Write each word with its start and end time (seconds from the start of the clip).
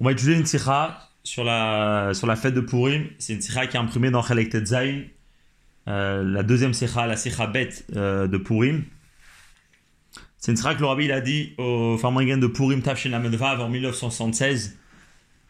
On 0.00 0.04
va 0.04 0.12
étudier 0.12 0.34
une 0.34 0.46
sikha 0.46 0.98
sur 1.24 1.44
la, 1.44 2.14
sur 2.14 2.26
la 2.26 2.34
fête 2.34 2.54
de 2.54 2.62
Purim. 2.62 3.04
C'est 3.18 3.34
une 3.34 3.42
sikha 3.42 3.66
qui 3.66 3.76
est 3.76 3.80
imprimée 3.80 4.10
dans 4.10 4.22
Chalek 4.22 4.48
Tetzain, 4.48 5.02
euh, 5.88 6.22
la 6.24 6.42
deuxième 6.42 6.72
sikha, 6.72 7.06
la 7.06 7.16
sikha 7.16 7.46
bête 7.46 7.84
euh, 7.94 8.26
de 8.26 8.38
Purim. 8.38 8.84
C'est 10.38 10.52
une 10.52 10.56
sikha 10.56 10.74
que 10.74 10.80
le 10.80 10.86
rabbi 10.86 11.04
il 11.04 11.12
a 11.12 11.20
dit 11.20 11.52
au 11.58 11.98
Farmringen 11.98 12.40
de 12.40 12.46
Purim 12.46 12.80
Tafshin 12.80 13.12
Amedvav 13.12 13.60
en 13.60 13.68
1976. 13.68 14.78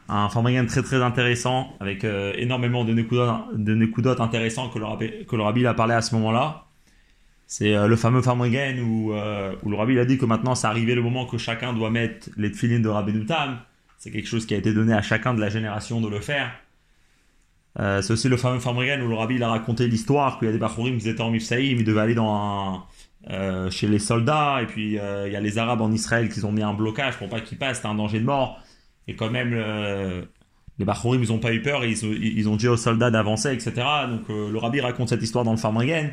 Un 0.09 0.29
Farmringen 0.29 0.67
très 0.67 0.82
très 0.82 1.01
intéressant 1.01 1.73
avec 1.79 2.03
euh, 2.03 2.32
énormément 2.37 2.85
de 2.85 2.93
nekudot, 2.93 3.45
de 3.55 4.21
intéressants 4.21 4.69
que 4.69 4.80
le 4.80 4.85
rabbi, 4.85 5.27
que 5.29 5.37
le 5.37 5.45
rabbi 5.45 5.64
a 5.64 5.75
parlé 5.75 5.95
à 5.95 6.03
ce 6.03 6.12
moment-là. 6.17 6.64
C'est 7.46 7.87
le 7.87 7.96
fameux 7.96 8.23
Farmringen 8.23 8.80
où, 8.80 9.12
où 9.12 9.71
le 9.71 9.77
rabbi 9.77 9.98
a 9.98 10.05
dit 10.05 10.19
que 10.19 10.25
maintenant 10.25 10.57
c'est 10.57 10.69
arrivé 10.69 10.96
le 10.96 11.03
moment 11.03 11.27
que 11.27 11.37
chacun 11.37 11.73
doit 11.73 11.91
mettre 11.91 12.30
les 12.37 12.51
tefillin 12.51 12.79
de 12.79 12.89
Rabbeinu 12.89 13.27
Tam. 13.27 13.59
C'est 14.01 14.11
quelque 14.11 14.27
chose 14.29 14.46
qui 14.46 14.55
a 14.55 14.57
été 14.57 14.73
donné 14.73 14.95
à 14.95 15.03
chacun 15.03 15.35
de 15.35 15.40
la 15.43 15.50
génération 15.50 16.00
de 16.00 16.08
le 16.08 16.21
faire. 16.21 16.50
Euh, 17.79 18.00
c'est 18.00 18.14
aussi 18.14 18.31
le 18.31 18.39
fameux 18.39 18.58
Farmringen 18.58 19.03
où 19.03 19.08
le 19.08 19.14
rabbi 19.14 19.41
a 19.43 19.49
raconté 19.49 19.86
l'histoire 19.89 20.39
qu'il 20.39 20.46
y 20.46 20.49
a 20.49 20.53
des 20.53 20.58
Bachurim 20.58 20.96
qui 20.99 21.07
étaient 21.08 21.21
en 21.21 21.31
Mifsaïm, 21.31 21.79
ils 21.79 21.85
devaient 21.85 22.00
aller 22.00 22.17
euh, 23.29 23.71
chez 23.71 23.86
les 23.89 23.99
soldats, 23.99 24.61
et 24.63 24.67
puis 24.67 24.99
euh, 24.99 25.29
il 25.29 25.35
y 25.35 25.36
a 25.36 25.41
les 25.41 25.58
Arabes 25.58 25.82
en 25.82 25.93
Israël 25.93 26.31
qui 26.31 26.43
ont 26.46 26.50
mis 26.50 26.63
un 26.63 26.72
blocage 26.72 27.18
pour 27.18 27.29
pas 27.29 27.43
qu'ils 27.43 27.58
passent, 27.58 27.77
c'était 27.77 27.89
un 27.89 27.94
danger 27.94 28.21
de 28.21 28.25
mort. 28.25 28.58
Et 29.07 29.14
quand 29.17 29.31
même, 29.31 29.50
le- 29.50 30.27
les 30.79 30.85
Bachurim 30.86 31.22
ils 31.22 31.30
ont 31.30 31.39
pas 31.39 31.53
eu 31.53 31.61
peur, 31.61 31.85
ils, 31.85 32.48
ont- 32.48 32.56
dit 32.56 32.69
aux 32.69 32.78
soldats 32.78 33.11
d'avancer, 33.11 33.53
etc. 33.53 33.72
Donc 34.08 34.28
le 34.30 34.56
rabbi 34.56 34.80
raconte 34.80 35.11
cette 35.11 35.22
histoire 35.22 35.44
dans 35.44 35.53
le 35.53 35.58
Farmringen. 35.58 36.11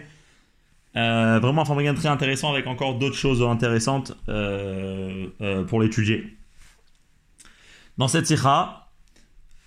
Euh, 0.97 1.39
vraiment 1.41 1.61
un 1.61 1.65
Farmringen 1.65 1.95
très 1.95 2.09
intéressant 2.09 2.51
avec 2.51 2.67
encore 2.67 2.95
d'autres 2.99 3.15
choses 3.15 3.41
intéressantes 3.41 4.11
pour 5.69 5.81
l'étudier. 5.81 6.36
Dans 7.97 8.07
cette 8.07 8.27
sikha, 8.27 8.87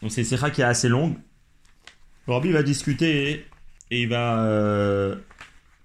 donc 0.02 0.12
c'est 0.12 0.20
une 0.20 0.26
sikha 0.26 0.50
qui 0.50 0.60
est 0.60 0.64
assez 0.64 0.88
longue, 0.88 1.16
le 2.26 2.34
rabbi 2.34 2.52
va 2.52 2.62
discuter 2.62 3.46
et 3.90 4.02
il 4.02 4.08
va 4.08 4.44
euh, 4.44 5.16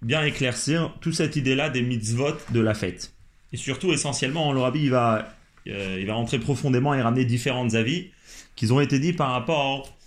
bien 0.02 0.24
éclaircir 0.24 0.94
toute 1.02 1.16
cette 1.16 1.36
idée-là 1.36 1.70
des 1.70 1.82
mitzvot 1.82 2.38
de 2.52 2.60
la 2.60 2.74
fête. 2.74 3.14
Et 3.52 3.58
surtout, 3.58 3.92
essentiellement, 3.92 4.54
le 4.54 4.60
rabbi 4.60 4.84
il 4.84 4.92
va, 4.92 5.30
euh, 5.68 5.98
il 6.00 6.06
va 6.06 6.14
rentrer 6.14 6.40
profondément 6.40 6.94
et 6.94 7.02
ramener 7.02 7.26
différents 7.26 7.74
avis 7.74 8.12
qui 8.56 8.72
ont 8.72 8.80
été 8.80 9.00
dits 9.00 9.14
par 9.14 9.32
rapport 9.32 9.98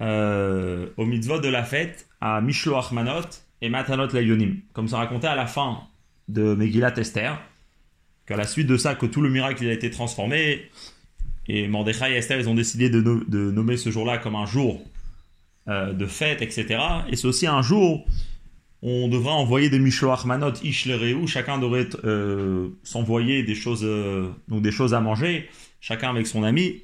euh, 0.00 0.88
aux 0.96 1.06
mitzvot 1.06 1.38
de 1.38 1.48
la 1.48 1.62
fête 1.62 2.08
à 2.20 2.40
Mishloach 2.40 2.90
Manot 2.90 3.28
et 3.60 3.68
Matanot 3.68 4.08
Layonim. 4.08 4.56
Comme 4.72 4.88
ça 4.88 4.98
raconté 4.98 5.28
à 5.28 5.36
la 5.36 5.46
fin 5.46 5.82
de 6.28 6.54
Megillat 6.54 6.94
Esther, 6.96 7.40
qu'à 8.26 8.36
la 8.36 8.46
suite 8.46 8.66
de 8.66 8.76
ça, 8.76 8.94
que 8.94 9.06
tout 9.06 9.20
le 9.20 9.30
miracle 9.30 9.64
a 9.68 9.72
été 9.72 9.90
transformé, 9.90 10.70
et 11.48 11.68
Mordechai 11.68 12.12
et 12.12 12.16
Esther, 12.16 12.38
ils 12.40 12.48
ont 12.48 12.54
décidé 12.54 12.90
de, 12.90 13.00
no- 13.00 13.22
de 13.26 13.50
nommer 13.50 13.76
ce 13.76 13.90
jour-là 13.90 14.18
comme 14.18 14.34
un 14.34 14.46
jour 14.46 14.82
euh, 15.68 15.92
de 15.92 16.06
fête, 16.06 16.42
etc. 16.42 16.78
Et 17.10 17.16
c'est 17.16 17.26
aussi 17.26 17.46
un 17.46 17.62
jour 17.62 18.06
où 18.82 18.88
on 18.88 19.08
devra 19.08 19.32
envoyer 19.32 19.70
des 19.70 19.78
Mishloach 19.78 20.24
Manot, 20.26 20.52
Ish 20.62 20.86
Lereu, 20.86 21.26
chacun 21.26 21.58
devrait 21.58 21.88
euh, 22.04 22.68
s'envoyer 22.82 23.42
des 23.42 23.54
choses, 23.54 23.82
euh, 23.82 24.28
des 24.48 24.70
choses 24.72 24.92
à 24.94 25.00
manger, 25.00 25.48
chacun 25.80 26.10
avec 26.10 26.26
son 26.26 26.42
ami. 26.42 26.82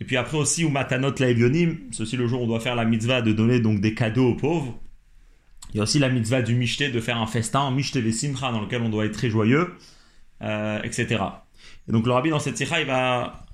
Et 0.00 0.04
puis 0.04 0.16
après 0.16 0.38
aussi, 0.38 0.64
ou 0.64 0.70
Matanot 0.70 1.14
Laevionim, 1.18 1.78
c'est 1.92 2.02
aussi 2.02 2.16
le 2.16 2.26
jour 2.26 2.40
où 2.40 2.44
on 2.44 2.46
doit 2.46 2.60
faire 2.60 2.74
la 2.74 2.84
mitzvah 2.84 3.22
de 3.22 3.32
donner 3.32 3.60
donc 3.60 3.80
des 3.80 3.94
cadeaux 3.94 4.30
aux 4.30 4.34
pauvres. 4.34 4.78
Il 5.72 5.76
y 5.76 5.80
a 5.80 5.82
aussi 5.84 5.98
la 5.98 6.08
mitzvah 6.08 6.42
du 6.42 6.54
Mishte 6.54 6.90
de 6.90 7.00
faire 7.00 7.18
un 7.18 7.26
festin, 7.26 7.70
Mishte 7.70 7.96
Vesimcha, 7.98 8.50
dans 8.50 8.60
lequel 8.62 8.82
on 8.82 8.88
doit 8.88 9.04
être 9.04 9.12
très 9.12 9.30
joyeux, 9.30 9.68
etc. 10.40 11.06
Et 11.88 11.92
donc 11.92 12.06
le 12.06 12.12
rabbi 12.12 12.30
dans 12.30 12.40
cette 12.40 12.56
sikha, 12.56 12.80
il 12.80 12.86
va 12.86 13.46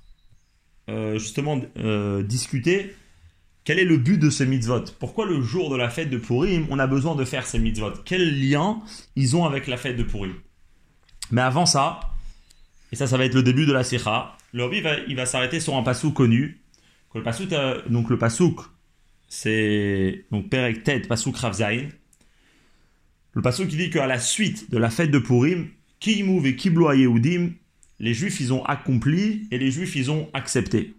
euh, 0.89 1.17
justement 1.19 1.61
euh, 1.77 2.23
discuter 2.23 2.95
quel 3.67 3.79
est 3.79 3.83
le 3.85 3.97
but 3.97 4.17
de 4.17 4.29
ces 4.29 4.45
mitzvot 4.45 4.85
Pourquoi 4.97 5.25
le 5.25 5.41
jour 5.41 5.69
de 5.69 5.75
la 5.75 5.89
fête 5.89 6.09
de 6.09 6.17
Purim, 6.17 6.65
on 6.69 6.79
a 6.79 6.87
besoin 6.87 7.15
de 7.15 7.25
faire 7.25 7.45
ces 7.45 7.59
mitzvot? 7.59 7.91
Quel 8.05 8.39
lien 8.39 8.79
ils 9.17 9.35
ont 9.35 9.43
avec 9.43 9.67
la 9.67 9.75
fête 9.75 9.97
de 9.97 10.03
Purim? 10.03 10.35
Mais 11.31 11.41
avant 11.41 11.65
ça, 11.65 11.99
et 12.93 12.95
ça, 12.95 13.07
ça 13.07 13.17
va 13.17 13.25
être 13.25 13.33
le 13.33 13.43
début 13.43 13.65
de 13.65 13.73
la 13.73 13.83
sikha, 13.83 14.37
le 14.53 14.63
rabbi 14.63 14.79
va, 14.79 14.95
il 15.09 15.17
va 15.17 15.25
s'arrêter 15.25 15.59
sur 15.59 15.75
un 15.75 15.83
pasouk 15.83 16.13
connu. 16.13 16.61
Le 17.13 17.23
pasouk, 17.23 17.51
euh, 17.51 17.81
donc 17.89 18.09
le 18.09 18.17
pasouk, 18.17 18.61
c'est 19.27 20.23
donc 20.31 20.49
Perek 20.49 20.83
Tet, 20.83 21.01
pasouk 21.01 21.35
Ravzaïn. 21.35 21.89
Le 23.33 23.41
pasouk 23.41 23.67
qui 23.67 23.75
dit 23.75 23.89
qu'à 23.89 24.07
la 24.07 24.19
suite 24.19 24.71
de 24.71 24.77
la 24.77 24.89
fête 24.89 25.11
de 25.11 25.19
Purim, 25.19 25.67
Kiimu 25.99 26.39
ve 26.39 26.55
Kiblo 26.55 26.93
Yehudim, 26.93 27.49
les 27.99 28.13
juifs 28.13 28.39
ils 28.39 28.53
ont 28.53 28.63
accompli 28.65 29.47
et 29.51 29.57
les 29.57 29.71
juifs 29.71 29.95
ils 29.95 30.11
ont 30.11 30.29
accepté. 30.33 30.95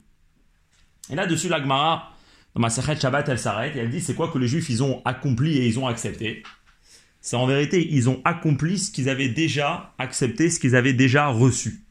Et 1.10 1.14
là-dessus, 1.14 1.48
la 1.48 1.60
Gemara, 1.60 2.12
dans 2.54 2.60
ma 2.60 2.70
Sechet 2.70 3.00
Shabbat, 3.00 3.28
elle 3.28 3.38
s'arrête 3.38 3.76
et 3.76 3.78
elle 3.78 3.90
dit 3.90 4.00
c'est 4.00 4.14
quoi 4.14 4.28
que 4.28 4.38
les 4.38 4.48
juifs 4.48 4.68
ils 4.68 4.82
ont 4.82 5.02
accompli 5.04 5.56
et 5.58 5.66
ils 5.66 5.78
ont 5.78 5.86
accepté? 5.86 6.42
C'est 7.20 7.36
en 7.36 7.46
vérité, 7.46 7.86
ils 7.90 8.08
ont 8.08 8.20
accompli 8.24 8.78
ce 8.78 8.90
qu'ils 8.90 9.08
avaient 9.08 9.28
déjà 9.28 9.94
accepté, 9.98 10.50
ce 10.50 10.60
qu'ils 10.60 10.76
avaient 10.76 10.92
déjà 10.92 11.28
reçu. 11.28 11.84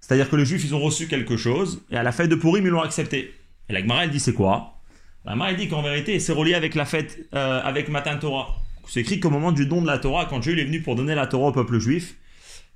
C'est-à-dire 0.00 0.30
que 0.30 0.36
les 0.36 0.46
juifs 0.46 0.64
ils 0.64 0.74
ont 0.74 0.80
reçu 0.80 1.08
quelque 1.08 1.36
chose 1.36 1.82
et 1.90 1.96
à 1.96 2.02
la 2.02 2.12
fête 2.12 2.28
de 2.28 2.36
Purim 2.36 2.64
ils 2.64 2.70
l'ont 2.70 2.82
accepté. 2.82 3.34
Et 3.68 3.72
la 3.72 3.80
Gemara 3.80 4.04
elle 4.04 4.10
dit 4.10 4.20
c'est 4.20 4.34
quoi? 4.34 4.80
La 5.24 5.32
Gemara 5.32 5.50
elle 5.50 5.56
dit 5.56 5.68
qu'en 5.68 5.82
vérité 5.82 6.20
c'est 6.20 6.32
relié 6.32 6.54
avec 6.54 6.74
la 6.74 6.84
fête, 6.84 7.18
euh, 7.34 7.60
avec 7.62 7.88
Matan 7.88 8.18
Torah. 8.18 8.56
C'est 8.88 9.00
écrit 9.00 9.18
qu'au 9.18 9.30
moment 9.30 9.50
du 9.50 9.66
don 9.66 9.82
de 9.82 9.86
la 9.86 9.98
Torah, 9.98 10.26
quand 10.26 10.38
Dieu 10.38 10.56
est 10.56 10.64
venu 10.64 10.80
pour 10.80 10.94
donner 10.94 11.16
la 11.16 11.26
Torah 11.26 11.48
au 11.48 11.52
peuple 11.52 11.80
juif, 11.80 12.14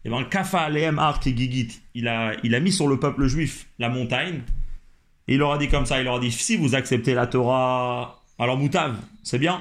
et 0.04 0.10
ben 0.10 0.24
Kafa 0.24 0.60
Aleem 0.60 0.98
Ar 0.98 1.20
Gigit, 1.22 1.80
il 1.94 2.08
a, 2.08 2.32
il 2.42 2.54
a 2.54 2.60
mis 2.60 2.72
sur 2.72 2.88
le 2.88 2.98
peuple 2.98 3.26
juif 3.26 3.66
la 3.78 3.88
montagne, 3.88 4.42
et 5.28 5.34
il 5.34 5.38
leur 5.38 5.52
a 5.52 5.58
dit 5.58 5.68
comme 5.68 5.86
ça, 5.86 5.98
il 6.00 6.04
leur 6.04 6.16
a 6.16 6.20
dit 6.20 6.32
si 6.32 6.56
vous 6.56 6.74
acceptez 6.74 7.14
la 7.14 7.26
Torah, 7.26 8.20
alors 8.38 8.56
moutav, 8.56 8.96
c'est 9.22 9.38
bien. 9.38 9.60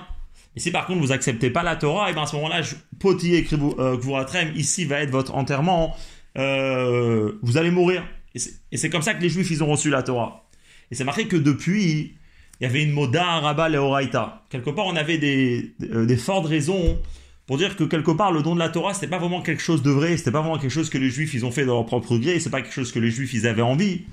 Et 0.56 0.60
si 0.60 0.72
par 0.72 0.86
contre 0.88 1.00
vous 1.02 1.12
acceptez 1.12 1.50
pas 1.50 1.64
la 1.64 1.76
Torah, 1.76 2.10
et 2.10 2.14
ben 2.14 2.24
à 2.24 2.26
ce 2.26 2.36
moment-là, 2.38 2.62
Poti 3.00 3.36
et 3.36 3.44
Kvuratrem, 3.44 4.52
ici 4.56 4.86
va 4.86 5.00
être 5.02 5.12
votre 5.12 5.36
enterrement, 5.36 5.96
euh, 6.38 7.34
vous 7.42 7.58
allez 7.58 7.72
mourir. 7.72 8.04
Et 8.36 8.78
c'est- 8.78 8.90
comme 8.90 9.02
ça 9.02 9.14
que 9.14 9.22
les 9.22 9.30
juifs 9.30 9.50
ils 9.52 9.64
ont 9.64 9.68
reçu 9.68 9.90
la 9.90 10.04
Torah. 10.04 10.46
Et 10.92 10.96
c'est 10.96 11.04
marqué 11.04 11.28
que 11.28 11.36
depuis, 11.36 12.16
il 12.60 12.64
y 12.64 12.66
avait 12.66 12.84
une 12.84 12.92
moda 12.92 13.26
araba 13.26 13.70
leoraita. 13.70 14.44
Quelque 14.50 14.70
part, 14.70 14.86
on 14.86 14.96
avait 14.96 15.18
des, 15.18 15.74
euh, 15.84 16.06
des 16.06 16.18
fortes 16.18 16.46
raisons 16.48 17.00
pour 17.50 17.58
dire 17.58 17.76
que 17.76 17.84
quelque 17.84 18.12
part, 18.12 18.32
le 18.32 18.44
don 18.44 18.54
de 18.54 18.60
la 18.60 18.70
Torah, 18.70 18.94
c'était 18.94 19.08
pas 19.08 19.18
vraiment 19.18 19.42
quelque 19.42 19.64
chose 19.64 19.82
de 19.82 19.90
vrai, 19.90 20.16
c'était 20.18 20.30
pas 20.30 20.42
vraiment 20.42 20.60
quelque 20.60 20.70
chose 20.70 20.92
que 20.92 21.00
les 21.00 21.10
juifs 21.10 21.34
ils 21.34 21.48
ont 21.48 21.52
fait 21.52 21.64
de 21.64 21.66
leur 21.66 21.84
propre 21.84 22.16
gré, 22.20 22.40
c'est 22.40 22.52
pas 22.52 22.62
quelque 22.62 22.76
chose 22.76 22.92
que 22.92 23.00
les 23.00 23.10
juifs 23.10 23.34
ils 23.34 23.48
avaient 23.48 23.64
envie, 23.64 24.04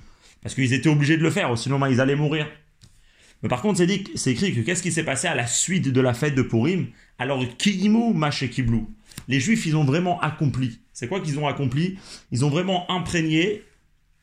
parce 0.43 0.55
qu'ils 0.55 0.73
étaient 0.73 0.89
obligés 0.89 1.19
de 1.19 1.23
le 1.23 1.31
faire, 1.31 1.59
sinon 1.59 1.79
ben, 1.79 1.91
ils 1.91 2.01
allaient 2.01 2.17
mourir. 2.17 2.47
Mais 3.43 3.51
par 3.51 3.61
contre, 3.61 3.77
c'est 3.77 3.87
dit- 3.87 4.05
c'est 4.15 4.33
écrit 4.33 4.55
que 4.55 4.61
qu'est-ce 4.61 4.83
qui 4.83 4.91
s'est 4.91 5.05
passé 5.05 5.29
à 5.29 5.35
la 5.35 5.47
suite 5.47 5.93
de 5.93 6.01
la 6.01 6.15
fête 6.15 6.35
de 6.35 6.41
Purim? 6.41 6.87
Alors, 7.19 7.45
Kigimu 7.59 8.15
Mache 8.15 8.49
Kiblou. 8.49 8.89
Les 9.29 9.39
juifs, 9.39 9.67
ils 9.67 9.77
ont 9.77 9.85
vraiment 9.85 10.19
accompli. 10.23 10.81
C'est 10.95 11.07
quoi 11.07 11.21
qu'ils 11.21 11.39
ont 11.39 11.47
accompli? 11.47 11.99
Ils 12.33 12.43
ont 12.43 12.49
vraiment 12.49 12.91
imprégné 12.91 13.65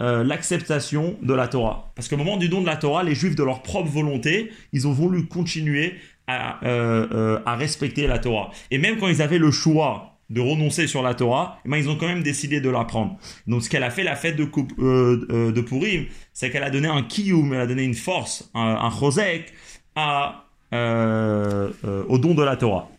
euh, 0.01 0.23
l'acceptation 0.23 1.19
de 1.21 1.35
la 1.35 1.47
Torah. 1.47 1.93
Parce 1.95 2.07
qu'au 2.07 2.17
moment 2.17 2.37
du 2.37 2.49
don 2.49 2.61
de 2.61 2.65
la 2.65 2.77
Torah, 2.77 3.03
les 3.03 3.13
Juifs, 3.13 3.35
de 3.35 3.43
leur 3.43 3.61
propre 3.61 3.91
volonté, 3.91 4.49
ils 4.71 4.87
ont 4.87 4.91
voulu 4.91 5.27
continuer 5.27 5.93
à, 6.27 6.65
euh, 6.65 7.07
euh, 7.11 7.39
à 7.45 7.55
respecter 7.55 8.07
la 8.07 8.19
Torah. 8.19 8.51
Et 8.71 8.77
même 8.77 8.97
quand 8.97 9.07
ils 9.07 9.21
avaient 9.21 9.37
le 9.37 9.51
choix 9.51 10.17
de 10.29 10.41
renoncer 10.41 10.87
sur 10.87 11.03
la 11.03 11.13
Torah, 11.13 11.59
eh 11.65 11.69
ben, 11.69 11.77
ils 11.77 11.89
ont 11.89 11.97
quand 11.97 12.07
même 12.07 12.23
décidé 12.23 12.61
de 12.61 12.69
la 12.69 12.85
prendre. 12.85 13.17
Donc 13.45 13.63
ce 13.63 13.69
qu'elle 13.69 13.83
a 13.83 13.89
fait, 13.89 14.03
la 14.03 14.15
fête 14.15 14.39
euh, 14.39 15.51
de 15.51 15.61
Purim, 15.61 16.05
c'est 16.33 16.49
qu'elle 16.49 16.63
a 16.63 16.69
donné 16.69 16.87
un 16.87 17.03
kiyum, 17.03 17.53
elle 17.53 17.61
a 17.61 17.67
donné 17.67 17.83
une 17.83 17.93
force, 17.93 18.49
un, 18.53 18.61
un 18.61 18.89
chosek 18.89 19.53
à, 19.95 20.45
au 20.71 22.17
don 22.17 22.33
de 22.33 22.43
la 22.43 22.55
Torah. 22.55 22.89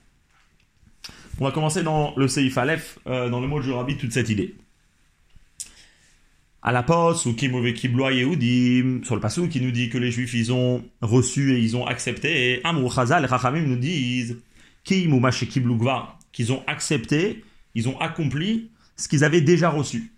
On 1.41 1.45
va 1.45 1.51
commencer 1.51 1.83
dans 1.83 2.15
le 2.17 2.29
Seif 2.29 2.57
Aleph, 2.59 2.99
dans 3.07 3.41
le 3.41 3.49
mot 3.49 3.61
Rabbi, 3.61 3.97
toute 3.97 4.13
cette 4.13 4.29
idée 4.29 4.55
à 6.65 6.73
la 6.73 6.83
poste, 6.83 7.27
ou 7.27 7.35
Kimove 7.35 7.75
Kibloa 7.75 8.13
Yehudim, 8.13 9.05
sur 9.05 9.17
le 9.17 9.47
qui 9.49 9.61
nous 9.61 9.71
dit 9.71 9.91
que 9.91 9.99
les 9.99 10.11
juifs 10.11 10.33
ils 10.33 10.51
ont 10.51 10.83
reçu 11.03 11.53
et 11.53 11.59
ils 11.59 11.77
ont 11.77 11.87
accepté, 11.87 12.55
et 12.55 12.63
et 12.63 13.29
Chachamim 13.29 13.61
nous 13.61 13.77
disent 13.77 14.39
Kim 14.83 15.13
ou 15.13 15.77
Gvar, 15.77 16.19
qu'ils 16.33 16.53
ont 16.53 16.63
accepté, 16.67 17.45
ils 17.75 17.89
ont 17.89 18.01
accompli 18.01 18.71
ce 18.97 19.09
qu'ils 19.09 19.25
avaient 19.25 19.43
déjà 19.43 19.69
reçu. 19.69 20.13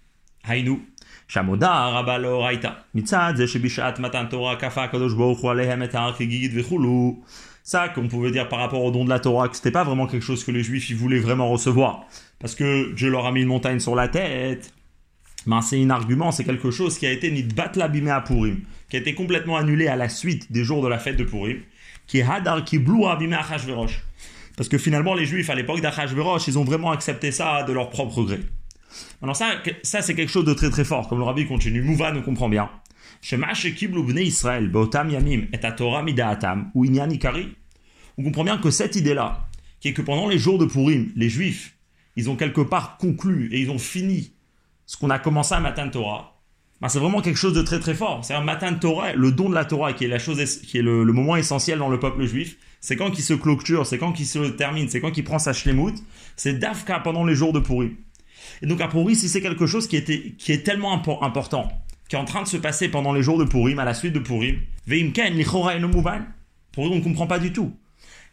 Haïnou. 0.44 0.81
Shamoda 1.26 1.91
Rabalo 1.91 2.41
Raita. 2.41 2.85
Mitzad 2.94 3.37
matan 3.99 4.26
Torah 4.26 4.56
kafa 4.56 4.87
kadosh 4.87 5.15
alehem 5.44 5.85
vechulu. 5.85 7.17
Ça, 7.65 7.88
qu'on 7.88 8.06
pouvait 8.06 8.31
dire 8.31 8.49
par 8.49 8.61
rapport 8.61 8.85
au 8.85 8.93
don 8.93 9.05
de 9.05 9.09
la 9.09 9.19
Torah, 9.19 9.49
que 9.49 9.56
c'était 9.56 9.73
pas 9.73 9.82
vraiment 9.82 10.06
quelque 10.06 10.23
chose 10.23 10.44
que 10.44 10.53
les 10.53 10.62
juifs 10.62 10.88
ils 10.91 10.94
voulaient 10.94 11.19
vraiment 11.19 11.50
recevoir. 11.50 12.05
Parce 12.38 12.55
que 12.55 12.94
Dieu 12.94 13.11
leur 13.11 13.26
a 13.26 13.32
mis 13.32 13.41
une 13.41 13.49
montagne 13.49 13.81
sur 13.81 13.97
la 13.97 14.06
tête, 14.06 14.73
ben, 15.46 15.62
c'est 15.62 15.82
un 15.82 15.90
argument, 15.90 16.32
c'est 16.32 16.44
quelque 16.44 16.70
chose 16.70 16.98
qui 16.98 17.06
a 17.06 17.12
été 17.12 17.31
nidbat 17.31 17.72
l'abimé 17.76 18.10
à 18.10 18.20
Purim, 18.20 18.60
qui 18.88 18.96
a 18.96 18.98
été 18.98 19.14
complètement 19.14 19.56
annulé 19.56 19.87
à 19.87 19.96
la 19.96 20.08
suite 20.08 20.50
des 20.50 20.64
jours 20.64 20.82
de 20.82 20.88
la 20.88 20.98
fête 20.98 21.16
de 21.16 21.25
Purim, 21.25 21.60
qui 22.06 22.19
est 22.19 22.22
hadar 22.22 22.64
qui 22.64 22.78
blou 22.78 23.06
abimé 23.06 23.37
à. 23.37 23.46
Parce 24.56 24.69
que 24.69 24.78
finalement, 24.78 25.14
les 25.14 25.26
juifs 25.26 25.50
à 25.50 25.54
l'époque 25.54 25.81
d'Achashverosh, 25.81 26.48
ils 26.48 26.58
ont 26.58 26.64
vraiment 26.64 26.90
accepté 26.90 27.31
ça 27.31 27.62
de 27.62 27.72
leur 27.72 27.90
propre 27.90 28.22
gré. 28.22 28.40
Alors 29.22 29.37
ça, 29.37 29.62
ça 29.82 30.02
c'est 30.02 30.14
quelque 30.14 30.32
chose 30.32 30.44
de 30.44 30.54
très 30.54 30.70
très 30.70 30.84
fort, 30.84 31.08
comme 31.08 31.19
le 31.19 31.25
rabbi 31.25 31.46
continue. 31.46 31.82
Mouva 31.82 32.12
nous 32.12 32.22
comprend 32.22 32.48
bien. 32.48 32.70
Israël, 33.22 34.70
Yamim, 35.08 35.46
et 35.52 35.75
Torah 35.76 36.04
ou 36.75 36.87
On 38.19 38.22
comprend 38.22 38.44
bien 38.44 38.58
que 38.58 38.70
cette 38.70 38.96
idée-là, 38.96 39.48
qui 39.81 39.88
est 39.88 39.93
que 39.93 40.02
pendant 40.02 40.28
les 40.28 40.38
jours 40.38 40.58
de 40.58 40.64
Purim, 40.64 41.12
les 41.16 41.28
Juifs, 41.28 41.76
ils 42.16 42.31
ont 42.31 42.37
quelque 42.37 42.62
part 42.62 42.96
conclu 42.96 43.48
et 43.52 43.60
ils 43.60 43.70
ont 43.70 43.78
fini 43.78 44.32
ce 44.87 44.97
qu'on 44.97 45.11
a 45.11 45.19
commencé 45.19 45.55
à 45.55 45.61
Matin 45.61 45.88
Torah. 45.88 46.37
Ben, 46.81 46.88
c'est 46.88 46.99
vraiment 46.99 47.23
quelque 47.23 47.38
chose 47.38 47.55
de 47.55 47.62
très 47.62 47.81
très 47.81 47.94
fort. 47.94 48.25
C'est 48.25 48.35
un 48.35 48.43
matin 48.43 48.75
Torah, 48.75 49.15
le 49.15 49.33
don 49.33 49.49
de 49.49 49.55
la 49.55 49.65
Torah, 49.65 49.94
qui 49.94 50.05
est 50.05 50.09
la 50.09 50.19
chose, 50.19 50.38
qui 50.61 50.79
est 50.79 50.83
le, 50.83 51.05
moment 51.05 51.37
essentiel 51.37 51.79
dans 51.79 51.88
le 51.88 51.99
peuple 51.99 52.27
juif. 52.27 52.59
C'est 52.81 52.97
quand 52.97 53.19
il 53.19 53.23
se 53.23 53.33
clôture, 53.33 53.87
c'est 53.87 53.99
quand 53.99 54.21
il 54.21 54.27
se 54.27 54.38
termine, 54.50 54.88
c'est 54.88 55.00
quand 55.00 55.17
il 55.17 55.25
prend 55.25 55.38
sa 55.38 55.53
shlemut. 55.53 55.94
C'est 56.37 56.59
Dafka 56.59 57.00
pendant 57.00 57.25
les 57.25 57.35
jours 57.35 57.53
de 57.53 57.61
Purim. 57.61 57.97
Et 58.62 58.67
donc 58.67 58.81
à 58.81 58.88
Purim, 58.88 59.15
si 59.15 59.29
c'est 59.29 59.41
quelque 59.41 59.67
chose 59.67 59.88
qui, 59.88 60.03
qui 60.05 60.53
est 60.53 60.62
tellement 60.62 60.93
important, 61.23 61.73
qui 62.09 62.17
est 62.17 62.19
en 62.19 62.25
train 62.27 62.43
de 62.43 62.49
se 62.49 62.59
passer 62.59 62.89
pendant 62.89 63.12
les 63.12 63.23
jours 63.23 63.39
de 63.39 63.44
Purim, 63.44 63.79
à 63.79 63.85
la 63.85 63.94
suite 63.94 64.12
de 64.12 64.19
Purim, 64.19 64.61
Veimken, 64.87 65.32
Lichora 65.35 65.77
et 65.77 65.81
Purim, 65.81 66.27
on 66.77 66.97
ne 66.97 67.00
comprend 67.00 67.27
pas 67.27 67.39
du 67.39 67.53
tout. 67.53 67.75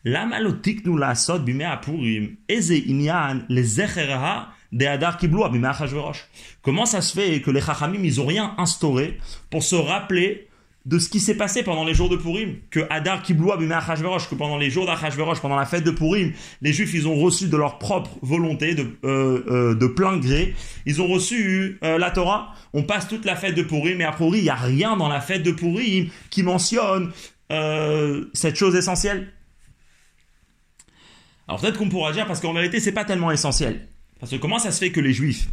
Lama 0.06 0.40
nous 0.84 0.98
la 0.98 1.16
sot 1.16 1.40
bimea 1.40 1.78
Purim, 1.78 2.36
eze 2.50 2.72
inyan 2.72 3.44
le 3.48 3.64
zecheraha 3.64 4.50
de 4.74 4.86
Hadar 4.86 5.18
Kiblou 5.18 5.48
bimea 5.50 5.74
Comment 6.62 6.86
ça 6.86 7.02
se 7.02 7.14
fait 7.14 7.42
que 7.42 7.52
les 7.52 7.62
Chachamim, 7.62 8.04
ils 8.04 8.20
ont 8.20 8.26
rien 8.26 8.54
instauré 8.58 9.18
pour 9.50 9.64
se 9.64 9.76
rappeler 9.76 10.50
de 10.86 11.00
ce 11.00 11.08
qui 11.08 11.22
s'est 11.22 11.38
passé 11.38 11.64
pendant 11.64 11.86
les 11.86 11.94
jours 11.94 12.10
de 12.10 12.18
Purim, 12.18 12.58
que 12.70 12.82
Hadar 12.90 13.22
Kibloua 13.22 13.58
que 13.58 14.36
pendant 14.36 14.58
les 14.58 14.70
jours 14.70 14.86
d'Achashverosh, 14.86 15.40
pendant 15.40 15.56
la 15.56 15.66
fête 15.66 15.86
de 15.86 15.92
Purim, 15.92 16.34
les 16.62 16.74
Juifs, 16.74 16.94
ils 16.94 17.08
ont 17.08 17.16
reçu 17.16 17.48
de 17.48 17.56
leur 17.56 17.80
propre 17.80 18.12
volonté, 18.22 18.76
de, 18.76 18.88
euh, 19.06 19.44
euh, 19.48 19.76
de 19.76 19.88
plein 19.88 20.18
gré, 20.18 20.54
ils 20.86 21.02
ont 21.02 21.08
reçu 21.08 21.80
euh, 21.84 21.98
la 21.98 22.12
Torah. 22.12 22.54
On 22.74 22.84
passe 22.84 23.08
toute 23.08 23.24
la 23.24 23.38
fête 23.38 23.56
de 23.56 23.64
Purim, 23.64 24.02
et 24.02 24.04
à 24.04 24.12
Purim, 24.12 24.36
il 24.36 24.44
n'y 24.44 24.50
a 24.50 24.56
rien 24.56 24.98
dans 24.98 25.08
la 25.08 25.22
fête 25.22 25.44
de 25.44 25.52
Purim 25.52 26.10
qui 26.30 26.44
mentionne 26.44 27.12
cette 28.34 28.56
chose 28.56 28.76
essentielle. 28.76 29.32
Alors 31.48 31.62
peut-être 31.62 31.78
qu'on 31.78 31.90
pourra 31.90 32.12
dire, 32.12 32.26
parce 32.26 32.42
qu'en 32.42 32.54
vérité, 32.54 32.80
c'est 32.80 32.94
pas 32.94 33.06
tellement 33.06 33.30
essentiel. 33.30 33.88
Parce 34.24 34.32
que 34.32 34.38
comment 34.38 34.58
ça 34.58 34.72
se 34.72 34.80
fait 34.80 34.94
que 34.94 35.02
les 35.02 35.12
Juifs, 35.12 35.50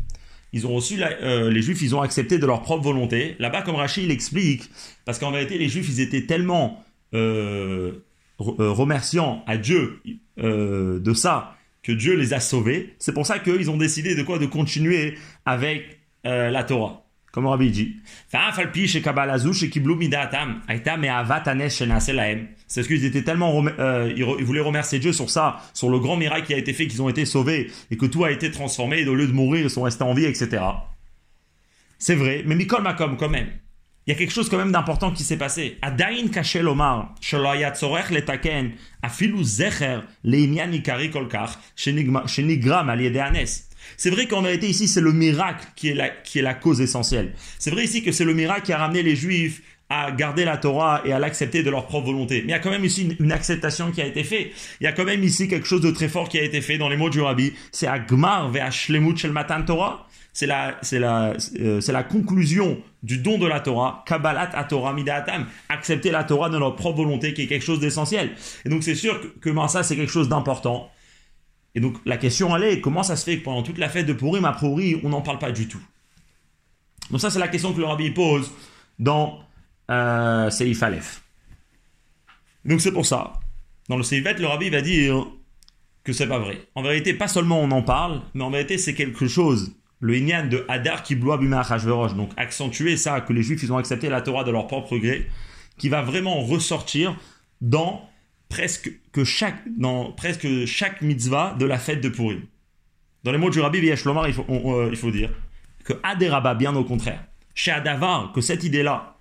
ils 0.52 0.64
ont 0.64 0.78
euh, 0.92 1.50
les 1.50 1.60
Juifs, 1.60 1.92
ont 1.92 2.02
accepté 2.02 2.38
de 2.38 2.46
leur 2.46 2.62
propre 2.62 2.84
volonté? 2.84 3.34
Là-bas, 3.40 3.62
comme 3.62 3.74
Rachid 3.74 4.06
l'explique, 4.06 4.70
parce 5.04 5.18
qu'en 5.18 5.32
vérité, 5.32 5.58
les 5.58 5.68
Juifs, 5.68 5.88
ils 5.88 5.98
étaient 5.98 6.24
tellement 6.24 6.80
euh, 7.12 7.90
euh, 8.38 8.70
remerciants 8.70 9.42
à 9.48 9.56
Dieu 9.56 10.00
de 10.36 11.14
ça 11.14 11.56
que 11.82 11.90
Dieu 11.90 12.14
les 12.14 12.32
a 12.32 12.38
sauvés. 12.38 12.94
C'est 13.00 13.12
pour 13.12 13.26
ça 13.26 13.40
qu'ils 13.40 13.70
ont 13.72 13.76
décidé 13.76 14.14
de 14.14 14.22
quoi? 14.22 14.38
De 14.38 14.46
continuer 14.46 15.18
avec 15.44 15.98
la 16.22 16.62
Torah. 16.62 17.02
Comme 17.32 17.46
Rabbi 17.46 17.70
dit. 17.70 17.96
C'est 22.66 22.82
ce 22.82 22.88
qu'ils 22.88 23.04
étaient 23.04 23.22
tellement, 23.22 23.64
euh, 23.78 24.12
ils, 24.16 24.44
voulaient 24.44 24.60
remercier 24.60 24.98
Dieu 24.98 25.12
sur 25.12 25.30
ça, 25.30 25.60
sur 25.72 25.90
le 25.90 26.00
grand 26.00 26.16
miracle 26.16 26.46
qui 26.46 26.54
a 26.54 26.58
été 26.58 26.72
fait, 26.72 26.88
qu'ils 26.88 27.02
ont 27.02 27.08
été 27.08 27.24
sauvés 27.24 27.70
et 27.90 27.96
que 27.96 28.06
tout 28.06 28.24
a 28.24 28.32
été 28.32 28.50
transformé 28.50 29.00
et 29.00 29.08
au 29.08 29.14
lieu 29.14 29.28
de 29.28 29.32
mourir, 29.32 29.64
ils 29.64 29.70
sont 29.70 29.82
restés 29.82 30.02
en 30.02 30.14
vie, 30.14 30.24
etc. 30.24 30.62
C'est 31.98 32.16
vrai, 32.16 32.42
mais 32.46 32.56
Mikol 32.56 32.82
Makom 32.82 33.16
quand 33.16 33.28
même. 33.28 33.48
Il 34.06 34.10
y 34.10 34.16
a 34.16 34.18
quelque 34.18 34.32
chose 34.32 34.48
quand 34.48 34.58
même 34.58 34.72
d'important 34.72 35.12
qui 35.12 35.22
s'est 35.22 35.36
passé. 35.36 35.78
Adain 35.82 36.28
Kachel 36.32 36.66
Omar, 36.66 37.14
Tzorech 37.20 38.10
Letaken, 38.10 38.72
Afilu 39.02 39.44
Zecher, 39.44 40.00
Leimian 40.24 40.72
Ikari 40.72 41.10
Kolkar, 41.10 41.60
Shenigram 41.76 42.88
Anes. 42.88 43.69
C'est 43.96 44.10
vrai 44.10 44.26
qu'en 44.26 44.42
vérité, 44.42 44.68
ici, 44.68 44.88
c'est 44.88 45.00
le 45.00 45.12
miracle 45.12 45.66
qui 45.76 45.88
est, 45.88 46.42
la, 46.42 46.54
cause 46.54 46.80
essentielle. 46.80 47.32
C'est 47.58 47.70
vrai 47.70 47.84
ici 47.84 48.02
que 48.02 48.12
c'est 48.12 48.24
le 48.24 48.34
miracle 48.34 48.62
qui 48.62 48.72
a 48.72 48.78
ramené 48.78 49.02
les 49.02 49.16
Juifs 49.16 49.62
à 49.88 50.12
garder 50.12 50.44
la 50.44 50.56
Torah 50.56 51.02
et 51.04 51.12
à 51.12 51.18
l'accepter 51.18 51.62
de 51.62 51.70
leur 51.70 51.86
propre 51.86 52.06
volonté. 52.06 52.42
Mais 52.42 52.48
il 52.48 52.50
y 52.50 52.54
a 52.54 52.60
quand 52.60 52.70
même 52.70 52.84
ici 52.84 53.16
une, 53.18 53.32
acceptation 53.32 53.90
qui 53.90 54.00
a 54.00 54.06
été 54.06 54.22
faite. 54.22 54.52
Il 54.80 54.84
y 54.84 54.86
a 54.86 54.92
quand 54.92 55.04
même 55.04 55.24
ici 55.24 55.48
quelque 55.48 55.66
chose 55.66 55.80
de 55.80 55.90
très 55.90 56.08
fort 56.08 56.28
qui 56.28 56.38
a 56.38 56.42
été 56.42 56.60
fait 56.60 56.78
dans 56.78 56.88
les 56.88 56.96
mots 56.96 57.10
du 57.10 57.20
Rabbi. 57.20 57.52
C'est 57.72 57.88
Agmar 57.88 58.50
ve'ashlemut 58.50 59.16
shel 59.16 59.32
matan 59.32 59.62
Torah. 59.64 60.06
C'est 60.32 60.46
la, 60.46 60.78
euh, 60.92 61.80
c'est 61.80 61.92
la 61.92 62.02
conclusion 62.04 62.80
du 63.02 63.18
don 63.18 63.36
de 63.36 63.48
la 63.48 63.58
Torah, 63.58 64.04
Kabbalat 64.06 64.50
à 64.54 64.62
Torah 64.62 64.92
Midatam, 64.92 65.46
accepter 65.68 66.12
la 66.12 66.22
Torah 66.22 66.48
de 66.48 66.58
notre 66.58 66.76
propre 66.76 66.98
volonté, 66.98 67.34
qui 67.34 67.42
est 67.42 67.46
quelque 67.48 67.64
chose 67.64 67.80
d'essentiel. 67.80 68.30
Et 68.64 68.68
donc 68.68 68.84
c'est 68.84 68.94
sûr 68.94 69.20
que, 69.40 69.50
que 69.50 69.68
ça, 69.68 69.82
c'est 69.82 69.96
quelque 69.96 70.12
chose 70.12 70.28
d'important. 70.28 70.88
Et 71.74 71.80
donc 71.80 71.96
la 72.04 72.16
question 72.16 72.54
elle 72.56 72.64
est, 72.64 72.80
comment 72.80 73.02
ça 73.02 73.16
se 73.16 73.24
fait 73.24 73.38
que 73.38 73.44
pendant 73.44 73.62
toute 73.62 73.78
la 73.78 73.88
fête 73.88 74.06
de 74.06 74.12
Purim, 74.12 74.44
à 74.44 74.52
Purim, 74.52 75.00
on 75.04 75.10
n'en 75.10 75.22
parle 75.22 75.38
pas 75.38 75.52
du 75.52 75.68
tout? 75.68 75.82
Donc 77.10 77.20
ça 77.20 77.30
c'est 77.30 77.38
la 77.38 77.48
question 77.48 77.72
que 77.72 77.78
le 77.78 77.86
rabbi 77.86 78.10
pose 78.10 78.50
dans 78.98 79.40
euh, 79.90 80.50
Seif 80.50 80.82
Aleph. 80.82 81.22
Donc 82.64 82.80
c'est 82.80 82.92
pour 82.92 83.06
ça. 83.06 83.32
Dans 83.88 83.96
le 83.96 84.02
Seifet, 84.02 84.34
le 84.34 84.46
rabbi 84.46 84.70
va 84.70 84.82
dire 84.82 85.26
que 86.04 86.12
c'est 86.12 86.26
pas 86.26 86.38
vrai. 86.38 86.62
En 86.74 86.82
vérité, 86.82 87.14
pas 87.14 87.28
seulement 87.28 87.60
on 87.60 87.70
en 87.70 87.82
parle, 87.82 88.22
mais 88.34 88.44
en 88.44 88.50
vérité 88.50 88.78
c'est 88.78 88.94
quelque 88.94 89.26
chose, 89.26 89.72
le 90.00 90.16
Inyan 90.16 90.46
de 90.46 90.64
Hadar 90.68 91.02
qui 91.02 91.14
bloit 91.14 91.38
Bima 91.38 91.62
donc 92.16 92.30
accentuer 92.36 92.96
ça, 92.96 93.20
que 93.20 93.32
les 93.32 93.42
Juifs 93.42 93.62
ils 93.62 93.72
ont 93.72 93.76
accepté 93.76 94.08
la 94.08 94.22
Torah 94.22 94.44
de 94.44 94.50
leur 94.50 94.66
propre 94.66 94.96
gré, 94.96 95.28
qui 95.78 95.88
va 95.88 96.02
vraiment 96.02 96.40
ressortir 96.40 97.16
dans 97.60 98.08
presque 98.50 98.92
que 99.12 99.24
chaque, 99.24 99.62
dans 99.78 100.12
presque 100.12 100.66
chaque 100.66 101.00
mitzvah 101.00 101.56
de 101.58 101.64
la 101.64 101.78
fête 101.78 102.02
de 102.02 102.10
Purim. 102.10 102.42
Dans 103.24 103.32
les 103.32 103.38
mots 103.38 103.48
du 103.48 103.60
Rabbi 103.60 103.80
Viesh 103.80 104.04
Lomar, 104.04 104.28
il 104.28 104.34
faut, 104.34 104.44
euh, 104.48 104.88
il 104.90 104.96
faut 104.98 105.10
dire 105.10 105.30
que 105.84 105.94
Aderaba, 106.02 106.54
bien 106.54 106.76
au 106.76 106.84
contraire, 106.84 107.24
chez 107.54 107.70
Adavar, 107.70 108.32
que 108.34 108.42
cette 108.42 108.64
idée-là, 108.64 109.16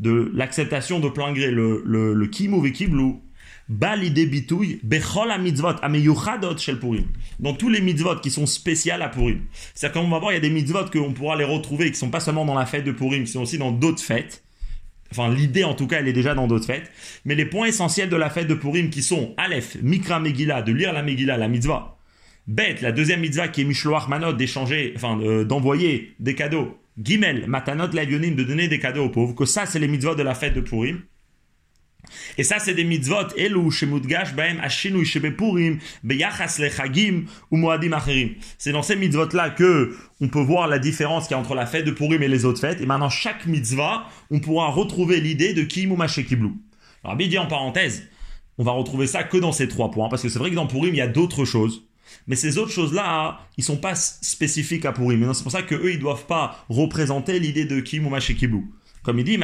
de 0.00 0.32
l'acceptation 0.34 0.98
de 0.98 1.08
plein 1.08 1.32
gré, 1.32 1.50
le, 1.50 1.82
le, 1.84 2.14
le 2.14 2.26
kimou 2.26 2.60
vekiblu, 2.60 3.14
l'idée 3.68 4.26
bitouille, 4.26 4.80
bechol 4.82 5.30
mitzvot, 5.40 5.76
shel 6.56 6.80
Purim. 6.80 7.04
Dans 7.38 7.54
tous 7.54 7.68
les 7.68 7.80
mitzvot 7.80 8.16
qui 8.16 8.30
sont 8.30 8.46
spéciales 8.46 9.02
à 9.02 9.08
Purim. 9.08 9.42
C'est-à-dire 9.74 10.00
qu'on 10.00 10.08
va 10.08 10.18
voir, 10.18 10.32
il 10.32 10.36
y 10.36 10.38
a 10.38 10.40
des 10.40 10.50
mitzvot 10.50 10.86
qu'on 10.90 11.12
pourra 11.12 11.36
les 11.36 11.44
retrouver, 11.44 11.90
qui 11.90 11.98
sont 11.98 12.10
pas 12.10 12.20
seulement 12.20 12.44
dans 12.44 12.54
la 12.54 12.66
fête 12.66 12.84
de 12.84 12.92
Purim, 12.92 13.24
qui 13.24 13.32
sont 13.32 13.42
aussi 13.42 13.58
dans 13.58 13.72
d'autres 13.72 14.02
fêtes. 14.02 14.42
Enfin, 15.10 15.32
l'idée, 15.32 15.64
en 15.64 15.74
tout 15.74 15.86
cas, 15.86 16.00
elle 16.00 16.08
est 16.08 16.12
déjà 16.12 16.34
dans 16.34 16.46
d'autres 16.46 16.66
fêtes. 16.66 16.90
Mais 17.24 17.34
les 17.34 17.46
points 17.46 17.66
essentiels 17.66 18.10
de 18.10 18.16
la 18.16 18.30
fête 18.30 18.46
de 18.46 18.54
Purim 18.54 18.90
qui 18.90 19.02
sont 19.02 19.34
Aleph, 19.36 19.76
Mikra 19.82 20.20
Megillah, 20.20 20.62
de 20.62 20.72
lire 20.72 20.92
la 20.92 21.02
Megillah, 21.02 21.36
la 21.36 21.48
mitzvah. 21.48 21.98
Bet, 22.46 22.76
la 22.80 22.92
deuxième 22.92 23.20
mitzvah 23.20 23.48
qui 23.48 23.62
est 23.62 23.64
Mishloach 23.64 24.08
Manot, 24.08 24.32
d'échanger, 24.32 24.92
enfin, 24.96 25.16
d'envoyer 25.44 26.14
des 26.18 26.34
cadeaux. 26.34 26.78
Gimel, 27.02 27.46
Matanot 27.46 27.92
Lavionim, 27.92 28.34
de 28.34 28.42
donner 28.42 28.68
des 28.68 28.78
cadeaux 28.78 29.04
aux 29.04 29.10
pauvres. 29.10 29.34
Que 29.34 29.44
ça, 29.44 29.66
c'est 29.66 29.78
les 29.78 29.88
mitzvahs 29.88 30.14
de 30.14 30.22
la 30.22 30.34
fête 30.34 30.54
de 30.54 30.60
Purim. 30.60 31.02
Et 32.36 32.44
ça, 32.44 32.58
c'est 32.58 32.74
des 32.74 32.84
mitzvot, 32.84 33.28
elu, 33.36 33.70
shemudgash 33.70 34.34
baem, 34.34 34.60
ashinu, 34.60 35.04
shebepurim, 35.04 35.78
beyachas 36.02 36.58
lechagim, 36.58 37.24
ou 37.50 37.56
moadim 37.56 37.92
acherim. 37.92 38.30
C'est 38.58 38.72
dans 38.72 38.82
ces 38.82 38.96
mitzvot-là 38.96 39.50
que 39.50 39.96
on 40.20 40.28
peut 40.28 40.40
voir 40.40 40.68
la 40.68 40.78
différence 40.78 41.26
qu'il 41.26 41.36
y 41.36 41.38
a 41.38 41.40
entre 41.40 41.54
la 41.54 41.66
fête 41.66 41.84
de 41.84 41.90
Purim 41.90 42.22
et 42.22 42.28
les 42.28 42.44
autres 42.44 42.60
fêtes. 42.60 42.80
Et 42.80 42.86
maintenant, 42.86 43.10
chaque 43.10 43.46
mitzvah, 43.46 44.06
on 44.30 44.40
pourra 44.40 44.68
retrouver 44.68 45.20
l'idée 45.20 45.54
de 45.54 45.62
kim 45.62 45.92
ou 45.92 45.96
kiblu. 45.96 46.50
Alors, 47.04 47.16
bien 47.16 47.28
dit 47.28 47.38
en 47.38 47.46
parenthèse, 47.46 48.08
on 48.58 48.64
va 48.64 48.72
retrouver 48.72 49.06
ça 49.06 49.22
que 49.22 49.36
dans 49.36 49.52
ces 49.52 49.68
trois 49.68 49.90
points, 49.90 50.08
parce 50.08 50.22
que 50.22 50.28
c'est 50.28 50.38
vrai 50.38 50.50
que 50.50 50.56
dans 50.56 50.66
Purim, 50.66 50.92
il 50.92 50.98
y 50.98 51.02
a 51.02 51.06
d'autres 51.06 51.44
choses. 51.44 51.84
Mais 52.26 52.36
ces 52.36 52.58
autres 52.58 52.72
choses-là, 52.72 53.40
ils 53.56 53.64
sont 53.64 53.76
pas 53.76 53.94
spécifiques 53.94 54.84
à 54.84 54.92
Purim. 54.92 55.32
C'est 55.34 55.42
pour 55.42 55.52
ça 55.52 55.62
qu'eux, 55.62 55.92
ils 55.92 55.98
doivent 55.98 56.26
pas 56.26 56.64
représenter 56.68 57.38
l'idée 57.38 57.64
de 57.64 57.80
kim 57.80 58.06
ou 58.06 58.16
kiblu. 58.18 58.64
Comme 59.02 59.18
il 59.18 59.24
dit, 59.24 59.38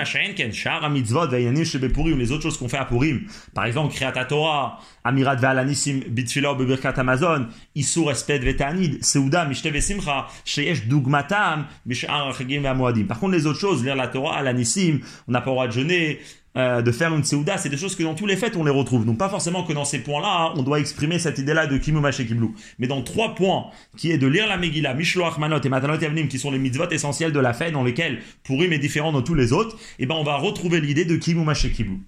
les 2.24 2.32
autres 2.32 2.42
choses 2.42 2.58
qu'on 2.58 2.68
fait 2.68 2.76
à 2.76 2.84
Purim. 2.84 3.22
Par 3.54 3.64
exemple, 3.64 3.94
Kriyat 3.94 4.24
Torah, 4.24 4.78
Amirat 5.04 5.36
Ve'alanissim, 5.36 6.00
Bitfila, 6.08 6.54
Bebirkat 6.54 6.94
Amazon, 6.96 7.46
Isur, 7.74 8.10
Esped, 8.10 8.42
Vetanid, 8.42 9.04
Seuda, 9.04 9.44
Mishte 9.44 9.66
Vesimcha, 9.66 10.26
Sheyesh, 10.44 10.86
Dugmatam, 10.86 11.66
Mishar, 11.86 12.34
Chagim, 12.36 12.62
Ve'amoadim. 12.62 13.04
Par 13.04 13.20
contre, 13.20 13.32
les 13.32 13.46
autres 13.46 13.60
choses, 13.60 13.84
lire 13.84 13.96
la 13.96 14.08
Torah, 14.08 14.38
Alanissim, 14.38 15.00
on 15.28 15.32
n'a 15.32 15.40
pas 15.40 15.50
le 15.50 15.54
droit 15.54 15.66
de 15.68 15.72
jeûner, 15.72 16.20
euh, 16.56 16.82
de 16.82 16.92
faire 16.92 17.12
une 17.12 17.24
Seuda, 17.24 17.58
c'est 17.58 17.68
des 17.68 17.76
choses 17.76 17.96
que 17.96 18.02
dans 18.04 18.14
tous 18.14 18.26
les 18.26 18.36
fêtes 18.36 18.56
on 18.56 18.64
les 18.64 18.70
retrouve. 18.70 19.04
Donc 19.04 19.18
pas 19.18 19.28
forcément 19.28 19.64
que 19.64 19.72
dans 19.72 19.84
ces 19.84 19.98
points-là, 19.98 20.52
on 20.56 20.62
doit 20.62 20.78
exprimer 20.78 21.18
cette 21.18 21.38
idée-là 21.38 21.66
de 21.66 21.76
Kimu 21.78 22.00
Kiblu. 22.12 22.50
Mais 22.78 22.86
dans 22.86 23.02
trois 23.02 23.34
points, 23.34 23.66
qui 23.96 24.12
est 24.12 24.18
de 24.18 24.26
lire 24.26 24.46
la 24.46 24.56
Megillah, 24.56 24.94
Mishloach 24.94 25.38
Manot 25.38 25.60
et 25.60 25.68
Matanot 25.68 25.98
Yavnim, 25.98 26.28
qui 26.28 26.38
sont 26.38 26.52
les 26.52 26.58
mitzvot 26.58 26.88
essentiels 26.90 27.32
de 27.32 27.40
la 27.40 27.52
fête 27.52 27.72
dans 27.72 27.82
lesquels 27.82 28.20
Purim 28.44 28.72
est 28.72 28.78
différent 28.78 29.12
de 29.12 29.20
tous 29.20 29.34
les 29.34 29.52
autres, 29.52 29.76
et 29.98 30.04
eh 30.04 30.06
ben 30.06 30.14
on 30.14 30.22
va 30.22 30.36
retrouver 30.36 30.80
l'idée 30.80 31.04
de 31.04 31.16
Kimu 31.16 31.44
Kiblu. 31.52 31.98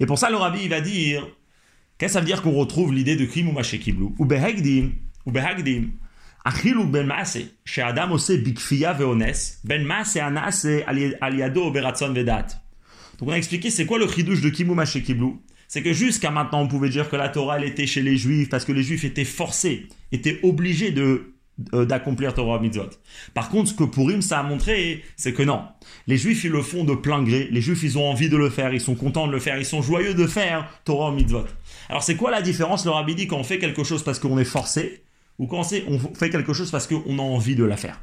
Et 0.00 0.06
pour 0.06 0.18
ça, 0.18 0.30
le 0.30 0.36
rabbi, 0.36 0.66
va 0.68 0.80
dire, 0.80 1.26
qu'est-ce 1.98 2.12
que 2.12 2.12
ça 2.14 2.20
veut 2.20 2.26
dire 2.26 2.40
qu'on 2.40 2.52
retrouve 2.52 2.94
l'idée 2.94 3.16
de 3.16 3.26
Kimu 3.26 3.52
Kiblu 3.62 4.06
Ou 4.18 4.24
Behagdim, 4.24 4.92
ou 5.26 5.32
Behagdim, 5.32 5.90
Achilou 6.46 6.84
ben 6.84 7.06
maase, 7.06 7.50
chez 7.64 7.82
Adam 7.82 8.12
ose 8.12 8.30
bikfiya 8.30 8.92
veones, 8.92 9.58
ben 9.64 9.84
anase 9.90 10.84
aliado 11.20 11.72
beratson 11.72 12.12
vedat. 12.12 12.65
Donc 13.18 13.28
on 13.28 13.32
a 13.32 13.38
expliqué 13.38 13.70
c'est 13.70 13.86
quoi 13.86 13.98
le 13.98 14.08
chidouche 14.08 14.40
de 14.40 14.48
Kimuma 14.48 14.84
chez 14.84 15.02
Kiblou. 15.02 15.40
C'est 15.68 15.82
que 15.82 15.92
jusqu'à 15.92 16.30
maintenant 16.30 16.60
on 16.60 16.68
pouvait 16.68 16.88
dire 16.88 17.08
que 17.08 17.16
la 17.16 17.28
Torah 17.28 17.58
elle 17.58 17.64
était 17.64 17.86
chez 17.86 18.02
les 18.02 18.16
Juifs 18.16 18.48
parce 18.48 18.64
que 18.64 18.72
les 18.72 18.82
Juifs 18.82 19.04
étaient 19.04 19.24
forcés, 19.24 19.88
étaient 20.12 20.38
obligés 20.42 20.92
de 20.92 21.34
euh, 21.72 21.86
d'accomplir 21.86 22.34
Torah 22.34 22.60
mitzvot. 22.60 22.90
Par 23.32 23.48
contre, 23.48 23.70
ce 23.70 23.74
que 23.74 23.84
Purim 23.84 24.20
ça 24.20 24.40
a 24.40 24.42
montré, 24.42 25.02
c'est 25.16 25.32
que 25.32 25.42
non. 25.42 25.62
Les 26.06 26.18
Juifs 26.18 26.44
ils 26.44 26.50
le 26.50 26.60
font 26.60 26.84
de 26.84 26.94
plein 26.94 27.22
gré. 27.22 27.48
Les 27.50 27.62
Juifs 27.62 27.82
ils 27.82 27.96
ont 27.96 28.04
envie 28.08 28.28
de 28.28 28.36
le 28.36 28.50
faire, 28.50 28.74
ils 28.74 28.80
sont 28.80 28.94
contents 28.94 29.26
de 29.26 29.32
le 29.32 29.40
faire, 29.40 29.58
ils 29.58 29.64
sont 29.64 29.80
joyeux 29.80 30.14
de 30.14 30.26
faire 30.26 30.68
Torah 30.84 31.12
mitzvot. 31.12 31.46
Alors 31.88 32.02
c'est 32.02 32.16
quoi 32.16 32.30
la 32.30 32.42
différence 32.42 32.84
Le 32.84 32.90
Rabbi 32.90 33.14
dit 33.14 33.26
quand 33.26 33.38
on 33.38 33.44
fait 33.44 33.58
quelque 33.58 33.84
chose 33.84 34.02
parce 34.02 34.18
qu'on 34.18 34.38
est 34.38 34.44
forcé 34.44 35.04
ou 35.38 35.46
quand 35.46 35.62
on 35.88 35.98
fait 36.14 36.30
quelque 36.30 36.52
chose 36.52 36.70
parce 36.70 36.86
qu'on 36.86 37.18
a 37.18 37.22
envie 37.22 37.56
de 37.56 37.64
la 37.64 37.76
faire? 37.76 38.02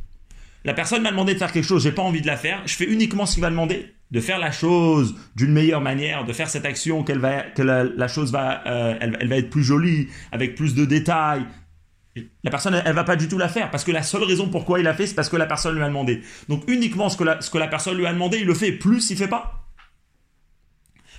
La 0.63 0.73
personne 0.73 1.01
m'a 1.01 1.11
demandé 1.11 1.33
de 1.33 1.39
faire 1.39 1.51
quelque 1.51 1.65
chose, 1.65 1.83
j'ai 1.83 1.91
pas 1.91 2.03
envie 2.03 2.21
de 2.21 2.27
la 2.27 2.37
faire, 2.37 2.61
je 2.65 2.75
fais 2.75 2.85
uniquement 2.85 3.25
ce 3.25 3.33
qu'il 3.33 3.41
va 3.41 3.49
demander, 3.49 3.95
de 4.11 4.19
faire 4.19 4.37
la 4.37 4.51
chose 4.51 5.15
d'une 5.35 5.51
meilleure 5.51 5.81
manière, 5.81 6.23
de 6.23 6.33
faire 6.33 6.49
cette 6.49 6.65
action 6.65 7.03
qu'elle 7.03 7.19
va, 7.19 7.41
que 7.41 7.63
la, 7.63 8.07
chose 8.07 8.31
va, 8.31 8.61
euh, 8.67 8.95
elle, 8.99 9.27
va 9.27 9.37
être 9.37 9.49
plus 9.49 9.63
jolie, 9.63 10.09
avec 10.31 10.55
plus 10.55 10.75
de 10.75 10.85
détails. 10.85 11.45
La 12.43 12.51
personne, 12.51 12.79
elle, 12.85 12.93
va 12.93 13.05
pas 13.05 13.15
du 13.15 13.27
tout 13.27 13.37
la 13.37 13.47
faire 13.47 13.71
parce 13.71 13.83
que 13.83 13.91
la 13.91 14.03
seule 14.03 14.23
raison 14.23 14.49
pourquoi 14.49 14.79
il 14.79 14.83
l'a 14.83 14.93
fait, 14.93 15.07
c'est 15.07 15.15
parce 15.15 15.29
que 15.29 15.37
la 15.37 15.45
personne 15.45 15.75
lui 15.75 15.83
a 15.83 15.87
demandé. 15.87 16.21
Donc 16.49 16.63
uniquement 16.67 17.09
ce 17.09 17.17
que 17.17 17.23
la, 17.23 17.41
ce 17.41 17.49
que 17.49 17.57
la 17.57 17.67
personne 17.67 17.97
lui 17.97 18.05
a 18.05 18.13
demandé, 18.13 18.39
il 18.39 18.45
le 18.45 18.53
fait. 18.53 18.73
Plus, 18.73 19.09
il 19.09 19.17
fait 19.17 19.29
pas. 19.29 19.65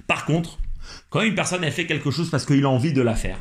Par 0.06 0.26
contre, 0.26 0.58
quand 1.08 1.22
une 1.22 1.34
personne 1.34 1.64
elle 1.64 1.72
fait 1.72 1.86
quelque 1.86 2.10
chose 2.10 2.30
parce 2.30 2.44
qu'il 2.44 2.64
a 2.64 2.68
envie 2.68 2.92
de 2.92 3.02
la 3.02 3.14
faire, 3.14 3.38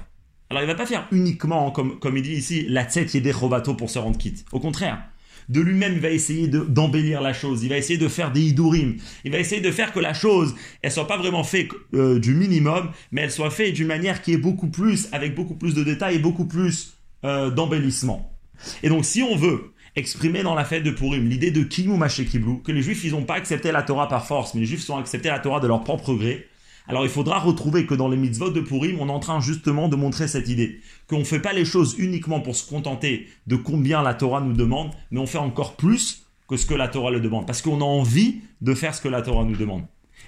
alors 0.49 0.63
il 0.63 0.67
va 0.67 0.75
pas 0.75 0.85
faire 0.85 1.07
uniquement, 1.11 1.71
comme, 1.71 1.99
comme 1.99 2.17
il 2.17 2.23
dit 2.23 2.33
ici, 2.33 2.65
la 2.67 2.85
tête 2.85 3.15
des 3.15 3.31
robato 3.31 3.73
pour 3.73 3.89
se 3.89 3.99
rendre 3.99 4.17
quitte. 4.17 4.45
Au 4.51 4.59
contraire, 4.59 5.01
de 5.49 5.61
lui-même, 5.61 5.93
il 5.93 5.99
va 5.99 6.09
essayer 6.09 6.47
d'embellir 6.47 7.21
la 7.21 7.33
chose. 7.33 7.63
Il 7.63 7.69
va 7.69 7.77
essayer 7.77 7.97
de 7.97 8.07
faire 8.07 8.31
des 8.31 8.41
idurim. 8.41 8.97
Il 9.23 9.31
va 9.31 9.39
essayer 9.39 9.61
de 9.61 9.71
faire 9.71 9.91
que 9.93 9.99
la 9.99 10.13
chose, 10.13 10.55
elle 10.81 10.91
soit 10.91 11.07
pas 11.07 11.17
vraiment 11.17 11.43
faite 11.43 11.69
euh, 11.93 12.19
du 12.19 12.33
minimum, 12.33 12.89
mais 13.11 13.21
elle 13.21 13.31
soit 13.31 13.51
faite 13.51 13.73
d'une 13.73 13.87
manière 13.87 14.21
qui 14.21 14.33
est 14.33 14.37
beaucoup 14.37 14.69
plus, 14.69 15.07
avec 15.11 15.35
beaucoup 15.35 15.55
plus 15.55 15.73
de 15.73 15.83
détails 15.83 16.15
et 16.15 16.19
beaucoup 16.19 16.45
plus 16.45 16.97
euh, 17.23 17.49
d'embellissement. 17.49 18.37
Et 18.83 18.89
donc, 18.89 19.05
si 19.05 19.23
on 19.23 19.35
veut 19.35 19.71
exprimer 19.95 20.43
dans 20.43 20.55
la 20.55 20.63
fête 20.63 20.83
de 20.83 20.91
Purim 20.91 21.27
l'idée 21.27 21.51
de 21.51 21.63
Kimu 21.63 21.99
Kiblu, 22.07 22.61
que 22.63 22.71
les 22.71 22.81
Juifs, 22.81 23.03
ils 23.03 23.11
n'ont 23.11 23.23
pas 23.23 23.35
accepté 23.35 23.71
la 23.71 23.83
Torah 23.83 24.07
par 24.07 24.25
force, 24.25 24.53
mais 24.53 24.61
les 24.61 24.65
Juifs 24.65 24.89
ont 24.89 24.97
accepté 24.97 25.29
la 25.29 25.39
Torah 25.39 25.59
de 25.59 25.67
leur 25.67 25.83
propre 25.83 26.13
gré, 26.13 26.47
alors 26.91 27.05
il 27.05 27.09
faudra 27.09 27.39
retrouver 27.39 27.85
que 27.85 27.93
dans 27.93 28.09
les 28.09 28.17
mitzvot 28.17 28.49
de 28.49 28.59
Purim, 28.59 28.97
on 28.99 29.07
est 29.07 29.11
en 29.11 29.21
train 29.21 29.39
justement 29.39 29.87
de 29.87 29.95
montrer 29.95 30.27
cette 30.27 30.49
idée. 30.49 30.81
Qu'on 31.07 31.19
ne 31.19 31.23
fait 31.23 31.39
pas 31.39 31.53
les 31.53 31.63
choses 31.63 31.95
uniquement 31.97 32.41
pour 32.41 32.53
se 32.53 32.69
contenter 32.69 33.29
de 33.47 33.55
combien 33.55 34.03
la 34.03 34.13
Torah 34.13 34.41
nous 34.41 34.51
demande, 34.51 34.91
mais 35.09 35.21
on 35.21 35.25
fait 35.25 35.37
encore 35.37 35.77
plus 35.77 36.25
que 36.49 36.57
ce 36.57 36.65
que 36.65 36.73
la 36.73 36.89
Torah 36.89 37.09
le 37.09 37.21
demande. 37.21 37.47
Parce 37.47 37.61
qu'on 37.61 37.79
a 37.79 37.85
envie 37.85 38.41
de 38.59 38.73
faire 38.73 38.93
ce 38.93 38.99
que 38.99 39.07
la 39.07 39.21
Torah 39.21 39.45
nous 39.45 39.55
demande. 39.55 39.83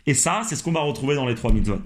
Et 0.08 0.14
ça, 0.14 0.44
c'est 0.48 0.56
ce 0.56 0.64
qu'on 0.64 0.72
va 0.72 0.80
retrouver 0.80 1.16
dans 1.16 1.28
les 1.28 1.36
trois 1.36 1.52
mitzvot. 1.52 1.82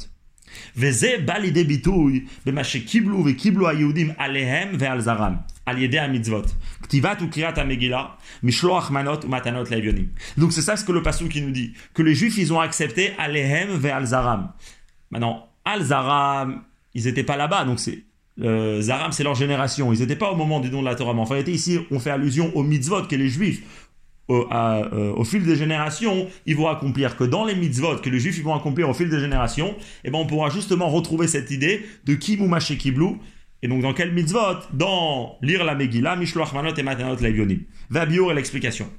Donc 10.38 10.54
c'est 10.54 10.62
ça 10.62 10.78
ce 10.78 10.86
que 10.86 10.92
le 10.92 11.02
passage 11.02 11.30
qui 11.30 11.42
nous 11.42 11.52
dit, 11.52 11.74
que 11.94 12.02
les 12.02 12.16
juifs 12.16 12.38
ils 12.38 12.54
ont 12.54 12.60
accepté 12.60 13.12
Alehem 13.18 13.70
ve 13.78 13.88
Al-Zaram. 13.88 14.52
Maintenant, 15.12 15.48
Al-Zaram, 15.66 16.64
ils 16.94 17.06
n'étaient 17.06 17.24
pas 17.24 17.38
là-bas, 17.38 17.66
donc 17.66 17.80
c'est 17.80 18.04
euh, 18.42 18.82
Zaram 18.82 19.12
c'est 19.12 19.24
leur 19.24 19.36
génération, 19.36 19.92
ils 19.92 20.00
n'étaient 20.00 20.16
pas 20.16 20.32
au 20.32 20.36
moment 20.36 20.60
du 20.60 20.70
don 20.70 20.82
de 20.82 20.86
la 20.86 20.96
Torah, 20.96 21.14
mais 21.14 21.22
en 21.22 21.26
réalité 21.26 21.52
ici 21.52 21.80
on 21.92 22.00
fait 22.00 22.12
allusion 22.12 22.56
aux 22.56 22.64
mitzvot 22.64 23.04
que 23.04 23.16
les 23.16 23.30
juifs 23.30 23.62
euh, 24.30 24.44
euh, 24.52 25.14
au, 25.14 25.24
fil 25.24 25.46
des 25.46 25.56
générations, 25.56 26.28
ils 26.46 26.56
vont 26.56 26.68
accomplir. 26.68 27.16
Que 27.16 27.24
dans 27.24 27.46
les 27.46 27.56
mitzvot 27.56 27.96
que 27.98 28.10
les 28.10 28.20
juifs 28.20 28.38
ils 28.38 28.44
vont 28.44 28.56
accomplir 28.56 28.90
au 28.90 28.94
fil 28.94 29.10
des 29.10 29.20
générations, 29.20 29.76
et 30.04 30.12
ben 30.12 30.20
on 30.20 30.26
pourra 30.26 30.50
justement 30.50 30.90
retrouver 30.90 31.28
cette 31.28 31.50
idée 31.50 31.86
de 32.06 32.14
Kimoumaché 32.14 32.78
Kiblou, 32.78 33.20
et 33.62 33.68
donc 33.68 33.82
dans 33.82 33.94
quel 33.94 34.14
mitzvot? 34.14 34.60
Dans 34.74 35.38
lire 35.42 35.64
la 35.64 35.76
Megillah, 35.76 36.16
Mishloach 36.16 36.54
Manot 36.54 36.76
et 36.76 36.84
Matanot 36.84 37.16
Levionim. 37.16 37.62
Vabior 37.90 38.32
et 38.32 38.36
l'explication. 38.36 38.90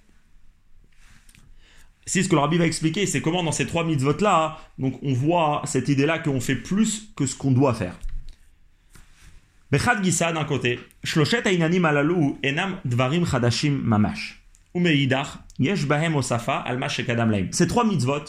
Si 2.07 2.25
ce 2.25 2.29
que 2.29 2.35
le 2.35 2.41
rabbi 2.41 2.57
va 2.57 2.65
expliquer, 2.65 3.05
c'est 3.07 3.21
comment 3.21 3.43
dans 3.43 3.53
ces 3.53 3.67
trois 3.67 3.85
mitzvot 3.85 4.17
là, 4.21 4.59
donc 4.79 4.99
on 5.03 5.13
voit 5.13 5.63
cette 5.67 5.89
idée 5.89 6.07
là 6.07 6.19
qu'on 6.19 6.41
fait 6.41 6.57
plus 6.57 7.13
que 7.15 7.27
ce 7.27 7.37
qu'on 7.37 7.53
doit 7.53 7.75
faire. 7.75 7.99
Bechad 9.71 10.03
Gisa 10.03 10.33
d'un 10.33 10.45
côté, 10.45 10.81
Shloshet 11.05 11.47
Ainanim 11.47 11.85
Alalu 11.85 12.37
Enam 12.43 12.79
Dvarim 12.87 13.27
Chadashim 13.27 13.79
Mamash. 13.85 14.43
Ces 17.51 17.67
trois 17.67 17.85
mitzvot, 17.85 18.25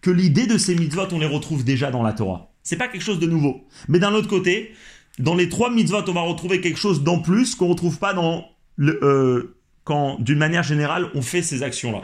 que 0.00 0.10
l'idée 0.10 0.46
de 0.46 0.58
ces 0.58 0.76
mitzvot, 0.76 1.08
on 1.12 1.18
les 1.18 1.26
retrouve 1.26 1.64
déjà 1.64 1.90
dans 1.90 2.04
la 2.04 2.12
Torah. 2.12 2.52
C'est 2.62 2.76
pas 2.76 2.86
quelque 2.86 3.02
chose 3.02 3.18
de 3.18 3.26
nouveau. 3.26 3.66
Mais 3.88 3.98
d'un 3.98 4.12
autre 4.12 4.28
côté, 4.28 4.72
dans 5.18 5.34
les 5.34 5.48
trois 5.48 5.70
mitzvot, 5.70 6.08
on 6.08 6.12
va 6.12 6.20
retrouver 6.20 6.60
quelque 6.60 6.78
chose 6.78 7.02
d'en 7.02 7.20
plus 7.20 7.54
qu'on 7.54 7.66
ne 7.66 7.70
retrouve 7.70 7.98
pas 7.98 8.12
dans 8.12 8.46
le, 8.76 8.98
euh, 9.02 9.56
quand, 9.84 10.18
d'une 10.20 10.38
manière 10.38 10.62
générale, 10.62 11.10
on 11.14 11.22
fait 11.22 11.42
ces 11.42 11.62
actions-là. 11.62 12.02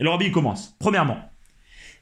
Et 0.00 0.04
le 0.04 0.10
rabbi 0.10 0.30
commence. 0.30 0.74
Premièrement, 0.78 1.30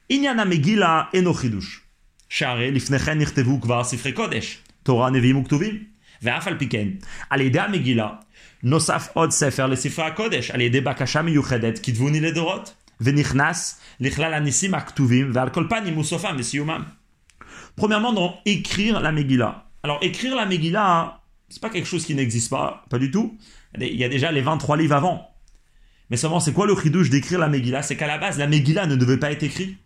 Inyana 0.08 0.44
Megillah 0.44 1.08
Enochidush. 1.14 1.82
Share 2.28 2.70
lifnechen 2.70 3.20
irtevu 3.20 3.58
kvar 3.60 3.84
sifre 3.86 4.12
kodesh. 4.12 4.62
Torah 4.84 5.10
nevim 5.10 5.38
uktuvim. 5.38 5.80
Ve'afal 6.22 6.58
piken. 6.58 6.98
Al 7.30 7.42
yedea 7.42 7.68
Megillah. 7.68 8.20
Nosaf 8.62 9.10
od 9.14 9.32
sefer 9.32 9.68
le 9.68 9.76
sifre 9.76 10.14
kodesh. 10.16 10.50
Al 10.50 10.62
yedea 10.62 10.80
bakasha 10.80 11.22
miyuchedet 11.22 11.80
kitvuni 11.80 12.20
le 12.20 12.32
dorot. 12.32 12.74
Venichnas 13.00 13.78
l'ichlal 14.00 14.34
anisim 14.34 14.74
aktuvim. 14.74 15.32
Ve'al 15.32 15.52
kolpanim 15.52 15.98
usofam 15.98 16.36
ve'siyumam. 16.36 16.86
Premièrement, 17.76 18.12
dans 18.12 18.40
écrire 18.44 19.00
la 19.00 19.12
Megillah. 19.12 19.71
Alors, 19.82 19.98
écrire 20.02 20.34
la 20.36 20.46
Megillah, 20.46 21.20
c'est 21.48 21.60
pas 21.60 21.70
quelque 21.70 21.88
chose 21.88 22.04
qui 22.04 22.14
n'existe 22.14 22.50
pas, 22.50 22.84
pas 22.88 22.98
du 22.98 23.10
tout. 23.10 23.36
Il 23.78 23.96
y 23.96 24.04
a 24.04 24.08
déjà 24.08 24.30
les 24.30 24.42
23 24.42 24.76
livres 24.76 24.94
avant. 24.94 25.28
Mais 26.10 26.16
seulement, 26.16 26.40
c'est 26.40 26.52
quoi 26.52 26.66
le 26.66 26.76
chidouche 26.76 27.10
d'écrire 27.10 27.38
la 27.38 27.48
Megillah? 27.48 27.82
C'est 27.82 27.96
qu'à 27.96 28.06
la 28.06 28.18
base, 28.18 28.38
la 28.38 28.46
Megillah 28.46 28.86
ne 28.86 28.96
devait 28.96 29.18
pas 29.18 29.32
être 29.32 29.42
écrite. 29.42 29.76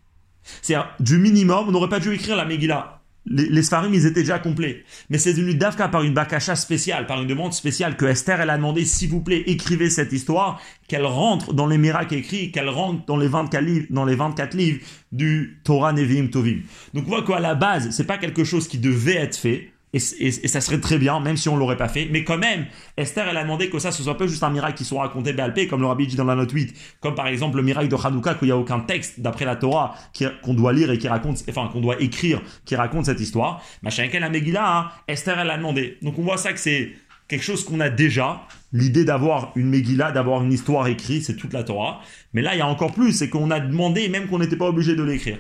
C'est-à-dire, 0.63 0.91
du 1.01 1.19
minimum, 1.19 1.69
on 1.69 1.73
n'aurait 1.73 1.89
pas 1.89 2.01
dû 2.01 2.13
écrire 2.13 2.37
la 2.37 2.45
Megillah 2.45 2.97
les, 3.27 3.49
les 3.49 3.63
Sfarim, 3.63 3.93
ils 3.93 4.07
étaient 4.07 4.21
déjà 4.21 4.39
complets. 4.39 4.85
Mais 5.11 5.19
c'est 5.19 5.35
devenu 5.35 5.55
Davka 5.55 5.89
par 5.89 6.03
une 6.03 6.15
bakasha 6.15 6.57
spéciale, 6.57 7.07
par 7.07 7.21
une 7.21 7.29
demande 7.29 7.53
spéciale 7.53 7.97
que 7.97 8.07
Esther, 8.07 8.41
elle 8.41 8.51
a 8.51 8.57
demandé, 8.57 8.85
s'il 8.85 9.11
vous 9.11 9.21
plaît, 9.21 9.43
écrivez 9.47 9.91
cette 9.91 10.13
histoire, 10.13 10.61
qu'elle 10.89 11.05
rentre 11.05 11.53
dans 11.53 11.67
les 11.67 11.79
miracles 11.79 12.15
écrits, 12.15 12.53
qu'elle 12.53 12.69
rentre 12.69 13.05
dans 13.07 13.17
les 13.17 13.29
24 13.29 13.65
livres, 13.65 13.87
dans 13.91 14.05
les 14.05 14.15
24 14.15 14.55
livres 14.55 14.81
du 15.13 15.61
Torah 15.65 15.93
Nevi'im 15.93 16.29
Tovim. 16.29 16.61
Donc 16.95 17.05
on 17.07 17.11
voit 17.11 17.25
qu'à 17.25 17.41
la 17.41 17.55
base, 17.55 17.91
c'est 17.91 18.07
pas 18.07 18.19
quelque 18.19 18.45
chose 18.45 18.69
qui 18.69 18.79
devait 18.79 19.17
être 19.17 19.37
fait, 19.37 19.73
et, 19.97 20.49
ça 20.49 20.61
serait 20.61 20.81
très 20.81 20.99
bien, 20.99 21.21
même 21.21 21.37
si 21.37 21.49
on 21.49 21.57
l'aurait 21.57 21.77
pas 21.77 21.89
fait. 21.89 22.09
Mais 22.11 22.25
quand 22.25 22.39
même, 22.39 22.67
Esther, 22.97 23.27
elle 23.29 23.37
a 23.37 23.43
demandé 23.43 23.71
que 23.71 23.79
ça, 23.79 23.93
ce 23.93 24.03
soit 24.03 24.17
pas 24.17 24.27
juste 24.27 24.43
un 24.43 24.51
miracle 24.51 24.77
qui 24.77 24.85
soit 24.85 25.01
raconté 25.01 25.33
BLP, 25.33 25.69
comme 25.69 25.81
le 25.81 25.87
rabbi 25.87 26.07
dit 26.07 26.17
dans 26.17 26.25
la 26.25 26.35
note 26.35 26.51
8, 26.51 26.75
comme 27.01 27.15
par 27.15 27.27
exemple 27.29 27.57
le 27.57 27.63
miracle 27.63 27.89
de 27.89 27.97
Hanouka, 27.97 28.35
qu'il 28.35 28.49
n'y 28.49 28.53
a 28.53 28.57
aucun 28.57 28.81
texte 28.81 29.21
d'après 29.21 29.45
la 29.45 29.57
Torah 29.57 29.95
qu'on 30.43 30.55
doit 30.55 30.73
lire 30.73 30.91
et 30.91 30.99
qui 30.99 31.09
raconte, 31.09 31.43
enfin, 31.49 31.69
qu'on 31.73 31.81
doit 31.81 32.01
écrire, 32.01 32.43
qui 32.65 32.77
raconte 32.77 33.07
cette 33.07 33.21
histoire. 33.21 33.63
Machin 33.83 34.09
la 34.13 34.29
Megillah, 34.29 34.79
hein, 34.79 34.91
Esther, 35.09 35.39
elle 35.39 35.51
a 35.51 35.57
demandé. 35.57 35.99
Donc 36.03 36.19
on 36.19 36.23
voit 36.23 36.39
ça 36.39 36.53
que 36.53 36.61
c'est 36.61 36.93
quelque 37.29 37.45
chose 37.45 37.65
qu'on 37.65 37.81
a 37.81 37.91
déjà. 37.91 38.43
L'idée 38.73 39.05
d'avoir 39.05 39.53
une 39.57 39.69
Megillah, 39.69 40.13
d'avoir 40.13 40.43
une 40.43 40.53
histoire 40.53 40.87
écrite, 40.87 41.25
c'est 41.25 41.37
toute 41.37 41.53
la 41.53 41.65
Torah. 41.65 42.01
Mais 42.33 42.43
là, 42.43 42.55
il 42.55 42.59
y 42.59 42.63
a 42.63 42.67
encore 42.67 42.93
plus, 42.93 43.13
c'est 43.13 43.29
qu'on 43.29 43.51
a 43.51 43.61
demandé, 43.61 44.09
même 44.09 44.27
qu'on 44.27 44.39
n'était 44.39 44.57
pas 44.57 44.69
obligé 44.69 44.95
de 44.95 45.03
l'écrire. 45.03 45.39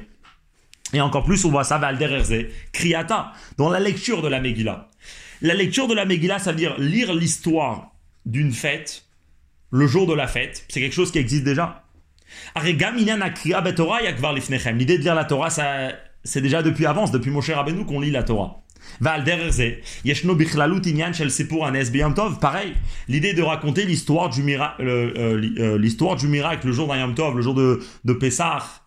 Et 0.93 1.01
encore 1.01 1.25
plus, 1.25 1.45
on 1.45 1.51
voit 1.51 1.65
ça, 1.65 1.79
Valdererze, 1.79 2.35
Kriata, 2.73 3.33
dans 3.59 3.71
la 3.71 3.81
lecture 3.81 4.23
de 4.23 4.29
la 4.29 4.41
Megillah. 4.41 4.89
La 5.43 5.55
lecture 5.55 5.89
de 5.89 5.95
la 5.95 6.05
Megillah, 6.05 6.39
ça 6.39 6.53
veut 6.53 6.57
dire 6.57 6.79
lire 6.79 7.13
l'histoire 7.13 7.93
d'une 8.25 8.53
fête, 8.53 9.05
le 9.71 9.87
jour 9.87 10.07
de 10.07 10.15
la 10.15 10.27
fête. 10.27 10.65
C'est 10.69 10.81
quelque 10.81 10.95
chose 10.95 11.13
qui 11.13 11.19
existe 11.19 11.45
déjà. 11.45 11.83
L'idée 12.55 14.99
de 14.99 15.03
lire 15.03 15.15
la 15.15 15.25
Torah, 15.25 15.51
c'est 16.25 16.41
déjà 16.41 16.63
depuis 16.63 16.87
avance, 16.87 17.11
depuis 17.11 17.31
Moshe 17.31 17.51
Rabbeinu 17.51 17.85
qu'on 17.85 18.01
lit 18.01 18.11
la 18.11 18.23
Torah. 18.23 18.63
Pareil, 22.41 22.75
l'idée 23.09 23.33
de 23.35 23.43
raconter 23.43 23.85
l'histoire 23.85 24.29
du 24.31 24.43
miracle, 24.43 24.83
euh, 24.83 25.41
euh, 25.59 25.79
l'histoire 25.79 26.17
du 26.17 26.29
miracle 26.29 26.67
le 26.67 26.73
jour 26.73 26.89
d'un 26.89 26.99
Yom 27.01 27.15
Tov, 27.15 27.37
le 27.37 27.43
jour 27.43 27.55
de, 27.55 27.81
de 28.05 28.19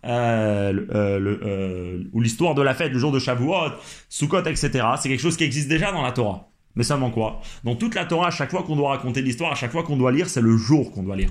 euh, 0.05 2.03
ou 2.13 2.21
l'histoire 2.21 2.55
de 2.55 2.61
la 2.61 2.73
fête 2.73 2.91
le 2.91 2.99
jour 2.99 3.11
de 3.11 3.19
Shavuot, 3.19 3.71
Sukkot, 4.09 4.43
etc. 4.45 4.85
C'est 4.99 5.09
quelque 5.09 5.21
chose 5.21 5.37
qui 5.37 5.43
existe 5.43 5.67
déjà 5.67 5.91
dans 5.91 6.01
la 6.01 6.11
Torah. 6.11 6.49
Mais 6.75 6.83
seulement 6.83 7.11
quoi? 7.11 7.41
Dans 7.63 7.75
toute 7.75 7.95
la 7.95 8.05
Torah, 8.05 8.27
à 8.27 8.31
chaque 8.31 8.51
fois 8.51 8.63
qu'on 8.63 8.75
doit 8.75 8.89
raconter 8.89 9.21
l'histoire, 9.21 9.51
à 9.51 9.55
chaque 9.55 9.71
fois 9.71 9.83
qu'on 9.83 9.97
doit 9.97 10.11
lire, 10.11 10.29
c'est 10.29 10.41
le 10.41 10.55
jour 10.57 10.91
qu'on 10.91 11.03
doit 11.03 11.15
lire. 11.15 11.29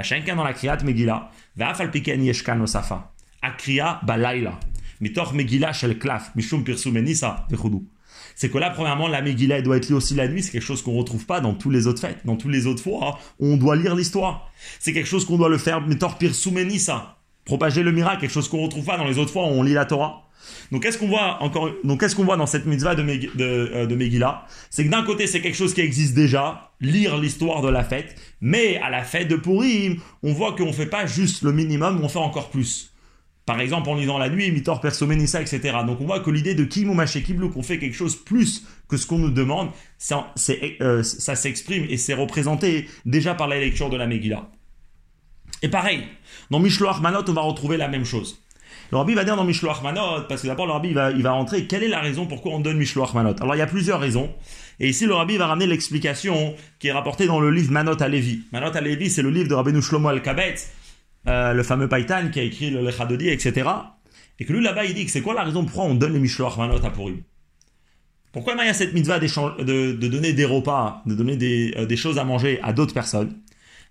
chacun 0.00 0.36
dans 0.36 0.44
la 0.44 0.52
Kriyat 0.52 0.78
Megillah, 0.84 1.30
Ve'afal 1.56 1.90
piken 1.90 2.22
yeshkan 2.22 2.60
osafa. 2.60 3.12
Akriya 3.42 4.00
balayla. 4.04 4.58
Mitor 5.00 5.34
Megillah 5.34 5.72
shel 5.72 5.98
klaf. 5.98 6.34
Mishum 6.36 6.64
pirsu 6.64 6.90
menisa. 6.90 7.46
C'est 8.38 8.50
que 8.50 8.58
là, 8.58 8.70
premièrement, 8.70 9.08
la 9.08 9.20
Megillah 9.20 9.62
doit 9.62 9.78
être 9.78 9.88
lue 9.88 9.96
aussi 9.96 10.14
la 10.14 10.28
nuit. 10.28 10.44
C'est 10.44 10.52
quelque 10.52 10.62
chose 10.62 10.80
qu'on 10.80 10.96
retrouve 10.96 11.26
pas 11.26 11.40
dans 11.40 11.54
tous 11.54 11.70
les 11.70 11.88
autres 11.88 12.00
fêtes. 12.00 12.20
Dans 12.24 12.36
tous 12.36 12.48
les 12.48 12.68
autres 12.68 12.80
fois, 12.80 13.18
on 13.40 13.56
doit 13.56 13.74
lire 13.74 13.96
l'histoire. 13.96 14.52
C'est 14.78 14.92
quelque 14.92 15.08
chose 15.08 15.24
qu'on 15.24 15.38
doit 15.38 15.48
le 15.48 15.58
faire. 15.58 15.80
Mitor 15.84 16.18
pirsu 16.18 16.52
menisa. 16.52 17.16
Propager 17.44 17.82
le 17.82 17.90
miracle. 17.90 18.20
Quelque 18.20 18.32
chose 18.32 18.48
qu'on 18.48 18.62
retrouve 18.62 18.84
pas 18.84 18.96
dans 18.96 19.06
les 19.06 19.18
autres 19.18 19.32
fois 19.32 19.42
où 19.42 19.48
on 19.48 19.64
lit 19.64 19.72
la 19.72 19.86
Torah. 19.86 20.22
Donc 20.70 20.84
qu'est-ce 20.84 20.98
qu'on 20.98 21.08
voit 21.08 21.42
encore 21.42 21.68
Donc 21.82 21.98
qu'est-ce 21.98 22.14
qu'on 22.14 22.24
voit 22.24 22.36
dans 22.36 22.46
cette 22.46 22.64
mitzvah 22.64 22.94
euh, 22.94 23.86
de 23.86 23.94
Megillah 23.96 24.46
C'est 24.70 24.84
que 24.84 24.90
d'un 24.90 25.02
côté 25.02 25.26
c'est 25.26 25.40
quelque 25.40 25.56
chose 25.56 25.74
qui 25.74 25.80
existe 25.80 26.14
déjà, 26.14 26.70
lire 26.80 27.18
l'histoire 27.18 27.60
de 27.60 27.68
la 27.68 27.82
fête, 27.82 28.14
mais 28.40 28.76
à 28.76 28.88
la 28.88 29.02
fête 29.02 29.26
de 29.26 29.34
Purim, 29.34 29.96
on 30.22 30.32
voit 30.32 30.54
qu'on 30.54 30.72
fait 30.72 30.86
pas 30.86 31.06
juste 31.06 31.42
le 31.42 31.52
minimum, 31.52 32.00
on 32.02 32.08
fait 32.08 32.20
encore 32.20 32.50
plus. 32.50 32.92
Par 33.48 33.60
exemple, 33.60 33.88
en 33.88 33.94
lisant 33.94 34.18
la 34.18 34.28
nuit, 34.28 34.52
Mitor 34.52 34.78
Persomenissa, 34.78 35.40
etc. 35.40 35.78
Donc 35.86 36.02
on 36.02 36.04
voit 36.04 36.20
que 36.20 36.30
l'idée 36.30 36.54
de 36.54 36.64
Kim 36.64 36.90
ou 36.90 37.04
Kiblu, 37.06 37.48
qu'on 37.48 37.62
fait 37.62 37.78
quelque 37.78 37.96
chose 37.96 38.14
plus 38.14 38.66
que 38.90 38.98
ce 38.98 39.06
qu'on 39.06 39.16
nous 39.16 39.30
demande, 39.30 39.70
ça, 39.96 40.34
euh, 40.82 41.02
ça 41.02 41.34
s'exprime 41.34 41.86
et 41.88 41.96
c'est 41.96 42.12
représenté 42.12 42.90
déjà 43.06 43.34
par 43.34 43.48
la 43.48 43.58
lecture 43.58 43.88
de 43.88 43.96
la 43.96 44.06
Megillah. 44.06 44.50
Et 45.62 45.70
pareil, 45.70 46.04
dans 46.50 46.60
Mishloach 46.60 47.00
Manot, 47.00 47.24
on 47.26 47.32
va 47.32 47.40
retrouver 47.40 47.78
la 47.78 47.88
même 47.88 48.04
chose. 48.04 48.44
Le 48.92 48.98
rabbi 48.98 49.14
va 49.14 49.24
dire 49.24 49.34
dans 49.34 49.44
Mishloach 49.44 49.80
Manot, 49.82 50.24
parce 50.28 50.42
que 50.42 50.46
d'abord 50.46 50.66
le 50.66 50.72
rabbi 50.72 50.92
va, 50.92 51.10
il 51.10 51.22
va 51.22 51.30
rentrer, 51.30 51.66
quelle 51.66 51.82
est 51.82 51.88
la 51.88 52.00
raison 52.00 52.26
pourquoi 52.26 52.52
on 52.52 52.60
donne 52.60 52.76
Mishloach 52.76 53.14
Manot 53.14 53.34
Alors 53.40 53.54
il 53.54 53.58
y 53.60 53.62
a 53.62 53.66
plusieurs 53.66 53.98
raisons. 53.98 54.28
Et 54.78 54.90
ici 54.90 55.06
le 55.06 55.14
rabbi 55.14 55.38
va 55.38 55.46
ramener 55.46 55.66
l'explication 55.66 56.54
qui 56.78 56.88
est 56.88 56.92
rapportée 56.92 57.26
dans 57.26 57.40
le 57.40 57.50
livre 57.50 57.72
Manot 57.72 58.00
à 58.02 58.08
Lévi. 58.08 58.42
Manot 58.52 58.76
à 58.76 58.80
Lévi, 58.82 59.08
c'est 59.08 59.22
le 59.22 59.30
livre 59.30 59.48
de 59.48 59.54
Rabbeinu 59.54 59.80
Shlomo 59.80 60.08
al-Kabetz, 60.08 60.68
euh, 61.26 61.52
le 61.52 61.62
fameux 61.62 61.88
Paitan 61.88 62.28
qui 62.30 62.40
a 62.40 62.42
écrit 62.42 62.70
le 62.70 62.82
Lechadodi, 62.82 63.28
etc. 63.28 63.68
Et 64.38 64.44
que 64.44 64.52
lui 64.52 64.62
là-bas 64.62 64.84
il 64.84 64.94
dit 64.94 65.04
que 65.04 65.10
c'est 65.10 65.22
quoi 65.22 65.34
la 65.34 65.44
raison 65.44 65.64
pourquoi 65.64 65.84
on 65.84 65.94
donne 65.94 66.12
le 66.12 66.20
Mishloach 66.20 66.56
Manot 66.56 66.84
à 66.84 66.90
Purim? 66.90 67.22
Pourquoi 68.32 68.54
il 68.54 68.66
y 68.66 68.68
a 68.68 68.74
cette 68.74 68.92
mitzvah 68.92 69.18
de, 69.18 69.92
de, 69.92 70.08
donner 70.08 70.32
des 70.32 70.44
repas, 70.44 71.02
de 71.06 71.14
donner 71.14 71.36
des, 71.36 71.74
euh, 71.76 71.86
des 71.86 71.96
choses 71.96 72.18
à 72.18 72.24
manger 72.24 72.60
à 72.62 72.72
d'autres 72.72 72.94
personnes? 72.94 73.40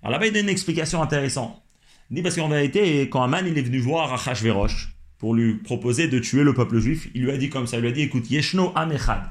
Alors 0.01 0.13
là-bas 0.13 0.27
il 0.27 0.33
donne 0.33 0.43
une 0.43 0.49
explication 0.49 1.01
intéressante. 1.01 1.61
Il 2.09 2.15
dit 2.15 2.21
parce 2.21 2.35
qu'en 2.35 2.47
vérité, 2.47 3.09
quand 3.09 3.23
Aman 3.23 3.45
il 3.45 3.57
est 3.57 3.63
venu 3.63 3.79
voir 3.79 4.13
Achashverosh 4.13 4.93
pour 5.17 5.33
lui 5.33 5.55
proposer 5.55 6.07
de 6.07 6.19
tuer 6.19 6.43
le 6.43 6.53
peuple 6.53 6.79
juif, 6.79 7.09
il 7.13 7.23
lui 7.23 7.31
a 7.31 7.37
dit 7.37 7.49
comme 7.49 7.67
ça, 7.67 7.77
il 7.77 7.81
lui 7.81 7.89
a 7.89 7.91
dit 7.91 8.03
écoute, 8.03 8.29
Yeshno 8.29 8.71
Amechad, 8.75 9.23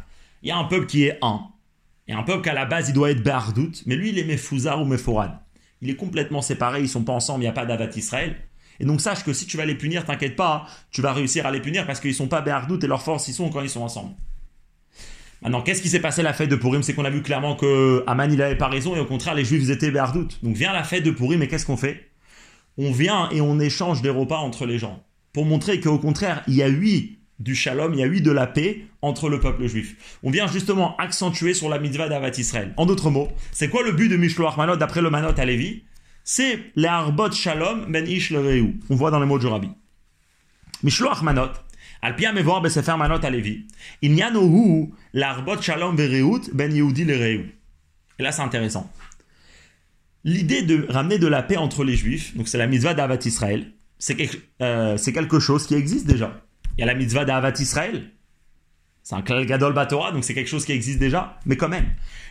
il 0.43 0.49
y 0.49 0.53
a 0.53 0.59
un 0.59 0.65
peuple 0.65 0.87
qui 0.87 1.05
est 1.05 1.19
un. 1.23 1.41
Il 2.07 2.13
y 2.13 2.15
a 2.15 2.21
un 2.21 2.23
peuple 2.23 2.43
qu'à 2.43 2.55
la 2.55 2.67
base 2.67 2.89
il 2.89 2.93
doit 2.93 3.11
être 3.11 3.23
Be'ardout, 3.23 3.73
mais 3.87 3.97
lui 3.97 4.11
il 4.11 4.19
est 4.19 4.25
Mefouzar 4.25 4.83
ou 4.83 4.85
Meforad. 4.85 5.39
Il 5.83 5.91
est 5.91 5.97
complètement 5.97 6.43
séparé, 6.43 6.81
ils 6.81 6.89
sont 6.89 7.05
pas 7.05 7.13
ensemble, 7.13 7.41
il 7.41 7.47
n'y 7.47 7.51
a 7.51 7.53
pas 7.53 7.67
d'Avat 7.67 7.91
Israël. 7.97 8.37
Et 8.81 8.85
donc 8.85 9.01
sache 9.01 9.25
que 9.25 9.33
si 9.33 9.47
tu 9.47 9.57
vas 9.57 9.65
les 9.65 9.75
punir, 9.75 10.05
t'inquiète 10.05 10.37
pas, 10.37 10.67
tu 10.91 11.01
vas 11.03 11.13
réussir 11.13 11.47
à 11.47 11.51
les 11.51 11.61
punir 11.61 11.87
parce 11.87 12.01
qu'ils 12.01 12.15
sont 12.15 12.29
pas 12.29 12.43
Be'ardout 12.43 12.83
et 12.83 12.87
leur 12.87 13.03
force 13.03 13.29
ils 13.29 13.35
sont 13.35 13.49
quand 13.51 13.63
ils 13.63 13.71
sont 13.71 13.83
ensemble. 13.83 14.15
Maintenant, 15.43 15.63
qu'est-ce 15.63 15.83
qui 15.83 15.89
s'est 15.89 16.01
passé 16.01 16.23
la 16.23 16.33
fête 16.33 16.49
de 16.49 16.57
Purim? 16.57 16.83
C'est 16.83 16.95
qu'on 16.95 17.05
a 17.05 17.11
vu 17.11 17.23
clairement 17.23 17.57
que 17.57 18.03
Aman 18.07 18.31
il 18.33 18.41
avait 18.41 18.57
pas 18.57 18.69
raison 18.69 18.97
et 18.97 19.01
au 19.01 19.05
contraire 19.05 19.35
les 19.35 19.45
Juifs 19.45 19.69
étaient 19.71 19.91
Be'ardout. 19.91 20.29
Donc 20.43 20.57
vient 20.57 20.73
la 20.73 20.85
fête 20.85 21.05
de 21.05 21.11
Purim 21.11 21.43
et 21.43 21.49
qu'est-ce 21.49 21.67
qu'on 21.67 21.77
fait? 21.77 22.11
On 22.79 22.91
vient 22.91 23.29
et 23.31 23.41
on 23.41 23.59
échange 23.61 24.03
des 24.03 24.11
repas 24.11 24.39
entre 24.39 24.67
les 24.67 24.79
gens. 24.79 25.03
Pour 25.33 25.45
montrer 25.45 25.81
qu'au 25.81 25.99
contraire, 25.99 26.43
il 26.49 26.55
y 26.55 26.63
a 26.63 26.69
eu 26.69 27.19
du 27.39 27.55
shalom, 27.55 27.93
il 27.95 28.01
y 28.01 28.03
a 28.03 28.07
eu 28.07 28.21
de 28.21 28.31
la 28.31 28.47
paix 28.47 28.87
entre 29.03 29.29
le 29.29 29.41
peuple 29.41 29.67
juif. 29.67 30.19
On 30.23 30.31
vient 30.31 30.47
justement 30.47 30.97
accentuer 30.97 31.55
sur 31.55 31.69
la 31.69 31.79
mitzvah 31.79 32.09
d'Avat 32.09 32.31
Israël. 32.39 32.73
En 32.77 32.87
d'autres 32.87 33.11
mots, 33.11 33.29
c'est 33.53 33.69
quoi 33.69 33.83
le 33.83 33.93
but 33.93 34.09
de 34.09 34.17
Mishloach 34.17 34.57
Manot 34.57 34.77
d'après 34.77 35.03
le 35.03 35.11
Manot 35.11 35.39
à 35.39 35.45
Lévi? 35.45 35.85
C'est 36.25 36.73
l'arbot 36.75 37.31
shalom 37.31 37.87
ben 37.91 38.07
ish 38.07 38.31
le 38.31 38.65
On 38.89 38.95
voit 38.95 39.11
dans 39.11 39.21
les 39.21 39.27
mots 39.27 39.39
du 39.39 39.47
rabbi. 39.47 39.69
Mishloach 40.83 41.23
Manot, 41.23 41.51
al 42.03 42.17
pia 42.17 42.33
mevoir 42.33 42.63
besefer 42.63 42.97
Manot 42.97 43.25
à 43.25 43.31
Lévi. 43.31 43.67
Inyanohu 44.03 44.93
l'arbot 45.13 45.61
shalom 45.61 45.97
vereut 45.97 46.41
ben 46.53 46.75
Yehudi 46.75 47.05
le 47.05 47.15
Et 47.15 47.53
là, 48.19 48.33
c'est 48.33 48.43
intéressant 48.43 48.91
l'idée 50.27 50.63
de 50.63 50.87
ramener 50.91 51.19
de 51.19 51.29
la 51.29 51.43
paix 51.43 51.57
entre 51.57 51.85
les 51.85 51.97
juifs, 51.97 52.37
donc 52.37 52.49
c'est 52.49 52.59
la 52.59 52.67
mitzvah 52.67 52.93
d'Avat 52.93 53.21
Israël, 53.25 53.73
c'est 53.99 54.17
quelque, 54.17 54.37
euh, 54.61 54.99
quelque, 54.99 55.39
chose 55.39 55.67
qui 55.67 55.75
existe 55.75 56.07
déjà. 56.07 56.43
Il 56.77 56.81
y 56.81 56.83
a 56.83 56.87
la 56.87 56.95
mitzvah 56.95 57.25
d'Avat 57.25 57.55
Israël, 57.59 58.11
c'est 59.03 59.15
un 59.15 59.23
klal 59.23 59.47
gadol 59.47 59.73
batora, 59.73 60.13
donc 60.13 60.25
c'est 60.25 60.35
quelque 60.35 60.51
chose 60.51 60.67
qui 60.67 60.73
existe 60.73 60.99
déjà, 60.99 61.39
mais 61.47 61.57
quand 61.57 61.69
même. 61.69 61.87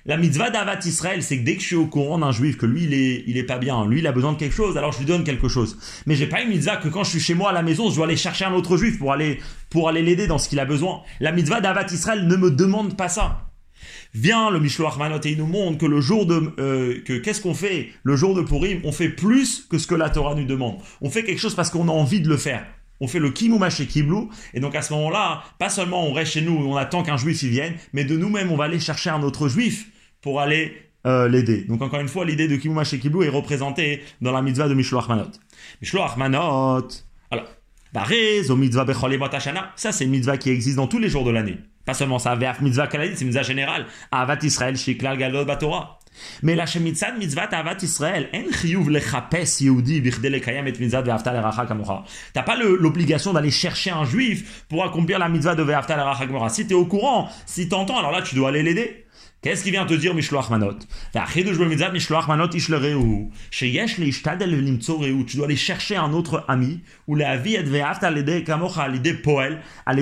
La 0.05 0.17
mitzvah 0.17 0.51
d'Avat 0.51 0.79
Israël, 0.85 1.23
c'est 1.23 1.39
que 1.39 1.43
dès 1.45 1.55
que 1.55 1.61
je 1.61 1.67
suis 1.67 1.75
au 1.75 1.87
courant 1.87 2.19
d'un 2.19 2.31
juif, 2.31 2.57
que 2.57 2.65
lui, 2.65 2.83
il 2.83 2.93
est, 2.93 3.23
il 3.27 3.37
est 3.37 3.45
pas 3.45 3.57
bien, 3.57 3.87
lui, 3.87 3.99
il 3.99 4.07
a 4.07 4.11
besoin 4.11 4.33
de 4.33 4.37
quelque 4.37 4.53
chose, 4.53 4.77
alors 4.77 4.91
je 4.91 4.99
lui 4.99 5.05
donne 5.05 5.23
quelque 5.23 5.47
chose. 5.47 5.79
Mais 6.05 6.15
j'ai 6.15 6.27
pas 6.27 6.41
une 6.41 6.49
mitzvah 6.49 6.75
que 6.75 6.89
quand 6.89 7.03
je 7.03 7.11
suis 7.11 7.19
chez 7.21 7.33
moi 7.33 7.51
à 7.51 7.53
la 7.53 7.63
maison, 7.63 7.89
je 7.89 7.95
dois 7.95 8.05
aller 8.05 8.17
chercher 8.17 8.45
un 8.45 8.53
autre 8.53 8.77
juif 8.77 8.99
pour 8.99 9.13
aller, 9.13 9.39
pour 9.69 9.89
aller 9.89 10.03
l'aider 10.03 10.27
dans 10.27 10.37
ce 10.37 10.47
qu'il 10.47 10.59
a 10.59 10.65
besoin. 10.65 11.01
La 11.21 11.31
mitzvah 11.31 11.61
d'Avat 11.61 11.87
Israël 11.91 12.27
ne 12.27 12.35
me 12.35 12.51
demande 12.51 12.97
pas 12.97 13.07
ça. 13.07 13.49
Vient 14.13 14.51
le 14.51 14.59
Mishloach 14.59 14.97
Manot 14.97 15.21
et 15.23 15.31
il 15.31 15.37
nous 15.37 15.47
montre 15.47 15.77
que 15.77 15.85
le 15.85 16.01
jour 16.01 16.25
de, 16.25 16.53
euh, 16.59 17.01
que 17.05 17.13
qu'est-ce 17.13 17.41
qu'on 17.41 17.53
fait? 17.53 17.89
Le 18.03 18.15
jour 18.15 18.35
de 18.35 18.41
Purim, 18.41 18.81
on 18.83 18.91
fait 18.91 19.09
plus 19.09 19.65
que 19.69 19.77
ce 19.77 19.87
que 19.87 19.95
la 19.95 20.09
Torah 20.09 20.35
nous 20.35 20.45
demande. 20.45 20.77
On 21.01 21.09
fait 21.09 21.23
quelque 21.23 21.39
chose 21.39 21.55
parce 21.55 21.69
qu'on 21.69 21.87
a 21.87 21.91
envie 21.91 22.19
de 22.19 22.27
le 22.27 22.37
faire. 22.37 22.65
On 22.99 23.07
fait 23.07 23.19
le 23.19 23.29
kimuma 23.31 23.69
chez 23.69 23.85
Kiblu, 23.85 24.27
et 24.53 24.59
donc 24.59 24.75
à 24.75 24.81
ce 24.81 24.93
moment-là, 24.93 25.43
pas 25.59 25.69
seulement 25.69 26.07
on 26.07 26.13
reste 26.13 26.33
chez 26.33 26.41
nous 26.41 26.53
on 26.53 26.75
attend 26.75 27.03
qu'un 27.03 27.17
juif 27.17 27.43
y 27.43 27.49
vienne, 27.49 27.73
mais 27.93 28.05
de 28.05 28.15
nous-mêmes 28.15 28.51
on 28.51 28.55
va 28.55 28.65
aller 28.65 28.79
chercher 28.79 29.09
un 29.09 29.21
autre 29.23 29.49
juif 29.49 29.87
pour 30.21 30.39
aller 30.39 30.73
euh, 31.05 31.27
l'aider. 31.27 31.65
Donc 31.65 31.81
encore 31.81 31.99
une 31.99 32.07
fois, 32.07 32.25
l'idée 32.25 32.47
de 32.47 32.55
kimuma 32.55 32.83
chez 32.83 32.99
Kiblu 32.99 33.25
est 33.25 33.29
représentée 33.29 34.01
dans 34.21 34.31
la 34.31 34.41
mitzvah 34.41 34.67
de 34.67 34.73
Mishloach 34.73 35.07
Manot. 35.07 35.31
Mishloach 35.81 36.17
Manot, 36.17 36.87
alors, 37.31 37.47
ça 39.75 39.91
c'est 39.91 40.03
une 40.03 40.11
mitzvah 40.11 40.37
qui 40.37 40.49
existe 40.49 40.77
dans 40.77 40.87
tous 40.87 40.99
les 40.99 41.09
jours 41.09 41.23
de 41.23 41.31
l'année. 41.31 41.57
Pas 41.85 41.93
seulement 41.93 42.19
ça, 42.19 42.35
Ve'af 42.35 42.61
mitzvah 42.61 42.87
kaladit, 42.87 43.15
c'est 43.15 43.25
mitzvah 43.25 43.43
générale. 43.43 43.85
Avat 44.11 44.39
Israël, 44.41 44.75
shiklal 44.75 45.17
galot 45.17 45.45
batora. 45.45 45.94
Mais 46.43 46.55
la 46.55 46.65
shemitzad 46.65 47.17
mitzvah 47.17 47.49
avat 47.51 47.77
Israël, 47.81 48.29
en 48.33 48.51
chiyuv 48.51 48.89
lechapes 48.89 49.61
yehudi 49.61 50.01
bichdele 50.01 50.37
lekayam 50.37 50.67
et 50.67 50.79
mitzvah 50.79 51.01
ve'afta 51.01 51.33
l'eracha 51.33 51.65
kamocha. 51.65 52.03
T'as 52.33 52.43
pas 52.43 52.55
l'obligation 52.57 53.33
d'aller 53.33 53.51
chercher 53.51 53.91
un 53.91 54.05
juif 54.05 54.65
pour 54.67 54.83
accomplir 54.83 55.19
la 55.19 55.29
mitzvah 55.29 55.55
de 55.55 55.63
ve'afta 55.63 55.95
l'eracha 55.95 56.25
kamocha. 56.25 56.49
Si 56.49 56.67
t'es 56.67 56.73
au 56.73 56.85
courant, 56.85 57.29
si 57.45 57.69
t'entends, 57.69 57.99
alors 57.99 58.11
là 58.11 58.21
tu 58.21 58.35
dois 58.35 58.49
aller 58.49 58.63
l'aider. 58.63 59.04
Qu'est-ce 59.45 59.63
qui 59.63 59.69
vient 59.69 59.85
te 59.85 59.93
dire 59.93 60.15
Mishloach 60.15 60.49
Manot? 60.49 60.79
Tu 65.27 65.37
dois 65.37 65.45
aller 65.45 65.55
chercher 65.55 65.95
un 65.97 66.13
autre 66.13 66.43
ami, 66.47 66.79
ou 67.07 67.13
la 67.13 67.37
vie 67.37 67.55
l'idée 68.09 69.13
poel, 69.13 69.59
à 69.85 69.93
à. 69.93 69.99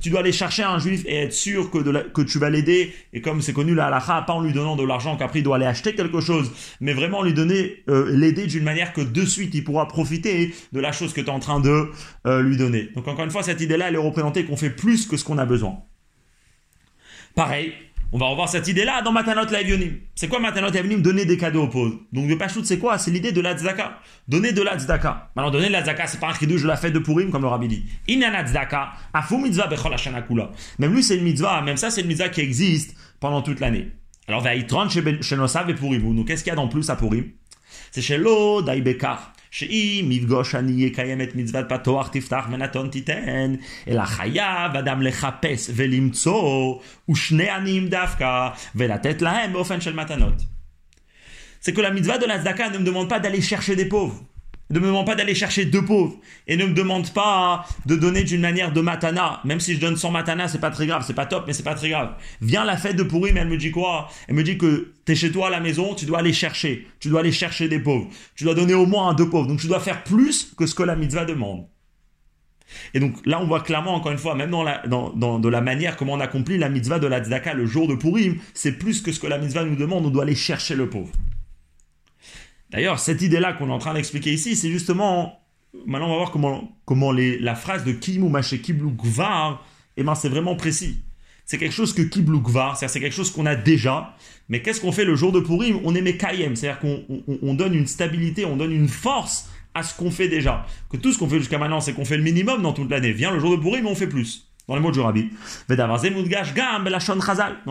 Tu 0.00 0.08
dois 0.08 0.20
aller 0.20 0.32
chercher 0.32 0.62
un 0.62 0.78
juif 0.78 1.02
et 1.04 1.16
être 1.24 1.34
sûr 1.34 1.70
que, 1.70 1.76
de 1.76 1.92
que 2.14 2.22
tu 2.22 2.38
vas 2.38 2.48
l'aider, 2.48 2.94
et 3.12 3.20
comme 3.20 3.42
c'est 3.42 3.52
connu 3.52 3.74
la 3.74 3.88
halacha, 3.88 4.22
pas 4.22 4.32
en 4.32 4.40
lui 4.40 4.54
donnant 4.54 4.76
de 4.76 4.84
l'argent 4.84 5.18
qu'après 5.18 5.40
il 5.40 5.42
doit 5.42 5.56
aller 5.56 5.66
acheter 5.66 5.94
quelque 5.94 6.22
chose, 6.22 6.50
mais 6.80 6.94
vraiment 6.94 7.22
lui 7.22 7.34
donner, 7.34 7.82
euh, 7.90 8.10
l'aider 8.16 8.46
d'une 8.46 8.64
manière 8.64 8.94
que 8.94 9.02
de 9.02 9.26
suite 9.26 9.54
il 9.54 9.62
pourra 9.62 9.86
profiter 9.88 10.54
de 10.72 10.80
la 10.80 10.92
chose 10.92 11.12
que 11.12 11.20
tu 11.20 11.26
es 11.26 11.30
en 11.30 11.38
train 11.38 11.60
de 11.60 11.90
euh, 12.26 12.40
lui 12.40 12.56
donner. 12.56 12.88
Donc 12.94 13.06
encore 13.06 13.26
une 13.26 13.30
fois, 13.30 13.42
cette 13.42 13.60
idée-là, 13.60 13.88
elle 13.88 13.96
est 13.96 13.98
représentée 13.98 14.37
qu'on 14.44 14.56
fait 14.56 14.70
plus 14.70 15.06
que 15.06 15.16
ce 15.16 15.24
qu'on 15.24 15.38
a 15.38 15.46
besoin. 15.46 15.82
Pareil, 17.34 17.72
on 18.10 18.18
va 18.18 18.26
revoir 18.26 18.48
cette 18.48 18.66
idée-là 18.66 19.02
dans 19.02 19.12
Matanot 19.12 19.50
Laevionim. 19.50 19.98
C'est 20.14 20.28
quoi 20.28 20.40
Matanot 20.40 20.70
Laevionim 20.70 21.02
Donner 21.02 21.26
des 21.26 21.36
cadeaux 21.36 21.64
aux 21.64 21.68
pauvres. 21.68 22.00
Donc 22.12 22.28
le 22.28 22.38
Pachout, 22.38 22.64
c'est 22.64 22.78
quoi 22.78 22.96
C'est 22.96 23.10
l'idée 23.10 23.32
de 23.32 23.40
la 23.40 23.56
tzedaka. 23.56 23.98
Donner 24.26 24.52
de 24.52 24.62
la 24.62 24.78
tzedaka. 24.78 25.30
Maintenant, 25.36 25.50
donner 25.50 25.68
de 25.68 25.72
la 25.72 25.80
tzedaka, 25.80 26.06
c'est 26.06 26.18
pas 26.18 26.28
un 26.28 26.34
chidouche 26.34 26.62
de 26.62 26.68
la 26.68 26.76
fête 26.76 26.94
de 26.94 27.00
Purim, 27.00 27.30
comme 27.30 27.42
le 27.42 27.48
rabbi 27.48 27.68
dit. 27.68 27.84
Inana 28.08 28.44
tzedaka, 28.44 28.92
afu 29.12 29.36
mitzvah 29.36 29.66
bechol 29.66 29.94
kula. 30.26 30.50
Même 30.78 30.94
lui, 30.94 31.02
c'est 31.02 31.16
une 31.16 31.24
mitzvah. 31.24 31.60
Même 31.60 31.76
ça, 31.76 31.90
c'est 31.90 32.00
une 32.00 32.06
mitzvah 32.06 32.30
qui 32.30 32.40
existe 32.40 32.96
pendant 33.20 33.42
toute 33.42 33.60
l'année. 33.60 33.88
Alors, 34.26 34.40
vaïtron 34.40 34.88
chez 34.88 35.36
Nosav 35.36 35.68
et 35.68 35.74
Purim. 35.74 36.14
Donc, 36.16 36.28
qu'est-ce 36.28 36.42
qu'il 36.42 36.50
y 36.50 36.52
a 36.52 36.56
dans 36.56 36.68
plus 36.68 36.88
à 36.88 36.96
Purim? 36.96 37.26
C'est 37.90 38.02
chez 38.02 38.16
l'eau 38.16 38.62
daibekar. 38.62 39.32
שאם 39.50 40.08
יפגוש 40.12 40.54
אני 40.54 40.84
יקיים 40.84 41.20
את 41.20 41.34
מצוות 41.34 41.64
פתוח 41.68 42.08
תפתח 42.08 42.46
ונתון 42.50 42.88
תיתן, 42.88 43.54
אלא 43.88 44.04
חייב 44.04 44.76
אדם 44.78 45.02
לחפש 45.02 45.70
ולמצוא, 45.74 46.78
ושני 47.10 47.50
עניים 47.50 47.88
דווקא, 47.88 48.48
ולתת 48.74 49.22
להם 49.22 49.52
באופן 49.52 49.80
של 49.80 49.94
מתנות. 49.94 50.42
C'est 51.60 51.72
que 51.72 51.80
la 51.80 51.90
mitzvah 51.90 52.18
de 52.18 52.26
la 52.26 52.38
tzedaka 52.38 52.70
ne 52.70 52.78
me 52.78 52.84
demande 52.84 53.08
pas 53.08 53.18
d'aller 53.18 53.42
chercher 53.42 53.74
des 53.74 53.86
pauvres. 53.86 54.22
Ne 54.70 54.80
me 54.80 54.86
demande 54.86 55.06
pas 55.06 55.14
d'aller 55.14 55.34
chercher 55.34 55.64
deux 55.64 55.84
pauvres. 55.84 56.16
Et 56.46 56.56
ne 56.56 56.66
me 56.66 56.74
demande 56.74 57.10
pas 57.12 57.66
de 57.86 57.96
donner 57.96 58.22
d'une 58.24 58.40
manière 58.40 58.72
de 58.72 58.80
matana. 58.80 59.40
Même 59.44 59.60
si 59.60 59.74
je 59.74 59.80
donne 59.80 59.96
100 59.96 60.10
matana, 60.10 60.48
c'est 60.48 60.60
pas 60.60 60.70
très 60.70 60.86
grave. 60.86 61.04
C'est 61.06 61.14
pas 61.14 61.26
top, 61.26 61.44
mais 61.46 61.52
c'est 61.52 61.62
pas 61.62 61.74
très 61.74 61.88
grave. 61.88 62.14
Viens 62.42 62.64
la 62.64 62.76
fête 62.76 62.96
de 62.96 63.02
pourri, 63.02 63.32
mais 63.32 63.40
elle 63.40 63.48
me 63.48 63.56
dit 63.56 63.70
quoi? 63.70 64.10
Elle 64.28 64.34
me 64.34 64.42
dit 64.42 64.58
que 64.58 64.92
tu 65.06 65.12
es 65.12 65.14
chez 65.14 65.32
toi 65.32 65.46
à 65.46 65.50
la 65.50 65.60
maison, 65.60 65.94
tu 65.94 66.04
dois 66.04 66.18
aller 66.18 66.34
chercher. 66.34 66.86
Tu 67.00 67.08
dois 67.08 67.20
aller 67.20 67.32
chercher 67.32 67.68
des 67.68 67.78
pauvres. 67.78 68.08
Tu 68.36 68.44
dois 68.44 68.54
donner 68.54 68.74
au 68.74 68.86
moins 68.86 69.08
un 69.08 69.14
deux 69.14 69.28
pauvres. 69.28 69.46
Donc 69.46 69.60
tu 69.60 69.68
dois 69.68 69.80
faire 69.80 70.04
plus 70.04 70.52
que 70.56 70.66
ce 70.66 70.74
que 70.74 70.82
la 70.82 70.96
mitzvah 70.96 71.24
demande. 71.24 71.66
Et 72.92 73.00
donc 73.00 73.14
là, 73.24 73.40
on 73.40 73.46
voit 73.46 73.60
clairement, 73.60 73.94
encore 73.94 74.12
une 74.12 74.18
fois, 74.18 74.34
même 74.34 74.50
dans, 74.50 74.62
la, 74.62 74.82
la 74.84 75.60
manière 75.62 75.96
comment 75.96 76.12
on 76.14 76.20
accomplit 76.20 76.58
la 76.58 76.68
mitzvah 76.68 76.98
de 76.98 77.06
la 77.06 77.22
tzedaka 77.22 77.54
le 77.54 77.64
jour 77.64 77.88
de 77.88 77.94
Purim, 77.94 78.36
c'est 78.52 78.72
plus 78.72 79.00
que 79.00 79.12
ce 79.12 79.20
que 79.20 79.26
la 79.26 79.38
mitzvah 79.38 79.64
nous 79.64 79.76
demande, 79.76 80.04
on 80.04 80.10
doit 80.10 80.24
aller 80.24 80.34
chercher 80.34 80.74
le 80.74 80.90
pauvre. 80.90 81.10
D'ailleurs, 82.70 82.98
cette 82.98 83.22
idée-là 83.22 83.54
qu'on 83.54 83.68
est 83.68 83.72
en 83.72 83.78
train 83.78 83.94
d'expliquer 83.94 84.32
ici, 84.32 84.56
c'est 84.56 84.70
justement, 84.70 85.40
maintenant 85.86 86.06
on 86.06 86.10
va 86.10 86.16
voir 86.16 86.30
comment, 86.30 86.76
comment 86.84 87.12
les, 87.12 87.38
la 87.38 87.54
phrase 87.54 87.84
de 87.84 87.92
Kim 87.92 88.24
ou 88.24 88.32
Kiblu 88.40 88.90
Gvar, 88.90 89.64
eh 89.96 90.02
ben 90.02 90.14
c'est 90.14 90.28
vraiment 90.28 90.54
précis. 90.54 91.02
C'est 91.46 91.56
quelque 91.56 91.72
chose 91.72 91.94
que 91.94 92.02
Kiblu 92.02 92.40
Gvar, 92.40 92.76
c'est-à-dire 92.76 92.92
c'est 92.92 93.00
quelque 93.00 93.14
chose 93.14 93.30
qu'on 93.30 93.46
a 93.46 93.54
déjà, 93.54 94.14
mais 94.50 94.60
qu'est-ce 94.60 94.82
qu'on 94.82 94.92
fait 94.92 95.06
le 95.06 95.14
jour 95.14 95.32
de 95.32 95.40
Purim? 95.40 95.80
On 95.84 95.94
est 95.94 96.02
Mekayem, 96.02 96.56
c'est-à-dire 96.56 96.80
qu'on 96.80 97.04
on 97.42 97.54
donne 97.54 97.74
une 97.74 97.86
stabilité, 97.86 98.44
on 98.44 98.56
donne 98.56 98.72
une 98.72 98.88
force 98.88 99.48
à 99.72 99.82
ce 99.82 99.96
qu'on 99.96 100.10
fait 100.10 100.28
déjà. 100.28 100.66
Que 100.90 100.98
tout 100.98 101.12
ce 101.12 101.18
qu'on 101.18 101.28
fait 101.28 101.38
jusqu'à 101.38 101.58
maintenant, 101.58 101.80
c'est 101.80 101.94
qu'on 101.94 102.04
fait 102.04 102.18
le 102.18 102.22
minimum 102.22 102.60
dans 102.62 102.74
toute 102.74 102.90
l'année. 102.90 103.12
Vient 103.12 103.30
le 103.30 103.38
jour 103.38 103.56
de 103.56 103.62
Purim, 103.62 103.86
on 103.86 103.94
fait 103.94 104.06
plus 104.06 104.47
dans 104.68 104.74
les 104.74 104.82
mots 104.82 104.92
du 104.92 105.00
Rabbi. 105.00 105.30
Dans 105.68 105.96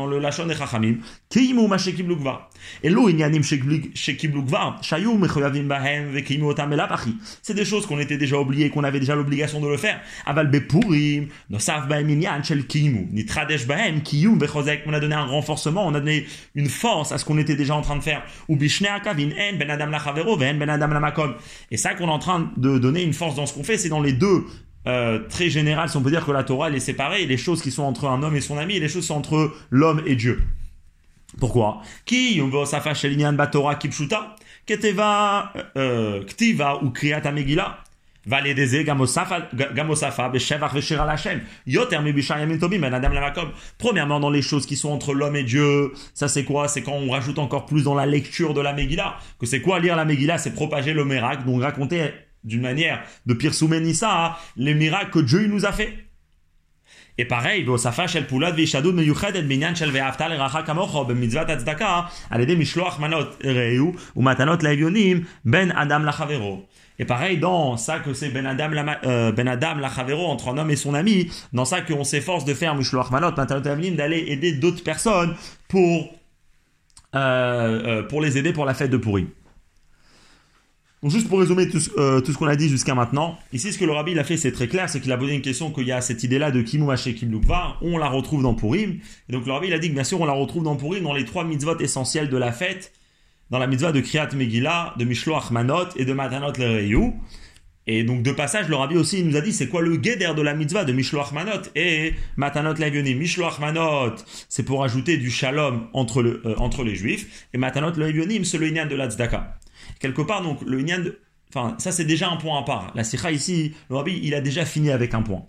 le 0.08 0.20
lashon 0.20 0.48
des 0.48 0.56
chachamim, 0.56 0.96
kiimu 1.30 1.68
ma 1.68 1.78
shekiblu 1.78 2.16
gvar. 2.16 2.50
Et 2.82 2.90
lo 2.90 3.08
inyanim 3.08 3.44
shekiblu 3.44 4.42
gvar, 4.42 4.80
shayu 4.82 5.16
mechoyavim 5.18 5.68
bahem 5.68 6.12
vekimu 6.12 6.48
otam 6.48 6.74
elapachi. 6.74 7.16
C'est 7.44 7.54
des 7.54 7.66
choses 7.66 7.86
qu'on 7.86 8.00
était 8.00 8.18
déjà 8.18 8.40
oubliées, 8.40 8.72
qu'on 8.72 8.84
avait 8.84 9.00
déjà 9.00 9.16
l'obligation 9.16 9.62
de 9.62 9.68
le 9.68 9.78
faire. 9.78 10.02
Aval 10.26 10.50
bepurim, 10.50 11.28
nosav 11.50 11.88
bahem 11.88 12.10
inyan 12.10 12.42
shel 12.44 12.66
kiimu, 12.66 13.10
nitradesh 13.12 13.68
bahem, 13.68 14.02
kiyum 14.02 14.40
vechozek, 14.40 14.82
on 14.88 14.94
a 14.94 15.00
donné 15.00 15.16
un 15.16 15.26
renforcement, 15.26 15.86
on 15.86 15.94
a 15.94 16.00
donné 16.00 16.26
une 16.56 16.70
force 16.70 17.12
à 17.12 17.20
ce 17.20 17.26
qu'on 17.26 17.38
était 17.38 17.56
déjà 17.56 17.76
en 17.76 17.82
train 17.82 17.98
de 17.98 18.04
faire. 18.04 18.24
Ou 18.48 18.56
bishne 18.56 18.88
akavin 18.88 19.30
en 19.30 19.58
ben 19.58 19.70
adam 19.70 19.88
la 19.88 20.00
chavero, 20.00 20.36
ben 20.36 20.68
adam 20.68 20.88
la 20.88 21.00
makom. 21.00 21.36
Et 21.70 21.78
ça 21.78 21.94
qu'on 21.94 22.08
est 22.08 22.12
en 22.12 22.20
train 22.20 22.52
de 22.58 22.80
donner 22.80 23.04
une 23.04 23.14
force 23.14 23.36
dans 23.36 23.46
ce 23.46 23.54
qu'on 23.54 23.64
fait, 23.64 23.78
c'est 23.78 23.90
dans 23.90 24.02
les 24.02 24.14
deux 24.14 24.46
euh, 24.88 25.20
très 25.28 25.50
général, 25.50 25.90
si 25.90 25.98
on 25.98 26.02
peut 26.02 26.10
dire 26.10 26.26
que 26.26 26.32
la 26.32 26.44
Torah 26.44 26.70
elle 26.70 26.76
est 26.76 26.80
séparée, 26.80 27.26
les 27.26 27.38
choses 27.38 27.62
qui 27.62 27.72
sont 27.72 27.84
entre 27.84 28.06
un 28.06 28.24
homme 28.24 28.36
et 28.36 28.42
son 28.42 28.58
ami, 28.58 28.80
les 28.80 28.88
choses 28.88 29.06
sont 29.06 29.16
entre 29.16 29.54
l'homme 29.70 30.02
et 30.06 30.16
Dieu. 30.16 30.42
Pourquoi? 31.40 31.82
Qui 32.06 32.42
Torah 33.52 33.76
kipshuta 33.76 34.36
keteva 34.66 35.54
euh, 35.78 36.24
ktiva 36.24 36.84
ou 36.84 36.92
kriyat 36.92 37.22
amegila 37.26 37.84
Premièrement, 43.78 44.20
dans 44.20 44.30
les 44.30 44.42
choses 44.42 44.66
qui 44.66 44.76
sont 44.76 44.90
entre 44.90 45.14
l'homme 45.14 45.38
et 45.38 45.44
Dieu, 45.44 45.94
ça 46.14 46.28
c'est 46.28 46.44
quoi? 46.44 46.68
C'est 46.68 46.82
quand 46.82 46.92
on 46.92 47.10
rajoute 47.10 47.40
encore 47.40 47.66
plus 47.66 47.84
dans 47.84 47.96
la 47.96 48.06
lecture 48.06 48.54
de 48.54 48.60
la 48.60 48.74
Megillah. 48.74 49.16
Que 49.40 49.46
c'est 49.46 49.62
quoi 49.62 49.80
lire 49.80 49.96
la 49.96 50.04
Megillah? 50.04 50.38
C'est 50.38 50.54
propager 50.54 50.92
le 50.92 51.06
miracle, 51.06 51.46
donc 51.46 51.62
raconter 51.62 52.12
d'une 52.44 52.62
manière 52.62 53.04
de 53.26 53.34
Pirsoumenissa, 53.34 54.26
hein, 54.26 54.36
les 54.56 54.74
miracles 54.74 55.12
que 55.12 55.20
Dieu 55.20 55.48
nous 55.48 55.66
a 55.66 55.72
fait. 55.72 56.08
Et 57.20 57.26
pareil, 57.26 57.66
Et 67.00 67.06
pareil, 67.06 67.38
dans 67.38 67.78
ça 67.78 68.00
que 68.00 68.14
c'est 68.14 68.30
Ben 68.30 68.46
Adam, 68.46 68.70
la, 68.70 69.00
euh, 69.06 69.32
ben 69.32 69.48
Adam 69.48 69.76
Lachavero 69.76 70.26
entre 70.26 70.50
un 70.50 70.58
homme 70.58 70.72
et 70.72 70.76
son 70.76 70.94
ami, 70.94 71.32
dans 71.54 71.66
ça 71.66 71.82
qu'on 71.82 72.04
s'efforce 72.04 72.46
de 72.46 72.54
faire 72.54 72.76
Mishloach 72.76 73.12
Manot, 73.12 73.32
d'aller 73.32 74.26
aider 74.28 74.54
d'autres 74.54 74.84
personnes 74.84 75.36
pour, 75.68 76.14
euh, 77.16 77.20
euh, 77.86 78.04
pour 78.04 78.22
les 78.22 78.38
aider 78.38 78.52
pour 78.54 78.66
la 78.66 78.74
fête 78.74 78.90
de 78.90 78.98
Pourri. 78.98 79.28
Donc 81.04 81.12
juste 81.12 81.30
pour 81.30 81.40
résumer 81.40 81.70
tout, 81.70 81.78
euh, 82.00 82.22
tout 82.22 82.34
ce 82.34 82.38
qu'on 82.40 82.48
a 82.48 82.56
dit 82.56 82.70
jusqu'à 82.70 82.96
maintenant, 82.96 83.38
ici 83.54 83.72
ce 83.72 83.78
que 83.78 83.86
le 83.86 83.92
rabbi 83.92 84.18
a 84.18 84.24
fait 84.24 84.36
c'est 84.36 84.52
très 84.52 84.68
clair, 84.68 84.90
c'est 84.90 85.00
qu'il 85.00 85.12
a 85.12 85.18
posé 85.18 85.36
une 85.36 85.44
question 85.44 85.72
qu'il 85.72 85.86
y 85.86 85.92
a 85.92 86.02
cette 86.02 86.24
idée-là 86.24 86.50
de 86.50 86.64
Kimu 86.64 86.92
Haché 86.92 87.14
Kiblukva, 87.14 87.78
on 87.84 88.00
la 88.00 88.10
retrouve 88.10 88.42
dans 88.42 88.56
Purim, 88.56 88.98
et 89.30 89.32
donc 89.32 89.46
le 89.46 89.52
rabbi 89.52 89.72
a 89.72 89.78
dit 89.78 89.90
que 89.90 89.94
bien 89.94 90.04
sûr 90.04 90.20
on 90.20 90.26
la 90.26 90.34
retrouve 90.34 90.64
dans 90.64 90.76
Purim 90.76 91.04
dans 91.04 91.14
les 91.14 91.24
trois 91.24 91.44
mitzvot 91.44 91.78
essentiels 91.78 92.30
de 92.30 92.38
la 92.38 92.52
fête, 92.52 92.94
dans 93.52 93.60
la 93.60 93.68
mitzvah 93.68 93.92
de 93.92 94.00
Kriyat 94.00 94.30
Megillah, 94.34 94.96
de 94.98 95.06
Mishloach 95.06 95.52
Manot 95.52 95.90
et 95.98 96.06
de 96.06 96.14
Matanot 96.14 96.54
Lereyu. 96.58 97.14
Et 97.90 98.04
donc 98.04 98.24
de 98.24 98.32
passage, 98.32 98.68
le 98.68 98.76
rabbi 98.76 98.98
aussi 98.98 99.20
il 99.20 99.28
nous 99.28 99.38
a 99.38 99.42
dit 99.42 99.54
c'est 99.54 99.70
quoi 99.70 99.84
le 99.84 99.98
guéder 99.98 100.34
de 100.36 100.42
la 100.42 100.56
mitzvah 100.56 100.84
de 100.84 100.94
Mishloach 100.94 101.32
Manot 101.32 101.62
et 101.76 102.16
Matanot 102.38 102.74
Levionim. 102.74 103.20
Mishloach 103.20 103.60
Manot, 103.60 104.16
c'est 104.50 104.64
pour 104.64 104.84
ajouter 104.84 105.18
du 105.18 105.30
shalom 105.30 105.90
entre, 105.94 106.24
le, 106.24 106.42
euh, 106.46 106.56
entre 106.58 106.84
les 106.84 106.96
juifs, 106.96 107.48
et 107.54 107.60
Matanot 107.60 107.92
Levionim, 107.96 108.44
c'est 108.44 108.58
le 108.58 108.72
de 108.72 108.96
la 108.96 109.10
Tzedaka. 109.10 109.60
Quelque 110.00 110.22
part, 110.22 110.42
donc, 110.42 110.62
le 110.62 110.80
Inyan, 110.80 111.04
enfin, 111.50 111.76
ça 111.80 111.92
c'est 111.92 112.06
déjà 112.06 112.30
un 112.30 112.38
point 112.38 112.60
à 112.60 112.64
part. 112.64 112.92
La 112.96 113.04
Sikha 113.04 113.32
ici, 113.32 113.74
le 113.90 113.96
Rabbi, 113.96 114.20
il 114.24 114.34
a 114.34 114.42
déjà 114.42 114.66
fini 114.66 114.92
avec 114.92 115.14
un 115.14 115.22
point. 115.22 115.46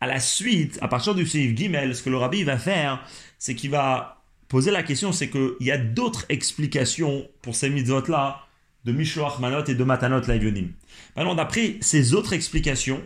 À 0.00 0.06
la 0.06 0.20
suite, 0.20 0.78
à 0.82 0.88
partir 0.88 1.14
du 1.14 1.26
Seif 1.26 1.56
Gimel, 1.56 1.94
ce 1.94 2.02
que 2.02 2.10
le 2.10 2.16
Rabbi 2.16 2.42
va 2.44 2.58
faire, 2.58 3.04
c'est 3.38 3.54
qu'il 3.54 3.70
va 3.70 4.24
poser 4.48 4.70
la 4.70 4.82
question, 4.82 5.12
c'est 5.12 5.30
qu'il 5.30 5.54
y 5.60 5.70
a 5.70 5.78
d'autres 5.78 6.26
explications 6.28 7.26
pour 7.40 7.54
ces 7.54 7.70
mitzvot-là, 7.70 8.42
de 8.84 8.92
Mishloach 8.92 9.38
Manot 9.38 9.64
et 9.64 9.74
de 9.74 9.84
Matanot 9.84 10.26
Laivionim. 10.26 10.72
Maintenant, 11.16 11.34
d'après 11.34 11.76
ces 11.80 12.14
autres 12.14 12.32
explications, 12.32 13.00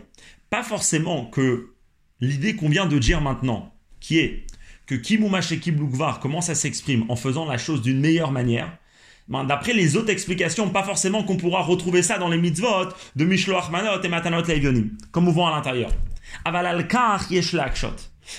pas 0.49 0.63
forcément 0.63 1.25
que 1.25 1.73
l'idée 2.19 2.55
qu'on 2.55 2.69
vient 2.69 2.85
de 2.85 2.97
dire 2.97 3.21
maintenant, 3.21 3.73
qui 3.99 4.19
est 4.19 4.45
que 4.85 4.95
Kimumash 4.95 5.51
et 5.51 5.59
Kiblukvar, 5.59 6.19
comment 6.19 6.41
ça 6.41 6.55
s'exprime 6.55 7.05
en 7.09 7.15
faisant 7.15 7.45
la 7.45 7.57
chose 7.57 7.81
d'une 7.81 7.99
meilleure 7.99 8.31
manière, 8.31 8.77
ben, 9.28 9.44
d'après 9.44 9.72
les 9.72 9.96
autres 9.96 10.10
explications, 10.10 10.68
pas 10.70 10.82
forcément 10.82 11.22
qu'on 11.22 11.36
pourra 11.36 11.62
retrouver 11.62 12.02
ça 12.02 12.18
dans 12.18 12.28
les 12.28 12.38
mitzvot 12.38 12.88
de 13.16 13.24
Mishloach 13.24 13.70
Manot 13.70 14.02
et 14.02 14.08
Matanot 14.08 14.42
Leivionim, 14.42 14.90
comme 15.10 15.28
on 15.28 15.32
voit 15.32 15.48
à 15.48 15.56
l'intérieur. 15.56 15.90
Aval 16.44 16.86
yesh 17.30 17.56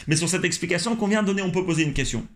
Mais 0.07 0.15
sur 0.15 0.29
cette 0.29 0.43
explication 0.43 0.95
qu'on 0.95 1.07
vient 1.07 1.21
de 1.21 1.27
donner, 1.27 1.41
on 1.41 1.51
peut 1.51 1.65
poser 1.65 1.83
une 1.83 1.93
question. 1.93 2.27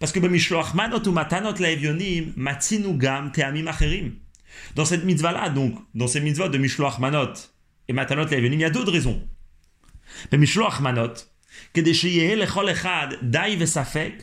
Parce 0.00 0.12
que 0.12 0.18
Mishloach 0.18 0.74
Manot 0.74 1.06
ou 1.06 1.12
Matanot 1.12 1.54
Leivionim, 1.54 2.32
Matzinu 2.36 2.98
Gam 2.98 3.30
Teamim 3.32 3.66
Acherim. 3.66 4.14
Dans 4.74 4.84
cette 4.84 5.04
mitzvah-là, 5.04 5.50
donc, 5.50 5.74
dans 5.94 6.06
ces 6.06 6.20
mitzvot 6.20 6.48
de 6.48 6.58
Mishloach 6.58 6.98
Manot 6.98 7.32
et 7.88 7.92
Matanot 7.92 8.26
Leivionim, 8.26 8.58
il 8.58 8.62
y 8.62 8.64
a 8.64 8.70
d'autres 8.70 8.92
raisons. 8.92 9.22
Mishloach 10.32 10.80
Manot, 10.80 11.14
כדי 11.74 11.94
שיהיה 11.94 12.34
לכל 12.36 12.70
אחד 12.70 13.06
די 13.22 13.56
וספק 13.58 14.22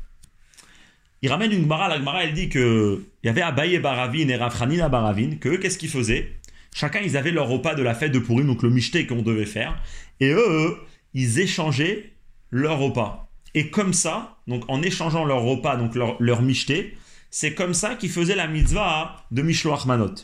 Il 1.23 1.29
ramène 1.29 1.51
une 1.51 1.61
Gemara, 1.61 1.87
la 1.87 1.97
Gemara 1.97 2.23
elle 2.23 2.33
dit 2.33 2.49
que 2.49 3.05
il 3.21 3.27
y 3.27 3.29
avait 3.29 3.43
Abaye 3.43 3.77
Baravin 3.77 4.27
et 4.27 4.35
Rafranina 4.35 4.89
Baravin, 4.89 5.35
que 5.39 5.55
qu'est-ce 5.55 5.77
qu'ils 5.77 5.89
faisaient? 5.89 6.31
Chacun 6.73 7.01
ils 7.01 7.15
avaient 7.15 7.31
leur 7.31 7.47
repas 7.47 7.75
de 7.75 7.83
la 7.83 7.93
fête 7.93 8.11
de 8.11 8.17
Purim, 8.17 8.47
donc 8.47 8.63
le 8.63 8.71
michté 8.71 9.05
qu'on 9.05 9.21
devait 9.21 9.45
faire, 9.45 9.79
et 10.19 10.31
eux, 10.31 10.77
ils 11.13 11.39
échangeaient 11.39 12.13
leur 12.49 12.79
repas. 12.79 13.29
Et 13.53 13.69
comme 13.69 13.93
ça, 13.93 14.37
donc 14.47 14.63
en 14.67 14.81
échangeant 14.81 15.23
leur 15.23 15.43
repas, 15.43 15.75
donc 15.75 15.93
leur, 15.93 16.19
leur 16.19 16.41
michté, 16.41 16.97
c'est 17.29 17.53
comme 17.53 17.75
ça 17.75 17.93
qu'ils 17.93 18.09
faisaient 18.09 18.35
la 18.35 18.47
mitzvah 18.47 19.17
de 19.29 19.43
Mishloach 19.43 19.85
Manot. 19.85 20.15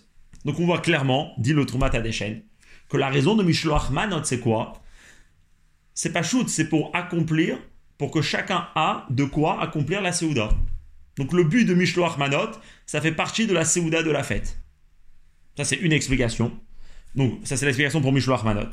Donc 0.45 0.59
on 0.59 0.65
voit 0.65 0.79
clairement, 0.79 1.33
dit 1.37 1.53
le 1.53 1.65
Trumat 1.67 1.91
Adeshen, 1.93 2.41
que 2.89 2.97
la 2.97 3.09
raison 3.09 3.35
de 3.35 3.43
Mishloach 3.43 3.91
Manot 3.91 4.23
c'est 4.23 4.39
quoi? 4.39 4.73
C'est 5.93 6.11
pas 6.11 6.23
shoot, 6.23 6.49
c'est 6.49 6.69
pour 6.69 6.89
accomplir, 6.95 7.59
pour 7.99 8.09
que 8.09 8.23
chacun 8.23 8.67
a 8.73 9.05
de 9.11 9.25
quoi 9.25 9.61
accomplir 9.61 10.01
la 10.01 10.11
Seouda. 10.11 10.49
Donc 11.17 11.33
le 11.33 11.43
but 11.43 11.65
de 11.65 11.73
Mishloach 11.73 12.17
Manot, 12.17 12.51
ça 12.85 13.01
fait 13.01 13.11
partie 13.11 13.47
de 13.47 13.53
la 13.53 13.65
Seouda 13.65 14.03
de 14.03 14.11
la 14.11 14.23
fête. 14.23 14.59
Ça 15.55 15.63
c'est 15.63 15.77
une 15.77 15.93
explication. 15.93 16.51
Donc 17.15 17.39
ça 17.43 17.57
c'est 17.57 17.65
l'explication 17.65 18.01
pour 18.01 18.13
Mishloach 18.13 18.43
Manot. 18.43 18.69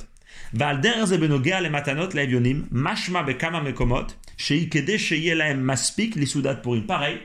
purim. 6.62 6.86
Pareil, 6.86 7.20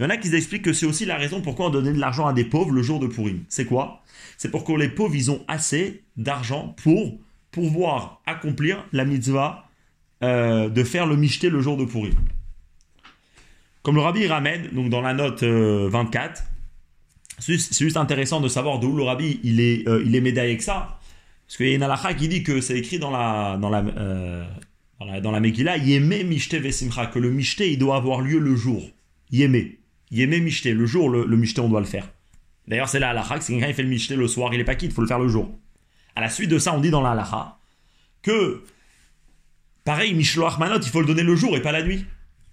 il 0.00 0.04
y 0.04 0.06
en 0.06 0.10
a 0.10 0.16
qui 0.16 0.34
expliquent 0.34 0.62
que 0.62 0.72
c'est 0.72 0.86
aussi 0.86 1.04
la 1.04 1.16
raison 1.16 1.42
pourquoi 1.42 1.66
on 1.66 1.70
donnait 1.70 1.92
de 1.92 1.98
l'argent 1.98 2.26
à 2.26 2.32
des 2.32 2.44
pauvres 2.44 2.72
le 2.72 2.82
jour 2.82 3.00
de 3.00 3.06
Purim. 3.06 3.44
C'est 3.50 3.66
quoi? 3.66 4.02
C'est 4.38 4.50
pour 4.50 4.64
que 4.64 4.72
les 4.72 4.88
pauvres, 4.88 5.14
ils 5.14 5.30
ont 5.30 5.44
assez 5.46 6.02
d'argent 6.16 6.74
pour 6.82 7.18
pouvoir 7.50 8.22
accomplir 8.24 8.82
la 8.92 9.04
mitzvah 9.04 9.68
euh, 10.22 10.70
de 10.70 10.84
faire 10.84 11.06
le 11.06 11.16
michté 11.16 11.50
le 11.50 11.60
jour 11.60 11.76
de 11.76 11.84
pourri. 11.84 12.12
Comme 13.82 13.94
le 13.94 14.02
rabbi 14.02 14.26
ramène, 14.26 14.68
donc 14.72 14.90
dans 14.90 15.00
la 15.00 15.14
note 15.14 15.42
24, 15.42 16.42
euh, 16.42 16.44
c'est 17.38 17.84
juste 17.84 17.96
intéressant 17.96 18.40
de 18.40 18.48
savoir 18.48 18.78
d'où 18.78 18.94
le 18.94 19.02
rabbi 19.02 19.40
il 19.42 19.60
est, 19.60 19.88
euh, 19.88 20.02
il 20.04 20.14
est 20.14 20.20
médaillé 20.20 20.50
avec 20.50 20.62
ça. 20.62 21.00
Parce 21.46 21.56
qu'il 21.56 21.68
y 21.68 21.72
a 21.72 21.74
une 21.74 21.82
halakha 21.82 22.14
qui 22.14 22.28
dit 22.28 22.42
que 22.42 22.60
c'est 22.60 22.78
écrit 22.78 22.98
dans 22.98 23.10
la, 23.10 23.56
dans 23.56 23.70
la, 23.70 23.80
euh, 23.80 24.44
dans 25.22 25.32
la, 25.32 25.40
Megillah, 25.40 25.78
Yeme 25.78 26.22
Mishte 26.24 26.54
Vesimcha, 26.54 27.06
que 27.06 27.18
le 27.18 27.30
Mishte, 27.30 27.60
il 27.60 27.78
doit 27.78 27.96
avoir 27.96 28.20
lieu 28.20 28.38
le 28.38 28.54
jour. 28.54 28.82
Yeme. 29.32 29.70
Yeme 30.10 30.38
Mishte. 30.38 30.66
Le 30.66 30.86
jour, 30.86 31.08
le, 31.08 31.24
le 31.24 31.60
on 31.60 31.68
doit 31.68 31.80
le 31.80 31.86
faire. 31.86 32.08
D'ailleurs, 32.68 32.88
c'est 32.88 33.00
la 33.00 33.10
halakha, 33.10 33.40
c'est 33.40 33.54
quelqu'un 33.54 33.72
fait 33.72 33.82
le 33.82 33.88
Mishte 33.88 34.12
le 34.12 34.28
soir, 34.28 34.52
il 34.52 34.60
est 34.60 34.64
pas 34.64 34.74
quitte, 34.74 34.92
il 34.92 34.94
faut 34.94 35.00
le 35.00 35.08
faire 35.08 35.18
le 35.18 35.28
jour. 35.28 35.50
À 36.14 36.20
la 36.20 36.28
suite 36.28 36.50
de 36.50 36.58
ça, 36.58 36.74
on 36.74 36.80
dit 36.80 36.90
dans 36.90 37.00
la 37.00 37.12
halakha 37.12 37.56
que, 38.22 38.62
pareil, 39.84 40.14
Mishloach 40.14 40.58
Manot, 40.58 40.80
il 40.80 40.88
faut 40.88 41.00
le 41.00 41.06
donner 41.06 41.22
le 41.22 41.34
jour 41.34 41.56
et 41.56 41.62
pas 41.62 41.72
la 41.72 41.82
nuit. 41.82 42.04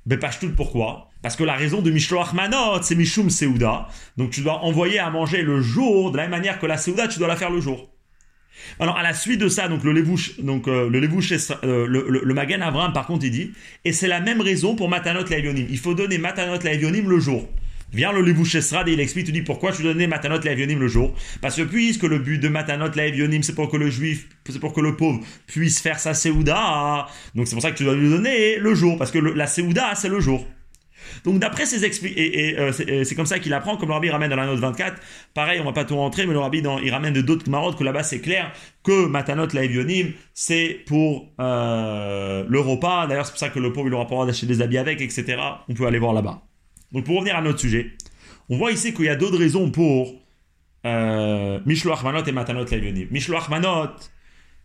Mais 0.05 0.17
pas 0.17 0.29
tout 0.29 0.49
pourquoi? 0.55 1.06
Parce 1.21 1.35
que 1.35 1.43
la 1.43 1.55
raison 1.55 1.81
de 1.81 1.91
Mishloach 1.91 2.33
Manot, 2.33 2.81
c'est 2.81 2.95
Mishum 2.95 3.29
Seuda. 3.29 3.87
Donc 4.17 4.31
tu 4.31 4.41
dois 4.41 4.63
envoyer 4.63 4.99
à 4.99 5.09
manger 5.09 5.41
le 5.41 5.61
jour, 5.61 6.11
de 6.11 6.17
la 6.17 6.23
même 6.23 6.31
manière 6.31 6.59
que 6.59 6.65
la 6.65 6.77
Seuda, 6.77 7.07
tu 7.07 7.19
dois 7.19 7.27
la 7.27 7.35
faire 7.35 7.49
le 7.49 7.59
jour. 7.59 7.89
Alors 8.79 8.97
à 8.97 9.03
la 9.03 9.13
suite 9.13 9.39
de 9.39 9.49
ça, 9.49 9.67
donc 9.67 9.83
le 9.83 9.91
levouche, 9.91 10.39
donc 10.39 10.67
euh, 10.67 10.89
le 10.89 10.99
levouche, 10.99 11.31
euh, 11.63 11.87
le, 11.87 12.21
le, 12.23 12.61
Avram, 12.61 12.93
par 12.93 13.07
contre, 13.07 13.25
il 13.25 13.31
dit, 13.31 13.51
et 13.85 13.93
c'est 13.93 14.07
la 14.07 14.19
même 14.19 14.41
raison 14.41 14.75
pour 14.75 14.89
Matanot 14.89 15.25
Laevionim. 15.25 15.67
Il 15.69 15.79
faut 15.79 15.93
donner 15.93 16.17
Matanot 16.17 16.59
Laevionim 16.63 17.09
le 17.09 17.19
jour. 17.19 17.47
Viens 17.93 18.11
le 18.11 18.21
Levouche 18.21 18.55
Esrad 18.55 18.89
et 18.89 18.93
il 18.93 18.99
explique, 18.99 19.27
tu 19.27 19.31
dis 19.31 19.43
pourquoi 19.43 19.71
tu 19.71 19.81
donnais 19.81 20.07
Matanot 20.07 20.41
Laevionim 20.41 20.79
le 20.79 20.89
jour? 20.89 21.15
Parce 21.41 21.55
que 21.55 21.61
puisque 21.61 22.03
le 22.03 22.19
but 22.19 22.37
de 22.37 22.49
Matanot 22.49 22.91
Laevionim, 22.93 23.43
c'est 23.43 23.55
pour 23.55 23.69
que 23.69 23.77
le 23.77 23.89
juif, 23.89 24.27
c'est 24.49 24.59
pour 24.59 24.73
que 24.73 24.81
le 24.81 24.97
pauvre 24.97 25.21
puisse 25.47 25.79
faire 25.79 25.97
sa 25.97 26.13
Seouda. 26.13 27.07
Donc 27.33 27.47
c'est 27.47 27.55
pour 27.55 27.61
ça 27.61 27.71
que 27.71 27.77
tu 27.77 27.85
dois 27.85 27.95
lui 27.95 28.09
donner 28.09 28.57
le 28.57 28.75
jour. 28.75 28.97
Parce 28.97 29.11
que 29.11 29.19
la 29.19 29.47
Seouda, 29.47 29.95
c'est 29.95 30.09
le 30.09 30.19
jour. 30.19 30.45
Donc 31.23 31.39
d'après 31.39 31.65
ses 31.65 31.85
explications, 31.85 32.21
et, 32.21 32.49
et 32.49 32.59
euh, 32.59 33.03
c'est 33.03 33.15
comme 33.15 33.25
ça 33.25 33.39
qu'il 33.39 33.53
apprend, 33.53 33.77
comme 33.77 33.89
le 33.89 34.11
ramène 34.11 34.29
dans 34.29 34.35
la 34.35 34.45
note 34.45 34.59
24, 34.59 34.95
pareil, 35.33 35.59
on 35.59 35.65
va 35.65 35.73
pas 35.73 35.85
tout 35.85 35.95
rentrer, 35.95 36.25
mais 36.25 36.33
le 36.33 36.39
rabbi 36.39 36.61
il 36.83 36.91
ramène 36.91 37.13
de 37.13 37.21
d'autres 37.21 37.49
marottes 37.49 37.77
que 37.77 37.83
là-bas 37.83 38.03
c'est 38.03 38.19
clair 38.19 38.51
que 38.83 39.07
Matanot 39.07 39.47
Laevionim, 39.53 40.13
c'est 40.33 40.81
pour 40.85 41.31
euh, 41.39 42.45
le 42.47 42.59
repas, 42.59 43.07
d'ailleurs 43.07 43.25
c'est 43.25 43.31
pour 43.31 43.39
ça 43.39 43.49
que 43.49 43.59
le 43.59 43.73
pauvre 43.73 43.87
il 43.87 43.93
aura 43.93 44.05
pas 44.05 44.11
le 44.11 44.15
droit 44.15 44.25
d'acheter 44.25 44.45
des 44.45 44.61
habits 44.61 44.77
avec, 44.77 45.01
etc. 45.01 45.37
On 45.67 45.73
peut 45.73 45.85
aller 45.85 45.99
voir 45.99 46.13
là-bas. 46.13 46.43
Donc 46.91 47.05
pour 47.05 47.15
revenir 47.17 47.35
à 47.35 47.41
notre 47.41 47.59
sujet, 47.59 47.93
on 48.49 48.57
voit 48.57 48.71
ici 48.71 48.93
qu'il 48.93 49.05
y 49.05 49.09
a 49.09 49.15
d'autres 49.15 49.37
raisons 49.37 49.71
pour 49.71 50.13
euh, 50.85 51.59
Mishloach 51.65 52.03
Manot 52.03 52.23
et 52.23 52.31
Matanot 52.31 52.65
Laevionim. 52.65 53.07
Mishloach 53.11 53.49
Manot, 53.49 53.89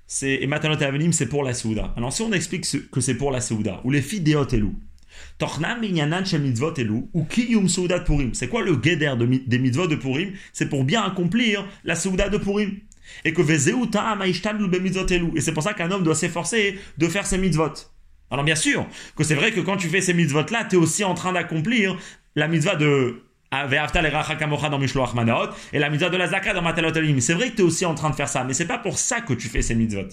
c'est, 0.06 0.34
et 0.34 0.46
Matanot 0.46 0.78
Laevionim, 0.78 1.12
c'est 1.12 1.26
pour 1.26 1.42
la 1.42 1.54
Souda. 1.54 1.92
Alors 1.96 2.12
si 2.12 2.22
on 2.22 2.32
explique 2.32 2.64
que 2.90 3.00
c'est 3.00 3.16
pour 3.16 3.30
la 3.32 3.40
Souda, 3.40 3.80
ou 3.84 3.90
les 3.90 4.02
filles 4.02 4.20
d'Eot 4.20 4.46
C'est 8.34 8.48
quoi 8.48 8.62
le 8.62 8.76
guéder 8.76 9.14
de, 9.18 9.26
des 9.46 9.58
mitzvot 9.58 9.86
de 9.86 9.96
Purim? 9.96 10.32
C'est 10.52 10.68
pour 10.68 10.84
bien 10.84 11.02
accomplir 11.02 11.66
la 11.84 11.94
Souda 11.94 12.28
de 12.28 12.38
Purim. 12.38 12.78
Et 13.24 13.32
que 13.32 13.42
Et 15.36 15.40
c'est 15.40 15.52
pour 15.52 15.62
ça 15.62 15.74
qu'un 15.74 15.90
homme 15.90 16.02
doit 16.02 16.14
s'efforcer 16.14 16.78
de 16.98 17.08
faire 17.08 17.26
ses 17.26 17.38
mitzvot. 17.38 17.72
Alors 18.30 18.44
bien 18.44 18.56
sûr 18.56 18.86
que 19.16 19.24
c'est 19.24 19.34
vrai 19.34 19.52
que 19.52 19.60
quand 19.60 19.76
tu 19.76 19.88
fais 19.88 20.00
ces 20.00 20.14
mitzvot 20.14 20.46
là, 20.50 20.64
tu 20.64 20.76
es 20.76 20.78
aussi 20.78 21.04
en 21.04 21.14
train 21.14 21.32
d'accomplir 21.32 21.98
la 22.34 22.48
mitzvah 22.48 22.76
de 22.76 23.22
Manot, 25.14 25.50
et 25.72 25.78
la 25.78 25.90
mitzvah 25.90 26.08
de 26.08 26.16
la 26.16 26.26
Zaka 26.26 26.54
dans 26.54 26.62
Matalot 26.62 26.96
Alim. 26.96 27.20
C'est 27.20 27.34
vrai 27.34 27.50
que 27.50 27.56
tu 27.56 27.62
es 27.62 27.64
aussi 27.64 27.84
en 27.84 27.94
train 27.94 28.10
de 28.10 28.14
faire 28.14 28.28
ça, 28.28 28.44
mais 28.44 28.54
c'est 28.54 28.66
pas 28.66 28.78
pour 28.78 28.98
ça 28.98 29.20
que 29.20 29.34
tu 29.34 29.48
fais 29.48 29.60
ces 29.62 29.74
mitzvot. 29.74 30.08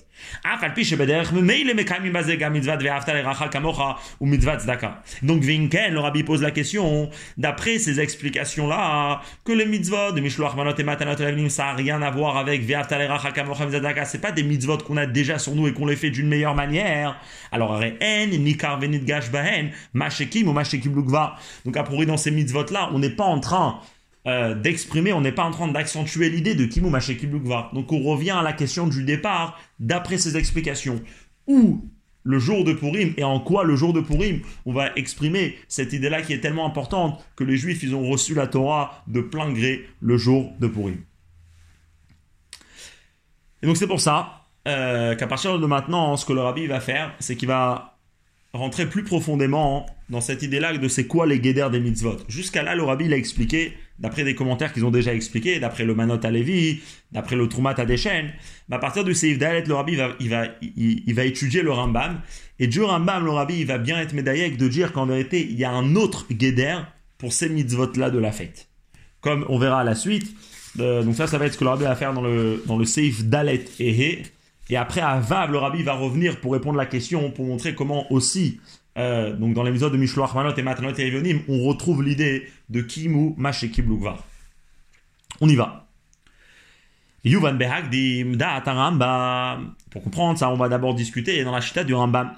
Donc 5.21 5.43
Vinken, 5.43 5.93
le 5.93 5.99
rabbi 5.99 6.23
pose 6.23 6.41
la 6.41 6.51
question, 6.51 7.09
d'après 7.37 7.79
ces 7.79 7.99
explications-là, 7.99 9.21
que 9.45 9.51
les 9.53 9.65
mitzvot 9.65 10.11
de 10.11 10.19
Mishloach 10.19 10.55
Manot 10.55 10.75
et 10.77 10.83
Matalot 10.83 11.21
Alim, 11.21 11.49
ça 11.49 11.65
n'a 11.65 11.73
rien 11.73 12.01
à 12.01 12.11
voir 12.11 12.37
avec 12.37 12.63
Ve'aftaleracha 12.63 13.31
Kamocha 13.31 13.65
mitzvah. 13.65 14.05
C'est 14.05 14.21
pas 14.21 14.31
des 14.31 14.43
mitzvot 14.43 14.79
qu'on 14.79 14.97
a 14.97 15.05
déjà 15.05 15.39
sur 15.39 15.55
nous 15.55 15.67
et 15.67 15.73
qu'on 15.73 15.85
les 15.85 15.95
fait 15.95 16.09
d'une 16.09 16.27
meilleure 16.27 16.55
manière. 16.55 17.19
Alors, 17.51 17.79
Re'en, 17.79 18.27
Nikar 18.27 18.79
Venit 18.79 18.99
Gash 18.99 19.31
Bahen, 19.31 19.71
Mashekim 19.93 20.47
ou 20.47 20.53
Mashekim 20.53 20.93
Lukva. 20.93 21.35
Donc, 21.65 21.77
à 21.77 21.83
dans 21.83 22.17
ces 22.17 22.31
mitzvot-là, 22.31 22.89
on 22.93 22.99
n'est 22.99 23.09
pas 23.09 23.28
en 23.29 23.39
train 23.39 23.79
euh, 24.27 24.53
d'exprimer, 24.53 25.13
on 25.13 25.21
n'est 25.21 25.31
pas 25.31 25.43
en 25.43 25.51
train 25.51 25.67
d'accentuer 25.67 26.29
l'idée 26.29 26.55
de 26.55 26.65
Kimu 26.65 26.89
Mashekibukva. 26.89 27.71
Donc 27.73 27.91
on 27.91 28.03
revient 28.03 28.31
à 28.31 28.41
la 28.41 28.53
question 28.53 28.87
du 28.87 29.03
départ, 29.03 29.59
d'après 29.79 30.17
ces 30.17 30.37
explications. 30.37 31.01
Où 31.47 31.85
le 32.23 32.37
jour 32.37 32.63
de 32.63 32.73
Purim 32.73 33.13
et 33.17 33.23
en 33.23 33.39
quoi 33.39 33.63
le 33.63 33.75
jour 33.75 33.93
de 33.93 34.01
Purim, 34.01 34.41
on 34.65 34.73
va 34.73 34.93
exprimer 34.95 35.55
cette 35.67 35.93
idée-là 35.93 36.21
qui 36.21 36.33
est 36.33 36.41
tellement 36.41 36.65
importante 36.65 37.23
que 37.35 37.43
les 37.43 37.55
Juifs, 37.55 37.81
ils 37.81 37.95
ont 37.95 38.07
reçu 38.07 38.33
la 38.33 38.47
Torah 38.47 39.03
de 39.07 39.21
plein 39.21 39.51
gré 39.51 39.87
le 40.01 40.17
jour 40.17 40.51
de 40.59 40.67
Purim. 40.67 40.97
Et 43.61 43.67
donc 43.67 43.77
c'est 43.77 43.87
pour 43.87 44.01
ça 44.01 44.45
euh, 44.67 45.15
qu'à 45.15 45.27
partir 45.27 45.57
de 45.57 45.65
maintenant, 45.65 46.17
ce 46.17 46.25
que 46.25 46.33
le 46.33 46.41
rabbi 46.41 46.67
va 46.67 46.79
faire, 46.79 47.15
c'est 47.19 47.35
qu'il 47.35 47.47
va 47.47 47.98
rentrer 48.53 48.87
plus 48.87 49.03
profondément 49.03 49.85
dans 50.09 50.21
cette 50.21 50.41
idée-là 50.41 50.75
de 50.75 50.87
c'est 50.87 51.05
quoi 51.05 51.27
les 51.27 51.39
guédères 51.39 51.69
des 51.69 51.79
mitzvot. 51.79 52.17
Jusqu'à 52.27 52.63
là, 52.63 52.75
le 52.75 52.83
rabbi 52.83 53.07
l'a 53.07 53.17
expliqué, 53.17 53.73
d'après 53.99 54.23
des 54.23 54.33
commentaires 54.33 54.73
qu'ils 54.73 54.85
ont 54.85 54.91
déjà 54.91 55.13
expliqués, 55.13 55.59
d'après 55.59 55.85
le 55.85 55.93
Manot 55.93 56.19
à 56.23 56.31
Lévi, 56.31 56.81
d'après 57.11 57.35
le 57.35 57.47
Troumat 57.47 57.75
à 57.77 57.85
Deshen. 57.85 58.31
Mais 58.67 58.75
à 58.75 58.79
partir 58.79 59.03
de 59.03 59.13
Seif 59.13 59.37
Dalet, 59.37 59.63
le 59.65 59.73
rabbi 59.75 59.95
va, 59.95 60.09
il 60.19 60.29
va, 60.29 60.47
il, 60.61 61.13
va 61.13 61.25
étudier 61.25 61.61
le 61.61 61.71
Rambam. 61.71 62.21
Et 62.57 62.67
du 62.67 62.81
Rambam, 62.81 63.23
le 63.23 63.31
rabbi, 63.31 63.59
il 63.59 63.65
va 63.67 63.77
bien 63.77 63.99
être 63.99 64.13
médaillé 64.13 64.49
de 64.49 64.67
dire 64.67 64.93
qu'en 64.93 65.05
vérité, 65.05 65.45
il 65.47 65.57
y 65.57 65.63
a 65.63 65.71
un 65.71 65.95
autre 65.95 66.25
guéder 66.31 66.75
pour 67.19 67.33
ces 67.33 67.49
mitzvot-là 67.49 68.09
de 68.09 68.17
la 68.17 68.31
fête. 68.31 68.67
Comme 69.21 69.45
on 69.49 69.59
verra 69.59 69.81
à 69.81 69.83
la 69.83 69.95
suite. 69.95 70.33
Euh, 70.79 71.03
donc 71.03 71.15
ça, 71.15 71.27
ça 71.27 71.37
va 71.37 71.45
être 71.45 71.53
ce 71.53 71.57
que 71.57 71.65
le 71.65 71.71
rabbi 71.71 71.83
va 71.83 71.95
faire 71.95 72.13
dans 72.13 72.21
le, 72.21 72.63
dans 72.65 72.77
le 72.77 72.85
Seif 72.85 73.25
Dalet 73.25 73.65
Ehe. 73.79 74.23
Et 74.69 74.77
après, 74.77 75.01
à 75.01 75.19
Vav, 75.19 75.51
le 75.51 75.57
rabbi 75.57 75.81
va 75.81 75.93
revenir 75.93 76.39
pour 76.39 76.53
répondre 76.53 76.79
à 76.79 76.83
la 76.83 76.89
question, 76.89 77.31
pour 77.31 77.45
montrer 77.45 77.73
comment 77.73 78.11
aussi, 78.11 78.61
euh, 78.97 79.35
donc 79.35 79.55
dans 79.55 79.63
l'épisode 79.63 79.91
de 79.91 79.97
Mishloach 79.97 80.35
Manot 80.35 80.53
et 80.55 80.61
Matanot 80.61 80.93
et 80.93 81.07
Evionim, 81.07 81.41
on 81.47 81.63
retrouve 81.63 82.03
l'idée 82.03 82.47
de 82.69 82.81
Kimu 82.81 83.33
Mashekib 83.37 83.89
Lugvar. 83.89 84.23
On 85.41 85.49
y 85.49 85.55
va. 85.55 85.87
Yuvan 87.23 87.53
Behagdim 87.53 88.35
Da'at 88.35 88.63
Rambam. 88.65 89.73
Pour 89.89 90.03
comprendre 90.03 90.37
ça, 90.37 90.49
on 90.49 90.55
va 90.55 90.69
d'abord 90.69 90.93
discuter 90.93 91.43
dans 91.43 91.51
la 91.51 91.61
chita 91.61 91.83
du 91.83 91.93
Rambam. 91.93 92.31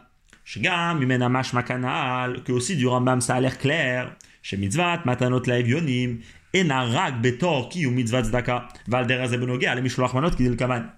Shegam, 0.45 1.01
Yumena 1.01 1.29
Mash 1.29 1.53
Makanal, 1.53 2.43
que 2.43 2.51
aussi 2.51 2.77
du 2.77 2.87
Rambam 2.87 3.19
ça 3.19 3.35
a 3.35 3.39
l'air 3.41 3.57
clair. 3.57 4.15
Chez 4.41 4.57
Mitzvat, 4.57 5.01
Matanot 5.05 5.43
la 5.45 5.59
Evionim, 5.59 6.19
Enarag 6.53 7.21
Betor 7.21 7.69
Ki 7.69 7.85
ou 7.85 7.91
Mitzvat 7.91 8.23
Zdaka, 8.23 8.69
Valderaz 8.87 9.33
Ebenoge, 9.33 9.65
Ale 9.65 9.81
Mishloach 9.81 10.13
Manot 10.13 10.31
le 10.39 10.55
Kaman 10.55 10.89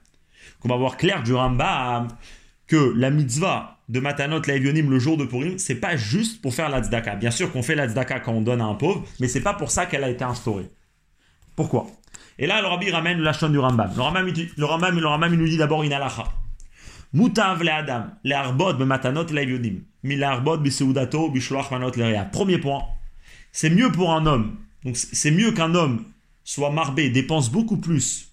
qu'on 0.64 0.70
va 0.70 0.78
voir 0.78 0.98
clair 0.98 1.22
du 1.22 1.34
Rambam 1.34 2.08
que 2.68 2.94
la 2.96 3.12
mitzvah 3.12 3.78
de 3.90 4.00
Matanot 4.00 4.42
Laevionim 4.48 4.90
le 4.90 4.98
jour 4.98 5.18
de 5.18 5.26
Purim, 5.26 5.60
c'est 5.60 5.76
pas 5.76 5.96
juste 5.96 6.42
pour 6.42 6.56
faire 6.56 6.70
la 6.70 6.82
tzedaka. 6.82 7.16
Bien 7.16 7.32
sûr 7.32 7.52
qu'on 7.52 7.62
fait 7.62 7.76
la 7.76 7.88
tzedaka 7.88 8.22
quand 8.22 8.32
on 8.32 8.42
donne 8.42 8.62
à 8.62 8.66
un 8.66 8.76
pauvre, 8.76 9.06
mais 9.20 9.28
c'est 9.28 9.42
pas 9.42 9.54
pour 9.54 9.70
ça 9.70 9.86
qu'elle 9.86 10.04
a 10.04 10.10
été 10.10 10.24
instaurée. 10.24 10.70
Pourquoi? 11.56 11.88
Et 12.40 12.48
là, 12.48 12.62
le 12.62 12.68
Rabbi 12.68 12.90
ramène 12.90 13.20
la 13.20 13.34
chaîne 13.34 13.52
du 13.52 13.60
Rambam. 13.60 13.92
Le 13.96 14.02
Rambam, 14.02 14.28
le 14.58 14.66
Rambam, 14.66 15.00
le 15.00 15.08
Rambam 15.08 15.36
nous 15.36 15.48
dit 15.48 15.58
d'abord 15.58 15.84
une 15.84 15.94
halacha. 15.94 16.24
Mutav 17.14 17.62
le 17.62 17.70
Adam, 17.70 18.06
le 18.24 18.34
arbod 18.34 18.80
be 18.80 18.84
matanot 18.84 19.28
mi 20.04 20.16
le 20.16 20.24
arbod 20.24 20.64
bishloach 20.64 21.70
manot 21.70 21.92
le 21.96 22.32
Premier 22.32 22.58
point, 22.58 22.82
c'est 23.52 23.70
mieux 23.70 23.92
pour 23.92 24.12
un 24.12 24.26
homme, 24.26 24.56
donc 24.84 24.98
c'est 24.98 25.30
mieux 25.30 25.52
qu'un 25.52 25.76
homme 25.76 26.06
soit 26.44 26.72
marbé, 26.72 27.12
dépense 27.12 27.52
beaucoup 27.52 27.78
plus 27.78 28.33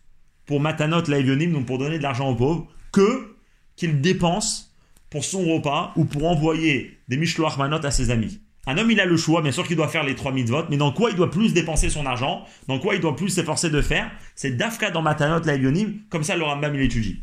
pour 0.50 0.60
Matanot 0.60 1.02
Laevionim, 1.06 1.52
donc 1.52 1.66
pour 1.66 1.78
donner 1.78 1.98
de 1.98 2.02
l'argent 2.02 2.28
aux 2.28 2.34
pauvres, 2.34 2.66
que 2.90 3.36
qu'il 3.76 4.00
dépense 4.00 4.76
pour 5.08 5.24
son 5.24 5.44
repas 5.44 5.92
ou 5.94 6.04
pour 6.04 6.28
envoyer 6.28 6.98
des 7.06 7.16
Mishloach 7.16 7.56
Manot 7.56 7.86
à 7.86 7.92
ses 7.92 8.10
amis. 8.10 8.40
Un 8.66 8.76
homme, 8.76 8.90
il 8.90 8.98
a 9.00 9.04
le 9.04 9.16
choix, 9.16 9.42
bien 9.42 9.52
sûr 9.52 9.64
qu'il 9.64 9.76
doit 9.76 9.86
faire 9.86 10.02
les 10.02 10.16
trois 10.16 10.32
mitzvot, 10.32 10.64
mais 10.68 10.76
dans 10.76 10.90
quoi 10.90 11.10
il 11.10 11.16
doit 11.16 11.30
plus 11.30 11.54
dépenser 11.54 11.88
son 11.88 12.04
argent, 12.04 12.44
dans 12.66 12.80
quoi 12.80 12.96
il 12.96 13.00
doit 13.00 13.14
plus 13.14 13.28
s'efforcer 13.28 13.70
de 13.70 13.80
faire, 13.80 14.10
c'est 14.34 14.56
Dafka 14.56 14.90
dans 14.90 15.02
Matanot 15.02 15.44
Laevionim, 15.44 16.00
comme 16.08 16.24
ça 16.24 16.34
le 16.34 16.42
Rambam 16.42 16.74
il 16.74 16.80
étudie. 16.80 17.22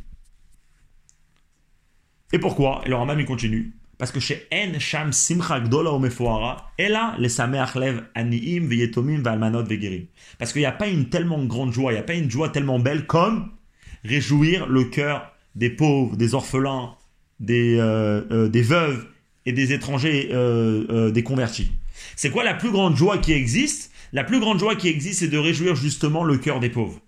Et 2.32 2.40
pourquoi? 2.40 2.82
Et 2.86 2.90
le 2.90 2.96
Rambam 2.96 3.20
il 3.20 3.26
continue. 3.26 3.74
Parce 3.98 4.12
que 4.12 4.20
chez 4.20 4.48
En 4.54 4.80
Sham 4.80 5.12
Simcha 5.12 5.60
Gdola 5.60 5.92
Omefoara, 5.92 6.72
et 6.78 6.88
là, 6.88 7.16
les 7.18 7.30
Sameach 7.30 7.76
Lev 7.76 8.04
Aniim 8.14 8.68
Veyetomim 8.68 9.22
Valmanot 9.22 9.64
Vegerim. 9.64 10.06
Parce 10.38 10.54
qu'il 10.54 10.62
n'y 10.62 10.68
a 10.68 10.72
pas 10.72 10.88
une 10.88 11.10
tellement 11.10 11.44
grande 11.46 11.74
joie, 11.74 11.92
il 11.92 11.96
n'y 11.96 12.02
a 12.02 12.04
pas 12.04 12.14
une 12.14 12.30
joie 12.30 12.50
tellement 12.50 12.80
belle 12.80 13.08
comme 13.08 13.52
réjouir 14.04 14.68
le 14.68 14.86
cœur 14.86 15.32
des 15.56 15.70
pauvres, 15.70 16.16
des 16.16 16.36
orphelins, 16.36 16.96
des, 17.40 17.78
euh, 17.80 18.22
euh, 18.32 18.50
veuves 18.54 19.08
et 19.46 19.52
des 19.52 19.74
étrangers, 19.74 20.30
euh, 20.32 21.12
des 21.12 21.24
convertis. 21.24 21.72
C'est 22.16 22.30
quoi 22.30 22.44
la 22.44 22.54
plus 22.54 22.72
grande 22.72 22.96
joie 22.96 23.18
qui 23.18 23.34
existe? 23.34 23.92
La 24.14 24.24
plus 24.24 24.40
grande 24.40 24.60
joie 24.60 24.76
qui 24.76 24.88
existe, 24.88 25.20
c'est 25.20 25.28
de 25.28 25.38
réjouir 25.38 25.76
justement 25.76 26.24
le 26.24 26.38
cœur 26.38 26.60
des 26.60 26.70
pauvres. 26.70 27.00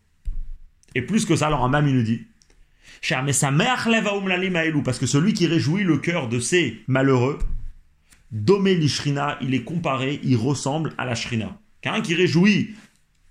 Et 0.95 1.01
plus 1.01 1.25
que 1.25 1.35
ça, 1.35 1.47
alors 1.47 1.63
un 1.63 1.87
il 1.87 1.95
nous 1.95 2.03
dit 2.03 2.25
parce 4.83 4.99
que 4.99 5.05
celui 5.05 5.33
qui 5.33 5.47
réjouit 5.47 5.83
le 5.83 5.97
cœur 5.97 6.27
de 6.29 6.39
ces 6.39 6.81
malheureux, 6.87 7.39
Domé 8.31 8.75
l'ishrina, 8.75 9.39
il 9.41 9.55
est 9.55 9.63
comparé, 9.63 10.19
il 10.23 10.35
ressemble 10.37 10.93
à 10.99 11.05
la 11.05 11.15
shrina. 11.15 11.57
Quelqu'un 11.81 12.01
qui 12.01 12.13
réjouit 12.13 12.75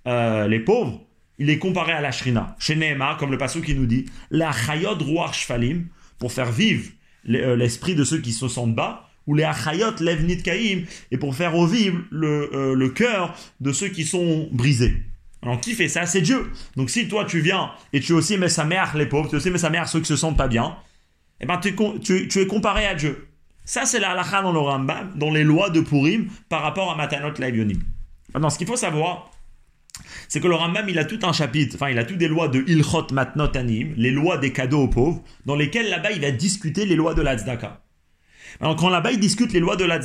euh, 0.09 0.49
les 0.49 0.59
pauvres, 0.59 1.01
il 1.39 1.51
est 1.51 1.59
comparé 1.59 1.93
à 1.93 2.01
la 2.01 2.11
shrina. 2.11 2.57
Chez 2.59 2.75
Nehemar, 2.75 3.17
comme 3.17 3.31
le 3.31 3.39
passage 3.39 3.63
qui 3.63 3.75
nous 3.75 3.87
dit, 3.87 4.07
la 4.31 4.51
chayot 4.51 4.99
ruach 4.99 5.35
shfalim, 5.35 5.87
pour 6.19 6.33
faire 6.33 6.51
vivre 6.51 6.91
euh, 7.29 7.55
l'esprit 7.55 7.95
de 7.95 8.03
ceux 8.03 8.19
qui 8.19 8.33
se 8.33 8.49
sentent 8.49 8.75
bas, 8.75 9.09
ou 9.29 9.37
les 9.37 9.45
achayot 9.45 9.95
lev 10.01 10.25
nitkaim, 10.25 10.83
et 11.13 11.17
pour 11.17 11.37
faire 11.37 11.53
revivre 11.53 11.99
euh, 12.13 12.75
le 12.75 12.89
cœur 12.89 13.37
de 13.61 13.71
ceux 13.71 13.89
qui 13.89 14.05
sont 14.05 14.49
brisés. 14.51 14.97
Alors 15.43 15.61
qui 15.61 15.75
fait 15.75 15.89
ça? 15.89 16.07
C'est 16.07 16.21
Dieu. 16.21 16.51
Donc 16.77 16.91
si 16.91 17.09
toi 17.09 17.25
tu 17.25 17.41
viens 17.41 17.71
et 17.93 18.01
tu 18.01 18.13
aussi 18.13 18.37
mets 18.37 18.49
sa 18.49 18.65
mère 18.65 18.97
les 18.97 19.07
pauvres, 19.07 19.29
tu 19.29 19.37
aussi 19.37 19.51
mets 19.51 19.59
sa 19.59 19.71
mère 19.71 19.89
ceux 19.89 20.01
qui 20.01 20.07
se 20.07 20.17
sentent 20.17 20.37
pas 20.37 20.49
bien, 20.49 20.77
eh 21.41 21.47
ben 21.47 21.59
tu, 21.59 22.41
es 22.41 22.47
comparé 22.47 22.87
à 22.87 22.95
Dieu. 22.95 23.29
Ça 23.65 23.85
c'est 23.85 24.01
la 24.01 24.11
halakha 24.11 24.43
dans 24.43 24.53
le 24.53 24.59
Rambam, 24.59 25.13
dans 25.15 25.31
les 25.31 25.45
lois 25.45 25.71
de 25.71 25.81
Purim 25.81 26.29
par 26.49 26.63
rapport 26.63 26.91
à 26.91 26.97
Matanot 26.97 27.35
Laivionim. 27.39 27.79
Maintenant 28.35 28.51
ce 28.51 28.59
qu'il 28.59 28.67
faut 28.67 28.77
savoir, 28.77 29.31
c'est 30.27 30.41
que 30.41 30.49
le 30.49 30.55
Rambam 30.55 30.89
il 30.89 30.99
a 30.99 31.05
tout 31.05 31.21
un 31.23 31.33
chapitre, 31.33 31.77
enfin 31.77 31.91
il 31.91 31.99
a 31.99 32.05
tout 32.05 32.17
des 32.17 32.29
lois 32.29 32.49
de 32.49 32.65
Ilchot 32.67 33.07
Matnot 33.13 33.57
Anim, 33.57 33.95
les 33.97 34.11
lois 34.11 34.39
des 34.39 34.53
cadeaux 34.53 34.83
aux 34.83 34.89
pauvres, 34.89 35.23
dans 35.47 35.55
lesquelles 35.55 35.89
là-bas 35.89 36.11
il 36.11 36.21
va 36.21 36.33
discuter 36.33 36.85
les 36.85 36.97
lois 36.97 37.15
de 37.15 37.23
la 37.23 37.37
Alors 38.61 38.75
quand 38.75 38.89
là-bas 38.89 39.13
il 39.13 39.21
discute 39.21 39.53
les 39.53 39.61
lois 39.61 39.77
de 39.77 39.85
la 39.85 39.99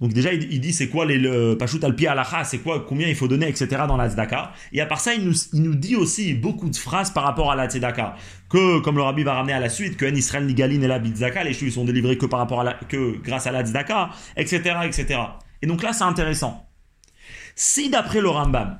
donc 0.00 0.12
déjà, 0.12 0.30
il, 0.32 0.60
dit 0.60 0.74
c'est 0.74 0.88
quoi 0.88 1.06
les 1.06 1.16
le, 1.16 1.56
Pashut 1.56 1.82
al 1.82 1.94
alacha, 2.06 2.44
c'est 2.44 2.58
quoi, 2.58 2.84
combien 2.86 3.08
il 3.08 3.14
faut 3.14 3.28
donner, 3.28 3.48
etc. 3.48 3.66
dans 3.88 3.96
la 3.96 4.10
tzedaka. 4.10 4.52
Et 4.72 4.82
à 4.82 4.86
part 4.86 5.00
ça, 5.00 5.14
il 5.14 5.24
nous, 5.24 5.34
il 5.54 5.62
nous 5.62 5.74
dit 5.74 5.96
aussi 5.96 6.34
beaucoup 6.34 6.68
de 6.68 6.76
phrases 6.76 7.10
par 7.10 7.24
rapport 7.24 7.50
à 7.50 7.56
la 7.56 7.66
tzedaka. 7.66 8.14
Que, 8.50 8.80
comme 8.80 8.96
le 8.96 9.02
rabbi 9.02 9.22
va 9.22 9.34
ramener 9.34 9.54
à 9.54 9.60
la 9.60 9.70
suite, 9.70 9.96
que 9.96 10.04
en 10.04 10.14
Israël 10.14 10.44
Nigalin 10.44 10.82
et 10.82 10.86
la 10.86 11.00
tzedaka, 11.02 11.44
les 11.44 11.54
choses 11.54 11.72
sont 11.72 11.86
délivrés 11.86 12.18
que 12.18 12.26
par 12.26 12.40
rapport 12.40 12.60
à 12.60 12.74
que 12.74 13.16
grâce 13.22 13.46
à 13.46 13.52
la 13.52 13.64
tzedaka, 13.64 14.10
etc., 14.36 14.76
etc. 14.84 15.20
Et 15.62 15.66
donc 15.66 15.82
là, 15.82 15.94
c'est 15.94 16.04
intéressant. 16.04 16.66
Si 17.54 17.88
d'après 17.88 18.20
le 18.20 18.28
Rambam, 18.28 18.78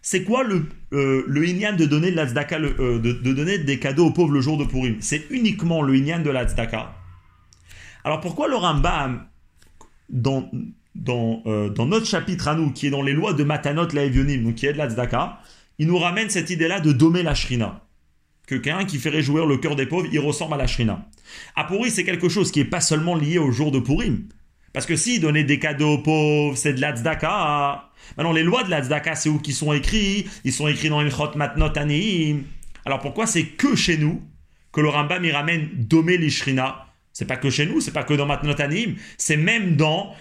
c'est 0.00 0.24
quoi 0.24 0.44
le, 0.44 0.66
euh, 0.94 1.24
le 1.26 1.46
inyan 1.46 1.74
de 1.74 1.84
donner 1.84 2.10
la 2.10 2.22
euh, 2.24 2.98
de, 2.98 3.12
de, 3.12 3.32
donner 3.34 3.58
des 3.58 3.78
cadeaux 3.78 4.06
aux 4.06 4.12
pauvres 4.12 4.32
le 4.32 4.40
jour 4.40 4.56
de 4.56 4.64
Purim? 4.64 4.96
C'est 5.00 5.26
uniquement 5.28 5.82
le 5.82 5.94
inyan 5.94 6.20
de 6.20 6.30
la 6.30 6.46
tzedaka. 6.46 6.94
Alors 8.02 8.20
pourquoi 8.20 8.48
le 8.48 8.56
Rambam 8.56 9.26
euh, 10.12 11.68
dans 11.70 11.86
notre 11.86 12.06
chapitre 12.06 12.48
à 12.48 12.54
nous, 12.54 12.72
qui 12.72 12.86
est 12.86 12.90
dans 12.90 13.02
les 13.02 13.12
lois 13.12 13.32
de 13.32 13.44
Matanot 13.44 13.88
la 13.92 14.08
donc 14.08 14.54
qui 14.54 14.66
est 14.66 14.72
de 14.72 14.78
la 14.78 14.88
Tzedaka, 14.88 15.40
il 15.78 15.86
nous 15.86 15.98
ramène 15.98 16.30
cette 16.30 16.50
idée-là 16.50 16.80
de 16.80 16.92
dommer 16.92 17.22
la 17.22 17.34
Shrina. 17.34 17.80
Que 18.46 18.56
quelqu'un 18.56 18.84
qui 18.84 18.98
fait 18.98 19.08
réjouir 19.08 19.46
le 19.46 19.56
cœur 19.56 19.74
des 19.74 19.86
pauvres, 19.86 20.06
il 20.12 20.20
ressemble 20.20 20.54
à 20.54 20.58
la 20.58 20.66
Shrina. 20.66 21.08
À 21.56 21.64
Pourri, 21.64 21.90
c'est 21.90 22.04
quelque 22.04 22.28
chose 22.28 22.52
qui 22.52 22.60
est 22.60 22.64
pas 22.64 22.80
seulement 22.80 23.16
lié 23.16 23.38
au 23.38 23.50
jour 23.50 23.70
de 23.70 23.80
Purim. 23.80 24.28
Parce 24.72 24.86
que 24.86 24.96
si 24.96 25.20
donner 25.20 25.44
des 25.44 25.58
cadeaux 25.58 25.94
aux 25.94 25.98
pauvres, 25.98 26.56
c'est 26.56 26.74
de 26.74 26.80
la 26.80 26.94
tzedaka. 26.94 27.90
Maintenant, 28.16 28.32
les 28.32 28.42
lois 28.42 28.64
de 28.64 28.70
la 28.70 28.82
tzedaka, 28.82 29.14
c'est 29.14 29.28
où 29.28 29.38
qu'ils 29.38 29.54
sont 29.54 29.72
écrits 29.72 30.26
Ils 30.44 30.52
sont 30.52 30.68
écrits 30.68 30.90
dans 30.90 31.00
Ilchot 31.00 31.36
Matnot 31.36 31.78
Aniim. 31.78 32.42
Alors 32.84 33.00
pourquoi 33.00 33.26
c'est 33.26 33.44
que 33.44 33.74
chez 33.76 33.96
nous 33.96 34.22
que 34.72 34.80
le 34.80 34.88
Rambam 34.88 35.24
y 35.24 35.30
ramène 35.30 35.70
dommer 35.74 36.18
les 36.18 36.30
Shrina 36.30 36.86
c'est 37.14 37.24
pas 37.24 37.36
que 37.36 37.48
chez 37.48 37.64
nous, 37.64 37.80
c'est 37.80 37.92
pas 37.92 38.02
que 38.02 38.12
dans 38.12 38.26
Matnotanim, 38.26 38.96
c'est 39.16 39.38
même 39.38 39.76
dans, 39.76 40.14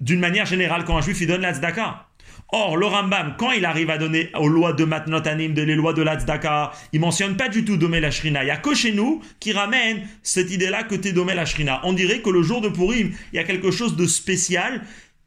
d'une 0.00 0.20
manière 0.20 0.46
générale, 0.46 0.84
quand 0.86 0.96
un 0.96 1.02
juif 1.02 1.20
il 1.20 1.26
donne 1.26 1.42
la 1.42 1.52
tzedaka. 1.52 2.06
Or, 2.50 2.78
le 2.78 2.86
Rambam, 2.86 3.34
quand 3.36 3.50
il 3.50 3.64
arrive 3.66 3.90
à 3.90 3.98
donner 3.98 4.30
aux 4.38 4.48
lois 4.48 4.72
de 4.72 4.84
Matnotanim, 4.84 5.52
les 5.52 5.74
lois 5.74 5.92
de 5.92 6.00
la 6.02 6.18
tzedaka, 6.18 6.70
il 6.92 7.00
mentionne 7.00 7.36
pas 7.36 7.48
du 7.48 7.64
tout 7.64 7.76
Domé 7.76 8.00
la 8.00 8.12
Shrina. 8.12 8.44
Il 8.44 8.46
y 8.46 8.50
a 8.50 8.56
que 8.56 8.72
chez 8.72 8.92
nous 8.92 9.20
qui 9.40 9.52
ramène 9.52 10.06
cette 10.22 10.50
idée-là 10.50 10.84
que 10.84 10.94
t'es 10.94 11.12
Domé 11.12 11.34
la 11.34 11.44
Shrina. 11.44 11.80
On 11.82 11.92
dirait 11.92 12.22
que 12.22 12.30
le 12.30 12.42
jour 12.42 12.60
de 12.60 12.68
Purim, 12.68 13.12
il 13.32 13.36
y 13.36 13.38
a 13.40 13.44
quelque 13.44 13.72
chose 13.72 13.96
de 13.96 14.06
spécial 14.06 14.82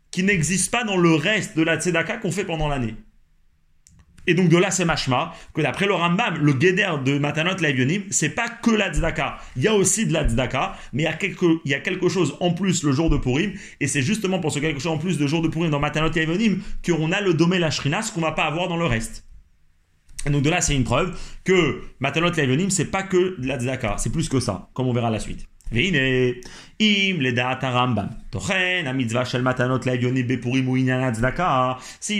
qui 0.09 0.23
n'existe 0.23 0.71
pas 0.71 0.85
dans 0.85 0.97
le 0.97 1.13
reste 1.13 1.57
de 1.57 1.61
la 1.61 1.77
tzedaka 1.77 2.17
qu'on 2.17 2.31
fait 2.31 2.45
pendant 2.45 2.69
l'année. 2.69 2.95
Et 4.27 4.33
donc 4.33 4.49
de 4.49 4.57
là, 4.57 4.69
c'est 4.69 4.85
machma, 4.85 5.33
que 5.53 5.61
d'après 5.61 5.87
le 5.87 5.93
Rambam, 5.93 6.37
le 6.37 6.53
Geder 6.59 6.91
de 7.03 7.17
Matanot 7.17 7.57
Laivionim, 7.59 8.03
c'est 8.11 8.29
pas 8.29 8.49
que 8.49 8.71
la 8.71 8.93
tzedaka. 8.93 9.39
Il 9.57 9.63
y 9.63 9.67
a 9.67 9.73
aussi 9.73 10.05
de 10.05 10.13
la 10.13 10.27
tzedaka, 10.27 10.75
mais 10.93 11.03
il 11.03 11.05
y, 11.05 11.09
a 11.09 11.13
quelque, 11.13 11.45
il 11.65 11.71
y 11.71 11.73
a 11.73 11.79
quelque 11.79 12.07
chose 12.07 12.37
en 12.39 12.51
plus 12.53 12.83
le 12.83 12.91
jour 12.91 13.09
de 13.09 13.17
Purim, 13.17 13.53
et 13.79 13.87
c'est 13.87 14.01
justement 14.01 14.39
pour 14.39 14.51
ce 14.51 14.59
quelque 14.59 14.79
chose 14.79 14.91
en 14.91 14.97
plus 14.97 15.17
de 15.17 15.25
jour 15.25 15.41
de 15.41 15.47
Purim 15.47 15.71
dans 15.71 15.79
Matanot 15.79 16.11
Laivionim 16.11 16.61
qu'on 16.85 17.11
a 17.11 17.21
le 17.21 17.33
domé 17.33 17.57
la 17.57 17.71
ce 17.71 18.11
qu'on 18.13 18.21
va 18.21 18.33
pas 18.33 18.45
avoir 18.45 18.67
dans 18.67 18.77
le 18.77 18.85
reste. 18.85 19.25
Et 20.27 20.29
donc 20.29 20.43
de 20.43 20.49
là, 20.51 20.61
c'est 20.61 20.75
une 20.75 20.83
preuve 20.83 21.17
que 21.43 21.81
Matanot 21.99 22.31
Laivionim, 22.31 22.69
c'est 22.69 22.85
pas 22.85 23.01
que 23.01 23.39
de 23.41 23.47
la 23.47 23.57
tzedaka, 23.57 23.95
c'est 23.97 24.11
plus 24.11 24.29
que 24.29 24.39
ça, 24.39 24.69
comme 24.73 24.87
on 24.87 24.93
verra 24.93 25.09
la 25.09 25.19
suite. 25.19 25.47
Vine, 25.71 26.35
si, 26.81 27.13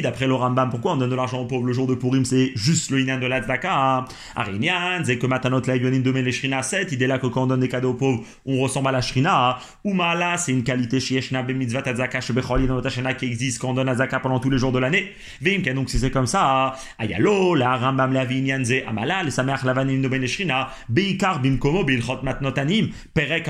d'après 0.02 0.28
le 0.28 0.36
Rambam, 0.36 0.70
pourquoi 0.70 0.92
on 0.92 0.98
donne 0.98 1.10
de 1.10 1.16
l'argent 1.16 1.40
aux 1.40 1.46
pauvres 1.46 1.66
le 1.66 1.74
jour 1.74 1.88
de 1.88 1.96
Purim, 1.96 2.26
c'est 2.26 2.52
juste 2.54 2.92
le 2.92 3.00
inan 3.00 3.18
de 3.18 3.26
la 3.26 3.42
tzedaka. 3.42 4.06
Arinian, 4.36 5.02
c'est 5.04 5.18
que 5.18 5.26
matanot 5.26 5.62
la 5.66 5.78
yonim 5.78 6.04
de 6.04 6.12
Meleshrina 6.12 6.62
7, 6.62 6.92
idée 6.92 7.08
là 7.08 7.18
que 7.18 7.26
quand 7.26 7.42
on 7.44 7.48
donne 7.48 7.62
des 7.62 7.70
cadeaux 7.70 7.92
aux 7.92 7.96
pauvres, 7.96 8.24
on 8.46 8.60
ressemble 8.60 8.90
à 8.90 8.92
la 8.92 9.02
shrina. 9.02 9.58
Umala, 9.84 10.38
c'est 10.38 10.52
une 10.52 10.64
qualité 10.64 11.00
shieshna 11.00 11.42
be 11.42 11.54
mitzvah 11.54 11.82
tzedaka 11.82 12.22
shebecholi 12.22 12.68
dans 12.68 12.76
notre 12.76 12.90
qui 13.18 13.26
existe 13.26 13.60
quand 13.60 13.70
on 13.70 13.74
donne 13.74 13.90
tzedaka 13.90 14.20
pendant 14.20 14.40
tous 14.40 14.52
les 14.52 14.60
jours 14.60 14.72
de 14.72 14.78
l'année. 14.78 15.12
Vimka, 15.42 15.74
donc 15.74 15.90
si 15.90 15.98
c'est 15.98 16.12
comme 16.12 16.28
ça, 16.28 16.76
ayalo, 17.00 17.56
la 17.56 17.78
Rambam 17.78 18.14
la 18.14 18.26
vinyan 18.26 18.64
ze 18.64 18.84
amala, 18.86 19.24
les 19.24 19.32
samer 19.32 19.56
lavanim 19.64 20.04
de 20.04 20.08
Meleshrina, 20.08 20.70
beikar 20.88 21.42
bimkomo 21.42 21.84
bilchot 21.84 22.22
matnotanim, 22.22 22.90
perek 23.16 23.48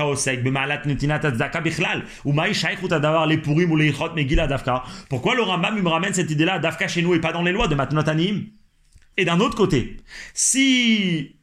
Bichlal, 1.06 2.04
ou 2.24 2.32
les 2.32 3.66
ou 3.66 3.76
les 3.76 3.92
Pourquoi 5.08 5.34
le 5.34 5.42
Rambam 5.42 5.80
me 5.80 5.88
ramène 5.88 6.14
cette 6.14 6.30
idée-là 6.30 6.58
Dafka 6.58 6.88
chez 6.88 7.02
nous 7.02 7.14
et 7.14 7.20
pas 7.20 7.32
dans 7.32 7.42
les 7.42 7.52
lois 7.52 7.68
de 7.68 7.74
Matnotanim 7.74 8.46
Et 9.16 9.24
d'un 9.24 9.40
autre 9.40 9.56
côté, 9.56 9.96
si 10.34 11.36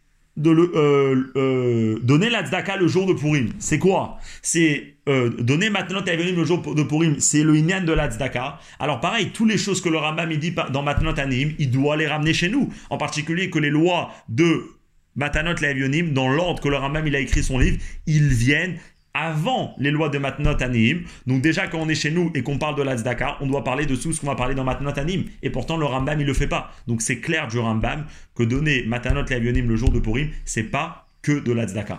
euh, 0.48 1.32
euh, 1.36 2.00
donner 2.02 2.30
la 2.30 2.44
tzedaka 2.44 2.78
le 2.78 2.88
jour 2.88 3.06
de 3.06 3.14
Purim, 3.14 3.50
c'est 3.60 3.80
quoi? 3.80 4.18
C'est 4.42 4.96
euh, 5.10 5.30
donner 5.30 5.70
maintenant 5.70 6.00
Avenim 6.00 6.36
le 6.36 6.46
jour 6.46 6.62
de 6.76 6.84
Purim, 6.84 7.20
c'est 7.20 7.44
le 7.44 7.58
inyan 7.58 7.82
de 7.82 7.92
la 7.92 8.10
tzedaka. 8.10 8.60
Alors 8.80 9.02
pareil, 9.02 9.32
toutes 9.32 9.50
les 9.50 9.58
choses 9.58 9.82
que 9.82 9.90
le 9.90 9.98
Rambam 9.98 10.34
dit 10.36 10.54
dans 10.72 10.84
maintenant 10.84 11.14
Anim, 11.14 11.54
il 11.60 11.72
doit 11.72 11.98
les 11.98 12.08
ramener 12.08 12.34
chez 12.34 12.48
nous. 12.48 12.72
En 12.90 12.98
particulier 12.98 13.50
que 13.50 13.60
les 13.60 13.70
lois 13.70 14.12
de 14.30 14.64
Matanot 15.16 15.56
Leavionim, 15.60 16.14
dans 16.14 16.30
l'ordre 16.30 16.62
que 16.62 16.70
le 16.70 16.78
Rambam 16.78 17.06
il 17.06 17.16
a 17.16 17.20
écrit 17.20 17.44
son 17.44 17.58
livre, 17.58 17.78
ils 18.06 18.30
viennent 18.30 18.78
avant 19.14 19.76
les 19.78 19.92
lois 19.92 20.10
de 20.10 20.18
Matnot 20.18 20.62
Anim. 20.62 21.04
Donc 21.28 21.42
déjà 21.42 21.68
quand 21.68 21.80
on 21.80 21.90
est 21.90 21.96
chez 21.96 22.12
nous 22.12 22.32
et 22.36 22.44
qu'on 22.44 22.58
parle 22.58 22.76
de 22.76 22.84
l'Azdaka, 22.84 23.38
on 23.42 23.48
doit 23.48 23.64
parler 23.64 23.86
de 23.86 23.96
tout 23.96 24.14
ce 24.14 24.22
qu'on 24.22 24.28
va 24.28 24.36
parler 24.36 24.56
dans 24.56 24.64
Matnot 24.64 24.98
Anim. 24.98 25.26
Et 25.44 25.50
pourtant 25.50 25.78
le 25.78 25.86
Rambam 25.86 26.20
il 26.20 26.28
le 26.28 26.34
fait 26.34 26.48
pas. 26.48 26.72
Donc 26.88 27.02
c'est 27.02 27.20
clair 27.20 27.48
du 27.48 27.60
Rambam 27.60 28.06
que 28.36 28.44
donner 28.44 28.84
Matanot 28.86 29.26
Lavionim 29.30 29.68
le 29.68 29.76
jour 29.76 29.92
de 29.92 30.00
Purim, 30.00 30.30
c'est 30.46 30.64
pas 30.64 31.06
que 31.22 31.40
de 31.40 31.52
l'Azdaka. 31.52 31.98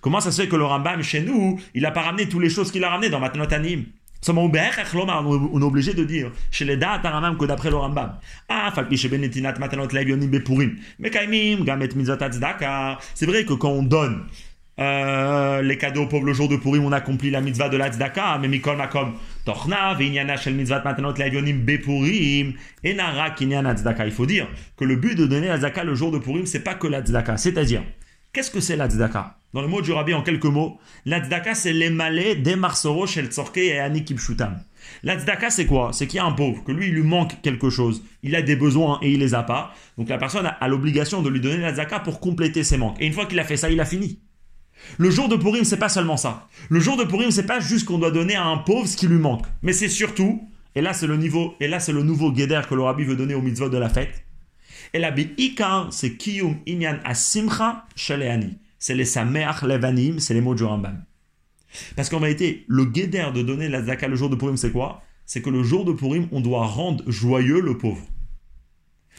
Comment 0.00 0.20
ça 0.20 0.30
se 0.30 0.42
fait 0.42 0.48
que 0.48 0.56
le 0.56 0.64
Rambam 0.64 1.02
chez 1.02 1.20
nous, 1.20 1.60
il 1.74 1.84
a 1.84 1.90
pas 1.90 2.02
ramené 2.02 2.28
toutes 2.28 2.42
les 2.42 2.50
choses 2.50 2.70
qu'il 2.70 2.84
a 2.84 2.90
ramenées 2.90 3.10
dans 3.10 3.20
Matnot 3.20 3.52
Anim? 3.52 3.84
on 4.32 5.60
est 5.60 5.64
obligé 5.64 5.94
de 5.94 6.04
dire, 6.04 6.30
chez 6.50 6.64
les 6.64 6.76
dates 6.76 7.04
Aramam 7.04 7.36
que 7.36 7.44
d'après 7.44 7.70
le 7.70 7.76
Rambam. 7.76 8.14
Ah, 8.48 8.72
C'est 13.14 13.26
vrai 13.26 13.44
que 13.44 13.52
quand 13.54 13.70
on 13.70 13.82
donne 13.82 14.24
euh, 14.80 15.62
les 15.62 15.78
cadeaux 15.78 16.02
au 16.02 16.06
pauvre 16.06 16.26
le 16.26 16.32
jour 16.32 16.48
de 16.48 16.56
Purim, 16.56 16.84
on 16.84 16.92
accomplit 16.92 17.30
la 17.30 17.40
mitzvah 17.40 17.68
de 17.68 17.76
la 17.76 17.86
l'Atzdaka, 17.86 18.38
mais 18.40 18.48
Mikol 18.48 18.76
Makom, 18.76 19.14
Torchna, 19.44 19.94
Vinyana, 19.94 20.36
Shel 20.36 20.54
Mitzvah, 20.54 20.82
Matanot, 20.82 21.14
Lagionim, 21.16 21.58
Bepurim, 21.58 22.54
Enara, 22.82 23.30
Kinyan, 23.30 23.66
Atzdaka. 23.66 24.04
Il 24.06 24.12
faut 24.12 24.26
dire 24.26 24.48
que 24.76 24.84
le 24.84 24.96
but 24.96 25.16
de 25.16 25.26
donner 25.26 25.46
l'Atzdaka 25.46 25.84
le 25.84 25.94
jour 25.94 26.10
de 26.10 26.18
Purim, 26.18 26.46
c'est 26.46 26.64
pas 26.64 26.74
que 26.74 26.88
la 26.88 26.98
l'Atzdaka. 26.98 27.36
C'est-à-dire, 27.36 27.82
qu'est-ce 28.34 28.50
que 28.50 28.60
c'est 28.60 28.76
la 28.76 28.88
tzedaka 28.88 29.38
Dans 29.54 29.62
le 29.62 29.68
mot 29.68 29.80
du 29.80 29.92
rabbi, 29.92 30.12
en 30.12 30.22
quelques 30.22 30.44
mots, 30.44 30.78
la 31.06 31.20
tzedaka, 31.20 31.54
c'est 31.54 31.72
les 31.72 31.88
malais 31.88 32.34
des 32.34 32.56
marsoro 32.56 33.06
shel 33.06 33.26
tzorke 33.26 33.58
et 33.58 33.78
ani. 33.78 34.04
La 35.02 35.16
tzedaka, 35.16 35.48
c'est 35.50 35.66
quoi? 35.66 35.90
C'est 35.92 36.06
qu'il 36.06 36.16
y 36.16 36.20
a 36.20 36.26
un 36.26 36.32
pauvre, 36.32 36.62
que 36.64 36.72
lui, 36.72 36.88
il 36.88 36.94
lui 36.94 37.02
manque 37.02 37.40
quelque 37.40 37.70
chose. 37.70 38.02
Il 38.22 38.34
a 38.36 38.42
des 38.42 38.56
besoins 38.56 38.98
et 39.00 39.12
il 39.12 39.20
les 39.20 39.34
a 39.34 39.44
pas. 39.44 39.72
Donc 39.96 40.08
la 40.08 40.18
personne 40.18 40.46
a, 40.46 40.68
l'obligation 40.68 41.22
de 41.22 41.30
lui 41.30 41.40
donner 41.40 41.58
la 41.58 41.70
tzedaka 41.70 42.00
pour 42.00 42.20
compléter 42.20 42.64
ses 42.64 42.76
manques. 42.76 42.96
Et 43.00 43.06
une 43.06 43.12
fois 43.12 43.26
qu'il 43.26 43.38
a 43.38 43.44
fait 43.44 43.56
ça, 43.56 43.70
il 43.70 43.80
a 43.80 43.86
fini. 43.86 44.18
Le 44.98 45.10
jour 45.10 45.28
de 45.28 45.36
Purim, 45.36 45.64
c'est 45.64 45.78
pas 45.78 45.88
seulement 45.88 46.16
ça. 46.16 46.48
Le 46.68 46.80
jour 46.80 46.96
de 46.96 47.04
Purim, 47.04 47.30
c'est 47.30 47.46
pas 47.46 47.60
juste 47.60 47.86
qu'on 47.86 47.98
doit 47.98 48.10
donner 48.10 48.34
à 48.34 48.44
un 48.44 48.58
pauvre 48.58 48.86
ce 48.86 48.96
qui 48.96 49.06
lui 49.06 49.16
manque, 49.16 49.46
mais 49.62 49.72
c'est 49.72 49.88
surtout, 49.88 50.46
et 50.74 50.82
là 50.82 50.92
c'est 50.92 51.06
le 51.06 51.16
niveau, 51.16 51.54
et 51.60 51.68
là 51.68 51.80
c'est 51.80 51.92
le 51.92 52.02
nouveau 52.02 52.32
guéder 52.32 52.60
que 52.68 52.74
le 52.74 52.82
rabbi 52.82 53.04
veut 53.04 53.16
donner 53.16 53.34
au 53.34 53.40
mitzvot 53.40 53.70
de 53.70 53.78
la 53.78 53.88
fête. 53.88 54.24
C'est 55.90 56.16
kiyum 56.16 56.58
inyan 56.66 56.98
asimcha 57.04 57.84
shaleani. 57.96 58.58
C'est 58.78 58.94
les 58.94 59.04
sameach 59.04 59.62
levanim, 59.62 60.20
c'est 60.20 60.34
les 60.34 60.40
mots 60.40 60.54
du 60.54 60.62
Rambam. 60.62 61.04
Parce 61.96 62.08
qu'en 62.08 62.20
réalité, 62.20 62.64
le 62.68 62.84
guéder 62.84 63.26
de 63.34 63.42
donner 63.42 63.68
la 63.68 63.82
zaka 63.82 64.06
le 64.06 64.14
jour 64.14 64.30
de 64.30 64.36
Purim, 64.36 64.56
c'est 64.56 64.70
quoi? 64.70 65.02
C'est 65.26 65.42
que 65.42 65.50
le 65.50 65.62
jour 65.62 65.84
de 65.84 65.92
Purim, 65.92 66.28
on 66.30 66.40
doit 66.40 66.66
rendre 66.66 67.02
joyeux 67.08 67.60
le 67.60 67.76
pauvre. 67.78 68.06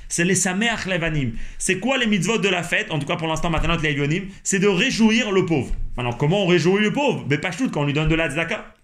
C'est 0.08 0.24
les 0.24 0.36
Sameach 0.36 0.86
Levanim. 0.86 1.34
C'est 1.58 1.80
quoi 1.80 1.98
les 1.98 2.06
mitzvot 2.06 2.38
de 2.38 2.48
la 2.48 2.62
fête? 2.62 2.92
En 2.92 3.00
tout 3.00 3.08
cas, 3.08 3.16
pour 3.16 3.28
l'instant, 3.28 3.50
Matanot 3.50 3.82
Levanim, 3.82 4.28
c'est 4.44 4.60
de 4.60 4.68
réjouir 4.68 5.32
le 5.32 5.46
pauvre. 5.46 5.74
Maintenant, 5.98 6.14
comment 6.14 6.44
on 6.44 6.48
réjouit 6.48 6.84
le 6.84 6.94
pauvre? 6.94 7.26
Mais 7.28 7.40
pas 7.40 7.50
tout 7.50 7.70
quand 7.72 7.82
on 7.82 7.86
lui 7.86 7.94
donne 7.94 8.08
de 8.08 8.16
la 8.16 8.30
tzedaka. 8.30 8.75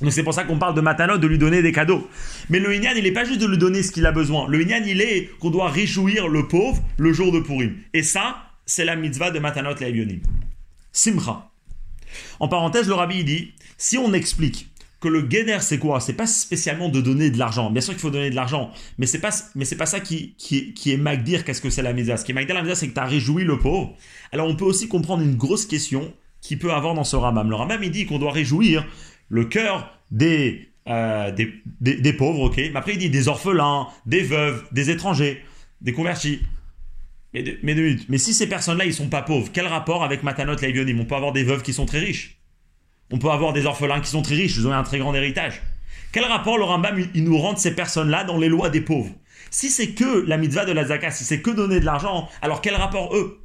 Donc 0.00 0.12
c'est 0.12 0.22
pour 0.22 0.34
ça 0.34 0.44
qu'on 0.44 0.58
parle 0.58 0.74
de 0.74 0.80
Matanot, 0.80 1.18
de 1.18 1.26
lui 1.26 1.38
donner 1.38 1.62
des 1.62 1.72
cadeaux. 1.72 2.08
Mais 2.50 2.60
le 2.60 2.74
Inyan, 2.74 2.92
il 2.96 3.02
n'est 3.02 3.12
pas 3.12 3.24
juste 3.24 3.40
de 3.40 3.46
lui 3.46 3.58
donner 3.58 3.82
ce 3.82 3.90
qu'il 3.90 4.06
a 4.06 4.12
besoin. 4.12 4.46
Le 4.48 4.60
Inyan, 4.62 4.82
il 4.86 5.00
est 5.00 5.30
qu'on 5.40 5.50
doit 5.50 5.68
réjouir 5.68 6.28
le 6.28 6.46
pauvre 6.46 6.82
le 6.98 7.12
jour 7.12 7.32
de 7.32 7.40
Purim. 7.40 7.74
Et 7.94 8.02
ça, 8.02 8.36
c'est 8.64 8.84
la 8.84 8.96
mitzvah 8.96 9.30
de 9.30 9.38
Matanot 9.38 9.74
Levanim. 9.74 10.20
Simcha. 10.92 11.50
En 12.40 12.48
parenthèse, 12.48 12.88
le 12.88 12.94
rabbi 12.94 13.24
dit, 13.24 13.52
si 13.76 13.98
on 13.98 14.12
explique 14.12 14.68
que 15.00 15.08
le 15.08 15.22
guéder 15.22 15.58
c'est 15.60 15.78
quoi? 15.78 16.00
C'est 16.00 16.14
pas 16.14 16.26
spécialement 16.26 16.88
de 16.88 17.00
donner 17.00 17.30
de 17.30 17.38
l'argent. 17.38 17.70
Bien 17.70 17.80
sûr 17.80 17.92
qu'il 17.92 18.00
faut 18.00 18.10
donner 18.10 18.30
de 18.30 18.34
l'argent, 18.34 18.70
mais 18.98 19.06
c'est 19.06 19.20
pas 19.20 19.30
pas 19.30 19.86
ça 19.86 20.00
qui 20.00 20.34
qui, 20.36 20.92
est 20.92 20.96
magdir 20.96 21.44
qu'est-ce 21.44 21.60
que 21.60 21.70
c'est 21.70 21.82
la 21.82 21.92
mitzvah. 21.92 22.16
Ce 22.16 22.24
qui 22.24 22.32
est 22.32 22.34
magdir 22.34 22.54
la 22.54 22.62
mitzvah 22.62 22.74
c'est 22.74 22.88
que 22.88 22.94
tu 22.94 23.00
as 23.00 23.04
réjoui 23.04 23.44
le 23.44 23.58
pauvre. 23.58 23.94
Alors 24.32 24.48
on 24.48 24.56
peut 24.56 24.64
aussi 24.64 24.88
comprendre 24.88 25.22
une 25.22 25.36
grosse 25.36 25.66
question 25.66 26.12
qui 26.40 26.56
peut 26.56 26.72
avoir 26.72 26.94
dans 26.94 27.04
ce 27.04 27.16
Rambam. 27.16 27.48
Le 27.48 27.54
Rambam 27.54 27.82
il 27.82 27.90
dit 27.90 28.06
qu'on 28.06 28.18
doit 28.18 28.32
réjouir 28.32 28.84
le 29.28 29.44
cœur 29.44 29.92
des, 30.10 30.68
euh, 30.88 31.30
des, 31.32 31.52
des, 31.80 32.12
pauvres, 32.12 32.40
ok. 32.40 32.56
Mais 32.56 32.76
après 32.76 32.92
il 32.92 32.98
dit 32.98 33.10
des 33.10 33.28
orphelins, 33.28 33.88
des 34.06 34.22
veuves, 34.22 34.64
des 34.72 34.90
étrangers, 34.90 35.42
des 35.80 35.92
convertis. 35.92 36.40
Mais, 37.34 37.42
de, 37.42 37.58
mais, 37.62 37.74
mais 38.08 38.18
si 38.18 38.32
ces 38.32 38.48
personnes-là, 38.48 38.86
ils 38.86 38.94
sont 38.94 39.08
pas 39.08 39.22
pauvres, 39.22 39.50
quel 39.52 39.66
rapport 39.66 40.02
avec 40.02 40.22
Matanot 40.22 40.56
Laivionim 40.56 41.00
On 41.00 41.04
peut 41.04 41.14
avoir 41.14 41.32
des 41.32 41.44
veuves 41.44 41.62
qui 41.62 41.72
sont 41.72 41.86
très 41.86 41.98
riches. 41.98 42.40
On 43.10 43.18
peut 43.18 43.30
avoir 43.30 43.52
des 43.52 43.66
orphelins 43.66 44.00
qui 44.00 44.10
sont 44.10 44.22
très 44.22 44.34
riches, 44.34 44.56
ils 44.56 44.66
ont 44.66 44.72
un 44.72 44.82
très 44.82 44.98
grand 44.98 45.14
héritage. 45.14 45.62
Quel 46.12 46.24
rapport 46.24 46.56
le 46.56 46.64
Rambam 46.64 46.98
il 47.14 47.24
nous 47.24 47.36
rend 47.36 47.56
ces 47.56 47.74
personnes-là 47.74 48.24
dans 48.24 48.38
les 48.38 48.48
lois 48.48 48.70
des 48.70 48.80
pauvres? 48.80 49.14
Si 49.50 49.70
c'est 49.70 49.88
que 49.88 50.24
la 50.26 50.36
mitzvah 50.36 50.64
de 50.64 50.72
la 50.72 50.86
zakat, 50.86 51.10
si 51.10 51.24
c'est 51.24 51.40
que 51.40 51.50
donner 51.50 51.80
de 51.80 51.84
l'argent, 51.84 52.28
alors 52.42 52.60
quel 52.60 52.74
rapport 52.74 53.14
eux? 53.14 53.40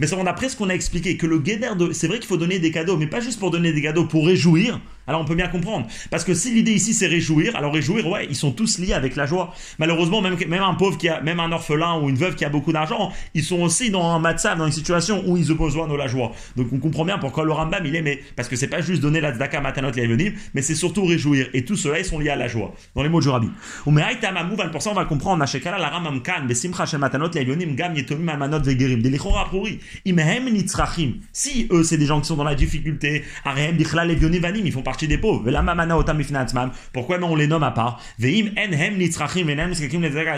Mais 0.00 0.06
c'est 0.06 0.22
d'après 0.22 0.48
ce 0.48 0.56
qu'on 0.56 0.70
a 0.70 0.74
expliqué, 0.74 1.16
que 1.16 1.26
le 1.26 1.38
guéder 1.38 1.70
de... 1.76 1.92
C'est 1.92 2.08
vrai 2.08 2.18
qu'il 2.18 2.28
faut 2.28 2.36
donner 2.36 2.58
des 2.58 2.70
cadeaux, 2.70 2.96
mais 2.96 3.06
pas 3.06 3.20
juste 3.20 3.38
pour 3.38 3.50
donner 3.50 3.72
des 3.72 3.82
cadeaux, 3.82 4.04
pour 4.04 4.26
réjouir. 4.26 4.80
Alors 5.06 5.20
on 5.20 5.24
peut 5.24 5.34
bien 5.34 5.48
comprendre. 5.48 5.86
Parce 6.10 6.24
que 6.24 6.34
si 6.34 6.52
l'idée 6.52 6.72
ici 6.72 6.94
c'est 6.94 7.06
réjouir, 7.06 7.56
alors 7.56 7.72
réjouir, 7.72 8.06
ouais, 8.06 8.26
ils 8.28 8.36
sont 8.36 8.52
tous 8.52 8.78
liés 8.78 8.94
avec 8.94 9.16
la 9.16 9.26
joie. 9.26 9.54
Malheureusement, 9.78 10.20
même, 10.20 10.36
même 10.48 10.62
un 10.62 10.74
pauvre 10.74 10.96
qui 10.96 11.08
a, 11.08 11.20
même 11.20 11.40
un 11.40 11.52
orphelin 11.52 11.98
ou 12.00 12.08
une 12.08 12.16
veuve 12.16 12.34
qui 12.34 12.44
a 12.44 12.48
beaucoup 12.48 12.72
d'argent, 12.72 13.12
ils 13.34 13.42
sont 13.42 13.60
aussi 13.60 13.90
dans 13.90 14.10
un 14.10 14.18
matzav, 14.18 14.58
dans 14.58 14.66
une 14.66 14.72
situation 14.72 15.22
où 15.26 15.36
ils 15.36 15.52
ont 15.52 15.56
besoin 15.56 15.86
de 15.88 15.94
la 15.94 16.06
joie. 16.06 16.32
Donc 16.56 16.68
on 16.72 16.78
comprend 16.78 17.04
bien 17.04 17.18
pourquoi 17.18 17.44
le 17.44 17.52
Rambam 17.52 17.84
il 17.84 17.96
est, 17.96 18.02
mais 18.02 18.20
parce 18.36 18.48
que 18.48 18.56
c'est 18.56 18.68
pas 18.68 18.80
juste 18.80 19.02
donner 19.02 19.20
la 19.20 19.32
tzedaka 19.32 19.60
matanot 19.60 19.92
venir, 19.92 20.32
mais 20.54 20.62
c'est 20.62 20.74
surtout 20.74 21.04
réjouir. 21.04 21.48
Et 21.52 21.64
tout 21.64 21.76
cela, 21.76 21.98
ils 21.98 22.04
sont 22.04 22.18
liés 22.18 22.30
à 22.30 22.36
la 22.36 22.48
joie. 22.48 22.74
Dans 22.94 23.02
les 23.02 23.08
mots 23.08 23.20
de 23.20 23.28
Rabbi. 23.28 23.48
Ou 23.86 23.90
mais 23.90 24.04
pour 24.72 24.82
ça 24.82 24.90
on 24.90 24.94
va 24.94 25.04
comprendre, 25.04 25.44
la 25.64 25.88
Rambam 25.88 26.22
kan, 26.22 26.44
besimcha 26.46 26.98
matanot 26.98 27.30
gam 27.30 27.94
yetomim 27.94 28.28
almanot 28.28 28.60
vegerim. 28.60 29.02
Si 31.32 31.68
eux 31.70 31.82
c'est 31.82 31.98
des 31.98 32.06
gens 32.06 32.20
qui 32.20 32.26
sont 32.26 32.36
dans 32.36 32.44
la 32.44 32.54
difficulté, 32.54 33.24
ils 33.46 34.72
font 34.72 34.82
des 35.02 35.18
pauvres. 35.18 35.44
Pourquoi 36.92 37.18
on 37.22 37.36
les 37.36 37.46
nomme 37.46 37.62
à 37.62 37.70
part? 37.70 38.00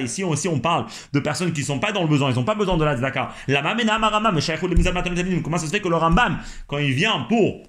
Ici 0.03 0.25
aussi 0.25 0.49
on 0.49 0.59
parle 0.59 0.87
de 1.13 1.21
personnes 1.21 1.53
qui 1.53 1.61
ne 1.61 1.67
sont 1.67 1.79
pas 1.79 1.93
dans 1.93 2.03
le 2.03 2.09
besoin, 2.09 2.31
ils 2.31 2.37
n'ont 2.37 2.45
pas 2.45 2.55
besoin 2.55 2.77
de 2.77 2.85
la 2.85 2.95
tzedaka. 2.95 3.33
Comment 5.43 5.59
ça 5.59 5.67
se 5.67 5.71
fait 5.71 5.81
que 5.81 5.89
le 5.89 5.97
Rambam, 5.97 6.39
quand 6.67 6.79
il 6.79 6.93
vient 6.93 7.27
pour 7.29 7.63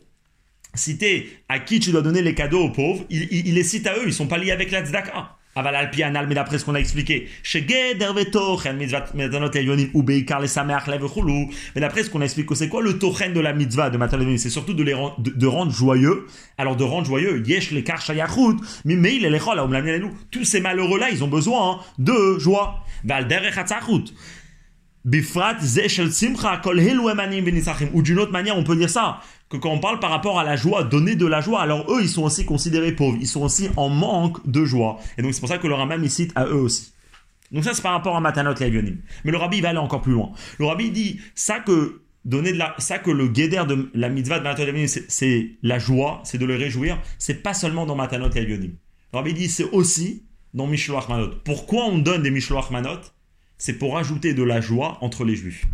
citer 0.74 1.44
à 1.50 1.60
qui 1.60 1.80
tu 1.80 1.92
dois 1.92 2.02
donner 2.02 2.22
les 2.22 2.36
cadeaux 2.36 2.66
aux 2.66 2.72
pauvres, 2.72 3.04
il, 3.10 3.28
il 3.32 3.56
les 3.56 3.64
cite 3.64 3.88
à 3.88 3.94
eux, 3.96 4.04
ils 4.04 4.08
ne 4.08 4.12
sont 4.12 4.28
pas 4.28 4.38
liés 4.38 4.52
avec 4.52 4.72
la 4.72 4.84
tzedaka 4.86 5.38
mais 5.64 6.36
d'après 6.36 6.60
ce 6.60 6.66
qu'on 6.66 6.76
a 6.76 6.80
expliqué, 6.80 7.28
mais 11.76 11.82
d'après 11.82 12.04
ce 12.04 12.10
qu'on 12.10 12.22
a 12.22 12.26
expliqué, 12.26 12.56
c'est 12.56 12.70
quoi 12.70 12.82
le 12.82 12.94
de 12.94 13.40
la 13.40 13.54
mitzvah 13.54 13.90
de 13.90 13.98
Matan 13.98 14.18
C'est 14.38 14.50
surtout 14.50 14.74
de, 14.74 14.84
les 14.84 14.94
rendre, 14.94 15.72
joyeux. 15.72 16.26
Alors 16.58 16.76
de 16.76 16.84
rendre 16.84 17.06
joyeux, 17.06 17.44
tous 20.32 20.44
ces 20.44 20.60
malheureux-là, 20.60 21.10
ils 21.12 21.24
ont 21.24 21.28
besoin 21.28 21.80
de 21.98 22.38
joie. 22.40 22.84
Ou 27.94 28.02
d'une 28.02 28.20
autre 28.20 28.32
manière, 28.32 28.58
on 28.58 28.64
peut 28.64 28.76
dire 28.76 28.90
ça 28.90 29.22
que 29.50 29.58
quand 29.58 29.72
on 29.72 29.80
parle 29.80 30.00
par 30.00 30.10
rapport 30.10 30.40
à 30.40 30.44
la 30.44 30.56
joie, 30.56 30.84
donner 30.84 31.16
de 31.16 31.26
la 31.26 31.42
joie, 31.42 31.62
alors 31.62 31.92
eux, 31.92 32.02
ils 32.02 32.10
sont 32.10 32.24
aussi 32.24 32.46
considérés 32.46 32.92
pauvres, 32.92 33.18
ils 33.20 33.28
sont 33.28 33.42
aussi 33.42 33.70
en 33.78 33.90
manque 33.90 34.46
de 34.50 34.66
joie. 34.66 35.00
Et 35.18 35.22
donc 35.22 35.34
c'est 35.34 35.40
pour 35.40 35.50
ça 35.50 35.58
que 35.58 35.68
le 35.68 35.74
Rambam, 35.74 36.04
il 36.04 36.12
cite 36.12 36.32
à 36.36 36.46
eux 36.46 36.62
aussi. 36.62 36.92
Donc 37.52 37.64
ça, 37.64 37.74
c'est 37.74 37.82
par 37.82 37.94
rapport 37.94 38.16
à 38.16 38.20
Matanot 38.20 38.56
Levionim. 38.60 38.98
Mais 39.24 39.32
le 39.32 39.38
Rabbi, 39.38 39.58
il 39.58 39.64
va 39.64 39.70
aller 39.70 39.78
encore 39.78 40.02
plus 40.02 40.12
loin. 40.12 40.32
Le 40.60 40.66
Rabbi 40.66 40.92
dit, 40.92 41.22
ça 41.34 41.60
que 41.60 42.02
donner 42.26 42.52
de 42.52 42.58
la, 42.58 42.76
ça 42.78 43.00
que 43.00 43.10
le 43.10 43.30
guéder 43.30 43.64
de 43.66 43.90
la 43.94 44.10
mitzvah 44.10 44.40
de 44.40 44.44
Matanot 44.44 44.68
Levionim, 44.68 44.88
c'est 44.88 45.52
la 45.64 45.80
joie, 45.80 46.22
c'est 46.26 46.38
de 46.38 46.46
le 46.46 46.56
réjouir, 46.56 47.00
c'est 47.18 47.42
pas 47.42 47.54
seulement 47.54 47.86
dans 47.86 47.96
Matanot 47.96 48.30
Levionim. 48.30 48.74
Le 49.14 49.18
Rabbi 49.18 49.34
dit, 49.34 49.48
c'est 49.48 49.70
aussi 49.72 50.24
dans 50.54 50.68
Mishloach 50.68 51.08
Manot. 51.08 51.36
Pourquoi 51.46 51.86
on 51.86 52.00
donne 52.00 52.24
des 52.24 52.32
Mishloach 52.32 52.70
Manot? 52.72 53.00
C'est 53.58 53.74
pour 53.74 53.98
ajouter 53.98 54.34
de 54.34 54.44
la 54.44 54.60
joie 54.60 54.98
entre 55.02 55.24
les 55.24 55.36
Juifs. 55.36 55.66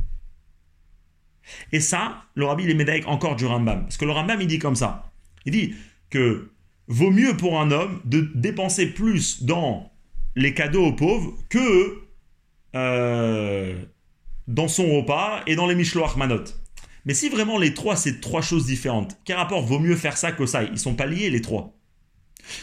Et 1.72 1.80
ça, 1.80 2.24
le 2.36 2.46
rabbi, 2.46 2.64
il 2.64 2.70
est 2.70 2.76
médaille 2.76 3.04
encore 3.06 3.36
du 3.36 3.46
Rambam. 3.46 3.84
Parce 3.84 3.98
que 3.98 4.06
le 4.06 4.12
Rambam, 4.12 4.40
il 4.42 4.48
dit 4.48 4.60
comme 4.60 4.76
ça. 4.76 5.12
Il 5.46 5.52
dit 5.52 5.76
que 6.10 6.52
vaut 6.88 7.12
mieux 7.12 7.36
pour 7.38 7.60
un 7.60 7.72
homme 7.72 8.02
de 8.06 8.30
dépenser 8.36 8.88
plus 8.88 9.44
dans 9.44 9.92
les 10.36 10.54
cadeaux 10.54 10.86
aux 10.86 10.94
pauvres 10.94 11.34
que 11.50 12.04
euh, 12.76 13.76
dans 14.48 14.68
son 14.68 14.90
repas 14.98 15.42
et 15.48 15.56
dans 15.56 15.68
les 15.68 15.76
Mishloach 15.76 16.16
Manot. 16.16 16.44
Mais 17.06 17.14
si 17.14 17.30
vraiment 17.30 17.58
les 17.58 17.74
trois, 17.74 17.96
c'est 17.96 18.22
trois 18.22 18.42
choses 18.42 18.66
différentes, 18.66 19.18
quel 19.26 19.36
rapport 19.36 19.62
vaut 19.62 19.80
mieux 19.80 19.96
faire 19.96 20.18
ça 20.18 20.32
que 20.32 20.46
ça? 20.46 20.64
Ils 20.64 20.80
sont 20.80 20.96
pas 20.96 21.06
liés, 21.06 21.30
les 21.30 21.42
trois. 21.42 21.74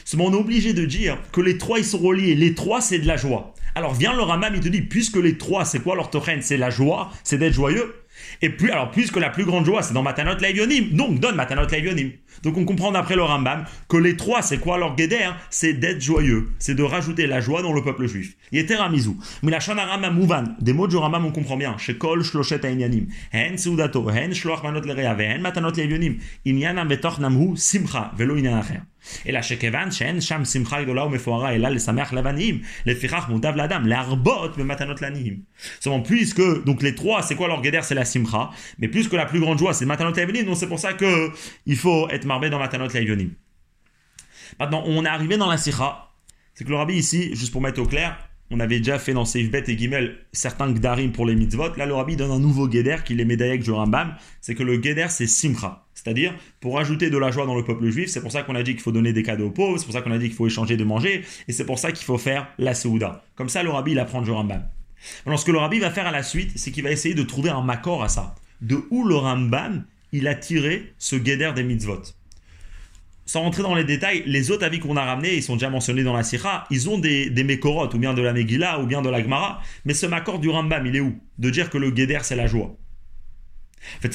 Seulement, 0.04 0.26
on 0.26 0.32
est 0.32 0.40
obligé 0.40 0.72
de 0.72 0.84
dire 0.84 1.18
que 1.32 1.40
les 1.40 1.58
trois, 1.58 1.78
ils 1.78 1.84
sont 1.84 1.98
reliés. 1.98 2.34
Les 2.34 2.54
trois, 2.54 2.80
c'est 2.80 2.98
de 2.98 3.06
la 3.06 3.16
joie. 3.16 3.54
Alors 3.74 3.94
vient 3.94 4.14
le 4.14 4.22
Rambam, 4.22 4.54
il 4.54 4.60
te 4.60 4.68
dit, 4.68 4.82
puisque 4.82 5.16
les 5.16 5.38
trois, 5.38 5.64
c'est 5.64 5.80
quoi 5.80 5.94
leur 5.94 6.10
C'est 6.42 6.56
la 6.56 6.70
joie, 6.70 7.10
c'est 7.22 7.38
d'être 7.38 7.52
joyeux. 7.52 7.94
Et 8.42 8.48
puis, 8.50 8.70
alors, 8.70 8.90
puisque 8.90 9.16
la 9.16 9.30
plus 9.30 9.44
grande 9.44 9.66
joie, 9.66 9.82
c'est 9.82 9.92
dans 9.92 10.02
Matanot 10.02 10.36
Leivionim, 10.36 10.96
donc 10.96 11.18
donne 11.20 11.36
Matanot 11.36 11.66
Leivionim. 11.66 12.12
Donc 12.43 12.57
on 12.57 12.65
comprend 12.65 12.91
d'après 12.91 13.15
le 13.15 13.23
Rambam 13.23 13.65
que 13.87 13.97
les 13.97 14.17
trois, 14.17 14.41
c'est 14.41 14.57
quoi 14.57 14.77
leur 14.77 14.95
guéder 14.95 15.29
C'est 15.49 15.73
d'être 15.73 16.01
joyeux, 16.01 16.49
c'est 16.59 16.75
de 16.75 16.83
rajouter 16.83 17.27
la 17.27 17.41
joie 17.41 17.61
dans 17.61 17.73
le 17.73 17.81
peuple 17.81 18.07
juif. 18.07 18.35
était 18.51 18.75
Ramizou. 18.75 19.17
Mais 19.43 19.51
la 19.51 19.59
Shana 19.59 19.85
Rambam 19.85 20.15
Mouvan, 20.15 20.43
des 20.59 20.73
mots 20.73 20.87
du 20.87 20.97
Rambam, 20.97 21.25
on 21.25 21.31
comprend 21.31 21.57
bien. 21.57 21.77
Chez 21.77 21.97
Kol 21.97 22.23
Shloshet 22.23 22.65
Ainyanim, 22.65 23.07
Hen 23.31 23.57
Seudato, 23.57 24.09
Hen 24.09 24.33
Shloach 24.33 24.63
Manot 24.63 24.81
Lerea, 24.81 25.15
Hen 25.17 25.41
Matanot 25.41 25.71
Leivionim, 25.71 26.17
Inyanam 26.45 26.87
Betoch 26.87 27.19
Namhu 27.19 27.55
Simcha, 27.55 28.11
Velo 28.17 28.35
Inyan 28.35 28.55
אלא 29.27 29.41
שכיוון 29.41 29.91
שאין 29.91 30.21
שם 30.21 30.45
שמחה 30.45 30.83
גדולה 30.83 31.05
ומפוארה 31.05 31.55
אלא 31.55 31.69
לשמח 31.69 32.13
לבנים, 32.13 32.61
לפיכך 32.85 33.25
מוטב 33.29 33.55
לאדם 33.55 33.87
להרבות 33.87 34.57
במתנות 34.57 35.01
לעניים. 35.01 35.55
Seulement 35.79 36.01
puisque, 36.01 36.65
donc 36.65 36.81
les 36.81 36.95
trois, 36.95 37.21
c'est 37.21 37.35
quoi 37.35 37.47
leur 37.47 37.61
guéder 37.61 37.81
C'est 37.81 37.95
la 37.95 38.05
simcha, 38.05 38.49
mais 38.79 38.87
plus 38.87 39.07
que 39.07 39.15
la 39.15 39.25
plus 39.25 39.39
grande 39.39 39.57
joie, 39.57 39.73
c'est 39.73 39.85
matanot 39.85 40.13
laïvonim, 40.15 40.43
donc 40.43 40.57
c'est 40.57 40.67
pour 40.67 40.79
ça 40.79 40.93
que 40.93 41.29
il 41.65 41.77
faut 41.77 42.07
être 42.09 42.18
marbé 42.24 42.50
dans 42.50 42.58
matanot 42.58 42.88
laïvonim. 42.88 43.30
Maintenant, 44.58 44.82
on 44.86 45.04
est 45.04 45.08
arrivé 45.08 45.36
dans 45.36 45.48
la 45.48 45.56
sikha, 45.56 46.10
c'est 46.54 46.64
que 46.64 46.70
le 46.70 46.76
rabbi 46.76 46.94
ici, 46.94 47.34
juste 47.34 47.52
pour 47.52 47.62
mettre 47.62 47.80
au 47.80 47.86
clair, 47.86 48.18
on 48.50 48.58
avait 48.58 48.78
déjà 48.78 48.98
fait 48.98 49.12
dans 49.12 49.24
Seif 49.24 49.50
Bet 49.50 49.64
et 49.68 49.78
Gimel 49.78 50.18
certains 50.32 50.72
gdarim 50.72 51.12
pour 51.12 51.24
les 51.24 51.36
mitzvot. 51.36 51.76
Là, 51.76 51.86
le 51.86 51.94
rabbi 51.94 52.16
donne 52.16 52.32
un 52.32 52.40
nouveau 52.40 52.66
guéder 52.66 52.96
qui 53.04 53.18
est 53.18 53.24
médaillé 53.24 53.58
du 53.58 53.70
Rambam. 53.70 54.16
C'est 54.40 54.56
que 54.56 54.64
le 54.64 54.76
guéder, 54.76 55.06
c'est 55.08 55.28
simcha. 55.28 55.86
C'est-à-dire, 55.94 56.34
pour 56.60 56.78
ajouter 56.80 57.10
de 57.10 57.16
la 57.16 57.30
joie 57.30 57.46
dans 57.46 57.54
le 57.54 57.64
peuple 57.64 57.88
juif, 57.90 58.08
c'est 58.08 58.20
pour 58.20 58.32
ça 58.32 58.42
qu'on 58.42 58.56
a 58.56 58.62
dit 58.62 58.72
qu'il 58.72 58.80
faut 58.80 58.90
donner 58.90 59.12
des 59.12 59.22
cadeaux 59.22 59.46
aux 59.46 59.50
pauvres, 59.50 59.78
c'est 59.78 59.84
pour 59.84 59.94
ça 59.94 60.02
qu'on 60.02 60.10
a 60.10 60.18
dit 60.18 60.26
qu'il 60.26 60.34
faut 60.34 60.46
échanger 60.46 60.76
de 60.76 60.84
manger, 60.84 61.24
et 61.46 61.52
c'est 61.52 61.64
pour 61.64 61.78
ça 61.78 61.92
qu'il 61.92 62.04
faut 62.04 62.18
faire 62.18 62.48
la 62.58 62.74
Seouda. 62.74 63.24
Comme 63.36 63.48
ça, 63.48 63.62
le 63.62 63.70
rabbi, 63.70 63.92
il 63.92 63.98
apprend 63.98 64.20
du 64.20 64.30
Rambam. 64.30 64.64
Alors, 65.26 65.38
ce 65.38 65.44
que 65.44 65.52
le 65.52 65.58
rabbi 65.58 65.78
va 65.78 65.90
faire 65.90 66.06
à 66.06 66.10
la 66.10 66.22
suite, 66.22 66.52
c'est 66.56 66.72
qu'il 66.72 66.82
va 66.82 66.90
essayer 66.90 67.14
de 67.14 67.22
trouver 67.22 67.50
un 67.50 67.62
macor 67.62 68.02
à 68.02 68.08
ça. 68.08 68.34
De 68.60 68.84
où 68.90 69.06
le 69.06 69.14
Rambam, 69.14 69.84
il 70.12 70.28
a 70.28 70.34
tiré 70.34 70.92
ce 70.98 71.16
guéder 71.16 71.52
des 71.54 71.62
mitzvot 71.62 72.02
sans 73.30 73.42
rentrer 73.42 73.62
dans 73.62 73.76
les 73.76 73.84
détails, 73.84 74.24
les 74.26 74.50
autres 74.50 74.64
avis 74.64 74.80
qu'on 74.80 74.96
a 74.96 75.04
ramenés, 75.04 75.36
ils 75.36 75.42
sont 75.44 75.54
déjà 75.54 75.70
mentionnés 75.70 76.02
dans 76.02 76.16
la 76.16 76.24
Sira, 76.24 76.66
ils 76.68 76.90
ont 76.90 76.98
des, 76.98 77.30
des 77.30 77.60
ou 77.62 77.98
bien 77.98 78.12
de 78.12 78.22
la 78.22 78.32
Megillah, 78.32 78.80
ou 78.80 78.86
bien 78.86 79.02
de 79.02 79.08
la 79.08 79.22
Gemara, 79.22 79.62
mais 79.84 79.94
ce 79.94 80.04
Makor 80.06 80.40
du 80.40 80.48
Rambam, 80.48 80.84
il 80.84 80.96
est 80.96 81.00
où? 81.00 81.16
De 81.38 81.48
dire 81.48 81.70
que 81.70 81.78
le 81.78 81.94
Geder, 81.94 82.18
c'est 82.22 82.34
la 82.34 82.48
joie. 82.48 82.76
Donc 84.02 84.12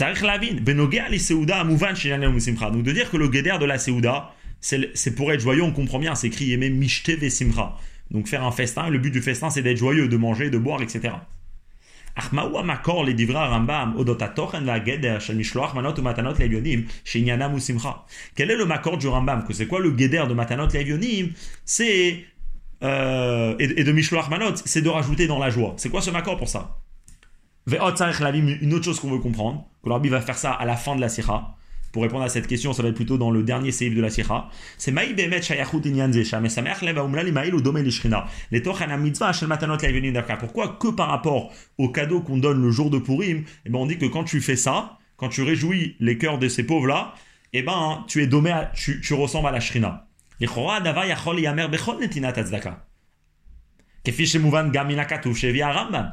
de 2.83 2.91
dire 2.91 3.09
que 3.09 3.15
le 3.15 3.31
Geder 3.31 3.57
de 3.57 3.65
la 3.65 3.79
Seouda, 3.79 4.33
c'est 4.59 5.15
pour 5.15 5.31
être 5.31 5.39
joyeux, 5.39 5.63
on 5.63 5.71
comprend 5.71 5.99
bien, 5.99 6.13
c'est 6.15 6.27
écrit 6.27 6.47
Yemem 6.47 6.73
Mishte 6.73 7.11
Vesimcha. 7.11 7.77
Donc 8.11 8.27
faire 8.27 8.43
un 8.43 8.51
festin, 8.51 8.89
le 8.89 8.99
but 8.99 9.11
du 9.11 9.21
festin, 9.21 9.49
c'est 9.49 9.61
d'être 9.61 9.77
joyeux, 9.77 10.09
de 10.09 10.17
manger, 10.17 10.49
de 10.49 10.57
boire, 10.57 10.81
etc. 10.81 11.13
Quel 18.35 18.51
est 18.51 18.55
le 18.55 18.65
makor 18.65 18.97
du 18.97 19.07
Rambam 19.07 19.43
Que 19.45 19.53
c'est 19.53 19.67
quoi 19.67 19.79
le 19.79 19.91
guéder 19.91 20.23
de 20.27 20.33
matanot 20.33 20.67
le'evyonim 20.67 21.33
C'est 21.65 22.25
et, 22.81 23.83
de 23.83 24.61
c'est 24.65 24.87
rajouter 24.87 25.27
dans 25.27 25.39
la 25.39 25.49
joie. 25.49 25.73
C'est 25.77 25.89
quoi 25.89 26.01
ce 26.01 26.11
Makor 26.11 26.37
pour 26.37 26.49
ça? 26.49 26.77
Une 27.67 28.73
autre 28.73 28.85
chose 28.85 28.99
qu'on 28.99 29.11
veut 29.11 29.19
comprendre, 29.19 29.65
que 29.83 29.89
l'Arbi 29.89 30.09
va 30.09 30.21
faire 30.21 30.37
ça 30.37 30.51
à 30.51 30.65
la 30.65 30.75
fin 30.75 30.95
de 30.95 31.01
la 31.01 31.09
Sikha. 31.09 31.55
Pour 31.94 32.02
répondre 32.02 32.22
à 32.22 32.28
cette 32.28 32.46
question, 32.46 32.72
ça 32.72 32.82
va 32.82 32.90
être 32.90 32.94
plutôt 32.94 33.18
dans 33.18 33.32
le 33.32 33.42
dernier 33.42 33.72
seif 33.72 33.94
de 33.94 34.00
la 34.00 34.10
Sikha. 34.10 34.48
C'est 34.78 34.92
Maï 34.92 35.12
Bemet 35.12 35.42
Shayachut 35.42 35.80
Inyan 35.84 36.12
Zesha, 36.12 36.38
mais 36.40 36.48
Sameach 36.48 36.82
Leva 36.82 37.02
Umlali 37.02 37.32
Maïl 37.32 37.52
ou 37.54 37.60
Domé 37.60 37.82
Lishrina. 37.82 38.26
Les 38.52 38.62
Tochana 38.62 38.96
Mitzvah 38.96 39.32
Shel 39.32 39.48
Matanot 39.48 39.76
Laivenu 39.78 40.12
Daka. 40.12 40.36
Pourquoi 40.36 40.76
que 40.80 40.88
par 40.88 41.08
rapport 41.08 41.52
au 41.78 41.88
cadeau 41.88 42.20
qu'on 42.20 42.38
donne 42.38 42.62
le 42.62 42.70
jour 42.70 42.90
de 42.90 42.98
Purim, 42.98 43.42
eh 43.66 43.70
ben 43.70 43.78
on 43.78 43.86
dit 43.86 43.98
que 43.98 44.06
quand 44.06 44.22
tu 44.22 44.40
fais 44.40 44.54
ça, 44.54 44.98
quand 45.16 45.30
tu 45.30 45.42
réjouis 45.42 45.96
les 45.98 46.16
cœurs 46.16 46.38
de 46.38 46.48
ces 46.48 46.62
pauvres-là, 46.64 47.14
eh 47.52 47.62
ben 47.62 48.04
tu 48.06 48.22
es 48.22 48.28
domé, 48.28 48.54
tu, 48.74 49.00
tu 49.00 49.14
ressembles 49.14 49.48
à 49.48 49.52
la 49.52 49.60
Shrina. 49.60 50.06
לכאורה 50.40 50.76
הדבר 50.76 51.04
יכול 51.04 51.34
להיאמר 51.34 51.66
בכל 51.66 51.94
נתינת 52.00 52.38
הצדקה. 52.38 52.72
כפי 54.04 54.26
שמובן 54.26 54.70
גם 54.72 54.88
מן 54.88 54.98
הכתוב 54.98 55.36
שהביא 55.36 55.64
הרמב"ם. 55.64 56.04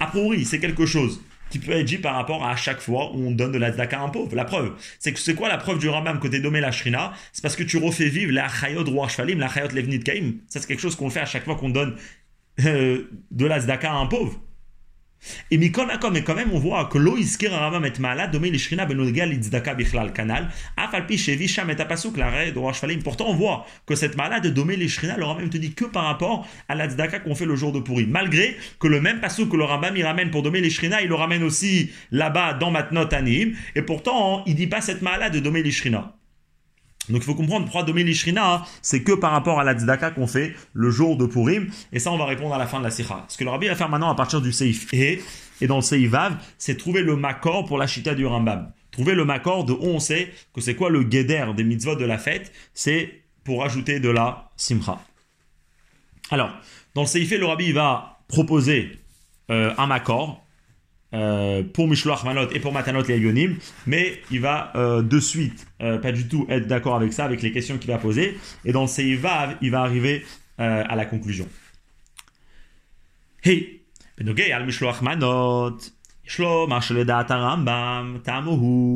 A 0.00 0.06
priori, 0.06 0.44
c'est 0.44 0.60
quelque 0.60 0.86
chose 0.86 1.20
qui 1.51 1.59
peut 1.59 1.73
être 1.73 1.85
dit 1.85 1.97
par 1.97 2.15
rapport 2.15 2.45
à 2.45 2.55
chaque 2.55 2.79
fois 2.79 3.11
où 3.13 3.27
on 3.27 3.31
donne 3.31 3.51
de 3.51 3.57
la 3.59 3.71
tzedaka 3.71 3.99
à 3.99 4.03
un 4.03 4.09
pauvre. 4.09 4.35
La 4.35 4.45
preuve, 4.45 4.73
c'est 4.99 5.13
que 5.13 5.19
c'est 5.19 5.35
quoi 5.35 5.49
la 5.49 5.57
preuve 5.57 5.77
du 5.77 5.89
Rambam 5.89 6.19
côté 6.19 6.39
domé 6.39 6.61
la 6.61 6.71
shrina? 6.71 7.13
C'est 7.33 7.41
parce 7.41 7.55
que 7.55 7.63
tu 7.63 7.77
refais 7.77 8.09
vivre 8.09 8.31
la 8.31 8.47
chayot 8.47 8.83
roi 8.85 9.07
shvalim, 9.07 9.39
la 9.39 9.49
chayot 9.49 9.69
levnit 9.73 9.99
kaim. 9.99 10.33
Ça, 10.47 10.59
c'est 10.59 10.67
quelque 10.67 10.81
chose 10.81 10.95
qu'on 10.95 11.09
fait 11.09 11.19
à 11.19 11.25
chaque 11.25 11.43
fois 11.43 11.55
qu'on 11.55 11.69
donne 11.69 11.95
euh, 12.65 13.03
de 13.29 13.45
la 13.45 13.59
tzedaka 13.59 13.91
à 13.91 13.95
un 13.95 14.07
pauvre. 14.07 14.39
Et 15.51 15.57
Mikol 15.57 15.87
Makom, 15.87 16.13
mais 16.13 16.23
quand 16.23 16.35
même, 16.35 16.51
on 16.51 16.59
voit 16.59 16.85
que 16.85 16.97
l'eau 16.97 17.17
iskir 17.17 17.51
Rambam 17.51 17.85
et 17.85 17.93
Mala, 17.99 18.27
domé 18.27 18.49
l'ishrina 18.49 18.85
benogal 18.85 19.33
itzdaka 19.33 19.75
bichlal 19.75 20.13
kanal, 20.13 20.49
afalpi 20.77 21.17
shevi 21.17 21.47
sham 21.47 21.69
et 21.69 21.79
apasuk 21.79 22.17
la 22.17 22.29
raie 22.29 22.51
de 22.51 22.59
Roshvalim. 22.59 23.03
Pourtant, 23.03 23.29
on 23.29 23.35
voit 23.35 23.65
que 23.85 23.95
cette 23.95 24.17
malade 24.17 24.43
de 24.43 24.49
domé 24.49 24.75
l'ishrina, 24.75 25.17
le 25.17 25.25
Rambam 25.25 25.49
te 25.49 25.57
dit 25.57 25.73
que 25.73 25.85
par 25.85 26.05
rapport 26.05 26.47
à 26.67 26.75
la 26.75 26.87
qu'on 27.19 27.35
fait 27.35 27.45
le 27.45 27.55
jour 27.55 27.71
de 27.71 27.79
pourri. 27.79 28.05
Malgré 28.05 28.55
que 28.79 28.87
le 28.87 29.01
même 29.01 29.19
pasuk 29.19 29.49
que 29.49 29.57
le 29.57 29.63
Rambam 29.63 29.95
il 29.95 30.05
ramène 30.05 30.31
pour 30.31 30.43
domé 30.43 30.61
l'ishrina, 30.61 31.01
il 31.01 31.09
le 31.09 31.15
ramène 31.15 31.43
aussi 31.43 31.91
là-bas 32.11 32.53
dans 32.53 32.71
Matnot 32.71 33.13
Anim, 33.13 33.53
et 33.75 33.81
pourtant, 33.81 34.43
il 34.45 34.55
dit 34.55 34.67
pas 34.67 34.81
cette 34.81 35.01
malade 35.01 35.33
de 35.33 35.39
domé 35.39 35.63
l'ishrina. 35.63 36.15
Donc 37.09 37.21
il 37.21 37.25
faut 37.25 37.35
comprendre, 37.35 37.65
pourquoi 37.65 37.83
Domé 37.83 38.03
l'Ishrina, 38.03 38.63
c'est 38.81 39.01
que 39.03 39.13
par 39.13 39.31
rapport 39.31 39.59
à 39.59 39.63
la 39.63 39.73
tzedaka 39.73 40.11
qu'on 40.11 40.27
fait 40.27 40.53
le 40.73 40.89
jour 40.91 41.17
de 41.17 41.25
Purim. 41.25 41.69
Et 41.91 41.99
ça, 41.99 42.11
on 42.11 42.17
va 42.17 42.25
répondre 42.25 42.53
à 42.53 42.57
la 42.57 42.67
fin 42.67 42.79
de 42.79 42.83
la 42.83 42.91
Sikha. 42.91 43.25
Ce 43.27 43.37
que 43.37 43.43
le 43.43 43.49
Rabbi 43.49 43.67
va 43.67 43.75
faire 43.75 43.89
maintenant 43.89 44.09
à 44.09 44.15
partir 44.15 44.41
du 44.41 44.51
Seif 44.51 44.93
et, 44.93 45.21
dans 45.67 45.77
le 45.77 45.81
Seif 45.81 46.09
Vav, 46.09 46.37
c'est 46.57 46.77
trouver 46.77 47.01
le 47.01 47.15
makor 47.15 47.65
pour 47.65 47.77
la 47.77 47.87
Shita 47.87 48.13
du 48.13 48.25
Rambam. 48.25 48.71
Trouver 48.91 49.15
le 49.15 49.25
makor 49.25 49.65
de 49.65 49.73
où 49.73 49.83
on 49.83 49.99
sait 49.99 50.31
que 50.53 50.61
c'est 50.61 50.75
quoi 50.75 50.89
le 50.89 51.03
guéder 51.03 51.45
des 51.55 51.63
mitzvot 51.63 51.95
de 51.95 52.05
la 52.05 52.17
fête, 52.17 52.51
c'est 52.73 53.21
pour 53.43 53.63
ajouter 53.63 53.99
de 53.99 54.09
la 54.09 54.51
Simcha. 54.55 54.99
Alors, 56.29 56.51
dans 56.93 57.01
le 57.01 57.07
Seif, 57.07 57.31
le 57.31 57.45
Rabbi 57.45 57.71
va 57.71 58.19
proposer 58.27 58.99
euh, 59.49 59.73
un 59.77 59.87
makor, 59.87 60.45
euh, 61.13 61.63
pour 61.63 61.87
Mishloach 61.89 62.23
Manot 62.23 62.49
et 62.51 62.59
pour 62.59 62.71
Matanot 62.71 63.03
les 63.03 63.17
Yonim, 63.19 63.57
mais 63.85 64.21
il 64.31 64.39
va 64.39 64.71
euh, 64.75 65.01
de 65.01 65.19
suite 65.19 65.67
euh, 65.81 65.97
pas 65.97 66.13
du 66.13 66.27
tout 66.27 66.45
être 66.49 66.67
d'accord 66.67 66.95
avec 66.95 67.11
ça, 67.11 67.25
avec 67.25 67.41
les 67.41 67.51
questions 67.51 67.77
qu'il 67.77 67.91
va 67.91 67.97
poser, 67.97 68.37
et 68.63 68.71
dans 68.71 68.83
le 68.83 69.15
va 69.17 69.49
il 69.61 69.71
va 69.71 69.81
arriver 69.81 70.25
à 70.57 70.95
la 70.95 71.05
conclusion. 71.05 71.47
Hey, 73.43 73.81
al 74.19 74.65
Mishloach 74.65 75.01
Manot, 75.01 75.77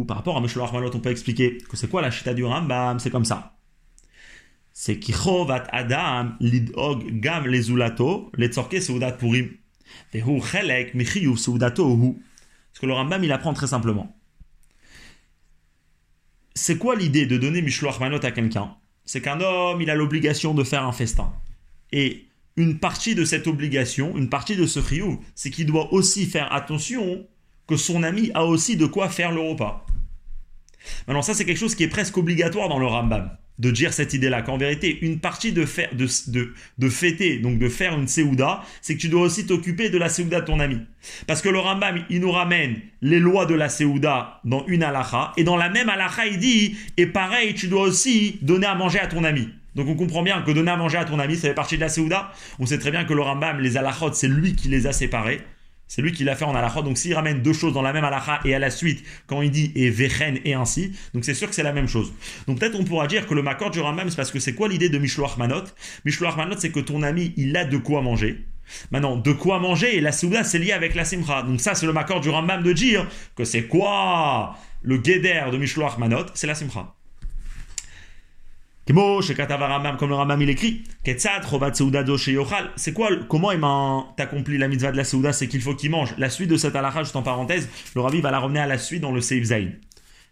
par 0.07 0.17
rapport 0.17 0.37
à 0.37 0.41
Mishloach 0.41 0.71
Manot, 0.73 0.91
on 0.93 0.99
peut 0.99 1.09
expliquer 1.09 1.57
que 1.57 1.75
c'est 1.75 1.89
quoi 1.89 2.03
la 2.03 2.11
chita 2.11 2.35
du 2.35 2.45
Rambam, 2.45 2.99
c'est 2.99 3.09
comme 3.09 3.25
ça. 3.25 3.55
C'est 4.71 4.99
Kichovat 4.99 5.63
Adam 5.71 6.33
lidog 6.39 7.19
gam 7.19 7.47
lezulato, 7.47 8.29
letzorke 8.37 8.81
seudat 8.81 9.13
purim. 9.13 9.49
Ce 10.11 10.17
que 12.79 12.85
le 12.85 12.93
Rambam 12.93 13.23
il 13.23 13.31
apprend 13.31 13.53
très 13.53 13.67
simplement. 13.67 14.15
C'est 16.53 16.77
quoi 16.77 16.95
l'idée 16.95 17.25
de 17.25 17.37
donner 17.37 17.61
Mishloach 17.61 17.99
Manot 17.99 18.23
à 18.23 18.31
quelqu'un? 18.31 18.75
C'est 19.03 19.21
qu'un 19.21 19.41
homme, 19.41 19.81
il 19.81 19.89
a 19.89 19.95
l'obligation 19.95 20.53
de 20.53 20.63
faire 20.63 20.83
un 20.83 20.91
festin. 20.91 21.33
Et 21.91 22.25
une 22.55 22.79
partie 22.79 23.13
de 23.13 23.25
cette 23.25 23.47
obligation, 23.47 24.17
une 24.17 24.29
partie 24.29 24.55
de 24.55 24.65
ce 24.65 24.81
chiyuv, 24.81 25.17
c'est 25.35 25.51
qu'il 25.51 25.65
doit 25.65 25.93
aussi 25.93 26.25
faire 26.25 26.51
attention 26.53 27.27
que 27.67 27.77
son 27.77 28.03
ami 28.03 28.31
a 28.33 28.45
aussi 28.45 28.77
de 28.77 28.85
quoi 28.85 29.09
faire 29.09 29.31
le 29.31 29.41
repas. 29.41 29.84
Maintenant, 31.07 31.21
ça, 31.21 31.33
c'est 31.33 31.45
quelque 31.45 31.59
chose 31.59 31.75
qui 31.75 31.83
est 31.83 31.87
presque 31.87 32.17
obligatoire 32.17 32.69
dans 32.69 32.79
le 32.79 32.85
Rambam 32.85 33.31
de 33.59 33.71
dire 33.71 33.93
cette 33.93 34.13
idée-là, 34.13 34.41
qu'en 34.41 34.57
vérité, 34.57 34.99
une 35.01 35.19
partie 35.19 35.53
de, 35.53 35.65
faire, 35.65 35.89
de, 35.95 36.07
de, 36.27 36.53
de 36.77 36.89
fêter, 36.89 37.39
donc 37.39 37.57
de 37.57 37.69
faire 37.69 37.97
une 37.97 38.07
Seouda, 38.07 38.63
c'est 38.81 38.95
que 38.95 39.01
tu 39.01 39.07
dois 39.07 39.21
aussi 39.21 39.45
t'occuper 39.45 39.89
de 39.89 39.97
la 39.97 40.09
Seouda 40.09 40.41
de 40.41 40.45
ton 40.45 40.59
ami. 40.59 40.79
Parce 41.25 41.41
que 41.41 41.49
le 41.49 41.59
Rambam, 41.59 42.03
il 42.09 42.19
nous 42.19 42.31
ramène 42.31 42.81
les 43.01 43.19
lois 43.19 43.45
de 43.45 43.55
la 43.55 43.69
Seouda 43.69 44.41
dans 44.43 44.65
une 44.67 44.83
halakha, 44.83 45.31
et 45.37 45.43
dans 45.43 45.55
la 45.55 45.69
même 45.69 45.89
halakha, 45.89 46.25
il 46.25 46.37
dit, 46.37 46.75
et 46.97 47.05
pareil, 47.05 47.53
tu 47.53 47.67
dois 47.67 47.83
aussi 47.83 48.39
donner 48.41 48.67
à 48.67 48.75
manger 48.75 48.99
à 48.99 49.07
ton 49.07 49.23
ami. 49.23 49.47
Donc 49.75 49.87
on 49.89 49.95
comprend 49.95 50.23
bien 50.23 50.41
que 50.41 50.51
donner 50.51 50.71
à 50.71 50.77
manger 50.77 50.97
à 50.97 51.05
ton 51.05 51.19
ami, 51.19 51.35
ça 51.35 51.49
fait 51.49 51.53
partie 51.53 51.75
de 51.75 51.81
la 51.81 51.89
Seouda. 51.89 52.31
On 52.59 52.65
sait 52.65 52.79
très 52.79 52.91
bien 52.91 53.05
que 53.05 53.13
le 53.13 53.21
Rambam, 53.21 53.59
les 53.59 53.77
halakhot, 53.77 54.13
c'est 54.13 54.27
lui 54.27 54.55
qui 54.55 54.67
les 54.67 54.87
a 54.87 54.93
séparés. 54.93 55.41
C'est 55.87 56.01
lui 56.01 56.11
qui 56.11 56.23
l'a 56.23 56.35
fait 56.35 56.45
en 56.45 56.55
halakha. 56.55 56.81
Donc 56.81 56.97
s'il 56.97 57.13
ramène 57.13 57.41
deux 57.41 57.53
choses 57.53 57.73
dans 57.73 57.81
la 57.81 57.93
même 57.93 58.03
halakha 58.03 58.39
et 58.45 58.55
à 58.55 58.59
la 58.59 58.69
suite, 58.69 59.03
quand 59.27 59.41
il 59.41 59.51
dit 59.51 59.71
et 59.75 59.89
vechen 59.89 60.39
et 60.43 60.53
ainsi, 60.53 60.93
donc 61.13 61.25
c'est 61.25 61.33
sûr 61.33 61.47
que 61.47 61.55
c'est 61.55 61.63
la 61.63 61.73
même 61.73 61.87
chose. 61.87 62.13
Donc 62.47 62.59
peut-être 62.59 62.79
on 62.79 62.83
pourra 62.83 63.07
dire 63.07 63.27
que 63.27 63.33
le 63.33 63.41
makor 63.41 63.71
du 63.71 63.79
Rambam, 63.79 64.09
c'est 64.09 64.15
parce 64.15 64.31
que 64.31 64.39
c'est 64.39 64.53
quoi 64.53 64.67
l'idée 64.67 64.89
de 64.89 64.97
Mishloach 64.97 65.37
Manot? 65.37 65.63
Mishloach 66.05 66.35
Manot, 66.35 66.55
c'est 66.57 66.71
que 66.71 66.79
ton 66.79 67.03
ami, 67.03 67.33
il 67.37 67.55
a 67.55 67.65
de 67.65 67.77
quoi 67.77 68.01
manger. 68.01 68.45
Maintenant, 68.91 69.15
de 69.15 69.31
quoi 69.31 69.59
manger 69.59 69.95
et 69.95 70.01
la 70.01 70.11
souda, 70.11 70.43
c'est 70.43 70.57
lié 70.57 70.71
avec 70.71 70.95
la 70.95 71.05
simcha. 71.05 71.43
Donc 71.43 71.61
ça, 71.61 71.75
c'est 71.75 71.85
le 71.85 71.93
makor 71.93 72.19
du 72.19 72.29
Rambam 72.29 72.63
de 72.63 72.73
dire 72.73 73.07
que 73.35 73.43
c'est 73.43 73.67
quoi 73.67 74.57
le 74.81 74.97
guéder 74.97 75.39
de 75.51 75.57
Mishloach 75.57 75.97
Manot? 75.97 76.25
C'est 76.33 76.47
la 76.47 76.55
simcha. 76.55 76.95
Comme 78.87 80.09
le 80.09 80.15
Ramam 80.15 80.41
il 80.41 80.49
écrit, 80.49 80.83
c'est 82.75 82.93
quoi, 82.93 83.09
comment 83.27 83.51
il 83.51 83.59
t'accomplit 84.15 84.57
la 84.59 84.67
mitzvah 84.67 84.91
de 84.91 84.97
la 84.97 85.03
Seuda 85.03 85.33
C'est 85.33 85.47
qu'il 85.47 85.61
faut 85.61 85.73
qu'il 85.73 85.89
mange. 85.89 86.13
La 86.17 86.29
suite 86.29 86.49
de 86.49 86.57
cette 86.57 86.75
halakha, 86.75 87.03
juste 87.03 87.15
en 87.15 87.23
parenthèse, 87.23 87.67
le 87.95 88.01
Rabbi 88.01 88.21
va 88.21 88.29
la 88.29 88.39
ramener 88.39 88.59
à 88.59 88.67
la 88.67 88.77
suite 88.77 89.01
dans 89.01 89.11
le 89.11 89.21
Seif 89.21 89.45
Zayn. 89.45 89.71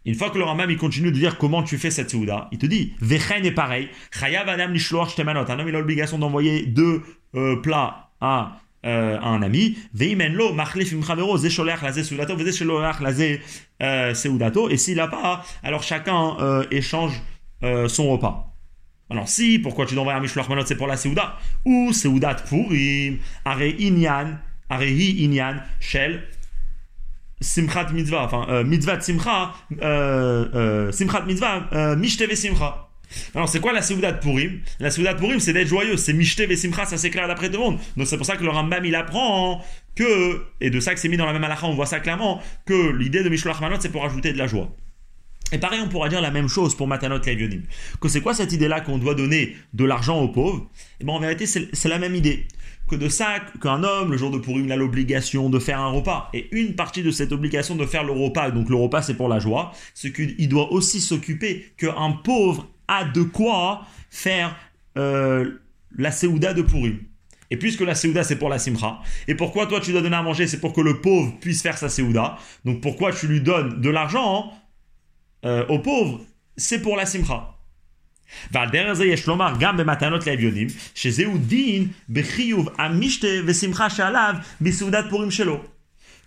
Une 0.05 0.15
fois 0.15 0.29
que 0.29 0.37
le 0.37 0.43
Ramam 0.43 0.69
il 0.69 0.77
continue 0.77 1.11
de 1.11 1.17
dire 1.17 1.37
comment 1.37 1.63
tu 1.63 1.77
fais 1.77 1.89
cette 1.89 2.11
Seuda, 2.11 2.49
il 2.51 2.57
te 2.59 2.65
dit, 2.65 2.93
Vechen 2.99 3.45
est 3.45 3.51
pareil, 3.51 3.89
Un 4.21 4.59
homme 4.59 4.75
il 4.75 5.75
a 5.75 5.79
l'obligation 5.79 6.19
d'envoyer 6.19 6.65
deux 6.65 7.01
euh, 7.35 7.55
plats 7.55 8.09
à 8.21 8.59
euh, 8.85 9.17
un 9.19 9.41
ami, 9.41 9.77
euh, 13.81 14.13
et 14.69 14.77
s'il 14.77 14.95
n'a 14.97 15.07
pas, 15.07 15.45
alors 15.63 15.83
chacun 15.83 16.37
échange 16.69 17.21
euh, 17.63 17.87
son 17.87 18.11
repas. 18.11 18.53
Alors 19.09 19.27
si, 19.27 19.59
pourquoi 19.59 19.85
tu 19.85 19.95
dois 19.95 20.13
un 20.13 20.19
Mishloach 20.19 20.49
Manot, 20.49 20.65
c'est 20.65 20.75
pour 20.75 20.87
la 20.87 20.97
Seuda 20.97 21.37
Ou 21.65 21.93
Seudat 21.93 22.35
Purim, 22.35 23.19
Are 23.45 23.61
Inyan, 23.61 24.39
Arehi 24.69 25.23
Inyan, 25.25 25.57
Shel, 25.79 26.23
Simchat 27.41 27.91
Mitzvah, 27.91 28.23
enfin, 28.23 28.47
euh, 28.49 28.63
Mitzvah 28.63 28.99
Simcha, 29.01 29.53
euh, 29.81 30.47
euh, 30.55 30.91
Simchat 30.91 31.25
Mitzvah, 31.25 31.67
euh, 31.73 31.95
Mishteve 31.95 32.33
Simcha. 32.35 32.89
Alors, 33.35 33.47
c'est 33.47 33.59
quoi 33.59 33.73
la 33.73 33.83
Seudat 33.83 34.13
Purim? 34.13 34.61
La 34.79 34.89
Seudat 34.89 35.13
Purim, 35.13 35.39
c'est 35.39 35.53
d'être 35.53 35.67
joyeux. 35.67 35.97
C'est 35.97 36.13
Mishteve 36.13 36.55
Simcha, 36.55 36.85
ça 36.85 36.97
c'est 36.97 37.11
clair 37.11 37.27
d'après 37.27 37.47
tout 37.47 37.57
le 37.57 37.63
monde. 37.63 37.79
Donc, 37.95 38.07
c'est 38.07 38.17
pour 38.17 38.25
ça 38.25 38.37
que 38.37 38.43
le 38.43 38.49
Rambam, 38.49 38.83
il 38.85 38.95
apprend 38.95 39.61
que, 39.93 40.43
et 40.61 40.71
de 40.71 40.79
ça 40.79 40.95
que 40.95 40.99
c'est 40.99 41.09
mis 41.09 41.17
dans 41.17 41.27
la 41.27 41.33
même 41.33 41.43
halakha, 41.43 41.67
on 41.67 41.75
voit 41.75 41.85
ça 41.85 41.99
clairement, 41.99 42.41
que 42.65 42.91
l'idée 42.91 43.21
de 43.21 43.29
Mishloach 43.29 43.59
Manot, 43.59 43.75
c'est 43.79 43.91
pour 43.91 44.03
ajouter 44.03 44.33
de 44.33 44.37
la 44.39 44.47
joie. 44.47 44.71
Et 45.53 45.59
pareil, 45.59 45.79
on 45.85 45.87
pourra 45.87 46.09
dire 46.09 46.19
la 46.19 46.31
même 46.31 46.47
chose 46.47 46.75
pour 46.75 46.87
Matanot 46.87 47.19
Levionim. 47.19 47.61
Que 48.01 48.09
c'est 48.09 48.21
quoi 48.21 48.33
cette 48.33 48.51
idée-là 48.51 48.81
qu'on 48.81 48.97
doit 48.97 49.13
donner 49.13 49.55
de 49.73 49.85
l'argent 49.85 50.19
aux 50.19 50.27
pauvres? 50.27 50.67
Et 50.73 50.95
eh 51.01 51.03
bien 51.05 51.13
en 51.13 51.19
vérité, 51.19 51.45
c'est 51.45 51.89
la 51.89 51.99
même 51.99 52.15
idée. 52.15 52.47
Que 52.89 52.95
de 52.95 53.07
ça, 53.07 53.35
qu'un 53.61 53.83
homme, 53.83 54.11
le 54.11 54.17
jour 54.17 54.31
de 54.31 54.39
Purim, 54.39 54.69
a 54.71 54.75
l'obligation 54.75 55.51
de 55.51 55.59
faire 55.59 55.79
un 55.79 55.89
repas. 55.89 56.31
Et 56.33 56.49
une 56.57 56.73
partie 56.73 57.03
de 57.03 57.11
cette 57.11 57.31
obligation 57.31 57.75
de 57.75 57.85
faire 57.85 58.03
le 58.03 58.11
repas, 58.11 58.49
donc 58.49 58.67
le 58.67 58.75
repas 58.75 59.03
c'est 59.03 59.13
pour 59.13 59.29
la 59.29 59.37
joie, 59.37 59.71
c'est 59.93 60.11
qu'il 60.11 60.49
doit 60.49 60.73
aussi 60.73 60.99
s'occuper 60.99 61.71
qu'un 61.77 62.11
pauvre 62.23 62.67
a 62.87 63.05
de 63.05 63.21
quoi 63.21 63.85
faire 64.09 64.55
euh, 64.97 65.51
la 65.95 66.11
Seouda 66.11 66.55
de 66.55 66.63
Purim. 66.63 66.97
Et 67.51 67.57
puisque 67.57 67.81
la 67.81 67.93
Seouda 67.93 68.23
c'est 68.23 68.37
pour 68.37 68.49
la 68.49 68.57
Simcha, 68.57 68.99
et 69.27 69.35
pourquoi 69.35 69.67
toi 69.67 69.79
tu 69.79 69.91
dois 69.91 70.01
donner 70.01 70.15
à 70.15 70.23
manger, 70.23 70.47
c'est 70.47 70.59
pour 70.59 70.73
que 70.73 70.81
le 70.81 70.99
pauvre 70.99 71.31
puisse 71.39 71.61
faire 71.61 71.77
sa 71.77 71.89
Seouda. 71.89 72.37
Donc 72.65 72.81
pourquoi 72.81 73.13
tu 73.13 73.27
lui 73.27 73.41
donnes 73.41 73.79
de 73.79 73.89
l'argent 73.91 74.51
euh, 75.45 75.65
aux 75.67 75.79
pauvres, 75.79 76.21
c'est 76.57 76.81
pour 76.81 76.95
la 76.95 77.05
simcha. 77.05 77.49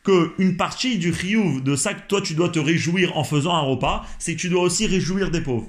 que 0.04 0.32
une 0.38 0.56
partie 0.56 0.98
du 0.98 1.12
chiyuv 1.12 1.64
de 1.64 1.74
ça 1.74 1.92
que 1.92 2.06
toi 2.06 2.20
tu 2.20 2.34
dois 2.34 2.48
te 2.48 2.60
réjouir 2.60 3.16
en 3.16 3.24
faisant 3.24 3.54
un 3.56 3.60
repas, 3.62 4.06
c'est 4.20 4.36
que 4.36 4.40
tu 4.40 4.48
dois 4.48 4.62
aussi 4.62 4.86
réjouir 4.86 5.32
des 5.32 5.40
pauvres. 5.40 5.66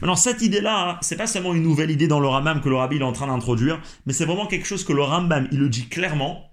Maintenant, 0.00 0.16
cette 0.16 0.42
idée-là, 0.42 0.98
c'est 1.00 1.16
pas 1.16 1.26
seulement 1.26 1.54
une 1.54 1.62
nouvelle 1.62 1.90
idée 1.90 2.08
dans 2.08 2.20
le 2.20 2.28
Rambam 2.28 2.60
que 2.60 2.68
le 2.68 2.76
Rabbi 2.76 2.96
est 2.96 3.02
en 3.02 3.12
train 3.12 3.26
d'introduire, 3.26 3.80
mais 4.04 4.12
c'est 4.12 4.26
vraiment 4.26 4.46
quelque 4.46 4.66
chose 4.66 4.84
que 4.84 4.92
le 4.92 5.02
Rambam, 5.02 5.48
il 5.52 5.58
le 5.58 5.68
dit 5.68 5.88
clairement 5.88 6.50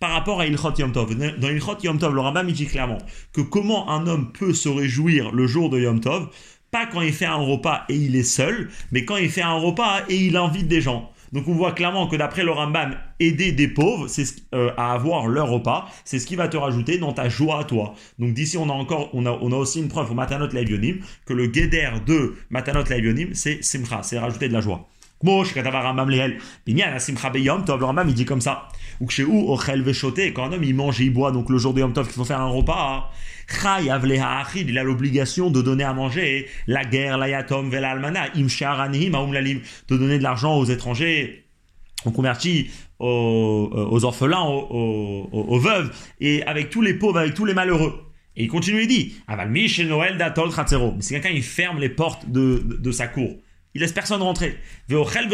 par 0.00 0.10
rapport 0.10 0.40
à 0.40 0.46
Ilchot 0.46 0.74
Yom 0.78 0.92
Tov. 0.92 1.14
Dans 1.16 1.48
Ilchot 1.48 1.78
Yom 1.82 1.98
Tov, 1.98 2.14
le 2.14 2.20
Rambam, 2.20 2.48
il 2.48 2.54
dit 2.54 2.66
clairement 2.66 2.98
que 3.32 3.40
comment 3.40 3.90
un 3.90 4.06
homme 4.06 4.32
peut 4.32 4.54
se 4.54 4.68
réjouir 4.68 5.32
le 5.32 5.46
jour 5.46 5.70
de 5.70 5.80
Yom 5.80 6.00
Tov, 6.00 6.28
pas 6.70 6.86
quand 6.86 7.00
il 7.00 7.12
fait 7.12 7.26
un 7.26 7.36
repas 7.36 7.84
et 7.88 7.96
il 7.96 8.16
est 8.16 8.22
seul, 8.22 8.70
mais 8.92 9.04
quand 9.04 9.16
il 9.16 9.30
fait 9.30 9.42
un 9.42 9.54
repas 9.54 10.02
et 10.08 10.16
il 10.16 10.36
invite 10.36 10.68
des 10.68 10.80
gens. 10.80 11.10
Donc 11.32 11.46
on 11.46 11.52
voit 11.52 11.72
clairement 11.72 12.06
que 12.06 12.16
d'après 12.16 12.42
le 12.42 12.50
Rambam, 12.50 12.96
aider 13.20 13.52
des 13.52 13.68
pauvres 13.68 14.08
c'est 14.08 14.24
euh, 14.54 14.70
à 14.76 14.92
avoir 14.92 15.26
leur 15.26 15.48
repas, 15.48 15.86
c'est 16.04 16.18
ce 16.18 16.26
qui 16.26 16.36
va 16.36 16.48
te 16.48 16.56
rajouter 16.56 16.98
dans 16.98 17.12
ta 17.12 17.28
joie 17.28 17.60
à 17.60 17.64
toi. 17.64 17.94
Donc 18.18 18.32
d'ici 18.32 18.56
on 18.56 18.68
a 18.68 18.72
encore, 18.72 19.10
on 19.12 19.26
a, 19.26 19.30
on 19.30 19.52
a 19.52 19.56
aussi 19.56 19.80
une 19.80 19.88
preuve 19.88 20.10
au 20.10 20.14
Matanot 20.14 20.48
Laivionim 20.48 21.00
que 21.26 21.34
le 21.34 21.46
guéder 21.46 21.88
de 22.06 22.36
Matanot 22.50 22.84
Laivionim 22.84 23.30
c'est 23.34 23.62
Simcha, 23.62 24.02
c'est 24.02 24.18
rajouter 24.18 24.48
de 24.48 24.54
la 24.54 24.60
joie. 24.60 24.88
Il 25.24 25.30
dit 28.14 28.24
comme 28.24 28.40
ça. 28.40 28.68
Que 29.04 29.12
chez 29.12 29.24
où, 29.24 29.56
quand 30.34 30.44
un 30.44 30.52
homme 30.52 30.64
il 30.64 30.74
mange 30.74 31.00
et 31.00 31.04
il 31.04 31.12
boit, 31.12 31.32
donc 31.32 31.50
le 31.50 31.58
jour 31.58 31.74
de 31.74 31.80
Yom 31.80 31.92
Tov 31.92 32.06
qu'il 32.06 32.14
faut 32.14 32.24
faire 32.24 32.40
un 32.40 32.48
repas, 32.48 33.10
il 34.56 34.78
a 34.78 34.82
l'obligation 34.82 35.50
de 35.50 35.62
donner 35.62 35.84
à 35.84 35.92
manger 35.92 36.46
la 36.66 36.84
guerre, 36.84 37.18
la 37.18 37.28
yatom, 37.28 37.70
vela 37.70 37.90
almana, 37.90 38.28
de 38.34 39.96
donner 39.96 40.18
de 40.18 40.22
l'argent 40.22 40.56
aux 40.56 40.64
étrangers, 40.64 41.44
aux 42.04 42.10
convertis, 42.10 42.70
aux, 42.98 43.70
euh, 43.74 44.04
orphelins, 44.04 44.44
aux, 44.44 45.58
veuves, 45.58 45.90
et 46.20 46.42
avec 46.44 46.70
tous 46.70 46.82
les 46.82 46.94
pauvres, 46.94 47.18
avec 47.18 47.34
tous 47.34 47.44
les 47.44 47.54
malheureux. 47.54 48.04
Et 48.36 48.44
il 48.44 48.48
continue, 48.48 48.82
il 48.82 48.88
dit, 48.88 49.14
Noël 49.84 50.16
datol 50.16 50.50
si 51.00 51.14
quelqu'un 51.14 51.30
il 51.30 51.42
ferme 51.42 51.80
les 51.80 51.88
portes 51.88 52.28
de 52.28 52.92
sa 52.92 53.08
cour, 53.08 53.36
il 53.78 53.80
laisse 53.80 53.92
personne 53.92 54.22
rentrer. 54.22 54.58
Veochel 54.88 55.28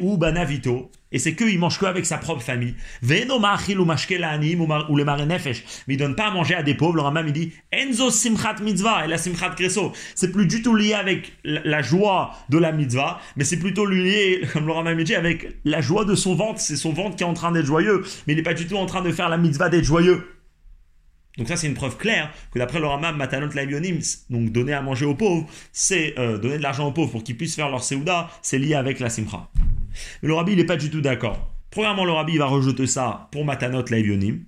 ou 0.00 0.16
banavito. 0.16 0.90
Et 1.12 1.18
c'est 1.18 1.34
qu'il 1.34 1.58
mange 1.58 1.78
que 1.78 1.84
avec 1.84 2.06
sa 2.06 2.16
propre 2.16 2.40
famille. 2.40 2.74
Veno 3.02 3.38
machil 3.38 3.78
ou 3.78 3.82
ou 3.84 4.96
le. 4.96 5.04
Mais 5.04 5.94
il 5.94 5.96
donne 5.98 6.16
pas 6.16 6.28
à 6.28 6.30
manger 6.30 6.54
à 6.54 6.62
des 6.62 6.72
pauvres. 6.72 6.94
Le 6.96 7.26
il 7.26 7.32
dit, 7.34 7.52
Enzo 7.70 8.10
simchat 8.10 8.56
mitzvah 8.62 9.04
et 9.04 9.08
la 9.08 9.18
simchat 9.18 9.50
kreso. 9.50 9.92
C'est 10.14 10.32
plus 10.32 10.46
du 10.46 10.62
tout 10.62 10.74
lié 10.74 10.94
avec 10.94 11.34
la 11.44 11.82
joie 11.82 12.32
de 12.48 12.56
la 12.56 12.72
mitzvah, 12.72 13.20
mais 13.36 13.44
c'est 13.44 13.58
plutôt 13.58 13.84
lié, 13.84 14.40
comme 14.54 14.66
le 14.66 15.04
dit, 15.04 15.14
avec 15.14 15.48
la 15.66 15.82
joie 15.82 16.06
de 16.06 16.14
son 16.14 16.34
ventre. 16.34 16.58
C'est 16.58 16.76
son 16.76 16.94
ventre 16.94 17.16
qui 17.16 17.22
est 17.22 17.26
en 17.26 17.34
train 17.34 17.52
d'être 17.52 17.66
joyeux. 17.66 18.02
Mais 18.26 18.32
il 18.32 18.36
n'est 18.36 18.42
pas 18.42 18.54
du 18.54 18.66
tout 18.66 18.76
en 18.76 18.86
train 18.86 19.02
de 19.02 19.12
faire 19.12 19.28
la 19.28 19.36
mitzvah 19.36 19.68
d'être 19.68 19.84
joyeux. 19.84 20.24
Donc 21.38 21.48
ça, 21.48 21.56
c'est 21.56 21.68
une 21.68 21.74
preuve 21.74 21.96
claire 21.96 22.32
que 22.52 22.58
d'après 22.58 22.80
le 22.80 22.86
Ramam, 22.86 23.16
Matanot 23.16 23.52
Lavionim, 23.54 23.98
donc 24.30 24.50
donner 24.50 24.72
à 24.72 24.82
manger 24.82 25.06
aux 25.06 25.14
pauvres, 25.14 25.46
c'est 25.72 26.18
euh, 26.18 26.38
donner 26.38 26.58
de 26.58 26.62
l'argent 26.62 26.88
aux 26.88 26.92
pauvres 26.92 27.12
pour 27.12 27.22
qu'ils 27.22 27.36
puissent 27.36 27.54
faire 27.54 27.70
leur 27.70 27.84
Seouda, 27.84 28.28
c'est 28.42 28.58
lié 28.58 28.74
avec 28.74 28.98
la 29.00 29.10
Simcha. 29.10 29.48
Mais 30.22 30.28
le 30.28 30.34
Rabbi, 30.34 30.52
il 30.52 30.58
n'est 30.58 30.64
pas 30.64 30.76
du 30.76 30.90
tout 30.90 31.00
d'accord. 31.00 31.52
Premièrement, 31.70 32.04
le 32.04 32.12
Rabbi 32.12 32.36
va 32.36 32.46
rejeter 32.46 32.86
ça 32.86 33.28
pour 33.30 33.44
Matanot 33.44 33.84
Lavionim. 33.90 34.40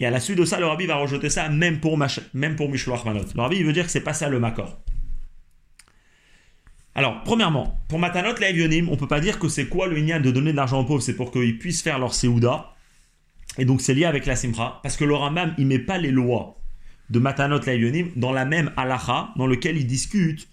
Et 0.00 0.06
à 0.06 0.10
la 0.10 0.20
suite 0.20 0.38
de 0.38 0.44
ça, 0.44 0.60
le 0.60 0.66
Rabbi 0.66 0.86
va 0.86 0.96
rejeter 0.96 1.30
ça 1.30 1.48
même 1.48 1.80
pour, 1.80 1.98
même 2.34 2.56
pour 2.56 2.68
Mishloach 2.68 3.04
Manot. 3.04 3.24
Le 3.34 3.40
Rabbi, 3.40 3.56
il 3.56 3.64
veut 3.64 3.72
dire 3.72 3.86
que 3.86 3.90
c'est 3.90 4.00
pas 4.00 4.12
ça 4.12 4.28
le 4.28 4.38
Makor. 4.38 4.78
Alors, 6.94 7.22
premièrement, 7.24 7.80
pour 7.88 7.98
Matanot 7.98 8.38
Lavionim, 8.38 8.88
on 8.90 8.96
peut 8.96 9.08
pas 9.08 9.20
dire 9.20 9.38
que 9.38 9.48
c'est 9.48 9.66
quoi 9.66 9.86
le 9.86 9.98
Inyan 9.98 10.20
de 10.20 10.30
donner 10.30 10.52
de 10.52 10.56
l'argent 10.56 10.80
aux 10.80 10.84
pauvres, 10.84 11.02
c'est 11.02 11.16
pour 11.16 11.32
qu'ils 11.32 11.58
puissent 11.58 11.82
faire 11.82 11.98
leur 11.98 12.14
Seouda. 12.14 12.73
Et 13.58 13.64
donc 13.64 13.80
c'est 13.80 13.94
lié 13.94 14.04
avec 14.04 14.26
la 14.26 14.36
Simcha, 14.36 14.80
parce 14.82 14.96
que 14.96 15.04
le 15.04 15.14
Rambam, 15.14 15.54
il 15.58 15.66
met 15.66 15.78
pas 15.78 15.98
les 15.98 16.10
lois 16.10 16.60
de 17.10 17.18
Matanot 17.18 17.60
Laïonim 17.64 18.08
dans 18.16 18.32
la 18.32 18.44
même 18.44 18.72
halacha 18.76 19.30
dans 19.36 19.46
lequel 19.46 19.76
il 19.76 19.86
discute 19.86 20.48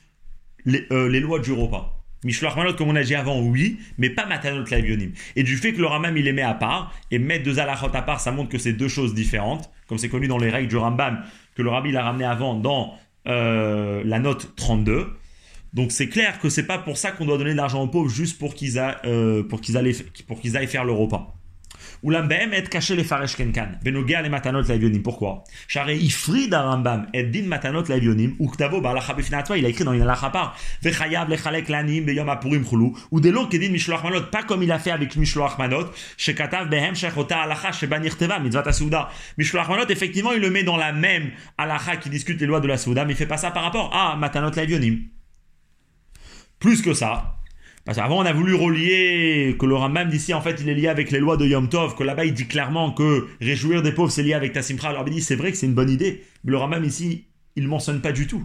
les, 0.66 0.86
euh, 0.92 1.08
lois 1.20 1.40
du 1.40 1.52
repas. 1.52 1.98
Mishloach 2.24 2.56
Manot, 2.56 2.76
comme 2.76 2.90
on 2.90 2.96
a 2.96 3.04
dit 3.04 3.16
avant, 3.16 3.42
oui, 3.42 3.80
mais 3.98 4.12
pas 4.12 4.28
Matanot 4.28 4.66
Laïonim. 4.70 5.12
Et 5.36 5.44
du 5.44 5.58
fait 5.58 5.74
que 5.74 5.80
le 5.80 5.88
Rambam, 5.88 6.16
il 6.18 6.26
les 6.26 6.34
met 6.34 6.44
à 6.44 6.54
part, 6.54 6.94
et 7.10 7.18
mettre 7.18 7.44
deux 7.44 7.60
halachot 7.60 7.90
à 7.94 8.02
part, 8.04 8.20
ça 8.20 8.32
montre 8.32 8.50
que 8.50 8.60
c'est 8.60 8.74
deux 8.74 8.88
choses 8.88 9.16
différentes, 9.16 9.72
comme 9.88 9.98
c'est 9.98 10.10
connu 10.10 10.28
dans 10.28 10.38
les 10.38 10.50
règles 10.50 10.68
du 10.68 10.78
Rambam, 10.78 11.24
que 11.56 11.64
le 11.64 11.70
Rabbi 11.70 11.92
l'a 11.92 12.04
ramené 12.04 12.26
avant 12.26 12.54
dans 12.54 12.94
euh, 13.28 14.04
la 14.06 14.20
note 14.20 14.56
32. 14.56 15.08
Donc 15.74 15.92
c'est 15.92 16.10
clair 16.10 16.40
que 16.40 16.50
c'est 16.50 16.68
pas 16.68 16.78
pour 16.78 16.98
ça 16.98 17.12
qu'on 17.12 17.26
doit 17.26 17.38
donner 17.38 17.52
de 17.52 17.58
l'argent 17.58 17.82
aux 17.82 17.88
pauvres 17.88 18.10
juste 18.10 18.38
pour 18.38 18.56
qu'ils 18.56 18.78
euh, 19.06 19.44
pour 19.44 19.62
qu'ils 19.62 19.78
aillent 19.78 20.68
faire 20.68 20.84
le 20.84 20.92
repas. 20.92 21.41
Oulam 22.04 22.28
behem 22.28 22.52
et 22.54 22.64
caché 22.64 22.96
les 22.96 23.04
faresh 23.04 23.36
kenkan. 23.36 23.78
Benogia 23.84 24.22
les 24.24 24.30
matanot 24.30 24.64
laivionim. 24.64 25.04
Pourquoi? 25.04 25.44
Charé 25.68 25.98
ifrid 25.98 26.52
arambam 26.52 27.06
et 27.14 27.24
din 27.24 27.44
matanot 27.44 27.84
laivionim. 27.84 28.36
Ou 28.40 28.50
ktavo 28.50 28.82
balacha 28.82 29.14
befinatoire, 29.14 29.58
il 29.58 29.66
a 29.66 29.70
écrit 29.70 29.84
dans 29.84 29.94
une 29.94 30.02
alacha 30.02 30.32
par. 30.32 30.58
Vechayav 30.82 31.30
lechalek 31.30 31.70
lanim 31.70 32.04
beyom 32.04 32.28
apurim 32.30 32.66
chulu. 32.66 32.94
Ou 33.12 33.20
de 33.20 33.30
l'eau 33.30 33.48
kedin 33.48 33.70
mishloach 33.70 34.04
manot. 34.04 34.24
Pas 34.32 34.44
comme 34.44 34.64
il 34.64 34.72
a 34.72 34.80
fait 34.80 34.92
avec 34.92 35.16
mishloach 35.16 35.60
manot. 35.60 35.92
Shekatav 36.18 36.70
behem 36.70 36.96
shechota 36.96 37.42
alacha 37.42 37.72
shebanir 37.72 38.18
teva 38.18 38.40
mitzvat 38.40 38.66
asouda. 38.66 39.10
Mishloach 39.38 39.70
manot, 39.70 39.88
effectivement, 39.90 40.32
il 40.32 40.42
le 40.42 40.50
met 40.50 40.64
dans 40.64 40.78
la 40.78 40.94
même 40.94 41.32
alacha 41.58 41.98
qui 41.98 42.10
discute 42.10 42.40
les 42.42 42.48
lois 42.48 42.62
de 42.62 42.68
la 42.68 42.78
souda, 42.78 43.06
mais 43.06 43.14
il 43.14 43.16
fait 43.16 43.28
pas 43.28 43.38
ça 43.38 43.52
par 43.52 43.64
rapport 43.64 43.96
à 43.96 44.16
matanot 44.16 44.50
laivionim. 44.56 45.02
Plus 46.60 46.82
que 46.82 46.94
ça, 46.94 47.41
parce 47.86 47.98
qu'avant, 47.98 48.20
on 48.20 48.26
a 48.26 48.34
voulu 48.34 48.54
relier 48.54 49.56
que 49.60 49.66
le 49.66 49.76
Rambam 49.76 50.10
d'ici, 50.10 50.34
en 50.34 50.42
fait, 50.42 50.62
il 50.62 50.70
est 50.70 50.76
lié 50.76 50.88
avec 50.88 51.12
les 51.12 51.20
lois 51.20 51.38
de 51.38 51.46
Yom 51.46 51.68
Tov, 51.68 51.96
que 51.96 52.04
là-bas, 52.04 52.26
il 52.26 52.34
dit 52.34 52.48
clairement 52.48 52.92
que 52.92 53.28
réjouir 53.40 53.82
des 53.82 53.92
pauvres, 53.92 54.12
c'est 54.12 54.24
lié 54.24 54.34
avec 54.34 54.54
ta 54.54 54.62
Simcha. 54.62 54.90
Alors, 54.90 55.04
il 55.08 55.14
dit, 55.14 55.22
c'est 55.22 55.36
vrai 55.36 55.52
que 55.52 55.58
c'est 55.58 55.66
une 55.66 55.74
bonne 55.74 55.90
idée, 55.90 56.24
mais 56.44 56.52
le 56.52 56.58
Rambam 56.58 56.84
ici, 56.84 57.26
il 57.56 57.64
ne 57.64 57.68
mentionne 57.68 58.02
pas 58.02 58.12
du 58.12 58.28
tout. 58.28 58.44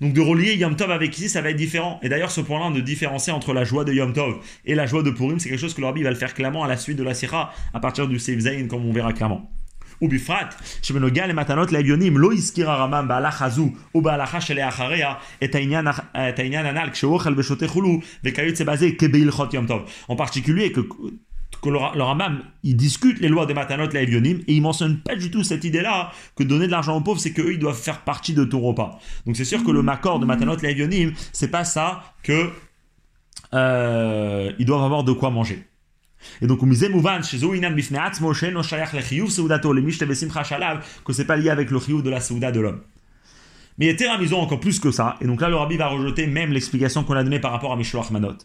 Donc, 0.00 0.12
de 0.12 0.20
relier 0.20 0.54
Yom 0.54 0.76
Tov 0.76 0.90
avec 0.90 1.16
ici, 1.16 1.28
ça 1.28 1.40
va 1.40 1.50
être 1.50 1.56
différent. 1.56 1.98
Et 2.02 2.08
d'ailleurs, 2.08 2.30
ce 2.30 2.42
point-là, 2.42 2.70
de 2.74 2.80
différencier 2.80 3.32
entre 3.32 3.54
la 3.54 3.64
joie 3.64 3.84
de 3.84 3.92
Yom 3.92 4.12
Tov 4.12 4.36
et 4.64 4.74
la 4.74 4.86
joie 4.86 5.02
de 5.02 5.10
Purim, 5.10 5.38
c'est 5.38 5.48
quelque 5.48 5.60
chose 5.60 5.74
que 5.74 5.80
le 5.80 5.86
Rabbi 5.86 6.02
va 6.02 6.10
le 6.10 6.16
faire 6.16 6.34
clairement 6.34 6.62
à 6.62 6.68
la 6.68 6.76
suite 6.76 6.98
de 6.98 7.02
la 7.02 7.14
Sira, 7.14 7.52
à 7.72 7.80
partir 7.80 8.06
du 8.06 8.18
Seif 8.18 8.38
Zayn, 8.40 8.68
comme 8.68 8.84
on 8.84 8.92
verra 8.92 9.12
clairement. 9.12 9.50
ובפרט 10.01 10.55
שבנוגע 10.81 11.27
למתנות 11.27 11.71
לעליונים 11.71 12.17
לא 12.17 12.33
הזכיר 12.33 12.71
הרמב"ם 12.71 13.07
בהלכה 13.07 13.49
זו 13.49 13.69
ובהלכה 13.95 14.41
שלאחריה 14.41 15.13
את 15.43 15.55
העניין, 15.55 15.87
את 16.13 16.39
העניין 16.39 16.65
הנ"ל 16.65 16.89
כשהוא 16.89 17.13
אוכל 17.13 17.33
ושותה 17.37 17.67
חולו 17.67 17.99
וכיוצא 18.23 18.63
בזה 18.63 18.89
כבהלכות 18.97 19.53
יום 19.53 19.67
טוב. 19.67 19.81
En 20.09 20.15
particulier 20.15 20.71
que 20.71 20.81
que 21.61 21.69
le, 21.69 21.79
le 21.95 22.03
Rambam, 22.03 22.43
il 22.63 22.75
discute 22.75 23.19
les 23.19 23.29
lois 23.29 23.45
des 23.45 23.53
matanot 23.53 23.87
la 23.91 24.01
Evionim 24.01 24.39
et 24.47 24.53
il 24.53 24.61
mentionne 24.61 24.99
pas 24.99 25.15
du 25.15 25.31
tout 25.31 25.43
cette 25.43 25.63
idée-là 25.63 26.11
que 26.35 26.43
donner 26.43 26.67
de 26.67 26.71
l'argent 26.71 26.95
aux 26.95 27.01
pauvres, 27.01 27.19
c'est 27.19 27.33
qu'eux, 27.33 27.53
ils 27.53 27.59
doivent 27.59 27.81
faire 27.81 28.01
partie 28.01 28.33
de 28.33 28.43
ton 28.43 28.59
repas. 28.59 28.99
Donc 29.25 29.35
c'est 29.35 29.45
sûr 29.45 29.63
que 29.63 29.71
le 29.71 29.81
Makor 29.81 30.19
de 30.19 30.25
matanot 30.25 30.57
la 30.61 30.69
Evionim, 30.69 31.13
c'est 31.33 31.49
pas 31.49 31.63
ça 31.63 32.03
que 32.23 32.51
euh, 33.53 34.51
ils 34.59 34.65
doivent 34.65 34.83
avoir 34.83 35.03
de 35.03 35.13
quoi 35.13 35.29
manger. 35.29 35.65
Et 36.40 36.46
donc, 36.46 36.60
que 41.04 41.12
c'est 41.12 41.24
pas 41.24 41.36
lié 41.36 41.50
avec 41.50 41.70
le 41.70 41.78
chiyuv 41.78 42.02
de 42.02 42.10
la 42.10 42.20
souda 42.20 42.52
de 42.52 42.60
l'homme. 42.60 42.80
Mais 43.78 43.86
il 43.86 43.88
était 43.88 44.06
amusant 44.06 44.40
encore 44.40 44.60
plus 44.60 44.78
que 44.80 44.90
ça. 44.90 45.16
Et 45.20 45.26
donc 45.26 45.40
là, 45.40 45.48
le 45.48 45.56
rabbi 45.56 45.76
va 45.76 45.88
rejeter 45.88 46.26
même 46.26 46.52
l'explication 46.52 47.04
qu'on 47.04 47.14
a 47.14 47.24
donnée 47.24 47.40
par 47.40 47.52
rapport 47.52 47.72
à 47.72 47.76
Mishloach 47.76 48.10
Manot. 48.10 48.36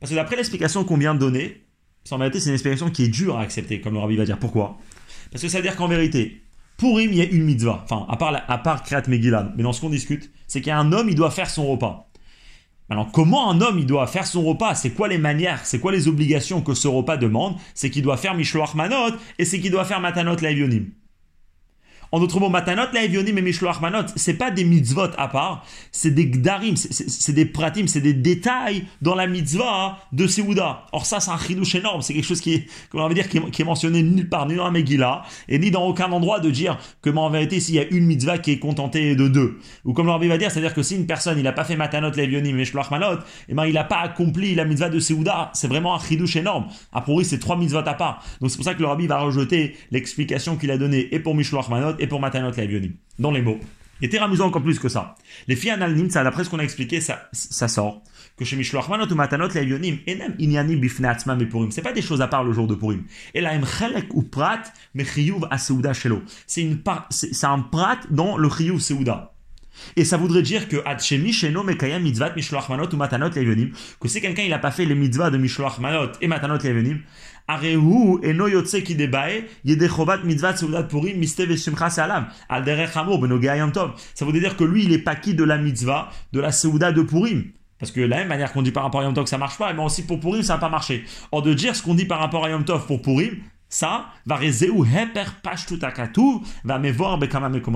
Parce 0.00 0.10
que 0.10 0.16
d'après 0.16 0.36
l'explication 0.36 0.84
qu'on 0.84 0.96
vient 0.96 1.14
de 1.14 1.20
donner, 1.20 1.64
en 2.10 2.18
vérité, 2.18 2.40
c'est 2.40 2.48
une 2.48 2.54
explication 2.54 2.90
qui 2.90 3.04
est 3.04 3.08
dure 3.08 3.38
à 3.38 3.42
accepter, 3.42 3.80
comme 3.80 3.94
le 3.94 4.00
rabbi 4.00 4.16
va 4.16 4.24
dire. 4.24 4.38
Pourquoi? 4.38 4.78
Parce 5.30 5.42
que 5.42 5.48
ça 5.48 5.58
veut 5.58 5.62
dire 5.62 5.76
qu'en 5.76 5.88
vérité, 5.88 6.42
pour 6.78 7.00
il 7.00 7.14
y 7.14 7.20
a 7.20 7.24
une 7.24 7.44
mitzvah. 7.44 7.84
Enfin, 7.84 8.06
à 8.08 8.16
part, 8.16 8.40
à 8.48 8.58
part 8.58 8.82
Megillah. 9.08 9.52
Mais 9.56 9.62
dans 9.62 9.72
ce 9.72 9.80
qu'on 9.80 9.90
discute, 9.90 10.30
c'est 10.46 10.60
qu'il 10.60 10.68
y 10.68 10.72
a 10.72 10.78
un 10.78 10.92
homme, 10.92 11.08
il 11.08 11.14
doit 11.14 11.30
faire 11.30 11.50
son 11.50 11.66
repas. 11.66 12.07
Alors 12.90 13.12
comment 13.12 13.50
un 13.50 13.60
homme 13.60 13.78
il 13.78 13.86
doit 13.86 14.06
faire 14.06 14.26
son 14.26 14.42
repas? 14.42 14.74
C'est 14.74 14.90
quoi 14.90 15.08
les 15.08 15.18
manières? 15.18 15.60
C'est 15.64 15.78
quoi 15.78 15.92
les 15.92 16.08
obligations 16.08 16.62
que 16.62 16.74
ce 16.74 16.88
repas 16.88 17.16
demande? 17.16 17.56
C'est 17.74 17.90
qu'il 17.90 18.02
doit 18.02 18.16
faire 18.16 18.34
Mishloach 18.34 18.74
Manot 18.74 19.14
et 19.38 19.44
c'est 19.44 19.60
qu'il 19.60 19.70
doit 19.70 19.84
faire 19.84 20.00
Matanot 20.00 20.36
Laivionim. 20.36 20.86
En 22.12 22.20
d'autres 22.20 22.40
mots, 22.40 22.48
Matanot, 22.48 22.92
la 22.92 23.04
et 23.04 23.32
Mishloach 23.42 23.80
Manot, 23.80 24.06
c'est 24.16 24.34
pas 24.34 24.50
des 24.50 24.64
mitzvot 24.64 25.10
à 25.16 25.28
part, 25.28 25.64
c'est 25.92 26.10
des 26.10 26.26
gdarim, 26.26 26.76
c'est 26.76 27.32
des 27.32 27.44
pratim, 27.44 27.86
c'est 27.86 28.00
des 28.00 28.14
détails 28.14 28.84
dans 29.02 29.14
la 29.14 29.26
mitzvah 29.26 29.98
de 30.12 30.26
Seouda. 30.26 30.86
Or 30.92 31.04
ça, 31.04 31.20
c'est 31.20 31.30
un 31.30 31.38
chidouche 31.38 31.74
énorme, 31.74 32.02
c'est 32.02 32.14
quelque 32.14 32.24
chose 32.26 32.40
qui 32.40 32.54
est, 32.54 32.66
on 32.94 33.08
qui 33.08 33.62
est, 33.62 33.64
mentionné 33.64 34.02
nulle 34.02 34.28
part, 34.28 34.46
ni 34.46 34.56
dans 34.56 34.64
la 34.64 34.70
Megillah, 34.70 35.22
et 35.48 35.58
ni 35.58 35.70
dans 35.70 35.84
aucun 35.86 36.10
endroit 36.12 36.40
de 36.40 36.50
dire 36.50 36.78
que, 37.02 37.10
en 37.10 37.30
vérité, 37.30 37.60
s'il 37.60 37.74
y 37.74 37.80
a 37.80 37.86
une 37.88 38.06
mitzvah 38.06 38.38
qui 38.38 38.52
est 38.52 38.58
contentée 38.58 39.16
de 39.16 39.28
deux. 39.28 39.58
Ou 39.84 39.92
comme 39.92 40.06
l'Arbi 40.06 40.28
va 40.28 40.38
dire, 40.38 40.50
c'est-à-dire 40.50 40.74
que 40.74 40.82
si 40.82 40.96
une 40.96 41.06
personne, 41.06 41.38
il 41.38 41.46
a 41.46 41.52
pas 41.52 41.64
fait 41.64 41.76
Matanot, 41.76 42.12
la 42.16 42.22
et 42.22 42.52
Mishloach 42.52 42.90
Manot, 42.90 43.18
eh 43.48 43.54
ben, 43.54 43.66
il 43.66 43.76
a 43.76 43.84
pas 43.84 43.98
accompli 43.98 44.54
la 44.54 44.64
mitzvah 44.64 44.88
de 44.88 45.00
Seouda. 45.00 45.50
C'est 45.52 45.68
vraiment 45.68 45.94
un 45.94 45.98
chidouche 45.98 46.36
énorme. 46.36 46.66
A 46.92 47.00
priori, 47.00 47.24
c'est 47.24 47.38
trois 47.38 47.56
mitzvot 47.56 47.78
à 47.78 47.94
part. 47.94 48.22
Donc 48.40 48.50
c'est 48.50 48.56
pour 48.56 48.64
ça 48.64 48.74
que 48.74 48.80
le 48.80 48.86
Rabbi 48.86 49.06
va 49.06 49.18
rejeter 49.18 49.76
l'explication 49.90 50.56
qu'il 50.56 50.70
a 50.70 50.78
donnée 50.78 51.08
et 51.12 51.18
pour 51.18 51.34
Mishloach 51.34 51.68
Manot 51.68 51.97
et 51.98 52.06
pour 52.06 52.20
Matanot 52.20 52.52
Laivionim, 52.52 52.92
dans 53.18 53.30
les 53.30 53.42
mots. 53.42 53.58
Il 54.00 54.06
était 54.06 54.18
amusant 54.18 54.46
encore 54.46 54.62
plus 54.62 54.78
que 54.78 54.88
ça. 54.88 55.16
Les 55.48 55.56
filles 55.56 55.70
analnim, 55.70 56.08
ça, 56.08 56.22
d'après 56.22 56.44
ce 56.44 56.50
qu'on 56.50 56.60
a 56.60 56.62
expliqué, 56.62 57.00
ça, 57.00 57.28
ça 57.32 57.66
sort. 57.66 58.02
Que 58.36 58.44
chez 58.44 58.54
Mishloach 58.54 58.88
Manot 58.88 59.10
ou 59.10 59.14
Matanot 59.16 59.48
Laivionim, 59.48 59.98
enem 60.06 60.34
inyani 60.38 60.76
bifnatzma 60.76 61.34
me 61.34 61.48
Purim. 61.48 61.72
C'est 61.72 61.82
pas 61.82 61.92
des 61.92 62.02
choses 62.02 62.22
à 62.22 62.28
part 62.28 62.44
le 62.44 62.52
jour 62.52 62.68
de 62.68 62.76
Purim. 62.76 63.02
Et 63.34 63.40
là, 63.40 63.58
chelek 63.60 64.14
ou 64.14 64.22
prat 64.22 64.62
me 64.94 65.02
chiyuv 65.02 65.48
a 65.50 65.58
Seuda 65.58 65.92
shelo. 65.92 66.22
C'est 66.46 66.62
une 66.62 66.80
c'est 67.10 67.46
un 67.46 67.58
prat 67.58 67.98
dans 68.10 68.36
le 68.36 68.48
chiyuv 68.48 68.78
Seuda. 68.78 69.34
Et 69.96 70.04
ça 70.04 70.16
voudrait 70.16 70.42
dire 70.42 70.68
que 70.68 70.76
Mitzvat 71.98 72.30
que 72.30 74.08
si 74.08 74.20
quelqu'un 74.20 74.42
il 74.42 74.50
n'a 74.50 74.58
pas 74.58 74.70
fait 74.70 74.84
les 74.84 74.94
mitzvahs 74.94 75.30
de 75.30 75.38
Mishloach 75.38 75.78
Manot 75.78 76.12
et 76.20 76.28
Matanot 76.28 76.58
Levenim, 76.58 77.00
Ça 84.14 84.24
voudrait 84.24 84.40
dire 84.40 84.56
que 84.56 84.64
lui 84.64 84.84
il 84.84 84.92
est 84.92 84.98
pas 84.98 85.16
qui 85.16 85.34
de 85.34 85.44
la 85.44 85.56
mitzvah 85.56 86.10
de 86.32 86.40
la 86.40 86.52
Seuda 86.52 86.92
de 86.92 87.02
Purim. 87.02 87.44
Parce 87.78 87.92
que 87.92 88.00
la 88.00 88.18
même 88.18 88.28
manière 88.28 88.52
qu'on 88.52 88.62
dit 88.62 88.72
par 88.72 88.82
rapport 88.82 89.00
à 89.00 89.04
Yom 89.04 89.14
Tov 89.14 89.26
ça 89.26 89.38
marche 89.38 89.56
pas, 89.56 89.72
mais 89.72 89.82
aussi 89.82 90.04
pour 90.04 90.20
Purim 90.20 90.42
ça 90.42 90.54
n'a 90.54 90.58
pas 90.58 90.68
marché. 90.68 91.04
Or 91.32 91.42
de 91.42 91.54
dire 91.54 91.74
ce 91.74 91.82
qu'on 91.82 91.94
dit 91.94 92.04
par 92.04 92.18
rapport 92.18 92.44
à 92.44 92.50
Yom 92.50 92.64
Tov 92.64 92.86
pour 92.86 93.00
Purim, 93.00 93.36
ça, 93.68 94.06
va 94.26 94.38
va 96.64 96.78
me 96.78 96.90
voir. 96.90 97.18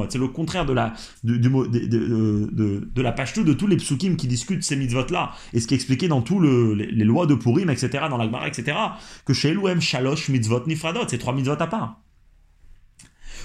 C'est 0.08 0.18
le 0.18 0.28
contraire 0.28 0.64
de 0.64 0.72
la, 0.72 0.94
du, 1.22 1.38
du, 1.38 1.48
de, 1.48 1.66
de, 1.66 2.48
de, 2.50 2.90
de, 2.94 3.02
la 3.02 3.12
pashtu 3.12 3.44
de 3.44 3.52
tous 3.52 3.66
les 3.66 3.76
psukim 3.76 4.16
qui 4.16 4.26
discutent 4.26 4.64
ces 4.64 4.76
mitzvot-là. 4.76 5.32
Et 5.52 5.60
ce 5.60 5.66
qui 5.66 5.74
est 5.74 5.76
expliqué 5.76 6.08
dans 6.08 6.22
tous 6.22 6.40
le, 6.40 6.74
les, 6.74 7.04
lois 7.04 7.26
de 7.26 7.34
Purim, 7.34 7.68
etc., 7.70 8.04
dans 8.08 8.16
la 8.16 8.24
Gemara, 8.24 8.48
etc., 8.48 8.76
que 9.26 9.34
chez 9.34 9.50
Elohim 9.50 9.80
shalosh 9.80 10.28
mitzvot 10.28 10.66
nifradot, 10.66 11.08
c'est 11.08 11.18
trois 11.18 11.34
mitzvot 11.34 11.60
à 11.60 11.66
part. 11.66 12.00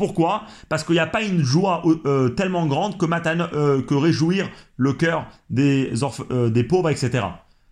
Pourquoi? 0.00 0.44
Parce 0.70 0.82
qu'il 0.82 0.94
n'y 0.94 0.98
a 0.98 1.06
pas 1.06 1.20
une 1.20 1.42
joie 1.42 1.82
euh, 2.06 2.30
tellement 2.30 2.64
grande 2.64 2.94
euh, 3.52 3.82
que 3.82 3.94
réjouir 3.94 4.48
le 4.78 4.94
cœur 4.94 5.26
des, 5.50 5.92
euh, 6.30 6.62
pauvres, 6.66 6.88
etc. 6.88 7.26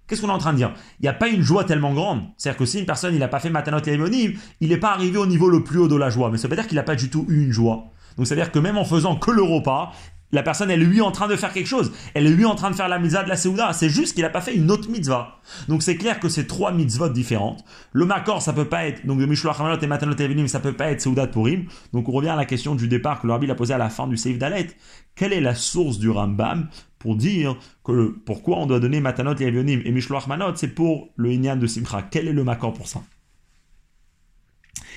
Qu'est-ce 0.07 0.21
qu'on 0.21 0.29
est 0.29 0.33
en 0.33 0.37
train 0.37 0.53
de 0.53 0.59
dire? 0.59 0.75
Il 1.01 1.05
n'y 1.05 1.09
a 1.09 1.15
pas 1.15 1.29
une 1.29 1.41
joie 1.41 1.65
tellement 1.65 1.95
grande. 1.95 2.21
C'est-à-dire 2.37 2.59
que 2.59 2.67
si 2.67 2.81
une 2.81 2.85
personne 2.85 3.17
n'a 3.17 3.29
pas 3.29 3.41
fait 3.41 3.49
matanot 3.49 3.79
et 3.79 4.37
il 4.61 4.69
n'est 4.69 4.77
pas 4.77 4.93
arrivé 4.93 5.17
au 5.17 5.25
niveau 5.25 5.49
le 5.49 5.65
plus 5.65 5.79
haut 5.79 5.89
de 5.89 5.97
la 5.97 6.11
joie. 6.11 6.29
Mais 6.31 6.37
ça 6.37 6.49
veut 6.49 6.55
dire 6.55 6.67
qu'il 6.67 6.77
n'a 6.77 6.83
pas 6.83 6.97
du 6.97 7.09
tout 7.09 7.25
eu 7.31 7.45
une 7.47 7.51
joie. 7.51 7.87
Donc 8.19 8.27
ça 8.27 8.35
veut 8.35 8.43
dire 8.43 8.53
que 8.53 8.59
même 8.59 8.77
en 8.77 8.85
faisant 8.85 9.17
que 9.17 9.31
le 9.31 9.43
repas, 9.43 9.93
la 10.33 10.43
personne, 10.43 10.71
est 10.71 10.77
lui 10.77 11.01
en 11.01 11.11
train 11.11 11.27
de 11.27 11.37
faire 11.37 11.53
quelque 11.53 11.67
chose. 11.67 11.93
Elle 12.15 12.27
est 12.27 12.31
lui 12.31 12.45
en 12.45 12.55
train 12.55 12.71
de 12.71 12.77
faire 12.77 12.89
la 12.89 12.99
mitzvah 12.99 13.25
de 13.25 13.29
la 13.29 13.37
Seouda. 13.37 13.73
C'est 13.73 13.89
juste 13.89 14.15
qu'il 14.15 14.23
n'a 14.23 14.31
pas 14.31 14.41
fait 14.41 14.55
une 14.55 14.71
autre 14.71 14.91
mitzvah. 14.91 15.41
Donc 15.69 15.83
c'est 15.83 15.97
clair 15.97 16.21
que 16.21 16.29
c'est 16.29 16.47
trois 16.47 16.73
mitzvot 16.73 17.09
différentes. 17.09 17.65
Le 17.93 18.05
makor, 18.05 18.43
ça 18.43 18.53
peut 18.53 18.67
pas 18.67 18.87
être, 18.87 19.07
donc 19.07 19.19
de 19.19 19.27
Mishloach 19.27 19.59
Hamanot 19.59 19.81
et 19.81 19.87
Matanot 19.87 20.17
Evinim, 20.17 20.49
ça 20.49 20.61
peut 20.61 20.75
pas 20.75 20.91
être 20.91 21.01
Seouda 21.01 21.27
de 21.27 21.33
Purim. 21.33 21.67
Donc 21.93 22.09
on 22.09 22.13
revient 22.13 22.29
à 22.29 22.37
la 22.37 22.45
question 22.45 22.75
du 22.75 22.89
départ 22.89 23.21
que 23.21 23.27
le 23.27 23.33
Rabbi 23.33 23.51
a 23.51 23.55
posé 23.55 23.73
à 23.75 23.79
la 23.79 23.89
fin 23.89 24.07
du 24.07 24.17
Seif 24.17 24.39
Dalet. 24.39 24.69
Quelle 25.15 25.33
est 25.33 25.41
la 25.41 25.55
source 25.55 25.99
du 25.99 26.11
Rambam 26.11 26.69
pour 26.99 27.17
dire 27.17 27.57
que 27.85 28.15
pourquoi 28.27 28.59
on 28.59 28.67
doit 28.67 28.81
donner 28.81 29.01
Matanot 29.01 29.35
et 29.37 29.45
et 29.45 29.93
Mishloach 29.93 30.27
Manot, 30.27 30.57
c'est 30.57 30.69
pour 30.69 31.09
le 31.17 31.33
Inyan 31.33 31.57
de 31.57 31.67
Simcha. 31.67 32.03
Quel 32.03 32.29
est 32.29 32.33
le 32.33 32.45
makor 32.45 32.75
pour 32.75 32.89
ça? 32.89 33.01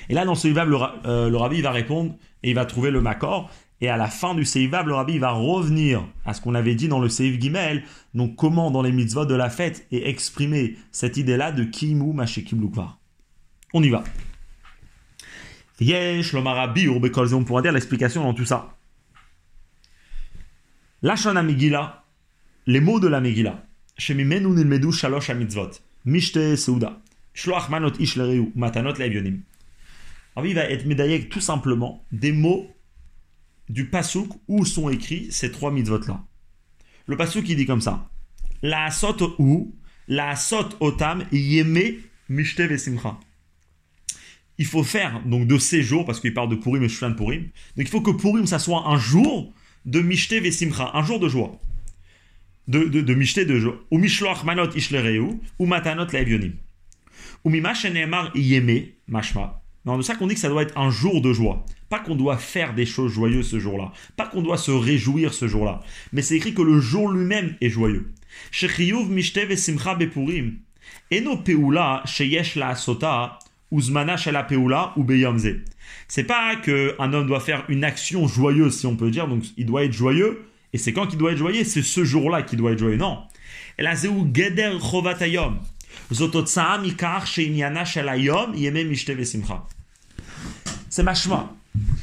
Et 0.10 0.14
là, 0.14 0.26
dans 0.26 0.36
ce 0.36 0.54
Seif 0.54 0.66
le, 0.66 0.78
euh, 1.06 1.30
le 1.30 1.38
Rabbi 1.38 1.62
va 1.62 1.72
répondre 1.72 2.16
et 2.44 2.50
il 2.50 2.56
va 2.56 2.66
trouver 2.66 2.92
le 2.92 3.02
makor. 3.02 3.50
Et 3.82 3.90
à 3.90 3.98
la 3.98 4.08
fin 4.08 4.36
du 4.36 4.46
Seivab, 4.46 4.88
le 4.88 4.94
Rabbi 4.94 5.18
va 5.18 5.32
revenir 5.32 6.08
à 6.24 6.36
ce 6.36 6.42
qu'on 6.42 6.54
avait 6.54 6.76
dit 6.76 6.88
dans 6.88 7.00
le 7.00 7.10
Seiv 7.10 7.42
Gimel, 7.42 7.84
donc 8.14 8.36
comment 8.36 8.70
dans 8.70 8.84
les 8.84 8.92
mitzvot 8.92 9.26
de 9.26 9.34
la 9.34 9.50
fête 9.50 9.88
et 9.92 10.08
exprimer 10.08 10.78
cette 10.92 11.18
idée-là 11.18 11.52
de 11.52 11.64
Kimu 11.64 12.14
Mashekim 12.14 12.62
Lukvar. 12.62 13.00
On 13.74 13.82
y 13.82 13.90
va. 13.90 14.04
Yesh, 15.80 16.34
l'Omarabi, 16.34 16.88
on 16.90 17.44
pourra 17.44 17.64
dire 17.64 17.72
l'explication 17.72 18.24
dans 18.24 18.36
tout 18.36 18.46
ça. 18.46 18.78
Lashon 21.02 21.42
Megillah, 21.42 22.04
les 22.68 22.82
mots 22.82 23.00
de 23.00 23.08
la 23.08 23.20
Megillah. 23.20 23.66
Shemimenu 23.98 24.50
nilmedu 24.50 24.92
shalosh 24.92 25.32
mitzvot. 25.32 25.72
Mishte 26.06 26.56
Seuda. 26.56 27.00
Shloach 27.34 27.70
manot 27.70 27.94
ish 28.00 28.16
matanot. 28.56 28.94
Rabbi 30.36 30.54
va 30.54 30.70
être 30.70 30.86
médaillé 30.86 31.28
tout 31.28 31.40
simplement 31.40 32.06
des 32.12 32.32
mots 32.32 32.70
du 33.72 33.86
pasouk 33.86 34.30
où 34.48 34.66
sont 34.66 34.90
écrits 34.90 35.28
ces 35.32 35.52
trois 35.52 35.72
mitzvot-là. 35.72 36.22
Le 37.08 37.18
pasouk, 37.18 37.48
il 37.48 37.56
dit 37.56 37.66
comme 37.66 37.82
ça. 37.82 38.10
La 38.62 38.92
sot 38.92 39.36
ou, 39.40 39.74
la 40.08 40.36
sot 40.36 40.70
otam, 40.82 41.26
yeme 41.32 41.96
mishte 42.30 42.60
vesimcha. 42.60 43.18
Il 44.58 44.66
faut 44.66 44.84
faire 44.84 45.22
donc 45.26 45.48
de 45.48 45.58
ces 45.58 45.82
jours, 45.82 46.06
parce 46.06 46.20
qu'il 46.20 46.34
parle 46.34 46.50
de 46.50 46.56
Purim 46.56 46.84
et 46.84 46.88
de 46.88 47.14
Purim, 47.14 47.44
donc 47.44 47.52
il 47.78 47.88
faut 47.88 48.02
que 48.02 48.12
Purim, 48.12 48.46
ça 48.46 48.60
soit 48.60 48.88
un 48.88 49.00
jour 49.00 49.54
de 49.86 50.02
mishte 50.02 50.34
vesimcha, 50.34 50.92
un 50.94 51.04
jour 51.04 51.20
de 51.20 51.30
joie. 51.30 51.60
De, 52.68 52.84
de, 52.84 53.14
mishte 53.14 53.40
de 53.40 53.58
joie. 53.58 53.82
Ou 53.90 53.98
mishloach 53.98 54.44
manot 54.44 54.76
ishlereu, 54.76 55.40
ou 55.60 55.66
matanot 55.66 56.08
laevionim. 56.12 56.54
Ou 57.44 57.52
yeme, 58.36 58.84
mashma. 59.08 59.62
Non, 59.86 59.98
de 59.98 60.04
ça 60.04 60.16
qu'on 60.16 60.28
dit 60.28 60.36
que 60.36 60.40
ça 60.40 60.50
doit 60.50 60.62
être 60.62 60.78
un 60.78 60.92
jour 60.92 61.22
de 61.22 61.34
joie. 61.34 61.66
Pas 61.90 62.00
qu'on 62.00 62.16
doit 62.16 62.38
faire 62.38 62.74
des 62.74 62.86
choses 62.86 63.12
joyeuses 63.12 63.50
ce 63.50 63.60
jour-là. 63.60 63.92
Pas 64.16 64.28
qu'on 64.28 64.42
doit 64.42 64.58
se 64.58 64.72
réjouir 64.72 65.34
ce 65.34 65.48
jour-là. 65.48 65.82
Mais 66.14 66.22
c'est 66.22 66.36
écrit 66.36 66.54
que 66.54 66.62
le 66.62 66.80
jour 66.80 67.10
lui-même 67.12 67.56
est 67.62 67.70
joyeux. 67.70 68.12
C'est 76.08 76.24
pas 76.24 76.56
que 76.58 76.96
un 77.00 77.14
homme 77.14 77.28
doit 77.28 77.40
faire 77.40 77.64
une 77.70 77.84
action 77.84 78.28
joyeuse, 78.28 78.78
si 78.80 78.86
on 78.86 78.96
peut 78.96 79.10
dire, 79.12 79.28
donc 79.28 79.44
il 79.58 79.66
doit 79.66 79.84
être 79.84 79.94
joyeux. 79.94 80.46
Et 80.74 80.78
c'est 80.78 80.94
quand 80.94 81.08
qu'il 81.08 81.18
doit 81.18 81.32
être 81.32 81.38
joyeux? 81.38 81.64
C'est 81.64 81.82
ce 81.82 82.04
jour-là 82.04 82.44
qu'il 82.44 82.60
doit 82.60 82.72
être 82.72 82.80
joyeux. 82.80 82.98
Non. 82.98 83.20
C'est 90.90 91.04
machma 91.04 91.54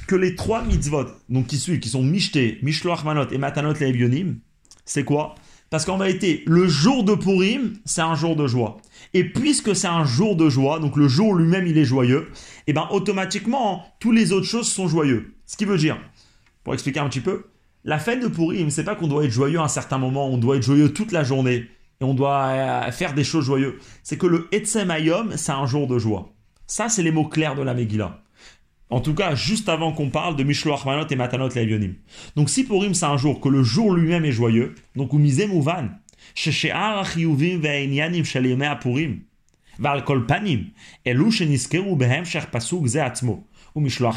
que 0.07 0.17
les 0.17 0.35
trois 0.35 0.65
mitzvot, 0.65 1.05
donc 1.29 1.49
qui 1.49 1.59
sont 1.59 2.03
Mishte, 2.03 2.63
Mishloach 2.63 3.05
Manot 3.05 3.29
et 3.31 3.37
Matanot 3.37 3.75
Le'evionim, 3.75 4.39
c'est 4.87 5.05
quoi? 5.05 5.35
Parce 5.69 5.85
qu'en 5.85 5.99
vérité, 5.99 6.43
le 6.47 6.67
jour 6.67 7.05
de 7.05 7.15
Purim, 7.15 7.75
c'est 7.85 8.01
un 8.01 8.15
jour 8.15 8.35
de 8.35 8.47
joie. 8.47 8.79
Et 9.13 9.25
puisque 9.25 9.77
c'est 9.77 9.87
un 9.87 10.07
jour 10.07 10.37
de 10.37 10.49
joie, 10.49 10.79
donc 10.79 10.97
le 10.97 11.07
jour 11.07 11.35
lui-même 11.35 11.67
il 11.67 11.77
est 11.77 11.85
joyeux, 11.85 12.29
et 12.67 12.73
bien 12.73 12.89
automatiquement, 12.91 13.85
toutes 14.01 14.17
les 14.17 14.33
autres 14.33 14.47
choses 14.47 14.73
sont 14.73 14.89
joyeuses. 14.89 15.25
Ce 15.45 15.59
qui 15.59 15.67
veut 15.67 15.77
dire, 15.77 15.99
pour 16.65 16.73
expliquer 16.73 17.01
un 17.01 17.11
petit 17.11 17.21
peu, 17.21 17.45
la 17.85 17.99
fête 17.99 18.23
de 18.23 18.29
Purim, 18.29 18.71
c'est 18.71 18.85
pas 18.85 18.95
qu'on 18.95 19.07
doit 19.07 19.27
être 19.27 19.31
joyeux 19.31 19.59
à 19.59 19.65
un 19.65 19.69
certain 19.69 19.99
moment, 19.99 20.31
on 20.31 20.39
doit 20.39 20.57
être 20.57 20.63
joyeux 20.63 20.95
toute 20.95 21.13
la 21.13 21.25
journée 21.25 21.69
et 22.01 22.05
on 22.05 22.15
doit 22.15 22.47
euh, 22.47 22.93
faire 22.93 23.15
des 23.15 23.25
choses 23.25 23.45
joyeuses. 23.45 23.75
C'est 24.03 24.19
que 24.19 24.27
le 24.27 24.49
Etzem 24.53 24.91
Ayom, 24.91 25.37
c'est 25.37 25.53
un 25.53 25.67
jour 25.67 25.87
de 25.87 25.99
joie. 25.99 26.33
Ça, 26.67 26.89
c'est 26.89 27.03
les 27.03 27.11
mots 27.11 27.27
clairs 27.27 27.55
de 27.55 27.63
la 27.63 27.75
Megillah. 27.75 28.23
En 28.91 29.01
tout 29.01 29.15
cas, 29.15 29.35
juste 29.35 29.69
avant 29.69 29.93
qu'on 29.93 30.11
parle 30.11 30.37
de 30.37 30.45
Mishloach 30.45 30.85
Manot 30.87 31.07
et 31.11 31.17
Matanot 31.17 31.49
Levionim. 31.49 31.95
Donc, 32.37 32.49
si 32.49 32.65
Purim, 32.65 32.95
c'est 32.95 33.05
un 33.07 33.17
jour 33.17 33.41
que 33.41 33.49
le 33.49 33.63
jour 33.63 33.93
lui-même 33.93 34.25
est 34.25 34.33
joyeux, 34.33 34.75
donc 34.97 35.13
Umizé 35.13 35.47
Mouvan, 35.47 35.89
Sheshe'ar 36.35 36.99
Achiyuvim 36.99 37.59
Ve'enyanim 37.59 38.25
Shalimea 38.25 38.77
Purim, 38.77 39.21
Val 39.79 40.05
Behem 40.05 40.71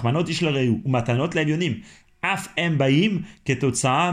Manot 0.04 1.30
Levionim, 1.34 1.76
אף 2.21 2.49
הם 2.57 2.79
באים 2.79 3.23
כתוצאה 3.45 4.11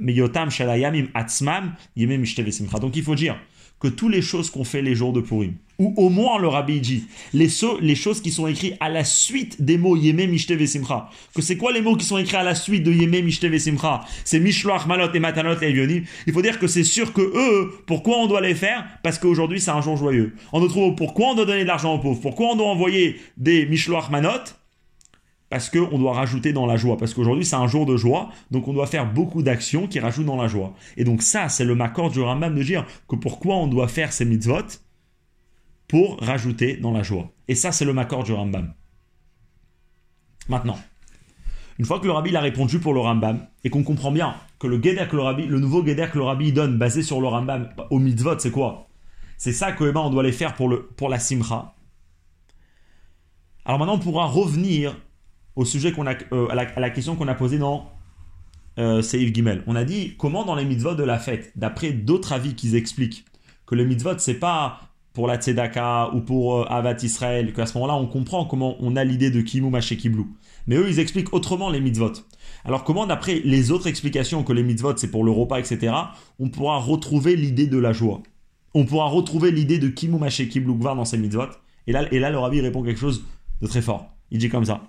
מהיותם 0.00 0.50
של 0.50 0.70
הימים 0.70 1.06
עצמם 1.14 1.68
ימי 1.96 2.16
משתה 2.16 2.42
ושמחה. 2.46 2.78
Donc 2.78 2.96
il 2.96 3.02
faut 3.02 3.14
dire 3.14 3.36
que 3.80 3.88
toutes 3.88 4.12
les 4.12 4.22
choses 4.22 4.50
qu'on 4.50 4.64
fait 4.64 4.82
les 4.82 4.94
jours 4.94 5.12
de 5.12 5.20
Purim, 5.20 5.54
ou 5.78 5.94
au 5.96 6.08
moins 6.08 6.38
le 6.40 6.48
rabbi 6.48 6.80
dit, 6.80 7.04
les, 7.32 7.48
so, 7.48 7.78
les 7.80 7.94
choses 7.94 8.20
qui 8.20 8.32
sont 8.32 8.48
écrites 8.48 8.74
à 8.80 8.88
la 8.88 9.04
suite 9.04 9.62
des 9.62 9.78
mots 9.78 9.96
Yemé 9.96 10.26
Mishte 10.26 10.50
Vesimcha. 10.50 11.08
Que 11.32 11.42
c'est 11.42 11.56
quoi 11.56 11.70
les 11.72 11.80
mots 11.80 11.94
qui 11.94 12.04
sont 12.04 12.18
écrits 12.18 12.36
à 12.36 12.42
la 12.42 12.56
suite 12.56 12.82
de 12.82 12.92
Yemé 12.92 13.22
Mishte 13.22 13.44
Vesimcha 13.44 14.00
C'est 14.24 14.40
Mishloach 14.40 14.86
Malot 14.86 15.12
et 15.14 15.20
Matanot 15.20 15.60
et 15.62 15.68
Evionim. 15.68 16.02
Il 16.26 16.32
faut 16.32 16.42
dire 16.42 16.58
que 16.58 16.66
c'est 16.66 16.82
sûr 16.82 17.12
que 17.12 17.20
eux, 17.20 17.72
pourquoi 17.86 18.16
on 18.18 18.26
doit 18.26 18.40
les 18.40 18.56
faire 18.56 18.84
Parce 19.04 19.20
qu'aujourd'hui 19.20 19.60
c'est 19.60 19.70
un 19.70 19.80
jour 19.80 19.96
joyeux. 19.96 20.34
On 20.52 20.58
nous 20.58 20.68
trouve 20.68 20.96
pourquoi 20.96 21.28
on 21.28 21.34
doit 21.36 21.46
donner 21.46 21.62
de 21.62 21.68
l'argent 21.68 21.94
aux 21.94 22.00
pauvres 22.00 22.20
Pourquoi 22.20 22.48
on 22.48 22.56
doit 22.56 22.66
envoyer 22.66 23.20
des 23.36 23.64
Mishloach 23.66 24.10
Manot 24.10 24.42
Parce 25.53 25.69
qu'on 25.69 25.99
doit 25.99 26.13
rajouter 26.13 26.51
dans 26.51 26.65
la 26.65 26.77
joie. 26.77 26.97
Parce 26.97 27.13
qu'aujourd'hui, 27.13 27.45
c'est 27.45 27.55
un 27.55 27.67
jour 27.67 27.85
de 27.85 27.95
joie, 27.95 28.31
donc 28.49 28.67
on 28.67 28.73
doit 28.73 28.87
faire 28.87 29.13
beaucoup 29.13 29.43
d'actions 29.43 29.85
qui 29.85 29.99
rajoutent 29.99 30.25
dans 30.25 30.41
la 30.41 30.47
joie. 30.47 30.73
Et 30.97 31.03
donc 31.03 31.21
ça, 31.21 31.47
c'est 31.47 31.63
le 31.63 31.75
maccord 31.75 32.09
du 32.09 32.21
Rambam 32.21 32.55
de 32.55 32.63
dire 32.63 32.87
que 33.07 33.15
pourquoi 33.15 33.57
on 33.57 33.67
doit 33.67 33.87
faire 33.87 34.13
ces 34.13 34.25
mitzvot 34.25 34.65
pour 35.87 36.19
rajouter 36.21 36.77
dans 36.77 36.89
la 36.89 37.03
joie. 37.03 37.29
Et 37.47 37.53
ça, 37.53 37.71
c'est 37.71 37.85
le 37.85 37.93
maccord 37.93 38.23
du 38.23 38.33
Rambam. 38.33 38.73
Maintenant, 40.49 40.79
Une 41.77 41.85
fois 41.85 41.99
que 41.99 42.05
le 42.07 42.13
rabbi 42.13 42.35
a 42.35 42.41
répondu 42.41 42.79
pour 42.79 42.95
le 42.95 43.01
Rambam, 43.01 43.45
et 43.63 43.69
qu'on 43.69 43.83
comprend 43.83 44.11
bien 44.11 44.33
que 44.57 44.65
le 44.65 44.81
Geder 44.81 45.05
que 45.07 45.15
le 45.15 45.21
rabbi, 45.21 45.45
le 45.45 45.59
nouveau 45.59 45.85
Geder 45.85 46.07
que 46.11 46.17
le 46.17 46.23
rabbi 46.23 46.51
donne, 46.51 46.79
basé 46.79 47.03
sur 47.03 47.21
le 47.21 47.27
Rambam, 47.27 47.69
au 47.91 47.99
mitzvot, 47.99 48.39
c'est 48.39 48.49
quoi? 48.49 48.87
C'est 49.37 49.53
ça 49.53 49.71
que 49.71 49.83
eh 49.83 49.91
ben, 49.91 50.01
on 50.01 50.09
doit 50.09 50.23
les 50.23 50.31
faire 50.31 50.55
pour, 50.55 50.67
le, 50.67 50.81
pour 50.81 51.09
la 51.09 51.19
simcha. 51.19 51.75
Alors 53.65 53.77
maintenant, 53.77 53.95
on 53.95 53.99
pourra 53.99 54.25
revenir 54.25 54.95
au 55.55 55.65
sujet 55.65 55.91
qu'on 55.91 56.07
a, 56.07 56.15
euh, 56.31 56.47
à, 56.49 56.79
la, 56.79 56.89
question 56.89 57.15
qu'on 57.15 57.27
a 57.27 57.35
posée 57.35 57.57
dans 57.57 57.91
euh, 58.79 59.01
Seif. 59.01 59.31
On 59.67 59.75
a 59.75 59.83
dit 59.83 60.15
comment 60.17 60.45
dans 60.45 60.55
les 60.55 60.65
mitzvot 60.65 60.95
de 60.95 61.03
la 61.03 61.19
fête, 61.19 61.51
d'après 61.55 61.91
d'autres 61.91 62.33
avis 62.33 62.55
qui 62.55 62.75
expliquent 62.75 63.25
que 63.65 63.75
les 63.75 63.85
mitzvot, 63.85 64.17
c'est 64.17 64.33
pas 64.35 64.81
pour 65.13 65.27
la 65.27 65.37
tzedaka 65.37 66.09
ou 66.13 66.21
pour 66.21 66.61
euh, 66.61 66.65
Avat 66.65 66.97
Israël, 67.03 67.53
qu'à 67.53 67.67
ce 67.67 67.77
moment-là, 67.77 67.95
on 67.95 68.07
comprend 68.07 68.45
comment 68.45 68.75
on 68.79 68.95
a 68.95 69.03
l'idée 69.03 69.29
de 69.29 69.41
Kimu 69.41 69.69
Maché 69.69 69.95
Kiblou. 69.95 70.27
Mais 70.65 70.75
eux, 70.75 70.89
ils 70.89 70.99
expliquent 70.99 71.33
autrement 71.33 71.69
les 71.69 71.79
mitzvot. 71.79 72.13
Alors 72.65 72.83
comment, 72.83 73.05
d'après 73.05 73.41
les 73.43 73.71
autres 73.71 73.87
explications 73.87 74.43
que 74.43 74.53
les 74.53 74.63
mitzvot, 74.63 74.97
c'est 74.97 75.11
pour 75.11 75.23
le 75.23 75.31
repas, 75.31 75.59
etc., 75.59 75.93
on 76.39 76.49
pourra 76.49 76.79
retrouver 76.79 77.35
l'idée 77.35 77.67
de 77.67 77.77
la 77.77 77.93
joie? 77.93 78.23
On 78.73 78.85
pourra 78.85 79.05
retrouver 79.05 79.51
l'idée 79.51 79.77
de 79.77 79.87
Kimu 79.87 80.17
Maché 80.17 80.47
Kiblou 80.47 80.75
dans 80.77 81.05
ces 81.05 81.17
mitzvot? 81.17 81.49
Et 81.85 81.91
là, 81.91 82.11
et 82.11 82.19
là, 82.19 82.31
le 82.31 82.39
rabbi 82.39 82.59
répond 82.61 82.81
quelque 82.81 82.99
chose 82.99 83.23
de 83.61 83.67
très 83.67 83.81
fort. 83.81 84.07
Il 84.31 84.39
dit 84.39 84.49
comme 84.49 84.65
ça. 84.65 84.81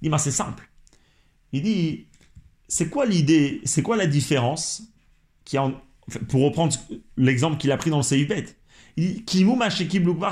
Il 0.00 0.06
dit, 0.06 0.08
bah, 0.10 0.18
c'est 0.18 0.30
simple. 0.30 0.68
Il 1.52 1.62
dit, 1.62 2.06
c'est 2.68 2.88
quoi 2.88 3.06
l'idée, 3.06 3.60
c'est 3.64 3.82
quoi 3.82 3.96
la 3.96 4.06
différence 4.06 4.82
qui 5.44 5.56
a, 5.56 5.70
pour 6.28 6.42
reprendre 6.42 6.74
l'exemple 7.16 7.56
qu'il 7.56 7.70
a 7.72 7.76
pris 7.76 7.90
dans 7.90 7.98
le 7.98 8.02
CIPET 8.02 8.56
il 8.98 9.24
dit, 9.24 9.46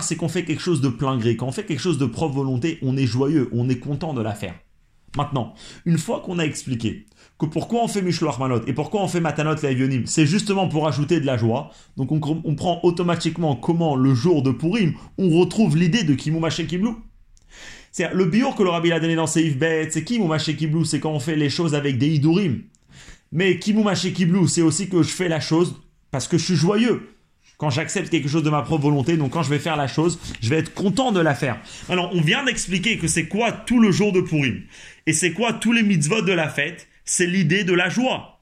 c'est 0.01 0.17
qu'on 0.17 0.29
fait 0.29 0.45
quelque 0.45 0.63
chose 0.63 0.81
de 0.81 0.89
plein 0.89 1.19
gré. 1.19 1.37
Quand 1.37 1.47
on 1.47 1.53
fait 1.53 1.67
quelque 1.67 1.81
chose 1.81 1.99
de 1.99 2.07
propre 2.07 2.37
volonté, 2.37 2.79
on 2.81 2.97
est 2.97 3.07
joyeux, 3.07 3.51
on 3.53 3.69
est 3.69 3.79
content 3.79 4.15
de 4.15 4.23
la 4.23 4.35
faire. 4.35 4.55
Maintenant, 5.17 5.55
une 5.85 5.99
fois 5.99 6.21
qu'on 6.21 6.39
a 6.39 6.45
expliqué 6.45 7.07
que 7.39 7.47
pourquoi 7.47 7.85
on 7.85 7.89
fait 7.89 8.03
Mishloach 8.03 8.39
Manot 8.39 8.63
et 8.67 8.73
pourquoi 8.73 9.03
on 9.03 9.09
fait 9.09 9.21
Matanot 9.21 9.57
Le'avionim, 9.63 10.07
c'est 10.07 10.27
justement 10.27 10.67
pour 10.67 10.89
ajouter 10.89 11.21
de 11.21 11.27
la 11.27 11.37
joie. 11.37 11.71
Donc 11.97 12.11
on, 12.11 12.55
prend 12.55 12.81
automatiquement 12.83 13.55
comment 13.55 13.97
le 13.97 14.15
jour 14.15 14.43
de 14.43 14.51
Purim, 14.51 14.95
on 15.19 15.29
retrouve 15.39 15.77
l'idée 15.77 16.03
de 16.03 16.15
Kimouma 16.15 16.51
chez 16.51 16.67
c'est 17.97 18.13
le 18.13 18.25
biur 18.25 18.57
que 18.57 18.65
le 18.65 18.71
rabbi 18.71 18.91
a 18.91 18.99
donné 18.99 19.15
dans 19.15 19.29
Seif 19.29 19.57
Bet, 19.57 19.91
c'est 19.93 20.03
Kimuma 20.03 20.39
Kiblou, 20.39 20.85
c'est 20.85 20.99
quand 20.99 21.13
on 21.13 21.21
fait 21.21 21.37
les 21.37 21.49
choses 21.49 21.77
avec 21.77 21.97
des 21.97 22.09
idurim. 22.09 22.63
Mais 23.31 23.61
Kimuma 23.61 23.95
Kiblou, 23.95 24.49
c'est 24.49 24.63
aussi 24.63 24.89
que 24.89 25.05
je 25.05 25.11
fais 25.11 25.29
la 25.29 25.39
chose 25.39 25.81
parce 26.11 26.27
que 26.27 26.37
je 26.37 26.45
suis 26.45 26.57
joyeux. 26.57 27.09
Quand 27.57 27.71
j'accepte 27.71 28.11
quelque 28.11 28.29
chose 28.29 28.43
de 28.43 28.51
ma 28.51 28.63
propre 28.63 28.83
volonté, 28.83 29.17
donc 29.17 29.31
quand 29.31 29.45
je 29.45 29.51
vais 29.51 29.61
faire 29.61 29.77
la 29.77 29.87
chose, 29.87 30.19
je 30.41 30.51
vais 30.51 30.57
être 30.57 30.75
content 30.75 31.13
de 31.13 31.21
la 31.21 31.37
faire. 31.37 31.61
Alors, 31.89 32.11
on 32.13 32.21
vient 32.21 32.45
d'expliquer 32.45 32.99
que 32.99 33.07
c'est 33.07 33.29
quoi 33.29 33.53
tout 33.53 33.79
le 33.79 33.93
jour 33.93 34.11
de 34.11 34.21
Purim. 34.21 34.63
Et 35.07 35.13
c'est 35.13 35.33
quoi 35.33 35.53
tous 35.53 35.71
les 35.71 35.85
mitzvot 35.85 36.23
de 36.23 36.33
la 36.33 36.49
fête? 36.49 36.89
C'est 37.05 37.29
l'idée 37.29 37.63
de 37.63 37.75
la 37.75 37.91
joie. 37.91 38.34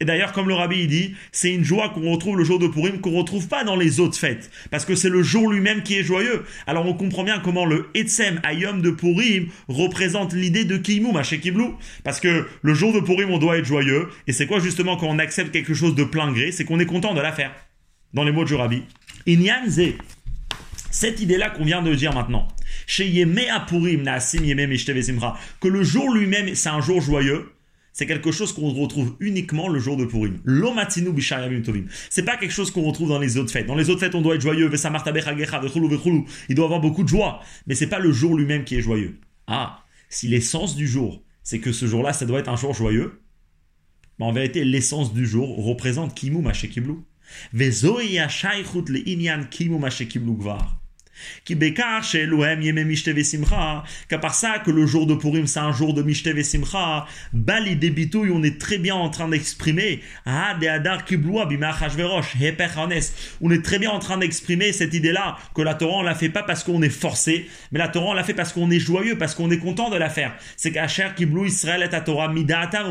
Et 0.00 0.04
d'ailleurs, 0.04 0.32
comme 0.32 0.46
le 0.48 0.54
rabbi 0.54 0.86
dit, 0.86 1.14
c'est 1.32 1.52
une 1.52 1.64
joie 1.64 1.88
qu'on 1.88 2.12
retrouve 2.12 2.36
le 2.36 2.44
jour 2.44 2.58
de 2.58 2.68
Purim 2.68 3.00
qu'on 3.00 3.12
retrouve 3.12 3.48
pas 3.48 3.64
dans 3.64 3.74
les 3.74 3.98
autres 3.98 4.16
fêtes, 4.16 4.50
parce 4.70 4.84
que 4.84 4.94
c'est 4.94 5.08
le 5.08 5.22
jour 5.22 5.50
lui-même 5.50 5.82
qui 5.82 5.98
est 5.98 6.04
joyeux. 6.04 6.44
Alors 6.66 6.86
on 6.86 6.94
comprend 6.94 7.24
bien 7.24 7.40
comment 7.40 7.64
le 7.64 7.88
Etzem 7.94 8.40
Ayom 8.44 8.80
de 8.80 8.90
Purim 8.90 9.48
représente 9.66 10.32
l'idée 10.32 10.64
de 10.64 10.76
Kimoum 10.76 11.16
à 11.16 11.22
Kiblou, 11.22 11.74
parce 12.04 12.20
que 12.20 12.46
le 12.62 12.74
jour 12.74 12.92
de 12.92 13.00
Purim 13.00 13.30
on 13.30 13.38
doit 13.38 13.58
être 13.58 13.64
joyeux, 13.64 14.08
et 14.28 14.32
c'est 14.32 14.46
quoi 14.46 14.60
justement 14.60 14.96
quand 14.96 15.08
on 15.08 15.18
accepte 15.18 15.50
quelque 15.50 15.74
chose 15.74 15.94
de 15.96 16.04
plein 16.04 16.32
gré, 16.32 16.52
c'est 16.52 16.64
qu'on 16.64 16.78
est 16.78 16.86
content 16.86 17.14
de 17.14 17.20
la 17.20 17.32
faire. 17.32 17.52
Dans 18.14 18.24
les 18.24 18.32
mots 18.32 18.44
du 18.44 18.54
rabbi. 18.54 18.84
Inyanze, 19.26 19.80
cette 20.90 21.20
idée-là 21.20 21.50
qu'on 21.50 21.64
vient 21.64 21.82
de 21.82 21.94
dire 21.94 22.14
maintenant, 22.14 22.48
chez 22.86 23.06
Yeme 23.06 23.40
Purim, 23.66 24.04
que 25.60 25.68
le 25.68 25.82
jour 25.82 26.14
lui-même 26.14 26.54
c'est 26.54 26.68
un 26.68 26.80
jour 26.80 27.00
joyeux, 27.00 27.50
c'est 27.98 28.06
quelque 28.06 28.30
chose 28.30 28.52
qu'on 28.52 28.70
retrouve 28.70 29.16
uniquement 29.18 29.66
le 29.66 29.80
jour 29.80 29.96
de 29.96 30.04
Purim. 30.04 30.38
L'omatinu 30.44 31.10
bishayamim 31.10 31.62
tovim. 31.62 31.86
C'est 32.10 32.22
pas 32.22 32.36
quelque 32.36 32.52
chose 32.52 32.70
qu'on 32.70 32.82
retrouve 32.82 33.08
dans 33.08 33.18
les 33.18 33.38
autres 33.38 33.50
fêtes. 33.50 33.66
Dans 33.66 33.74
les 33.74 33.90
autres 33.90 33.98
fêtes, 33.98 34.14
on 34.14 34.20
doit 34.20 34.36
être 34.36 34.40
joyeux. 34.40 34.70
Il 36.48 36.54
doit 36.54 36.64
avoir 36.66 36.80
beaucoup 36.80 37.02
de 37.02 37.08
joie. 37.08 37.40
Mais 37.66 37.74
c'est 37.74 37.88
pas 37.88 37.98
le 37.98 38.12
jour 38.12 38.36
lui-même 38.36 38.62
qui 38.62 38.76
est 38.76 38.82
joyeux. 38.82 39.18
Ah, 39.48 39.82
si 40.08 40.28
l'essence 40.28 40.76
du 40.76 40.86
jour, 40.86 41.24
c'est 41.42 41.58
que 41.58 41.72
ce 41.72 41.86
jour-là, 41.86 42.12
ça 42.12 42.24
doit 42.24 42.38
être 42.38 42.48
un 42.48 42.54
jour 42.54 42.72
joyeux, 42.72 43.20
mais 44.20 44.26
en 44.26 44.32
vérité, 44.32 44.64
l'essence 44.64 45.12
du 45.12 45.26
jour 45.26 45.64
représente 45.64 46.14
Kimu 46.14 46.40
Mashekiblu. 46.40 46.98
Vezoya 47.52 48.28
le 48.28 49.08
inyan 49.08 49.42
Kimu 49.50 49.76
Mashekiblu 49.80 50.34
Gvar 50.34 50.80
qu'à 54.08 54.18
part 54.18 54.34
ça, 54.34 54.58
que 54.58 54.70
le 54.70 54.86
jour 54.86 55.06
de 55.06 55.14
Purim, 55.14 55.46
c'est 55.46 55.60
un 55.60 55.72
jour 55.72 55.94
de 55.94 56.02
Mishte 56.02 56.42
Simcha, 56.42 57.06
Bali 57.32 57.76
débitouille, 57.76 58.30
on 58.30 58.42
est 58.42 58.60
très 58.60 58.78
bien 58.78 58.94
en 58.94 59.08
train 59.10 59.28
d'exprimer, 59.28 60.00
ah, 60.26 60.54
de 60.60 60.66
Adar 60.66 61.04
on 63.40 63.50
est 63.50 63.64
très 63.64 63.78
bien 63.78 63.90
en 63.90 63.98
train 63.98 64.18
d'exprimer 64.18 64.72
cette 64.72 64.94
idée-là, 64.94 65.36
que 65.54 65.62
la 65.62 65.74
Torah, 65.74 65.98
on 65.98 66.02
la 66.02 66.14
fait 66.14 66.28
pas 66.28 66.42
parce 66.42 66.64
qu'on 66.64 66.82
est 66.82 66.88
forcé, 66.88 67.48
mais 67.72 67.78
la 67.78 67.88
Torah, 67.88 68.10
on 68.10 68.14
la 68.14 68.24
fait 68.24 68.34
parce 68.34 68.52
qu'on 68.52 68.70
est 68.70 68.78
joyeux, 68.78 69.16
parce 69.16 69.34
qu'on 69.34 69.50
est 69.50 69.58
content 69.58 69.90
de 69.90 69.96
la 69.96 70.10
faire. 70.10 70.34
C'est 70.56 70.72
qu'Acher 70.72 71.08
Kiblu 71.16 71.48
Israël 71.48 71.82
et 71.82 72.04
Torah, 72.04 72.28
Midaatam, 72.28 72.86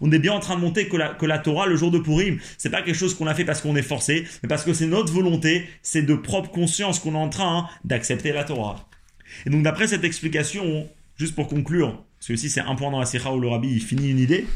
on 0.00 0.12
est 0.12 0.18
bien 0.18 0.32
en 0.32 0.40
train 0.40 0.56
de 0.56 0.60
monter 0.60 0.88
que 0.88 0.96
la, 0.96 1.08
que 1.08 1.26
la 1.26 1.38
Torah, 1.38 1.66
le 1.66 1.76
jour 1.76 1.90
de 1.90 1.98
Purim, 1.98 2.38
c'est 2.58 2.70
pas 2.70 2.82
quelque 2.82 2.96
chose 2.96 3.14
qu'on 3.14 3.26
a 3.26 3.34
fait 3.34 3.44
parce 3.44 3.60
qu'on 3.60 3.76
est 3.76 3.82
forcé, 3.82 4.24
mais 4.42 4.48
parce 4.48 4.64
que 4.64 4.72
c'est 4.72 4.86
notre 4.86 5.12
volonté, 5.12 5.68
c'est 5.82 6.02
de 6.02 6.14
propre 6.14 6.50
conscience 6.50 6.98
qu'on 6.98 7.14
est 7.14 7.18
en 7.18 7.28
train 7.28 7.41
d'accepter 7.84 8.32
la 8.32 8.44
Torah. 8.44 8.88
Et 9.46 9.50
donc 9.50 9.62
d'après 9.62 9.86
cette 9.86 10.04
explication, 10.04 10.88
juste 11.16 11.34
pour 11.34 11.48
conclure, 11.48 12.02
parce 12.18 12.28
que 12.28 12.32
aussi 12.34 12.50
c'est 12.50 12.60
un 12.60 12.74
point 12.74 12.90
dans 12.90 13.00
la 13.00 13.06
Sikha 13.06 13.32
où 13.32 13.40
le 13.40 13.48
Rabbi 13.48 13.80
finit 13.80 14.10
une 14.10 14.18
idée, 14.18 14.46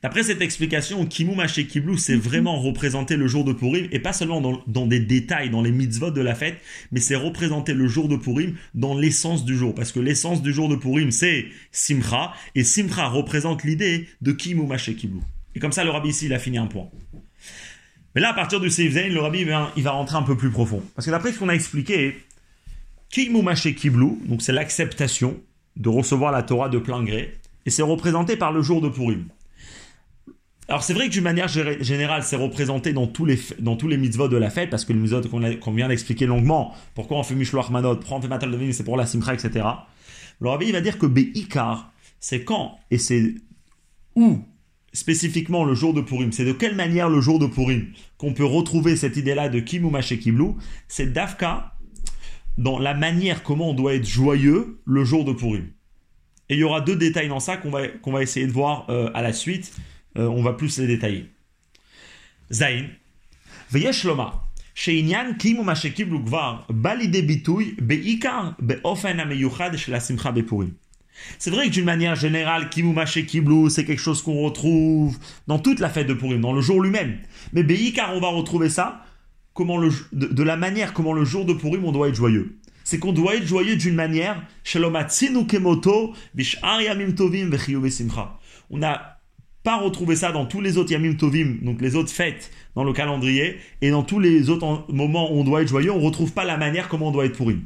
D'après 0.00 0.22
cette 0.22 0.40
explication, 0.40 1.06
Kimu 1.06 1.34
Maché 1.34 1.66
Kiblu, 1.66 1.98
c'est 1.98 2.14
vraiment 2.14 2.60
représenter 2.60 3.16
le 3.16 3.26
jour 3.26 3.44
de 3.44 3.52
Purim, 3.52 3.88
et 3.90 3.98
pas 3.98 4.12
seulement 4.12 4.40
dans, 4.40 4.86
des 4.86 5.00
détails, 5.00 5.50
dans 5.50 5.60
les 5.60 5.72
mitzvot 5.72 6.12
de 6.12 6.20
la 6.20 6.36
fête, 6.36 6.58
mais 6.92 7.00
c'est 7.00 7.16
représenter 7.16 7.74
le 7.74 7.88
jour 7.88 8.08
de 8.08 8.16
Purim 8.16 8.54
dans 8.74 8.96
l'essence 8.96 9.44
du 9.44 9.56
jour. 9.56 9.74
Parce 9.74 9.90
que 9.90 9.98
l'essence 9.98 10.40
du 10.40 10.52
jour 10.52 10.68
de 10.68 10.76
Purim, 10.76 11.10
c'est 11.10 11.46
Simcha, 11.72 12.32
et 12.54 12.62
Simcha 12.62 13.08
représente 13.08 13.64
l'idée 13.64 14.06
de 14.20 14.30
Kimu 14.30 14.66
Maché 14.66 14.94
Kiblu. 14.94 15.18
Et 15.56 15.58
comme 15.58 15.72
ça, 15.72 15.82
le 15.82 15.90
Rabbi 15.90 16.10
ici, 16.10 16.26
il 16.26 16.32
a 16.32 16.38
fini 16.38 16.58
un 16.58 16.66
point. 16.66 16.88
Mais 18.14 18.20
là, 18.20 18.30
à 18.30 18.34
partir 18.34 18.60
du 18.60 18.70
Seif 18.70 18.94
Zain, 18.94 19.08
le 19.08 19.20
rabbi, 19.20 19.46
il 19.76 19.82
va 19.82 19.90
rentrer 19.90 20.16
un 20.16 20.22
peu 20.22 20.36
plus 20.36 20.50
profond. 20.50 20.82
Parce 20.94 21.06
que 21.06 21.10
d'après 21.10 21.32
ce 21.32 21.38
qu'on 21.38 21.48
a 21.48 21.54
expliqué, 21.54 22.16
Kimumache 23.10 23.74
Kiblu, 23.74 24.18
donc 24.26 24.42
c'est 24.42 24.52
l'acceptation 24.52 25.38
de 25.76 25.88
recevoir 25.88 26.32
la 26.32 26.42
Torah 26.42 26.68
de 26.68 26.78
plein 26.78 27.02
gré, 27.02 27.38
et 27.66 27.70
c'est 27.70 27.82
représenté 27.82 28.36
par 28.36 28.52
le 28.52 28.62
jour 28.62 28.80
de 28.80 28.88
Purim. 28.88 29.26
Alors 30.68 30.82
c'est 30.82 30.92
vrai 30.92 31.08
que 31.08 31.12
d'une 31.12 31.24
manière 31.24 31.48
générale, 31.48 32.22
c'est 32.22 32.36
représenté 32.36 32.92
dans 32.92 33.06
tous 33.06 33.24
les 33.24 33.38
dans 33.58 33.76
tous 33.76 33.88
les 33.88 33.96
mitzvot 33.96 34.28
de 34.28 34.36
la 34.36 34.50
fête, 34.50 34.68
parce 34.68 34.84
que 34.84 34.92
les 34.92 34.98
mitzvot 34.98 35.22
qu'on 35.22 35.72
vient 35.72 35.88
d'expliquer 35.88 36.26
longuement, 36.26 36.74
pourquoi 36.94 37.18
on 37.18 37.22
fait 37.22 37.34
Mishloach 37.34 37.70
Manot, 37.70 37.96
pourquoi 37.96 38.18
on 38.18 38.20
fait 38.20 38.28
Matal 38.28 38.50
de 38.50 38.72
c'est 38.72 38.84
pour 38.84 38.98
la 38.98 39.06
Simcha, 39.06 39.32
etc. 39.32 39.66
Le 40.40 40.48
rabbi 40.48 40.70
va 40.70 40.82
dire 40.82 40.98
que 40.98 41.06
Be'ikar, 41.06 41.90
c'est 42.20 42.44
quand 42.44 42.78
et 42.90 42.98
c'est 42.98 43.34
où 44.14 44.40
spécifiquement 44.97 45.63
le 45.63 45.73
jour 45.73 45.93
de 45.93 46.01
Purim, 46.01 46.31
c'est 46.31 46.45
de 46.45 46.51
quelle 46.51 46.75
manière 46.75 47.09
le 47.09 47.19
jour 47.19 47.39
de 47.39 47.47
Purim 47.47 47.87
qu'on 48.17 48.33
peut 48.33 48.45
retrouver 48.45 48.95
cette 48.95 49.17
idée-là 49.17 49.49
de 49.49 49.59
Kimuma 49.59 50.01
chez 50.01 50.19
Kiblou, 50.19 50.57
c'est 50.87 51.11
Dafka 51.11 51.73
dans 52.57 52.77
la 52.77 52.93
manière 52.93 53.43
comment 53.43 53.71
on 53.71 53.73
doit 53.73 53.95
être 53.95 54.07
joyeux 54.07 54.79
le 54.85 55.03
jour 55.03 55.25
de 55.25 55.33
Purim. 55.33 55.67
Et 56.49 56.55
il 56.55 56.59
y 56.59 56.63
aura 56.63 56.81
deux 56.81 56.95
détails 56.95 57.29
dans 57.29 57.39
ça 57.39 57.57
qu'on 57.57 57.71
va, 57.71 57.87
qu'on 57.87 58.11
va 58.11 58.21
essayer 58.21 58.45
de 58.45 58.51
voir 58.51 58.85
euh, 58.89 59.09
à 59.13 59.21
la 59.21 59.33
suite. 59.33 59.73
Euh, 60.17 60.27
on 60.27 60.43
va 60.43 60.53
plus 60.53 60.77
les 60.77 60.87
détailler. 60.87 61.25
Zain. 62.51 62.85
ויש 63.71 64.05
לומר 64.05 64.29
שעניין 64.75 65.33
קימו 65.33 65.63
מה 65.63 65.75
שקיבלו 65.75 66.25
כבר 66.25 66.55
בא 66.69 66.93
לידי 66.93 67.21
ביטוי 67.21 67.75
בעיקר 67.81 68.49
באופן 68.59 69.19
המיוחד 69.19 69.77
של 69.77 69.95
השמחה 69.95 70.31
בפורים. 70.31 70.69
c'est 71.38 71.50
vrai 71.50 71.66
que 71.66 71.72
d'une 71.72 71.84
manière 71.84 72.14
générale, 72.14 72.68
Kimumache 72.68 73.24
Kiblu, 73.26 73.70
c'est 73.70 73.84
quelque 73.84 74.00
chose 74.00 74.22
qu'on 74.22 74.42
retrouve 74.42 75.18
dans 75.46 75.58
toute 75.58 75.80
la 75.80 75.88
fête 75.88 76.06
de 76.06 76.14
Purim, 76.14 76.40
dans 76.40 76.52
le 76.52 76.60
jour 76.60 76.80
lui-même. 76.80 77.18
Mais 77.52 77.64
car 77.92 78.14
on 78.14 78.20
va 78.20 78.28
retrouver 78.28 78.68
ça 78.68 79.04
comment 79.54 79.76
le, 79.78 79.90
de, 80.12 80.42
la 80.42 80.56
manière 80.56 80.92
comment 80.92 81.12
le 81.12 81.24
jour 81.24 81.44
de 81.44 81.52
Purim 81.52 81.84
on 81.84 81.92
doit 81.92 82.08
être 82.08 82.14
joyeux. 82.14 82.58
C'est 82.84 82.98
qu'on 82.98 83.12
doit 83.12 83.34
être 83.34 83.46
joyeux 83.46 83.76
d'une 83.76 83.94
manière, 83.94 84.42
on 88.70 88.78
n'a 88.78 89.18
pas 89.64 89.76
retrouvé 89.76 90.16
ça 90.16 90.32
dans 90.32 90.46
tous 90.46 90.60
les 90.60 90.78
autres 90.78 90.92
Yamim 90.92 91.14
Tovim, 91.14 91.58
donc 91.62 91.82
les 91.82 91.96
autres 91.96 92.10
fêtes 92.10 92.50
dans 92.74 92.84
le 92.84 92.92
calendrier, 92.92 93.58
et 93.82 93.90
dans 93.90 94.02
tous 94.02 94.20
les 94.20 94.48
autres 94.48 94.86
moments 94.88 95.32
où 95.32 95.40
on 95.40 95.44
doit 95.44 95.62
être 95.62 95.68
joyeux, 95.68 95.92
on 95.92 96.00
retrouve 96.00 96.32
pas 96.32 96.44
la 96.44 96.56
manière 96.56 96.88
comment 96.88 97.08
on 97.08 97.10
doit 97.10 97.26
être 97.26 97.36
Purim. 97.36 97.64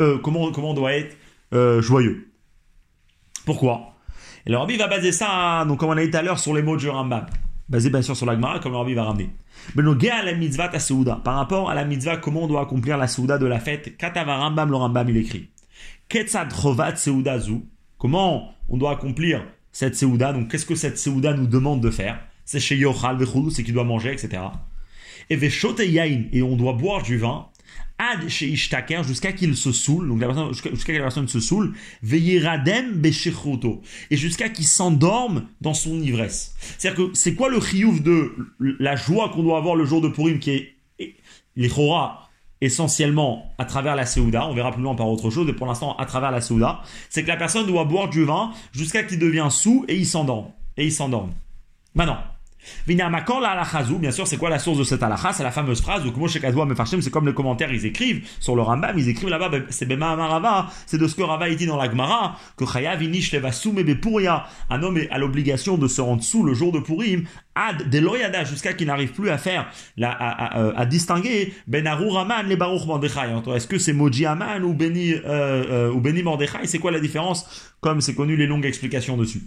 Euh, 0.00 0.18
comment, 0.18 0.50
comment 0.50 0.72
on 0.72 0.74
doit 0.74 0.94
être 0.94 1.16
euh, 1.54 1.80
joyeux. 1.80 2.29
Pourquoi? 3.50 3.96
Et 4.46 4.50
le 4.50 4.58
Rabbi 4.58 4.76
va 4.76 4.86
baser 4.86 5.10
ça, 5.10 5.64
donc 5.66 5.80
comme 5.80 5.88
on 5.88 5.96
a 5.96 6.04
dit 6.04 6.08
tout 6.08 6.16
à 6.16 6.22
l'heure, 6.22 6.38
sur 6.38 6.54
les 6.54 6.62
mots 6.62 6.76
du 6.76 6.88
Rambam. 6.88 7.26
Basé 7.68 7.90
bien 7.90 8.00
sûr 8.00 8.14
sur 8.14 8.26
l'Agmara, 8.26 8.60
comme 8.60 8.70
le 8.70 8.78
Rabbi 8.78 8.94
va 8.94 9.02
ramener. 9.02 9.30
Mais 9.74 9.82
le 9.82 9.90
à 10.08 10.22
la 10.22 10.34
mitzvah 10.34 10.68
Par 10.68 11.34
rapport 11.34 11.68
à 11.68 11.74
la 11.74 11.84
mitzvah, 11.84 12.16
comment 12.16 12.44
on 12.44 12.46
doit 12.46 12.60
accomplir 12.60 12.96
la 12.96 13.08
Souda 13.08 13.38
de 13.38 13.46
la 13.46 13.58
fête? 13.58 13.96
Katava 13.96 14.36
Rambam, 14.36 14.70
le 14.70 14.76
Rambam, 14.76 15.08
il 15.08 15.16
écrit. 15.16 15.48
Ketzad 16.08 16.52
Seuda 16.96 17.40
Zu. 17.40 17.64
Comment 17.98 18.54
on 18.68 18.76
doit 18.76 18.92
accomplir 18.92 19.42
cette 19.72 19.96
Seouda. 19.96 20.32
Donc, 20.32 20.48
qu'est-ce 20.48 20.66
que 20.66 20.76
cette 20.76 20.96
Seouda 20.96 21.34
nous 21.34 21.48
demande 21.48 21.80
de 21.80 21.90
faire? 21.90 22.20
C'est 22.44 22.60
chez 22.60 22.76
Yochal, 22.76 23.18
c'est 23.50 23.64
qu'il 23.64 23.74
doit 23.74 23.82
manger, 23.82 24.12
etc. 24.12 24.44
Et 25.28 25.36
Yain, 25.36 26.22
et 26.32 26.42
on 26.42 26.54
doit 26.54 26.74
boire 26.74 27.02
du 27.02 27.18
vin. 27.18 27.48
Ad 28.00 28.28
chez 28.28 28.48
Ishtaker, 28.48 29.02
jusqu'à 29.04 29.32
qu'il 29.32 29.54
se 29.54 29.72
saoule, 29.72 30.08
donc 30.08 30.52
jusqu'à 30.52 30.92
que 30.92 30.98
la 30.98 31.02
personne 31.02 31.28
se 31.28 31.38
saoule, 31.38 31.74
Veyiradem 32.02 32.94
Beshechroto, 32.94 33.82
et 34.10 34.16
jusqu'à 34.16 34.48
qu'il 34.48 34.66
s'endorme 34.66 35.46
dans 35.60 35.74
son 35.74 36.00
ivresse. 36.00 36.54
C'est-à-dire 36.78 37.08
que 37.08 37.14
c'est 37.14 37.34
quoi 37.34 37.50
le 37.50 37.60
chiouf 37.60 38.00
de 38.02 38.34
la 38.58 38.96
joie 38.96 39.28
qu'on 39.28 39.42
doit 39.42 39.58
avoir 39.58 39.74
le 39.74 39.84
jour 39.84 40.00
de 40.00 40.08
Purim, 40.08 40.38
qui 40.38 40.50
est 40.50 40.76
les 41.56 41.68
chora 41.68 42.30
essentiellement 42.62 43.52
à 43.58 43.66
travers 43.66 43.96
la 43.96 44.06
Seouda, 44.06 44.46
on 44.46 44.54
verra 44.54 44.72
plus 44.72 44.82
loin 44.82 44.94
par 44.94 45.08
autre 45.08 45.28
chose, 45.28 45.46
et 45.48 45.52
pour 45.52 45.66
l'instant 45.66 45.94
à 45.96 46.06
travers 46.06 46.30
la 46.30 46.40
Seouda, 46.40 46.82
c'est 47.10 47.22
que 47.22 47.28
la 47.28 47.36
personne 47.36 47.66
doit 47.66 47.84
boire 47.84 48.08
du 48.08 48.24
vin 48.24 48.52
jusqu'à 48.72 49.02
qu'il 49.02 49.18
devienne 49.18 49.50
sous 49.50 49.84
et 49.88 49.96
il 49.96 50.06
s'endorme. 50.06 50.46
Et 50.78 50.86
il 50.86 50.92
s'endorme. 50.92 51.32
Maintenant, 51.94 52.18
bien 52.86 54.10
sûr, 54.10 54.26
c'est 54.26 54.36
quoi 54.36 54.50
la 54.50 54.58
source 54.58 54.78
de 54.78 54.84
cette 54.84 55.02
halakha 55.02 55.32
C'est 55.32 55.42
la 55.42 55.50
fameuse 55.50 55.80
phrase 55.80 56.04
où 56.06 56.28
c'est 56.28 57.10
comme 57.10 57.26
les 57.26 57.34
commentaires, 57.34 57.72
ils 57.72 57.86
écrivent 57.86 58.26
sur 58.38 58.56
le 58.56 58.62
Rambam, 58.62 58.98
ils 58.98 59.08
écrivent 59.08 59.28
là-bas, 59.28 59.48
ben, 59.48 59.64
c'est 59.68 59.88
c'est 60.86 60.98
de 60.98 61.06
ce 61.06 61.14
que 61.14 61.22
Rava 61.22 61.50
dit 61.50 61.66
dans 61.66 61.76
la 61.76 61.90
Gemara, 61.90 62.36
que 62.56 62.64
Chayav 62.66 63.02
Inish 63.02 63.34
un 64.70 64.82
homme 64.82 65.00
a 65.10 65.18
l'obligation 65.18 65.76
de 65.76 65.88
se 65.88 66.00
rendre 66.00 66.22
sous 66.22 66.42
le 66.42 66.54
jour 66.54 66.72
de 66.72 66.78
Purim, 66.78 67.24
ad 67.54 67.90
de 67.90 67.98
loyada, 67.98 68.44
jusqu'à 68.44 68.72
qu'il 68.72 68.86
n'arrive 68.86 69.12
plus 69.12 69.30
à 69.30 69.38
faire, 69.38 69.70
la, 69.96 70.10
à, 70.10 70.86
distinguer 70.86 71.52
Ben 71.66 71.86
Raman 71.86 72.46
les 72.46 72.56
Baruch 72.56 72.86
Mordechai. 72.86 73.28
Est-ce 73.54 73.66
que 73.66 73.78
c'est 73.78 73.92
Moji 73.92 74.26
Aman 74.26 74.62
ou 74.62 74.74
Beni, 74.74 75.14
euh, 75.14 75.20
euh, 75.26 75.92
ou 75.92 76.00
Beni 76.00 76.22
Mordechai? 76.22 76.66
C'est 76.66 76.78
quoi 76.78 76.90
la 76.90 77.00
différence? 77.00 77.72
Comme 77.80 78.00
c'est 78.00 78.14
connu 78.14 78.36
les 78.36 78.46
longues 78.46 78.66
explications 78.66 79.16
dessus. 79.16 79.42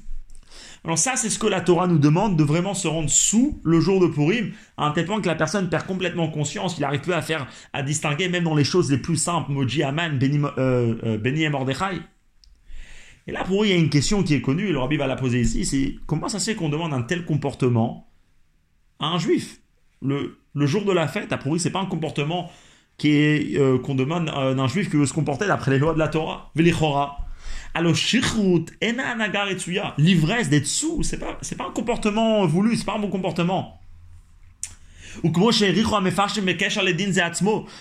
Alors 0.86 0.97
ça, 0.97 1.15
c'est 1.15 1.29
ce 1.29 1.39
que 1.39 1.47
la 1.47 1.61
Torah 1.61 1.88
nous 1.88 1.97
demande 1.97 2.36
de 2.36 2.43
vraiment 2.43 2.73
se 2.73 2.89
rendre 2.89 3.09
sous 3.09 3.59
le 3.63 3.79
jour 3.79 4.01
de 4.01 4.07
Purim, 4.07 4.51
à 4.75 4.86
un 4.86 4.91
tel 4.91 5.05
point 5.05 5.21
que 5.21 5.27
la 5.27 5.36
personne 5.36 5.69
perd 5.69 5.86
complètement 5.86 6.27
conscience, 6.27 6.77
il 6.77 6.81
n'arrive 6.81 6.99
plus 6.99 7.13
à 7.13 7.21
faire, 7.21 7.47
à 7.71 7.84
distinguer 7.84 8.27
même 8.27 8.43
dans 8.43 8.55
les 8.55 8.65
choses 8.65 8.91
les 8.91 8.97
plus 8.97 9.15
simples, 9.15 9.51
Moji 9.51 9.81
Aman, 9.81 10.17
Beni, 10.17 10.41
euh, 10.57 10.95
euh, 11.03 11.23
et 11.23 11.49
Mordechai. 11.49 12.01
Et 13.27 13.31
là, 13.31 13.45
pour 13.45 13.63
eux, 13.63 13.67
il 13.67 13.69
y 13.69 13.73
a 13.73 13.77
une 13.77 13.89
question 13.89 14.23
qui 14.23 14.34
est 14.34 14.41
connue, 14.41 14.67
et 14.67 14.71
le 14.73 14.79
rabbi 14.79 14.97
va 14.97 15.07
la 15.07 15.15
poser 15.15 15.39
ici, 15.39 15.63
c'est 15.63 15.95
comment 16.05 16.27
ça 16.27 16.39
se 16.39 16.51
fait 16.51 16.55
qu'on 16.55 16.67
demande 16.67 16.93
un 16.93 17.03
tel 17.03 17.23
comportement 17.23 18.09
à 18.99 19.07
un 19.07 19.19
juif? 19.19 19.61
Le, 20.01 20.38
jour 20.55 20.84
de 20.84 20.91
la 20.91 21.07
fête, 21.07 21.31
à 21.31 21.39
ce 21.41 21.57
c'est 21.59 21.71
pas 21.71 21.79
un 21.79 21.86
comportement 21.86 22.51
qui 22.97 23.11
est 23.11 23.57
euh, 23.57 23.79
qu'on 23.79 23.95
demande 23.95 24.25
d'un 24.25 24.67
juif 24.67 24.89
qui 24.89 24.97
veut 24.97 25.05
se 25.05 25.13
comporter 25.13 25.47
d'après 25.47 25.71
les 25.71 25.79
lois 25.79 25.93
de 25.93 25.99
la 25.99 26.09
Torah. 26.09 26.51
Velichora. 26.55 27.22
Alors, 27.74 27.95
l'ivresse 29.97 30.49
d'être 30.49 30.67
sous, 30.67 31.01
c'est 31.03 31.17
pas, 31.17 31.38
c'est 31.41 31.57
pas 31.57 31.67
un 31.67 31.71
comportement 31.71 32.45
voulu, 32.45 32.76
c'est 32.76 32.86
pas 32.86 32.95
un 32.95 32.99
bon 32.99 33.09
comportement. 33.09 33.80
Ou 35.24 35.32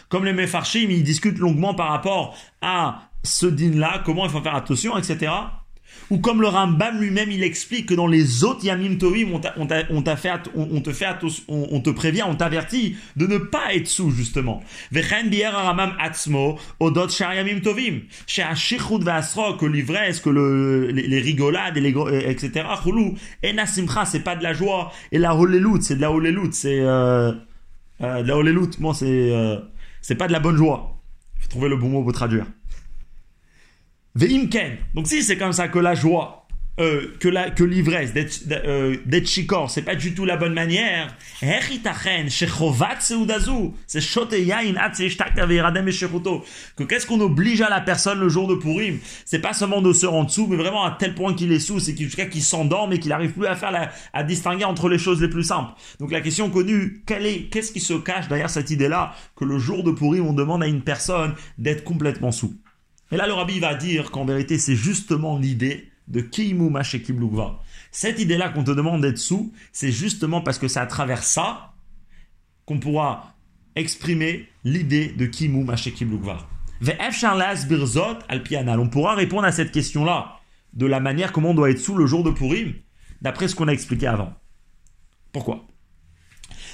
comme 0.09 0.25
les 0.25 0.33
mefarshim, 0.33 0.89
ils 0.91 1.03
discutent 1.03 1.39
longuement 1.39 1.75
par 1.75 1.89
rapport 1.89 2.37
à 2.61 3.09
ce 3.23 3.47
din 3.47 3.79
là, 3.79 4.03
comment 4.05 4.25
il 4.25 4.31
faut 4.31 4.43
faire 4.43 4.55
attention, 4.55 4.97
etc. 4.99 5.33
Ou 6.11 6.19
comme 6.19 6.43
le 6.43 6.49
Rambam 6.49 7.01
lui-même, 7.01 7.31
il 7.31 7.43
explique 7.43 7.87
que 7.87 7.95
dans 7.95 8.07
les 8.07 8.45
autres 8.45 8.65
Yamim 8.65 8.97
Tovim, 8.97 9.29
on, 9.33 9.41
on, 9.57 10.03
te 10.03 10.15
fait, 10.15 10.31
on, 11.49 11.81
te 11.81 11.91
prévient, 11.91 12.25
on 12.29 12.35
t'avertit 12.35 12.97
de 13.17 13.27
ne 13.27 13.39
pas 13.39 13.75
être 13.75 13.87
sous, 13.87 14.11
justement. 14.11 14.63
Vechen 14.91 15.31
bier 15.31 15.47
Ramam 15.47 15.95
atzmo, 15.99 16.59
odot 16.81 17.09
shar 17.09 17.35
Yamim 17.35 17.61
Tovim. 17.61 18.01
Chez 18.27 18.43
Ashichud 18.43 19.03
ve'asro, 19.03 19.55
que 19.57 19.65
l'ivresse, 19.65 20.21
que 20.21 20.29
le, 20.29 20.89
les, 20.89 21.21
rigolades, 21.21 21.79
et 21.79 22.31
etc. 22.31 22.67
Chulou, 22.83 23.15
en 23.45 23.67
simcha, 23.67 24.05
c'est 24.05 24.21
pas 24.21 24.37
de 24.37 24.43
la 24.43 24.53
joie. 24.53 24.93
Et 25.13 25.19
la 25.19 25.35
holelut, 25.35 25.81
c'est 25.81 25.97
de 25.97 26.01
la 26.01 26.13
holelut, 26.13 26.53
c'est, 26.53 26.81
euh, 26.81 27.33
euh, 28.03 28.23
de 28.23 28.29
la 28.29 28.37
holelut. 28.37 28.71
Bon, 28.81 28.93
c'est, 28.93 29.07
euh, 29.07 29.59
c'est 30.01 30.17
pas 30.17 30.27
de 30.27 30.33
la 30.33 30.41
bonne 30.41 30.57
joie. 30.57 30.99
Faut 31.41 31.49
trouver 31.49 31.69
le 31.69 31.77
bon 31.77 31.89
mot 31.89 32.03
pour 32.03 32.13
traduire. 32.13 32.47
Veimken. 34.15 34.77
Donc 34.95 35.07
si 35.07 35.23
c'est 35.23 35.37
comme 35.37 35.53
ça 35.53 35.69
que 35.69 35.79
la 35.79 35.95
joie, 35.95 36.43
euh, 36.81 37.13
que 37.21 37.65
l'ivresse 37.65 38.15
d'être 38.15 38.41
euh, 38.51 38.97
chicor, 39.25 39.71
c'est 39.71 39.83
pas 39.83 39.95
du 39.95 40.15
tout 40.15 40.25
la 40.25 40.39
bonne 40.39 40.55
manière. 40.55 41.15
Que 46.77 46.85
qu'est-ce 46.85 47.07
qu'on 47.07 47.21
oblige 47.21 47.61
à 47.61 47.69
la 47.69 47.81
personne 47.81 48.21
le 48.21 48.29
jour 48.31 48.49
de 48.49 48.55
Purim? 48.55 48.99
C'est 49.27 49.41
pas 49.41 49.53
seulement 49.53 49.83
de 49.83 49.93
se 49.93 50.07
rendre 50.07 50.31
sous, 50.31 50.47
mais 50.47 50.57
vraiment 50.57 50.85
à 50.85 50.97
tel 50.99 51.15
point 51.15 51.35
qu'il 51.35 51.53
est 51.53 51.61
sous, 51.61 51.79
c'est 51.79 51.95
jusqu'à 51.97 52.25
qu'il 52.27 52.43
s'endorme 52.43 52.95
et 52.95 52.99
qu'il 52.99 53.11
n'arrive 53.11 53.33
plus 53.33 53.47
à 53.47 53.55
faire 53.55 53.91
à 54.13 54.23
distinguer 54.23 54.65
entre 54.65 54.89
les 54.89 54.99
choses 54.99 55.21
les 55.21 55.29
plus 55.29 55.45
simples. 55.45 55.73
Donc 56.01 56.11
la 56.11 56.23
question 56.23 56.49
connue, 56.49 57.03
quelle 57.07 57.27
est, 57.27 57.51
qu'est-ce 57.51 57.73
qui 57.73 57.81
se 57.81 57.95
cache 57.95 58.29
derrière 58.29 58.49
cette 58.51 58.71
idée-là 58.71 59.15
que 59.37 59.45
le 59.45 59.59
jour 59.59 59.85
de 59.85 59.91
Purim 59.91 60.27
on 60.27 60.33
demande 60.33 60.63
à 60.63 60.67
une 60.67 60.83
personne 60.83 61.35
d'être 61.59 61.85
complètement 61.85 62.33
sous? 62.33 62.62
Et 63.13 63.17
là, 63.17 63.27
le 63.27 63.35
rabbi 63.35 63.61
va 63.61 63.75
dire 63.75 64.11
qu'en 64.11 64.25
vérité, 64.25 64.59
c'est 64.59 64.75
justement 64.75 65.39
l'idée 65.39 65.91
de 66.09 66.23
Kimu 66.23 66.71
Mashekibloukva. 66.71 67.61
Cette 67.91 68.19
idée-là 68.19 68.49
qu'on 68.49 68.65
te 68.65 68.71
demande 68.71 69.03
d'être 69.03 69.19
sous, 69.19 69.53
c'est 69.71 69.93
justement 69.93 70.41
parce 70.41 70.59
que 70.59 70.67
c'est 70.67 70.81
à 70.81 70.87
travers 70.87 71.23
ça 71.23 71.75
qu'on 72.65 72.81
pourra 72.81 73.35
exprimer 73.77 74.49
l'idée 74.65 75.09
de 75.09 75.27
Kimu 75.27 75.63
Mashekibloukva. 75.63 76.49
Birzot 76.81 78.19
On 78.31 78.89
pourra 78.89 79.15
répondre 79.15 79.45
à 79.45 79.53
cette 79.53 79.73
question-là 79.73 80.41
de 80.73 80.87
la 80.87 80.99
manière 80.99 81.33
comment 81.33 81.51
on 81.51 81.55
doit 81.55 81.71
être 81.71 81.79
sous 81.79 81.95
le 81.95 82.07
jour 82.07 82.25
de 82.25 82.31
Purim, 82.31 82.73
d'après 83.21 83.47
ce 83.47 83.55
qu'on 83.55 83.69
a 83.69 83.73
expliqué 83.73 84.07
avant. 84.07 84.33
Pourquoi? 85.33 85.67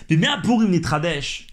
Purim 0.08 0.70
Nitradesh, 0.70 1.48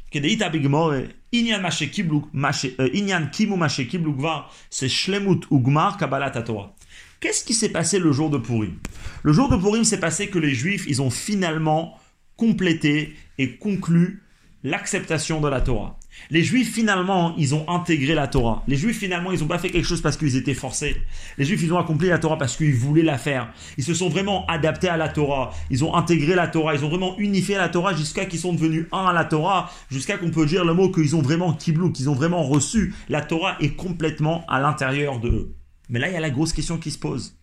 Qu'est-ce 7.19 7.43
qui 7.43 7.53
s'est 7.53 7.69
passé 7.69 7.99
le 7.99 8.11
jour 8.11 8.29
de 8.29 8.37
Purim? 8.37 8.77
Le 9.23 9.33
jour 9.33 9.49
de 9.49 9.57
Purim 9.57 9.83
s'est 9.83 9.99
passé 9.99 10.29
que 10.29 10.39
les 10.39 10.53
Juifs, 10.53 10.85
ils 10.87 11.01
ont 11.01 11.09
finalement 11.09 11.99
complété 12.37 13.15
et 13.37 13.57
conclu 13.57 14.23
l'acceptation 14.63 15.41
de 15.41 15.49
la 15.49 15.61
Torah. 15.61 15.97
Les 16.31 16.43
Juifs, 16.43 16.73
finalement, 16.73 17.35
ils 17.37 17.53
ont 17.53 17.69
intégré 17.69 18.15
la 18.15 18.27
Torah. 18.27 18.63
Les 18.67 18.77
Juifs, 18.77 18.97
finalement, 18.97 19.31
ils 19.31 19.39
n'ont 19.39 19.47
pas 19.47 19.59
fait 19.59 19.69
quelque 19.69 19.85
chose 19.85 20.01
parce 20.01 20.17
qu'ils 20.17 20.35
étaient 20.35 20.53
forcés. 20.53 20.95
Les 21.37 21.45
Juifs, 21.45 21.61
ils 21.61 21.73
ont 21.73 21.77
accompli 21.77 22.07
la 22.07 22.17
Torah 22.17 22.37
parce 22.37 22.57
qu'ils 22.57 22.75
voulaient 22.75 23.03
la 23.03 23.17
faire. 23.17 23.51
Ils 23.77 23.83
se 23.83 23.93
sont 23.93 24.09
vraiment 24.09 24.45
adaptés 24.47 24.89
à 24.89 24.97
la 24.97 25.09
Torah. 25.09 25.51
Ils 25.69 25.83
ont 25.83 25.95
intégré 25.95 26.35
la 26.35 26.47
Torah. 26.47 26.73
Ils 26.73 26.83
ont 26.83 26.89
vraiment 26.89 27.17
unifié 27.19 27.57
la 27.57 27.69
Torah 27.69 27.93
jusqu'à 27.93 28.25
qu'ils 28.25 28.39
sont 28.39 28.53
devenus 28.53 28.87
un 28.91 29.05
à 29.05 29.13
la 29.13 29.25
Torah. 29.25 29.69
Jusqu'à 29.91 30.17
qu'on 30.17 30.31
peut 30.31 30.45
dire 30.45 30.65
le 30.65 30.73
mot 30.73 30.91
qu'ils 30.91 31.15
ont 31.15 31.21
vraiment 31.21 31.53
kiblou, 31.53 31.91
qu'ils 31.91 32.09
ont 32.09 32.15
vraiment 32.15 32.43
reçu. 32.43 32.93
La 33.09 33.21
Torah 33.21 33.57
est 33.59 33.75
complètement 33.75 34.45
à 34.47 34.59
l'intérieur 34.59 35.19
de 35.19 35.29
eux. 35.29 35.55
Mais 35.89 35.99
là, 35.99 36.09
il 36.09 36.13
y 36.13 36.17
a 36.17 36.21
la 36.21 36.31
grosse 36.31 36.53
question 36.53 36.77
qui 36.77 36.91
se 36.91 36.97
pose. 36.97 37.37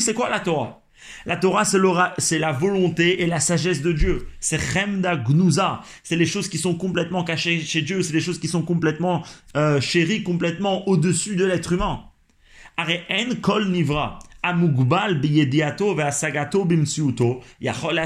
c'est 0.00 0.14
quoi 0.14 0.28
la 0.28 0.40
Torah? 0.40 0.85
La 1.26 1.36
Torah, 1.36 1.64
c'est 2.18 2.38
la 2.38 2.52
volonté 2.52 3.22
et 3.22 3.26
la 3.26 3.40
sagesse 3.40 3.82
de 3.82 3.92
Dieu. 3.92 4.28
C'est 4.40 4.60
Chemda 4.60 5.16
Gnuza. 5.16 5.82
C'est 6.02 6.16
les 6.16 6.26
choses 6.26 6.48
qui 6.48 6.58
sont 6.58 6.74
complètement 6.74 7.24
cachées 7.24 7.60
chez 7.60 7.82
Dieu. 7.82 8.02
C'est 8.02 8.12
les 8.12 8.20
choses 8.20 8.38
qui 8.38 8.48
sont 8.48 8.62
complètement 8.62 9.24
euh, 9.56 9.80
chéries, 9.80 10.22
complètement 10.22 10.86
au-dessus 10.88 11.36
de 11.36 11.44
l'être 11.44 11.72
humain. 11.72 12.04
en 12.78 13.34
kol 13.40 13.68
nivra. 13.70 14.18
Amugbal 14.42 15.20
biyediato 15.20 15.94
ve'asagato. 15.94 16.66
Yachol 17.60 17.98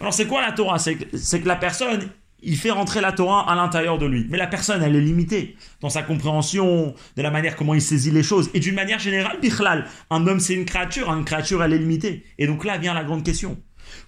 Alors 0.00 0.14
c'est 0.14 0.26
quoi 0.26 0.40
la 0.40 0.52
Torah? 0.52 0.78
C'est 0.78 0.96
que 0.96 1.48
la 1.48 1.56
personne, 1.56 2.08
il 2.42 2.56
fait 2.56 2.70
rentrer 2.70 3.00
la 3.00 3.12
Torah 3.12 3.50
à 3.50 3.54
l'intérieur 3.54 3.98
de 3.98 4.06
lui. 4.06 4.26
Mais 4.30 4.38
la 4.38 4.46
personne, 4.46 4.82
elle 4.82 4.96
est 4.96 5.00
limitée 5.00 5.56
dans 5.80 5.90
sa 5.90 6.02
compréhension, 6.02 6.94
de 7.16 7.22
la 7.22 7.30
manière 7.30 7.56
comment 7.56 7.74
il 7.74 7.82
saisit 7.82 8.10
les 8.10 8.22
choses. 8.22 8.50
Et 8.54 8.60
d'une 8.60 8.74
manière 8.74 8.98
générale, 8.98 9.38
bichlal, 9.40 9.86
un 10.10 10.26
homme 10.26 10.40
c'est 10.40 10.54
une 10.54 10.64
créature, 10.64 11.10
une 11.10 11.24
créature 11.24 11.62
elle 11.62 11.72
est 11.72 11.78
limitée. 11.78 12.24
Et 12.38 12.46
donc 12.46 12.64
là 12.64 12.78
vient 12.78 12.94
la 12.94 13.04
grande 13.04 13.24
question. 13.24 13.58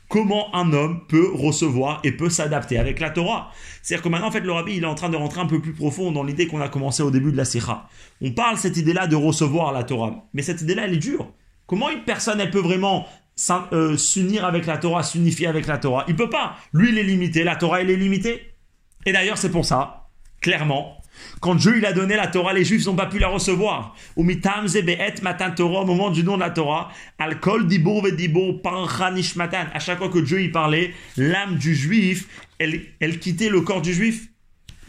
Comment 0.08 0.54
un 0.54 0.72
homme 0.72 1.06
peut 1.08 1.30
recevoir 1.32 2.00
et 2.04 2.12
peut 2.12 2.30
s'adapter 2.30 2.78
avec 2.78 2.98
la 3.00 3.10
Torah? 3.10 3.52
C'est-à-dire 3.82 4.02
que 4.02 4.08
maintenant, 4.08 4.26
en 4.26 4.32
fait, 4.32 4.40
le 4.40 4.52
rabbi, 4.52 4.76
il 4.76 4.82
est 4.82 4.86
en 4.86 4.94
train 4.94 5.08
de 5.08 5.16
rentrer 5.16 5.40
un 5.40 5.46
peu 5.46 5.60
plus 5.60 5.72
profond 5.72 6.10
dans 6.10 6.24
l'idée 6.24 6.48
qu'on 6.48 6.60
a 6.60 6.68
commencé 6.68 7.02
au 7.02 7.10
début 7.10 7.30
de 7.30 7.36
la 7.36 7.44
Sikha. 7.44 7.86
On 8.20 8.32
parle 8.32 8.58
cette 8.58 8.76
idée-là 8.76 9.06
de 9.06 9.16
recevoir 9.16 9.72
la 9.72 9.84
Torah. 9.84 10.26
Mais 10.34 10.42
cette 10.42 10.62
idée-là, 10.62 10.86
elle 10.86 10.94
est 10.94 10.98
dure. 10.98 11.32
Comment 11.66 11.88
une 11.88 12.02
personne, 12.02 12.40
elle 12.40 12.50
peut 12.50 12.58
vraiment 12.58 13.06
s'unir 13.36 14.44
avec 14.44 14.66
la 14.66 14.78
Torah, 14.78 15.02
s'unifier 15.02 15.46
avec 15.46 15.66
la 15.66 15.78
Torah. 15.78 16.04
Il 16.08 16.16
peut 16.16 16.30
pas. 16.30 16.56
Lui, 16.72 16.90
il 16.90 16.98
est 16.98 17.02
limité. 17.02 17.44
La 17.44 17.56
Torah, 17.56 17.80
elle 17.80 17.90
est 17.90 17.96
limitée. 17.96 18.54
Et 19.06 19.12
d'ailleurs, 19.12 19.38
c'est 19.38 19.50
pour 19.50 19.64
ça, 19.64 20.08
clairement, 20.40 21.00
quand 21.40 21.54
Dieu 21.54 21.78
il 21.78 21.86
a 21.86 21.92
donné 21.92 22.16
la 22.16 22.26
Torah, 22.26 22.52
les 22.52 22.64
Juifs 22.64 22.86
n'ont 22.86 22.94
pas 22.94 23.06
pu 23.06 23.18
la 23.18 23.28
recevoir. 23.28 23.94
Au 24.16 24.22
matan 24.22 25.50
Torah, 25.56 25.80
au 25.82 25.86
moment 25.86 26.10
du 26.10 26.22
nom 26.22 26.34
de 26.34 26.40
la 26.40 26.50
Torah, 26.50 26.90
alcool 27.18 27.66
dibur 27.66 28.02
vedibur 28.02 28.60
matan. 29.36 29.66
À 29.72 29.78
chaque 29.78 29.98
fois 29.98 30.08
que 30.08 30.18
Dieu 30.18 30.42
y 30.42 30.48
parlait, 30.48 30.92
l'âme 31.16 31.56
du 31.56 31.74
Juif, 31.74 32.28
elle, 32.58 32.82
elle 33.00 33.18
quittait 33.18 33.48
le 33.48 33.60
corps 33.62 33.82
du 33.82 33.94
Juif. 33.94 34.29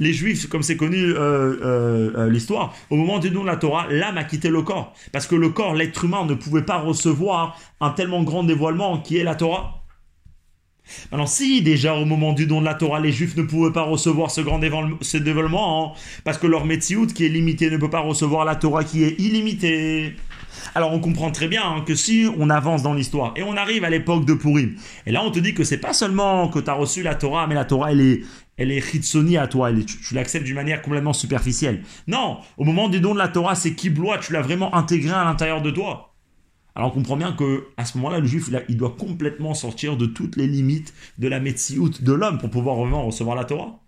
Les 0.02 0.14
Juifs, 0.14 0.48
comme 0.48 0.64
c'est 0.64 0.78
connu 0.78 0.98
euh, 0.98 1.16
euh, 1.16 2.12
euh, 2.18 2.30
l'histoire, 2.30 2.76
au 2.90 2.96
moment 2.96 3.20
du 3.20 3.30
don 3.30 3.44
de 3.44 3.48
la 3.48 3.56
Torah, 3.56 3.86
l'âme 3.88 4.18
a 4.18 4.24
quitté 4.24 4.50
le 4.50 4.64
corps. 4.64 4.94
Parce 5.14 5.28
que 5.28 5.36
le 5.36 5.50
corps, 5.50 5.76
l'être 5.76 6.04
humain, 6.04 6.26
ne 6.26 6.34
pouvait 6.34 6.64
pas 6.64 6.80
recevoir 6.80 7.56
un 7.80 7.92
tellement 7.92 8.24
grand 8.24 8.44
dévoilement 8.44 8.98
qui 8.98 9.18
est 9.18 9.24
la 9.24 9.36
Torah. 9.36 9.84
Alors 11.12 11.28
si 11.28 11.62
déjà 11.62 11.94
au 11.96 12.06
moment 12.06 12.34
du 12.34 12.48
don 12.48 12.62
de 12.62 12.66
la 12.66 12.74
Torah, 12.74 13.00
les 13.00 13.12
Juifs 13.12 13.38
ne 13.38 13.44
pouvaient 13.44 13.72
pas 13.72 13.84
recevoir 13.84 14.32
ce 14.32 14.42
grand 14.42 14.58
dévoilement, 14.58 15.94
hein, 15.94 16.00
parce 16.24 16.40
que 16.40 16.48
leur 16.48 16.66
Metsiout 16.66 17.06
qui 17.06 17.24
est 17.24 17.30
limité 17.30 17.70
ne 17.70 17.78
peut 17.78 17.90
pas 17.90 18.00
recevoir 18.00 18.44
la 18.44 18.56
Torah 18.56 18.84
qui 18.84 19.04
est 19.04 19.20
illimitée. 19.20 20.16
Alors 20.76 20.92
on 20.92 21.00
comprend 21.00 21.32
très 21.32 21.48
bien 21.48 21.64
hein, 21.64 21.84
que 21.86 21.96
si 21.96 22.28
on 22.38 22.50
avance 22.50 22.84
dans 22.84 22.94
l'histoire 22.94 23.34
et 23.36 23.44
on 23.44 23.56
arrive 23.56 23.84
à 23.84 23.90
l'époque 23.90 24.26
de 24.26 24.34
Purim, 24.34 24.76
et 25.06 25.12
là 25.12 25.22
on 25.24 25.32
te 25.32 25.40
dit 25.40 25.54
que 25.54 25.64
c'est 25.64 25.78
pas 25.78 25.94
seulement 25.94 26.50
que 26.50 26.60
tu 26.60 26.70
as 26.70 26.74
reçu 26.74 27.04
la 27.04 27.16
Torah, 27.16 27.48
mais 27.48 27.56
la 27.56 27.66
Torah 27.66 27.92
elle 27.92 28.02
est, 28.02 28.22
elle 28.62 28.72
est 28.72 28.82
chitsoni 28.82 29.38
à 29.38 29.48
toi, 29.48 29.72
tu, 29.74 30.14
l'acceptes 30.14 30.46
d'une 30.46 30.56
manière 30.56 30.82
complètement 30.82 31.14
superficielle. 31.14 31.82
Non, 32.08 32.40
au 32.58 32.64
moment 32.64 32.90
du 32.90 33.00
don 33.00 33.14
de 33.14 33.20
la 33.20 33.28
Torah, 33.28 33.56
c'est 33.56 33.74
kibloa, 33.74 34.20
tu 34.20 34.34
l'as 34.34 34.42
vraiment 34.42 34.76
intégré 34.76 35.12
à 35.12 35.24
l'intérieur 35.24 35.62
de 35.62 35.72
toi. 35.72 36.14
Alors 36.76 36.90
on 36.90 36.94
comprend 36.94 37.18
bien 37.18 37.34
que 37.34 37.66
à 37.78 37.86
ce 37.86 37.98
moment-là, 37.98 38.20
le 38.20 38.28
juif, 38.28 38.50
il, 38.70 38.78
doit 38.78 38.96
complètement 38.98 39.54
sortir 39.54 39.98
de 39.98 40.06
toutes 40.06 40.38
les 40.38 40.48
limites 40.48 40.94
de 41.18 41.28
la 41.28 41.40
Metsiout 41.40 41.90
de 41.90 42.14
l'homme 42.14 42.38
pour 42.38 42.50
pouvoir 42.50 42.76
vraiment 42.76 43.06
recevoir 43.06 43.36
la 43.36 43.46
Torah. 43.46 43.80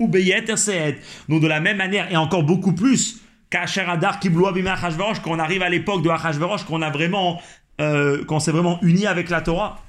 ou 0.00 0.08
Donc 0.08 1.42
de 1.42 1.46
la 1.46 1.60
même 1.60 1.76
manière, 1.76 2.10
et 2.10 2.16
encore 2.16 2.42
beaucoup 2.42 2.72
plus, 2.72 3.20
Adar 3.52 4.18
quand 4.20 5.30
on 5.30 5.38
arrive 5.38 5.62
à 5.62 5.68
l'époque 5.68 6.02
de 6.02 6.08
Achashverosh, 6.10 6.64
qu'on 6.64 6.82
a 6.82 6.90
vraiment, 6.90 7.40
euh, 7.80 8.24
qu'on 8.24 8.40
s'est 8.40 8.50
vraiment 8.50 8.80
uni 8.82 9.06
avec 9.06 9.30
la 9.30 9.40
Torah. 9.40 9.83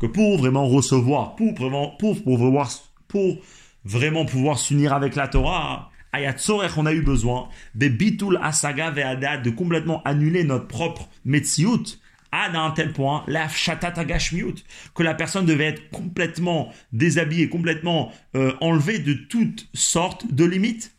Que 0.00 0.06
pour 0.06 0.38
vraiment 0.38 0.66
recevoir, 0.66 1.36
pour 1.36 1.54
vraiment, 1.54 1.90
pour, 1.98 2.22
pour, 2.22 3.38
vraiment 3.84 4.24
pouvoir 4.24 4.58
s'unir 4.58 4.92
avec 4.92 5.14
la 5.14 5.28
Torah, 5.28 5.90
on 6.76 6.86
a 6.86 6.92
eu 6.92 7.02
besoin 7.02 7.48
de 7.74 7.88
bitul 7.88 8.38
asaga 8.42 8.90
de 8.90 9.50
complètement 9.50 10.02
annuler 10.04 10.44
notre 10.44 10.68
propre 10.68 11.08
metziut 11.24 11.98
à 12.32 12.48
un 12.58 12.70
tel 12.70 12.92
point 12.92 13.24
la 13.28 13.48
que 14.94 15.02
la 15.02 15.14
personne 15.14 15.46
devait 15.46 15.66
être 15.66 15.90
complètement 15.90 16.72
déshabillée, 16.92 17.48
complètement 17.48 18.10
euh, 18.34 18.52
enlevée 18.60 18.98
de 18.98 19.12
toutes 19.12 19.68
sortes 19.74 20.32
de 20.32 20.44
limites. 20.44 20.96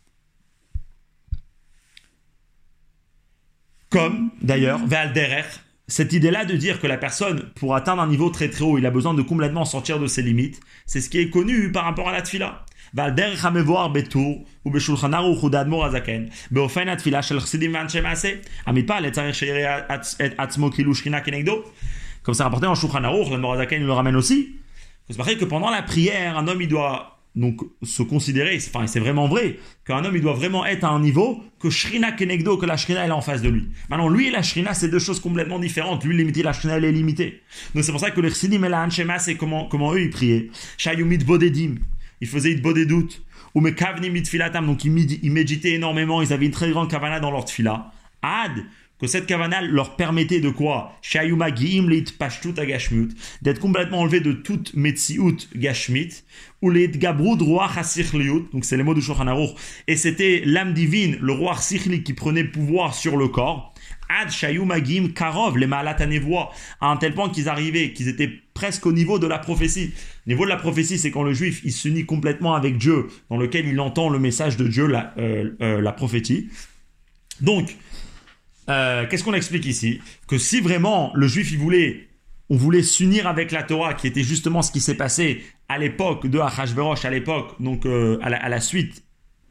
Comme 3.94 4.30
d'ailleurs 4.42 4.84
Valderer, 4.84 5.44
cette 5.86 6.12
idée-là 6.12 6.44
de 6.44 6.56
dire 6.56 6.80
que 6.80 6.88
la 6.88 6.96
personne, 6.96 7.48
pour 7.54 7.76
atteindre 7.76 8.02
un 8.02 8.08
niveau 8.08 8.28
très 8.28 8.50
très 8.50 8.64
haut, 8.64 8.76
il 8.76 8.84
a 8.86 8.90
besoin 8.90 9.14
de 9.14 9.22
complètement 9.22 9.64
sortir 9.64 10.00
de 10.00 10.08
ses 10.08 10.20
limites, 10.20 10.58
c'est 10.84 11.00
ce 11.00 11.08
qui 11.08 11.20
est 11.20 11.30
connu 11.30 11.70
par 11.70 11.84
rapport 11.84 12.08
à 12.08 12.12
la 12.12 12.20
tfila. 12.20 12.64
Comme 22.24 22.34
c'est 22.34 22.42
rapporté 22.42 22.66
en 22.66 22.74
Shulchan 22.74 23.04
Aruch, 23.04 23.30
le 23.30 23.38
Morazaken 23.38 23.86
le 23.86 23.92
ramène 23.92 24.16
aussi. 24.16 24.56
C'est 25.08 25.16
pareil 25.16 25.38
que 25.38 25.44
pendant 25.44 25.70
la 25.70 25.82
prière, 25.82 26.36
un 26.36 26.48
homme 26.48 26.62
il 26.62 26.68
doit 26.68 27.13
donc 27.36 27.60
se 27.82 28.02
considérer, 28.02 28.60
c'est 28.60 29.00
vraiment 29.00 29.26
vrai, 29.26 29.58
qu'un 29.84 30.04
homme 30.04 30.14
il 30.14 30.22
doit 30.22 30.34
vraiment 30.34 30.64
être 30.64 30.84
à 30.84 30.90
un 30.90 31.00
niveau 31.00 31.42
que 31.58 31.68
Shrina 31.68 32.12
Kenegdo, 32.12 32.56
que 32.56 32.66
la 32.66 32.76
Shrina 32.76 33.04
elle 33.04 33.10
est 33.10 33.12
en 33.12 33.22
face 33.22 33.42
de 33.42 33.48
lui. 33.48 33.68
Maintenant 33.90 34.08
lui 34.08 34.28
et 34.28 34.30
la 34.30 34.42
Shrina 34.42 34.72
c'est 34.72 34.88
deux 34.88 35.00
choses 35.00 35.18
complètement 35.18 35.58
différentes. 35.58 36.04
Lui 36.04 36.16
limité, 36.16 36.42
la 36.42 36.52
Shrina 36.52 36.76
elle 36.76 36.84
est 36.84 36.92
limitée. 36.92 37.42
Donc 37.74 37.82
c'est 37.82 37.90
pour 37.90 38.00
ça 38.00 38.12
que 38.12 38.20
les 38.20 38.28
Chassidim 38.28 38.62
et 38.62 38.68
la 38.68 38.84
Hanshema 38.84 39.18
c'est 39.18 39.34
comment, 39.34 39.66
comment 39.66 39.92
eux 39.94 40.02
ils 40.02 40.10
priaient. 40.10 40.50
Shayumit 40.78 41.18
Bodedim, 41.18 41.76
ils 42.20 42.28
faisaient 42.28 42.54
des 42.54 42.86
doutes. 42.86 43.22
Ou 43.54 43.60
me 43.60 43.70
kavni 43.70 44.10
mitfilatam, 44.10 44.66
donc 44.66 44.84
ils, 44.84 44.90
méditaient 45.30 45.74
énormément, 45.74 46.20
ils 46.22 46.32
avaient 46.32 46.46
une 46.46 46.52
très 46.52 46.70
grande 46.70 46.90
kavana 46.90 47.20
dans 47.20 47.30
leur 47.30 47.44
tfila. 47.44 47.92
Ad, 48.20 48.64
que 49.04 49.10
cette 49.10 49.26
kavana 49.26 49.60
leur 49.60 49.96
permettait 49.96 50.40
de 50.40 50.48
quoi? 50.48 50.98
D'être 53.42 53.60
complètement 53.60 54.00
enlevé 54.00 54.20
de 54.20 54.32
toute 54.32 54.72
metziut 54.74 55.36
gashmit, 55.54 56.22
ou 56.62 56.70
les 56.70 56.88
gabrud 56.88 57.42
roi 57.42 57.70
donc 58.50 58.64
c'est 58.64 58.78
les 58.78 58.82
mots 58.82 58.94
de 58.94 59.00
Shulchan 59.02 59.26
et 59.86 59.96
c'était 59.96 60.42
l'âme 60.46 60.72
divine, 60.72 61.18
le 61.20 61.32
roi 61.32 61.58
sikhli 61.58 62.02
qui 62.02 62.14
prenait 62.14 62.44
pouvoir 62.44 62.94
sur 62.94 63.18
le 63.18 63.28
corps. 63.28 63.74
Ad 64.08 64.30
Shayumagim 64.30 65.08
Karov, 65.08 65.58
les 65.58 65.66
Malatanevois, 65.66 66.50
à 66.80 66.86
un 66.86 66.96
tel 66.96 67.12
point 67.12 67.28
qu'ils 67.28 67.50
arrivaient, 67.50 67.92
qu'ils 67.92 68.08
étaient 68.08 68.30
presque 68.54 68.86
au 68.86 68.92
niveau 68.92 69.18
de 69.18 69.26
la 69.26 69.38
prophétie. 69.38 69.92
Niveau 70.26 70.44
de 70.44 70.50
la 70.50 70.56
prophétie, 70.56 70.96
c'est 70.98 71.10
quand 71.10 71.22
le 71.22 71.34
juif, 71.34 71.60
il 71.64 71.72
s'unit 71.72 72.06
complètement 72.06 72.54
avec 72.54 72.78
Dieu, 72.78 73.08
dans 73.28 73.36
lequel 73.36 73.66
il 73.66 73.78
entend 73.80 74.08
le 74.08 74.18
message 74.18 74.56
de 74.56 74.66
Dieu, 74.66 74.86
la, 74.86 75.12
euh, 75.18 75.50
euh, 75.60 75.80
la 75.80 75.92
prophétie. 75.92 76.48
Donc, 77.40 77.76
euh, 78.68 79.06
qu'est-ce 79.08 79.24
qu'on 79.24 79.34
explique 79.34 79.66
ici 79.66 80.00
Que 80.26 80.38
si 80.38 80.60
vraiment 80.60 81.12
le 81.14 81.26
juif, 81.26 81.50
il 81.52 81.58
voulait, 81.58 82.08
on 82.50 82.56
voulait 82.56 82.82
s'unir 82.82 83.26
avec 83.26 83.52
la 83.52 83.62
Torah, 83.62 83.94
qui 83.94 84.06
était 84.06 84.22
justement 84.22 84.62
ce 84.62 84.72
qui 84.72 84.80
s'est 84.80 84.96
passé 84.96 85.42
à 85.68 85.78
l'époque 85.78 86.26
de 86.26 86.38
Achashverosh, 86.38 87.04
à 87.04 87.10
l'époque, 87.10 87.60
donc 87.60 87.86
à 87.86 88.30
la, 88.30 88.36
à, 88.36 88.48
la, 88.48 88.60
suite 88.60 89.04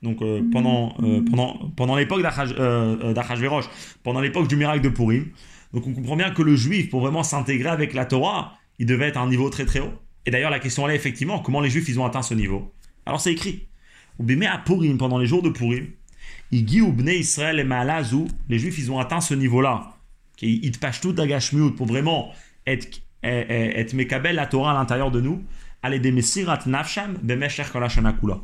donc 0.04 0.22
euh, 0.22 0.42
pendant, 0.52 0.94
euh, 1.02 1.22
pendant, 1.28 1.58
pendant 1.76 1.96
l'époque 1.96 2.22
euh, 2.60 3.14
d'Achashverosh, 3.14 3.66
pendant 4.04 4.20
l'époque 4.20 4.48
du 4.48 4.58
miracle 4.58 4.82
de 4.82 4.90
Purim. 4.90 5.28
Donc 5.74 5.88
on 5.88 5.94
comprend 5.94 6.18
bien 6.18 6.30
que 6.30 6.44
le 6.44 6.56
juif, 6.56 6.90
pour 6.90 7.00
vraiment 7.00 7.24
s'intégrer 7.24 7.70
avec 7.70 7.94
la 7.94 8.06
Torah, 8.06 8.54
il 8.78 8.86
devait 8.86 9.08
être 9.08 9.18
à 9.18 9.22
un 9.22 9.30
niveau 9.30 9.50
très 9.50 9.66
très 9.66 9.80
haut. 9.80 9.94
Et 10.26 10.32
d'ailleurs 10.32 10.52
la 10.52 10.60
question 10.60 10.88
est 10.88 10.96
effectivement, 10.96 11.40
comment 11.40 11.62
les 11.62 11.70
juifs 11.70 11.88
ils 11.88 12.00
ont 12.00 12.06
atteint 12.06 12.22
ce 12.22 12.34
niveau? 12.34 12.72
Alors 13.06 13.22
c'est 13.22 13.32
écrit. 13.32 13.68
à 14.20 14.58
Purim, 14.60 14.98
pendant 14.98 15.18
les 15.18 15.26
jours 15.26 15.42
de 15.42 15.50
Purim, 15.50 15.88
Israël 16.52 17.60
et 17.60 17.64
Malazou, 17.64 18.28
les 18.50 18.60
juifs 18.60 18.78
ils 18.78 18.92
ont 18.92 19.00
atteint 19.00 19.22
ce 19.22 19.34
niveau-là. 19.34 19.94
Ils 20.42 20.72
tout 21.02 21.16
pour 21.76 21.88
vraiment 21.88 22.32
être, 22.68 23.02
être, 23.24 23.94
mekabel 23.94 24.36
la 24.36 24.46
Torah 24.46 24.72
à 24.72 24.74
l'intérieur 24.74 25.12
de 25.12 25.22
nous. 25.22 25.44
Allez 25.82 26.00
des 26.00 26.12
messirat 26.12 26.60
nafsham 26.66 27.18
bemesher 27.22 27.64
kula. 27.72 28.40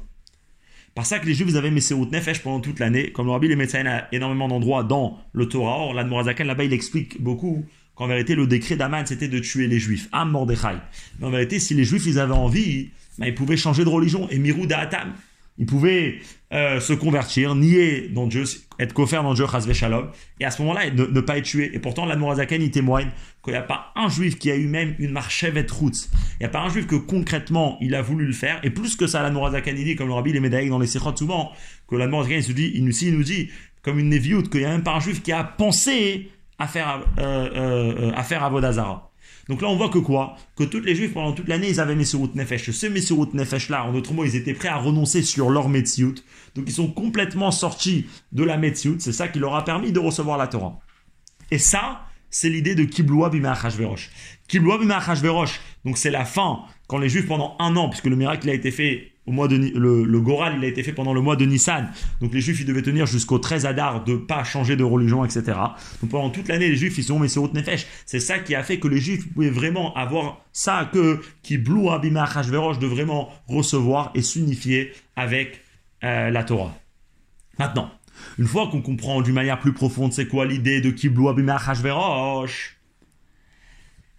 Par 0.95 1.07
que 1.07 1.25
les 1.25 1.33
Juifs 1.33 1.55
avaient 1.55 1.71
Messerut 1.71 2.07
Nefesh 2.11 2.41
pendant 2.41 2.59
toute 2.59 2.79
l'année. 2.79 3.11
Comme 3.11 3.27
le 3.27 3.31
Rabbi 3.31 3.47
les 3.47 3.55
médecins 3.55 3.85
a 3.85 4.07
énormément 4.11 4.47
d'endroits 4.47 4.83
dans 4.83 5.19
le 5.33 5.47
Torah. 5.47 5.77
Or, 5.77 5.93
l'Admorazakan 5.93 6.43
là-bas 6.45 6.65
il 6.65 6.73
explique 6.73 7.21
beaucoup 7.21 7.63
qu'en 7.95 8.07
vérité 8.07 8.35
le 8.35 8.47
décret 8.47 8.75
d'Aman 8.75 9.05
c'était 9.05 9.27
de 9.27 9.39
tuer 9.39 9.67
les 9.67 9.79
Juifs. 9.79 10.09
Am 10.11 10.31
Mordechai. 10.31 10.75
Mais 11.19 11.27
en 11.27 11.29
vérité, 11.29 11.59
si 11.59 11.73
les 11.73 11.85
Juifs 11.85 12.05
ils 12.05 12.19
avaient 12.19 12.33
envie, 12.33 12.89
ben, 13.17 13.27
ils 13.27 13.35
pouvaient 13.35 13.57
changer 13.57 13.83
de 13.83 13.89
religion. 13.89 14.27
Et 14.29 14.39
Mirou 14.39 14.65
Da'atam. 14.65 15.13
Ils 15.59 15.65
pouvaient 15.65 16.19
euh, 16.53 16.79
se 16.79 16.93
convertir, 16.93 17.53
nier 17.53 18.09
dans 18.09 18.25
Dieu, 18.27 18.45
être 18.79 18.93
coffert 18.93 19.23
dans 19.23 19.33
Dieu, 19.33 19.45
Shalom, 19.73 20.09
et 20.39 20.45
à 20.45 20.51
ce 20.51 20.61
moment-là, 20.61 20.89
ne, 20.89 21.05
ne, 21.05 21.21
pas 21.21 21.37
être 21.37 21.45
tué. 21.45 21.69
Et 21.73 21.79
pourtant, 21.79 22.05
l'Admorazakan, 22.05 22.55
il 22.55 22.71
témoigne 22.71 23.11
qu'il 23.43 23.53
n'y 23.53 23.59
a 23.59 23.63
pas 23.63 23.91
un 23.95 24.07
juif 24.07 24.39
qui 24.39 24.49
a 24.49 24.55
eu 24.55 24.67
même 24.67 24.95
une 24.99 25.11
marchevet 25.11 25.67
route. 25.69 26.09
Il 26.35 26.43
n'y 26.43 26.45
a 26.45 26.49
pas 26.49 26.61
un 26.61 26.69
juif 26.69 26.87
que 26.87 26.95
concrètement, 26.95 27.77
il 27.81 27.93
a 27.93 28.01
voulu 28.01 28.25
le 28.25 28.33
faire. 28.33 28.59
Et 28.63 28.69
plus 28.69 28.95
que 28.95 29.05
ça, 29.05 29.21
l'Admorazakan, 29.21 29.71
il 29.77 29.83
dit, 29.83 29.95
comme 29.95 30.07
le 30.07 30.13
rabbi 30.13 30.31
les 30.31 30.39
médailles 30.39 30.69
dans 30.69 30.79
les 30.79 30.87
Sikhot 30.87 31.15
souvent, 31.17 31.51
que 31.87 31.95
l'Admorazakan, 31.95 32.37
il, 32.37 32.43
se 32.43 32.51
dit, 32.53 32.71
il, 32.73 32.85
nous, 32.85 33.03
il 33.03 33.23
dit, 33.23 33.49
comme 33.81 33.99
une 33.99 34.09
névioute, 34.09 34.49
qu'il 34.49 34.61
n'y 34.61 34.65
a 34.65 34.69
même 34.69 34.83
pas 34.83 34.95
un 34.95 34.99
juif 35.01 35.21
qui 35.21 35.33
a 35.33 35.43
pensé 35.43 36.29
à 36.57 36.67
faire, 36.67 37.05
euh, 37.19 37.49
euh, 37.55 38.11
à 38.15 38.23
faire 38.23 38.43
Avodazara. 38.43 39.08
Donc 39.49 39.61
là, 39.61 39.67
on 39.67 39.75
voit 39.75 39.89
que 39.89 39.97
quoi 39.97 40.37
Que 40.55 40.63
toutes 40.63 40.85
les 40.85 40.95
juifs, 40.95 41.13
pendant 41.13 41.33
toute 41.33 41.47
l'année, 41.47 41.69
ils 41.69 41.79
avaient 41.79 41.95
Messurut 41.95 42.29
Nefesh. 42.35 42.69
Ce 42.69 42.85
Messurut 42.85 43.33
Nefesh-là, 43.33 43.83
en 43.85 43.91
d'autres 43.91 44.13
mots, 44.13 44.23
ils 44.23 44.35
étaient 44.35 44.53
prêts 44.53 44.69
à 44.69 44.77
renoncer 44.77 45.23
sur 45.23 45.49
leur 45.49 45.69
Metziut. 45.69 46.15
Donc 46.55 46.65
ils 46.67 46.73
sont 46.73 46.91
complètement 46.91 47.49
sortis 47.49 48.05
de 48.31 48.43
la 48.43 48.57
Metziut. 48.57 48.97
C'est 48.99 49.11
ça 49.11 49.27
qui 49.27 49.39
leur 49.39 49.55
a 49.55 49.65
permis 49.65 49.91
de 49.91 49.99
recevoir 49.99 50.37
la 50.37 50.45
Torah. 50.47 50.79
Et 51.49 51.57
ça, 51.57 52.05
c'est 52.29 52.49
l'idée 52.49 52.75
de 52.75 52.83
Kibloua 52.83 53.31
Bima 53.31 53.53
Achashverosh. 53.53 54.11
Kibloua 54.47 54.77
Bima 54.77 54.97
Achashverosh, 54.97 55.59
donc 55.83 55.97
c'est 55.97 56.11
la 56.11 56.25
fin, 56.25 56.59
quand 56.87 56.99
les 56.99 57.09
juifs, 57.09 57.27
pendant 57.27 57.55
un 57.57 57.75
an, 57.75 57.89
puisque 57.89 58.05
le 58.05 58.15
miracle 58.15 58.47
a 58.49 58.53
été 58.53 58.69
fait 58.69 59.13
au 59.25 59.31
mois 59.31 59.47
de 59.47 59.55
le, 59.57 60.19
Goral, 60.19 60.55
il 60.57 60.65
a 60.65 60.67
été 60.67 60.81
fait 60.81 60.93
pendant 60.93 61.13
le 61.13 61.21
mois 61.21 61.35
de 61.35 61.45
Nissan. 61.45 61.89
Donc 62.19 62.33
les 62.33 62.41
Juifs, 62.41 62.59
ils 62.59 62.65
devaient 62.65 62.81
tenir 62.81 63.05
jusqu'au 63.05 63.37
13 63.37 63.65
Adar 63.65 64.03
de 64.03 64.15
pas 64.15 64.43
changer 64.43 64.75
de 64.75 64.83
religion, 64.83 65.23
etc. 65.23 65.57
Donc 66.01 66.11
pendant 66.11 66.29
toute 66.29 66.47
l'année, 66.47 66.67
les 66.67 66.75
Juifs, 66.75 66.97
ils 66.97 67.03
sont 67.03 67.19
Messerot 67.19 67.51
Nefesh. 67.53 67.85
C'est 68.05 68.19
ça 68.19 68.39
qui 68.39 68.55
a 68.55 68.63
fait 68.63 68.79
que 68.79 68.87
les 68.87 68.99
Juifs 68.99 69.31
pouvaient 69.31 69.49
vraiment 69.49 69.93
avoir 69.95 70.43
ça 70.51 70.89
que 70.91 71.19
qui 71.43 71.57
blou 71.57 71.91
Abima 71.91 72.23
Hashverosh 72.23 72.79
de 72.79 72.87
vraiment 72.87 73.29
recevoir 73.47 74.11
et 74.15 74.21
s'unifier 74.21 74.91
avec 75.15 75.61
euh, 76.03 76.29
la 76.29 76.43
Torah. 76.43 76.75
Maintenant, 77.59 77.91
une 78.37 78.47
fois 78.47 78.67
qu'on 78.67 78.81
comprend 78.81 79.21
d'une 79.21 79.33
manière 79.33 79.59
plus 79.59 79.73
profonde 79.73 80.13
c'est 80.13 80.27
quoi 80.27 80.45
l'idée 80.45 80.81
de 80.81 80.89
Kiblou 80.89 81.29
Abima 81.29 81.55
Hashverosh, 81.55 82.78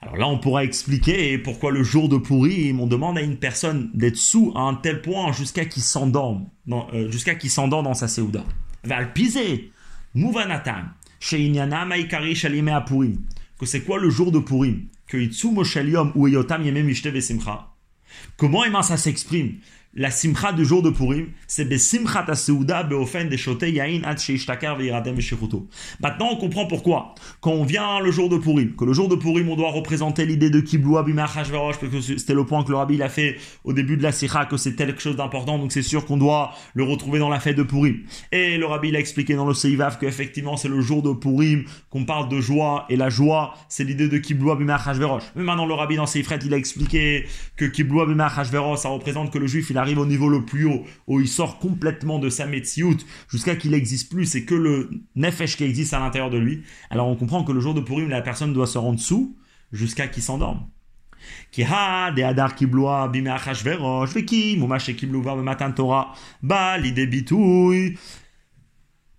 alors 0.03 0.17
là, 0.17 0.29
on 0.29 0.39
pourra 0.39 0.65
expliquer 0.65 1.37
pourquoi 1.37 1.71
le 1.73 1.83
jour 1.83 2.09
de 2.09 2.17
Purim, 2.17 2.81
on 2.81 2.87
demande 2.87 3.19
à 3.19 3.21
une 3.21 3.37
personne 3.37 3.91
d'être 3.93 4.17
sous 4.17 4.51
à 4.57 4.61
un 4.61 4.75
tel 4.75 5.03
point 5.03 5.31
jusqu'à 5.33 5.67
qu'il 5.67 5.83
s'endorme, 5.83 6.49
euh, 6.71 7.11
jusqu'à 7.11 7.35
qu'il 7.35 7.51
dans 7.69 7.93
sa 7.93 8.09
Seouda. 8.09 8.43
Valpiser, 8.83 9.71
Mouvanatam, 10.15 10.93
Sheinyana 11.19 11.85
Maikari 11.85 12.35
Shalime 12.35 12.83
Purim. 12.87 13.19
Que 13.59 13.67
c'est 13.67 13.83
quoi 13.83 13.99
le 13.99 14.09
jour 14.09 14.33
de 14.33 14.39
Purim 14.39 14.87
que 15.07 15.19
Itsu 15.19 15.51
Moshelium 15.51 16.13
ou 16.15 16.29
Eyotam 16.29 16.63
Yemem 16.63 16.89
Ishte. 16.89 17.11
Comment 18.37 18.65
Emma 18.65 18.83
ça 18.83 18.97
s'exprime? 18.97 19.57
La 19.95 20.13
simcha 20.13 20.53
du 20.53 20.65
jour 20.65 20.83
de 20.83 20.91
Purim, 20.91 21.27
c'est 21.49 21.65
besimchat 21.65 22.25
aseuda 22.29 22.85
beofen 22.85 23.29
de 23.29 23.37
shote 23.37 23.65
yain 23.65 24.03
ad 24.05 24.19
sheishtakar 24.19 24.77
veiradem 24.77 25.17
Maintenant, 26.01 26.29
on 26.31 26.37
comprend 26.37 26.67
pourquoi. 26.67 27.15
Quand 27.41 27.51
on 27.51 27.65
vient 27.65 27.99
le 27.99 28.13
jour 28.13 28.29
de 28.29 28.39
Purim, 28.39 28.77
que 28.77 28.85
le 28.85 28.93
jour 28.93 29.09
de 29.09 29.17
Purim, 29.17 29.49
on 29.49 29.57
doit 29.57 29.73
représenter 29.73 30.27
l'idée 30.27 30.49
de 30.49 30.61
Kibloua 30.61 31.03
bimach 31.03 31.35
parce 31.35 31.79
que 31.79 32.01
c'était 32.01 32.35
le 32.35 32.45
point 32.47 32.63
que 32.63 32.71
le 32.71 32.77
rabbi 32.77 33.03
a 33.03 33.09
fait 33.09 33.37
au 33.65 33.73
début 33.73 33.97
de 33.97 34.05
la 34.05 34.13
sikha, 34.13 34.45
que 34.45 34.57
c'est 34.57 34.77
quelque 34.77 35.03
chose 35.03 35.17
d'important, 35.17 35.59
donc 35.59 35.73
c'est 35.73 35.83
sûr 35.83 36.07
qu'on 36.07 36.17
doit 36.17 36.53
le 36.75 36.85
retrouver 36.85 37.19
dans 37.19 37.29
la 37.29 37.41
fête 37.41 37.57
de 37.57 37.65
Purim. 37.65 37.99
Et 38.31 38.59
le 38.59 38.67
rabbi 38.67 38.95
a 38.95 38.99
expliqué 39.01 39.35
dans 39.35 39.47
le 39.47 39.55
Seivav 39.55 39.99
qu'effectivement, 39.99 40.57
c'est 40.57 40.69
le 40.69 40.81
jour 40.81 41.03
de 41.03 41.13
Purim 41.13 41.65
qu'on 41.91 42.05
parle 42.05 42.29
de 42.29 42.41
joie, 42.41 42.87
et 42.91 42.97
la 42.97 43.11
joie, 43.11 43.55
c'est 43.69 43.83
l'idée 43.83 44.09
de 44.09 44.19
Kibloua 44.19 44.55
bimach 44.55 44.87
Mais 45.35 45.43
maintenant, 45.43 45.67
le 45.67 45.75
rabbi 45.75 45.97
dans 45.97 46.07
Seifret, 46.07 46.39
il 46.45 46.55
a 46.55 46.57
expliqué 46.57 47.27
que 47.57 47.65
Kibloua 47.65 48.07
bimach 48.07 48.35
ça 48.77 48.89
représente 48.89 49.33
que 49.33 49.39
le 49.39 49.49
juif, 49.49 49.69
il 49.71 49.80
arrive 49.81 49.99
au 49.99 50.07
niveau 50.07 50.29
le 50.29 50.45
plus 50.45 50.67
haut, 50.67 50.85
où 51.09 51.21
il 51.21 51.29
sort 51.29 51.59
complètement 51.59 52.19
de 52.19 52.29
sa 52.29 52.47
Metsiout 52.47 52.99
jusqu'à 53.29 53.57
qu'il 53.57 53.73
n'existe 53.73 54.11
plus, 54.11 54.27
c'est 54.27 54.45
que 54.45 54.55
le 54.55 54.91
Nefesh 55.17 55.57
qui 55.57 55.65
existe 55.65 55.95
à 55.95 55.99
l'intérieur 55.99 56.31
de 56.31 56.39
lui. 56.39 56.63
Alors 56.91 57.09
on 57.09 57.17
comprend 57.17 57.43
que 57.43 57.53
le 57.53 57.61
jour 57.61 57.75
de 57.75 57.81
Purim, 57.81 58.09
la 58.09 58.23
personne 58.23 58.53
doit 58.53 58.67
se 58.69 58.79
rendre 58.79 59.01
sous 59.01 59.37
jusqu'à 59.73 60.07
qu'il 60.07 60.23
s'endorme. 60.23 60.67
Ki 61.53 61.65
ha 61.69 62.11
de 62.17 62.23
adar 62.25 62.55
kibloa 62.57 63.09
bime 63.13 63.29
achashverosh 63.35 64.15
veki 64.15 64.57
mumash 64.57 64.91
kiblouva 64.97 65.35
matin 65.37 65.71
Torah 65.73 66.15
ba 66.43 66.79
l'idée 66.79 67.07
bitouille 67.07 67.99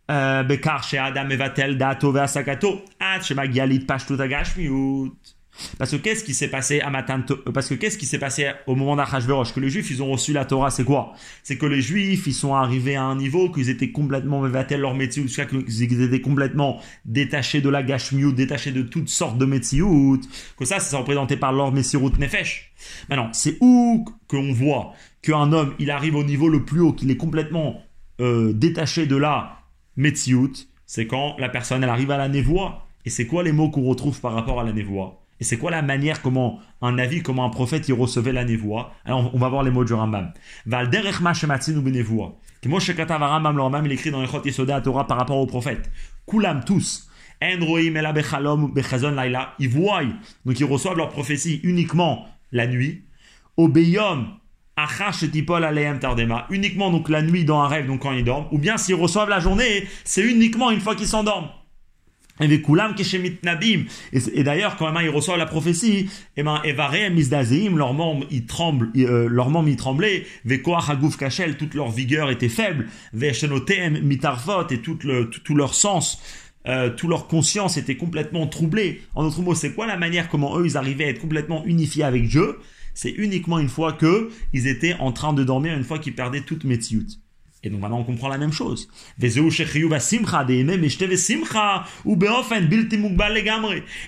bekar 0.09 0.83
she'adam 0.83 1.27
mevatel 1.27 1.77
dato 1.77 2.11
ve'asakato 2.11 2.81
ad 2.99 3.21
shemagia 3.21 3.65
litpashtut 3.65 4.19
agashmiut 4.19 5.35
parce 5.77 5.91
que 5.91 5.97
qu'est-ce 5.97 6.23
qui 6.23 6.33
s'est 6.33 6.47
passé 6.47 6.79
à 6.81 6.89
euh, 6.89 7.51
Parce 7.53 7.67
que 7.67 7.73
qu'est-ce 7.73 7.97
qui 7.97 8.05
s'est 8.05 8.19
passé 8.19 8.51
au 8.67 8.75
moment 8.75 8.95
d'Achashverosh? 8.95 9.53
Que 9.53 9.59
les 9.59 9.69
Juifs, 9.69 9.89
ils 9.91 10.01
ont 10.01 10.11
reçu 10.11 10.33
la 10.33 10.45
Torah, 10.45 10.71
c'est 10.71 10.83
quoi? 10.83 11.13
C'est 11.43 11.57
que 11.57 11.65
les 11.65 11.81
Juifs, 11.81 12.25
ils 12.27 12.33
sont 12.33 12.53
arrivés 12.53 12.95
à 12.95 13.03
un 13.03 13.15
niveau 13.15 13.51
qu'ils 13.51 13.69
étaient 13.69 13.91
complètement 13.91 14.41
leur 14.41 14.95
métier, 14.95 15.25
qu'ils 15.25 16.01
étaient 16.01 16.21
complètement 16.21 16.81
détachés 17.05 17.61
de 17.61 17.69
la 17.69 17.83
gashmiut, 17.83 18.33
détachés 18.33 18.71
de 18.71 18.81
toutes 18.81 19.09
sortes 19.09 19.37
de 19.37 19.45
métiout, 19.45 20.21
que 20.57 20.65
ça, 20.65 20.79
c'est 20.79 20.95
représenté 20.95 21.37
par 21.37 21.53
leur 21.53 21.71
messirut 21.71 22.11
nefesh. 22.17 22.71
Maintenant, 23.09 23.29
c'est 23.33 23.57
où 23.61 24.05
qu'on 24.27 24.53
voit 24.53 24.93
qu'un 25.21 25.51
homme, 25.51 25.73
il 25.79 25.91
arrive 25.91 26.15
au 26.15 26.23
niveau 26.23 26.49
le 26.49 26.63
plus 26.63 26.81
haut, 26.81 26.93
qu'il 26.93 27.11
est 27.11 27.17
complètement 27.17 27.81
euh, 28.19 28.53
détaché 28.53 29.05
de 29.05 29.15
la 29.15 29.59
métiout, 29.95 30.53
c'est 30.85 31.07
quand 31.07 31.35
la 31.37 31.49
personne, 31.49 31.83
elle 31.83 31.89
arrive 31.89 32.11
à 32.11 32.17
la 32.17 32.27
névoie. 32.27 32.87
Et 33.05 33.09
c'est 33.09 33.25
quoi 33.25 33.43
les 33.43 33.51
mots 33.51 33.69
qu'on 33.69 33.83
retrouve 33.83 34.19
par 34.19 34.33
rapport 34.33 34.59
à 34.59 34.63
la 34.63 34.73
névoie? 34.73 35.20
Et 35.41 35.43
c'est 35.43 35.57
quoi 35.57 35.71
la 35.71 35.81
manière 35.81 36.21
comment 36.21 36.59
un 36.83 36.99
avis, 36.99 37.23
comment 37.23 37.43
un 37.43 37.49
prophète 37.49 37.89
il 37.89 37.93
recevait 37.93 38.31
la 38.31 38.45
névoie? 38.45 38.93
On 39.07 39.39
va 39.39 39.49
voir 39.49 39.63
les 39.63 39.71
mots 39.71 39.83
du 39.83 39.93
Rambam. 39.93 40.31
Que 42.61 42.69
Moshe 42.69 42.95
Katav 42.95 43.23
Rambam 43.23 43.55
le 43.55 43.61
Rambam 43.63 43.87
il 43.87 43.91
écrit 43.91 44.11
dans 44.11 44.21
les 44.21 44.27
Chot 44.27 44.45
Yesoda 44.45 44.79
Torah 44.81 45.07
par 45.07 45.17
rapport 45.17 45.37
aux 45.37 45.47
prophètes. 45.47 45.89
Kulam 46.27 46.63
tous. 46.63 47.09
Ils 47.41 47.59
voient, 49.67 50.03
donc 50.45 50.59
ils 50.59 50.65
reçoivent 50.65 50.97
leur 50.97 51.09
prophétie 51.09 51.59
uniquement 51.63 52.27
la 52.51 52.67
nuit. 52.67 53.05
Obeyom. 53.57 54.37
Uniquement 56.51 56.91
donc 56.91 57.09
la 57.09 57.23
nuit 57.23 57.45
dans 57.45 57.61
un 57.61 57.67
rêve, 57.67 57.87
donc 57.87 58.01
quand 58.01 58.11
ils 58.11 58.23
dorment. 58.23 58.45
Ou 58.51 58.59
bien 58.59 58.77
s'ils 58.77 58.93
reçoivent 58.93 59.29
la 59.29 59.39
journée, 59.39 59.87
c'est 60.03 60.21
uniquement 60.21 60.69
une 60.69 60.81
fois 60.81 60.93
qu'ils 60.95 61.07
s'endorment. 61.07 61.49
Et 64.13 64.43
d'ailleurs, 64.43 64.77
quand 64.77 64.99
ils 64.99 65.09
reçoivent 65.09 65.37
la 65.37 65.45
prophétie, 65.45 66.09
eh 66.37 66.43
ben, 66.43 66.61
leurs 67.77 67.93
membres, 67.93 68.25
ils 68.31 68.45
tremblent, 68.45 68.89
euh, 68.97 69.27
leurs 69.29 69.49
membres, 69.49 69.69
ils 69.69 69.75
tremblaient, 69.75 70.25
kachel, 71.17 71.57
toute 71.57 71.73
leur 71.73 71.91
vigueur 71.91 72.29
était 72.29 72.49
faible, 72.49 72.87
mitarfot, 74.01 74.67
et 74.69 74.79
tout, 74.79 74.97
le, 75.03 75.29
tout, 75.29 75.55
leur 75.55 75.73
sens, 75.73 76.21
euh, 76.67 76.89
toute 76.89 77.09
leur 77.09 77.27
conscience 77.27 77.77
était 77.77 77.95
complètement 77.95 78.47
troublée. 78.47 79.01
En 79.15 79.23
d'autres 79.23 79.41
mots, 79.41 79.55
c'est 79.55 79.73
quoi 79.73 79.87
la 79.87 79.97
manière 79.97 80.29
comment 80.29 80.57
eux, 80.57 80.65
ils 80.65 80.77
arrivaient 80.77 81.05
à 81.05 81.09
être 81.09 81.21
complètement 81.21 81.63
unifiés 81.65 82.03
avec 82.03 82.27
Dieu? 82.27 82.57
C'est 82.93 83.11
uniquement 83.11 83.59
une 83.59 83.69
fois 83.69 83.93
que 83.93 84.29
ils 84.53 84.67
étaient 84.67 84.95
en 84.99 85.11
train 85.11 85.33
de 85.33 85.43
dormir, 85.43 85.75
une 85.75 85.83
fois 85.83 85.99
qu'ils 85.99 86.15
perdaient 86.15 86.41
toute 86.41 86.65
métiout. 86.65 87.07
Et 87.63 87.69
donc 87.69 87.81
maintenant 87.81 87.99
on 87.99 88.03
comprend 88.03 88.27
la 88.27 88.37
même 88.37 88.51
chose. 88.51 88.89
Et 89.21 89.29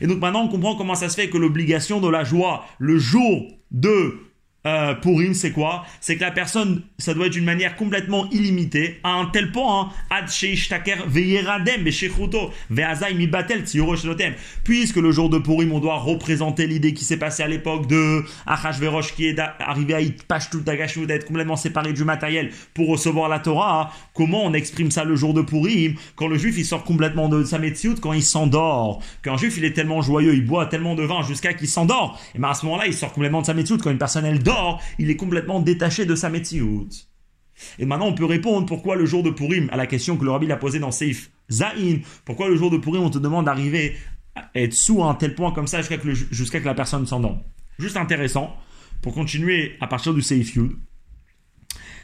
donc 0.08 0.20
maintenant 0.20 0.44
on 0.44 0.48
comprend 0.48 0.76
comment 0.76 0.96
ça 0.96 1.10
se 1.10 1.16
fait 1.16 1.30
que 1.30 1.38
l'obligation 1.38 2.02
de 2.02 2.10
la 2.10 2.24
joie 2.24 2.66
le 2.80 2.98
jour 2.98 3.48
de 3.72 4.18
euh, 4.66 4.94
Purim, 4.96 5.34
c'est 5.34 5.52
quoi? 5.52 5.86
C'est 6.00 6.16
que 6.16 6.22
la 6.22 6.32
personne, 6.32 6.84
ça 6.98 7.14
doit 7.14 7.28
être 7.28 7.34
d'une 7.34 7.44
manière 7.44 7.76
complètement 7.76 8.30
illimitée, 8.32 9.00
à 9.04 9.14
un 9.14 9.26
tel 9.26 9.52
point, 9.52 9.90
hein, 10.10 10.22
puisque 14.64 14.96
le 14.96 15.12
jour 15.12 15.30
de 15.30 15.38
Purim, 15.38 15.72
on 15.72 15.80
doit 15.80 15.98
représenter 15.98 16.68
l'idée 16.68 16.94
qui 16.94 17.04
s'est 17.04 17.18
passée 17.18 17.44
à 17.44 17.48
l'époque 17.48 17.88
de 17.88 18.24
Achashverosh 18.46 19.16
qui 19.16 19.28
est 19.28 19.40
arrivé 19.60 19.94
à 19.94 20.00
d'être 21.08 21.26
complètement 21.26 21.56
séparé 21.56 21.94
du 21.94 22.04
matériel 22.04 22.52
pour 22.74 22.88
recevoir 22.88 23.30
la 23.30 23.40
Torah. 23.40 23.82
Hein. 23.82 23.90
Comment 24.14 24.46
on 24.46 24.54
exprime 24.54 24.92
ça 24.92 25.04
le 25.04 25.16
jour 25.16 25.34
de 25.34 25.42
Purim? 25.42 25.96
Quand 26.16 26.28
le 26.28 26.38
juif 26.38 26.56
il 26.58 26.66
sort 26.66 26.84
complètement 26.84 27.30
de 27.30 27.44
sa 27.44 27.60
métiout, 27.60 27.96
quand 28.00 28.14
il 28.14 28.24
s'endort. 28.24 29.02
Quand 29.24 29.34
un 29.34 29.38
juif 29.38 29.56
il 29.58 29.66
est 29.66 29.74
tellement 29.74 30.02
joyeux, 30.02 30.34
il 30.34 30.46
boit 30.46 30.66
tellement 30.68 30.96
de 30.96 31.04
vin 31.04 31.24
jusqu'à 31.24 31.54
qu'il 31.54 31.68
s'endort. 31.68 32.20
Et 32.36 32.40
bien 32.40 32.50
à 32.50 32.54
ce 32.54 32.66
moment-là, 32.66 32.88
il 32.88 32.94
sort 32.94 33.14
complètement 33.14 33.42
de 33.42 33.46
sa 33.46 33.54
métiout. 33.54 33.78
Quand 33.78 33.92
une 33.92 33.98
personne 33.98 34.26
elle 34.26 34.42
dort, 34.42 34.53
il 35.00 35.10
est 35.10 35.16
complètement 35.16 35.60
détaché 35.60 36.06
de 36.06 36.16
sa 36.16 36.30
métiout. 36.30 36.88
Et 37.80 37.86
maintenant, 37.86 38.08
on 38.08 38.14
peut 38.14 38.26
répondre 38.26 38.66
pourquoi 38.66 38.96
le 38.96 39.06
jour 39.06 39.24
de 39.24 39.30
Purim, 39.30 39.70
à 39.72 39.78
la 39.78 39.88
question 39.88 40.18
que 40.18 40.26
le 40.26 40.32
rabbi 40.32 40.52
a 40.52 40.58
posée 40.58 40.80
dans 40.80 40.92
Seif 40.92 41.32
Zain, 41.52 42.00
pourquoi 42.26 42.50
le 42.50 42.56
jour 42.56 42.72
de 42.72 42.78
Purim, 42.78 43.04
on 43.04 43.10
te 43.10 43.20
demande 43.20 43.46
d'arriver 43.46 43.96
à 44.36 44.50
être 44.56 44.74
sous 44.74 45.04
un 45.04 45.14
tel 45.14 45.36
point 45.36 45.52
comme 45.52 45.68
ça 45.68 45.80
jusqu'à 45.80 45.98
que, 45.98 46.60
que, 46.60 46.66
la 46.66 46.74
personne 46.74 47.06
s'endorme. 47.06 47.42
Juste 47.78 47.98
intéressant, 47.98 48.56
pour 49.02 49.14
continuer 49.14 49.76
à 49.82 49.88
partir 49.88 50.14
du 50.14 50.22
Seif 50.22 50.56
Yud, 50.56 50.72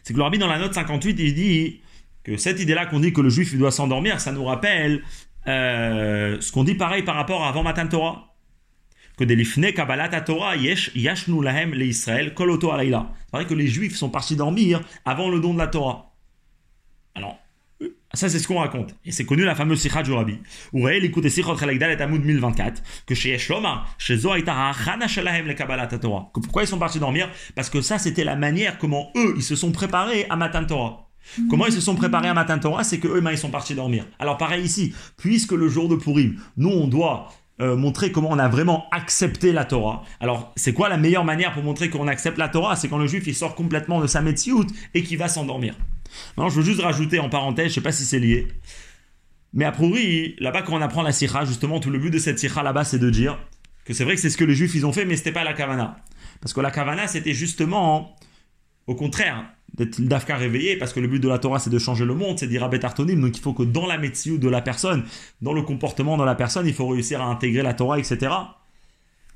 c'est 0.03 0.13
que 0.13 0.17
le 0.17 0.23
rabbi, 0.23 0.37
dans 0.37 0.47
la 0.47 0.59
note 0.59 0.73
58, 0.73 1.15
il 1.19 1.33
dit 1.33 1.81
que 2.23 2.37
cette 2.37 2.59
idée-là 2.59 2.85
qu'on 2.85 2.99
dit 2.99 3.13
que 3.13 3.21
le 3.21 3.29
juif 3.29 3.55
doit 3.57 3.71
s'endormir, 3.71 4.19
ça 4.19 4.31
nous 4.31 4.45
rappelle 4.45 5.03
euh, 5.47 6.37
ce 6.39 6.51
qu'on 6.51 6.63
dit 6.63 6.75
pareil 6.75 7.03
par 7.03 7.15
rapport 7.15 7.43
à 7.43 7.49
avant 7.49 7.63
Matan 7.63 7.87
Torah 7.87 8.28
que 9.19 9.25
des 9.25 9.35
lifne 9.35 9.73
Kabbalat 9.73 10.21
Torah 10.21 10.55
yesh 10.55 10.91
yashnu 10.95 11.43
lahem 11.43 11.73
le 11.73 11.85
Israël 11.85 12.33
koloto 12.33 12.71
alayla. 12.71 13.11
C'est 13.25 13.35
vrai 13.35 13.45
que 13.45 13.53
les 13.53 13.67
Juifs 13.67 13.97
sont 13.97 14.09
partis 14.09 14.37
dormir 14.37 14.81
avant 15.03 15.29
le 15.29 15.41
don 15.41 15.53
de 15.53 15.59
la 15.59 15.67
Torah. 15.67 16.13
Alors, 17.15 17.37
ça 18.13 18.29
c'est 18.29 18.39
ce 18.39 18.47
qu'on 18.47 18.59
raconte. 18.59 18.95
Et 19.03 19.11
c'est 19.11 19.25
connu 19.25 19.43
la 19.43 19.55
fameuse 19.55 19.81
Sikha 19.81 20.03
du 20.03 20.13
Rabbi. 20.13 20.39
Où 20.71 20.83
réel 20.83 21.03
écoutez 21.03 21.29
Sikhot 21.29 21.57
Chalekdal 21.57 21.91
et 21.91 22.01
Amoud 22.01 22.23
1024 22.23 22.81
que 23.05 23.13
chez 23.13 23.31
Yeshloma, 23.31 23.83
chez 23.97 24.15
Zoaita 24.15 24.69
Hachana 24.69 25.09
Shalahem 25.09 25.47
le 25.47 25.53
Kabbalat 25.53 25.87
Torah. 25.87 26.31
Pourquoi 26.33 26.63
ils 26.63 26.67
sont 26.67 26.79
partis 26.79 26.99
dormir? 26.99 27.29
Parce 27.55 27.69
que 27.69 27.81
ça 27.81 27.97
c'était 27.97 28.23
la 28.23 28.37
manière 28.37 28.77
comment 28.77 29.11
eux 29.17 29.33
ils 29.35 29.43
se 29.43 29.57
sont 29.57 29.73
préparés 29.73 30.27
à 30.29 30.37
Matan 30.37 30.63
Torah. 30.63 31.09
Comment 31.49 31.65
ils 31.65 31.73
se 31.73 31.81
sont 31.81 31.95
préparés 31.95 32.29
à 32.29 32.33
Matan 32.33 32.59
Torah 32.59 32.83
C'est 32.83 32.99
que 32.99 33.07
eux, 33.07 33.21
ils 33.31 33.37
sont 33.37 33.51
partis 33.51 33.75
dormir. 33.75 34.05
Alors 34.17 34.37
pareil 34.37 34.63
ici, 34.63 34.93
puisque 35.17 35.51
le 35.51 35.67
jour 35.67 35.87
de 35.87 35.95
Purim, 35.95 36.39
nous 36.57 36.69
on 36.69 36.87
doit 36.87 37.29
euh, 37.61 37.75
montrer 37.75 38.11
comment 38.11 38.29
on 38.31 38.39
a 38.39 38.47
vraiment 38.47 38.87
accepté 38.91 39.51
la 39.51 39.65
Torah. 39.65 40.03
Alors, 40.19 40.53
c'est 40.55 40.73
quoi 40.73 40.89
la 40.89 40.97
meilleure 40.97 41.25
manière 41.25 41.53
pour 41.53 41.63
montrer 41.63 41.89
qu'on 41.89 42.07
accepte 42.07 42.37
la 42.37 42.49
Torah? 42.49 42.75
C'est 42.75 42.87
quand 42.87 42.97
le 42.97 43.07
juif 43.07 43.25
il 43.27 43.35
sort 43.35 43.55
complètement 43.55 43.99
de 43.99 44.07
sa 44.07 44.21
métiout 44.21 44.65
et 44.93 45.03
qu'il 45.03 45.17
va 45.17 45.27
s'endormir. 45.27 45.75
Maintenant, 46.37 46.49
je 46.49 46.55
veux 46.55 46.65
juste 46.65 46.81
rajouter 46.81 47.19
en 47.19 47.29
parenthèse, 47.29 47.69
je 47.69 47.73
sais 47.75 47.81
pas 47.81 47.91
si 47.91 48.05
c'est 48.05 48.19
lié, 48.19 48.47
mais 49.53 49.65
a 49.65 49.71
priori, 49.71 50.35
là-bas 50.39 50.61
quand 50.61 50.73
on 50.73 50.81
apprend 50.81 51.01
la 51.01 51.11
sira, 51.11 51.45
justement, 51.45 51.79
tout 51.79 51.89
le 51.89 51.99
but 51.99 52.11
de 52.11 52.19
cette 52.19 52.39
sira 52.39 52.63
là-bas, 52.63 52.83
c'est 52.83 52.99
de 52.99 53.09
dire 53.09 53.39
que 53.85 53.93
c'est 53.93 54.03
vrai 54.03 54.15
que 54.15 54.21
c'est 54.21 54.29
ce 54.29 54.37
que 54.37 54.43
les 54.43 54.53
juifs 54.53 54.75
ils 54.75 54.85
ont 54.85 54.93
fait, 54.93 55.05
mais 55.05 55.17
c'était 55.17 55.31
pas 55.31 55.43
la 55.43 55.53
kavana. 55.53 55.97
Parce 56.41 56.53
que 56.53 56.61
la 56.61 56.71
kavana, 56.71 57.07
c'était 57.07 57.33
justement, 57.33 58.15
au 58.87 58.95
contraire, 58.95 59.45
d'être 59.75 60.01
d'Afka 60.01 60.35
réveillé, 60.35 60.77
parce 60.77 60.93
que 60.93 60.99
le 60.99 61.07
but 61.07 61.19
de 61.19 61.27
la 61.27 61.39
Torah, 61.39 61.59
c'est 61.59 61.69
de 61.69 61.79
changer 61.79 62.05
le 62.05 62.15
monde, 62.15 62.39
c'est 62.39 62.47
dire 62.47 62.63
à 62.63 62.69
Artonim. 62.83 63.19
Donc 63.21 63.37
il 63.37 63.41
faut 63.41 63.53
que 63.53 63.63
dans 63.63 63.85
la 63.85 63.97
médecine 63.97 64.37
de 64.37 64.49
la 64.49 64.61
personne, 64.61 65.03
dans 65.41 65.53
le 65.53 65.61
comportement 65.61 66.17
de 66.17 66.23
la 66.23 66.35
personne, 66.35 66.67
il 66.67 66.73
faut 66.73 66.87
réussir 66.87 67.21
à 67.21 67.25
intégrer 67.25 67.61
la 67.61 67.73
Torah, 67.73 67.99
etc. 67.99 68.31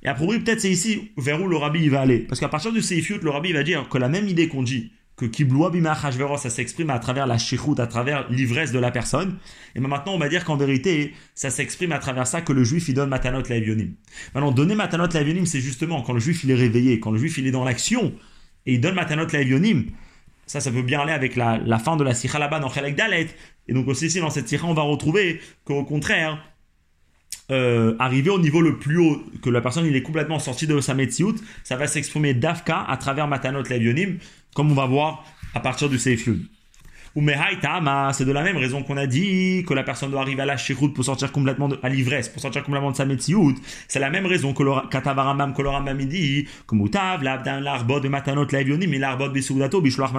Et 0.03 0.07
a 0.07 0.13
priori, 0.13 0.39
peut-être 0.39 0.61
c'est 0.61 0.71
ici 0.71 1.11
vers 1.17 1.41
où 1.41 1.47
le 1.47 1.57
rabbi 1.57 1.87
va 1.87 2.01
aller. 2.01 2.19
Parce 2.19 2.39
qu'à 2.39 2.49
partir 2.49 2.71
du 2.73 2.81
Seifut, 2.81 3.19
le 3.21 3.29
rabbi 3.29 3.53
va 3.53 3.63
dire 3.63 3.87
que 3.89 3.97
la 3.97 4.09
même 4.09 4.27
idée 4.27 4.47
qu'on 4.47 4.63
dit, 4.63 4.91
que 5.15 5.25
Kibloua 5.25 5.69
Bima 5.69 5.95
ça 5.95 6.49
s'exprime 6.49 6.89
à 6.89 6.99
travers 6.99 7.27
la 7.27 7.37
shichut, 7.37 7.79
à 7.79 7.87
travers 7.87 8.29
l'ivresse 8.31 8.71
de 8.71 8.79
la 8.79 8.89
personne. 8.89 9.37
Et 9.75 9.79
maintenant, 9.79 10.13
on 10.13 10.17
va 10.17 10.27
dire 10.27 10.43
qu'en 10.43 10.57
vérité, 10.57 11.13
ça 11.35 11.49
s'exprime 11.49 11.91
à 11.91 11.99
travers 11.99 12.25
ça 12.25 12.41
que 12.41 12.51
le 12.51 12.63
juif, 12.63 12.89
il 12.89 12.95
donne 12.95 13.09
Matanot 13.09 13.43
Laevionim. 13.47 13.93
Maintenant, 14.33 14.51
donner 14.51 14.75
Matanot 14.75 15.07
Laevionim, 15.13 15.45
c'est 15.45 15.61
justement 15.61 16.01
quand 16.01 16.13
le 16.13 16.19
juif, 16.19 16.43
il 16.43 16.51
est 16.51 16.55
réveillé, 16.55 16.99
quand 16.99 17.11
le 17.11 17.19
juif, 17.19 17.37
il 17.37 17.45
est 17.45 17.51
dans 17.51 17.63
l'action, 17.63 18.13
et 18.65 18.73
il 18.73 18.81
donne 18.81 18.95
Matanot 18.95 19.27
Laevionim. 19.31 19.85
Ça, 20.45 20.59
ça 20.59 20.71
peut 20.71 20.81
bien 20.81 20.99
aller 20.99 21.13
avec 21.13 21.35
la, 21.35 21.79
fin 21.79 21.95
de 21.95 22.03
la 22.03 22.13
sikha 22.13 22.39
là-bas 22.39 22.59
dans 22.59 22.69
Chalek 22.69 22.95
Dalet. 22.95 23.27
Et 23.67 23.73
donc 23.73 23.87
aussi 23.87 24.07
ici, 24.07 24.19
dans 24.19 24.29
cette 24.29 24.47
sikha, 24.47 24.65
on 24.65 24.73
va 24.73 24.81
retrouver 24.81 25.41
qu'au 25.65 25.83
contraire, 25.83 26.43
euh, 27.51 27.95
arriver 27.99 28.29
au 28.29 28.39
niveau 28.39 28.61
le 28.61 28.77
plus 28.77 28.97
haut, 28.97 29.21
que 29.41 29.49
la 29.49 29.61
personne 29.61 29.85
il 29.85 29.95
est 29.95 30.01
complètement 30.01 30.39
sorti 30.39 30.67
de 30.67 30.79
sa 30.79 30.93
metsiout, 30.93 31.35
ça 31.63 31.75
va 31.75 31.87
s'exprimer 31.87 32.33
d'Afka 32.33 32.85
à 32.87 32.97
travers 32.97 33.27
Matanot 33.27 33.63
Levionim, 33.63 34.17
comme 34.55 34.71
on 34.71 34.75
va 34.75 34.85
voir 34.85 35.25
à 35.53 35.59
partir 35.59 35.89
du 35.89 35.99
Seif 35.99 36.29
Ou 37.15 37.21
c'est 38.13 38.25
de 38.25 38.31
la 38.31 38.41
même 38.41 38.57
raison 38.57 38.81
qu'on 38.81 38.97
a 38.97 39.05
dit 39.05 39.63
que 39.67 39.73
la 39.75 39.83
personne 39.83 40.09
doit 40.09 40.21
arriver 40.21 40.41
à 40.41 40.45
la 40.45 40.55
route 40.75 40.95
pour 40.95 41.05
sortir 41.05 41.31
complètement 41.31 41.67
de, 41.67 41.79
l'ivresse, 41.83 42.27
pour 42.27 42.41
sortir 42.41 42.63
complètement 42.63 42.89
de 42.89 42.95
sa 42.95 43.05
metsiout. 43.05 43.53
C'est 43.87 43.99
la 43.99 44.09
même 44.09 44.25
raison 44.25 44.53
que 44.53 44.63
Katavaramam, 44.89 45.53
le 45.55 45.69
Rambam 45.69 45.97
dit, 46.05 46.47
que 46.67 46.75
Moutav, 46.75 47.21
de 47.21 48.07
Matanot 48.07 48.47
Levionim, 48.51 48.89
mais 48.89 48.97
l'Arbot 48.97 49.29
Bisoudato, 49.29 49.79
Bishloach 49.79 50.11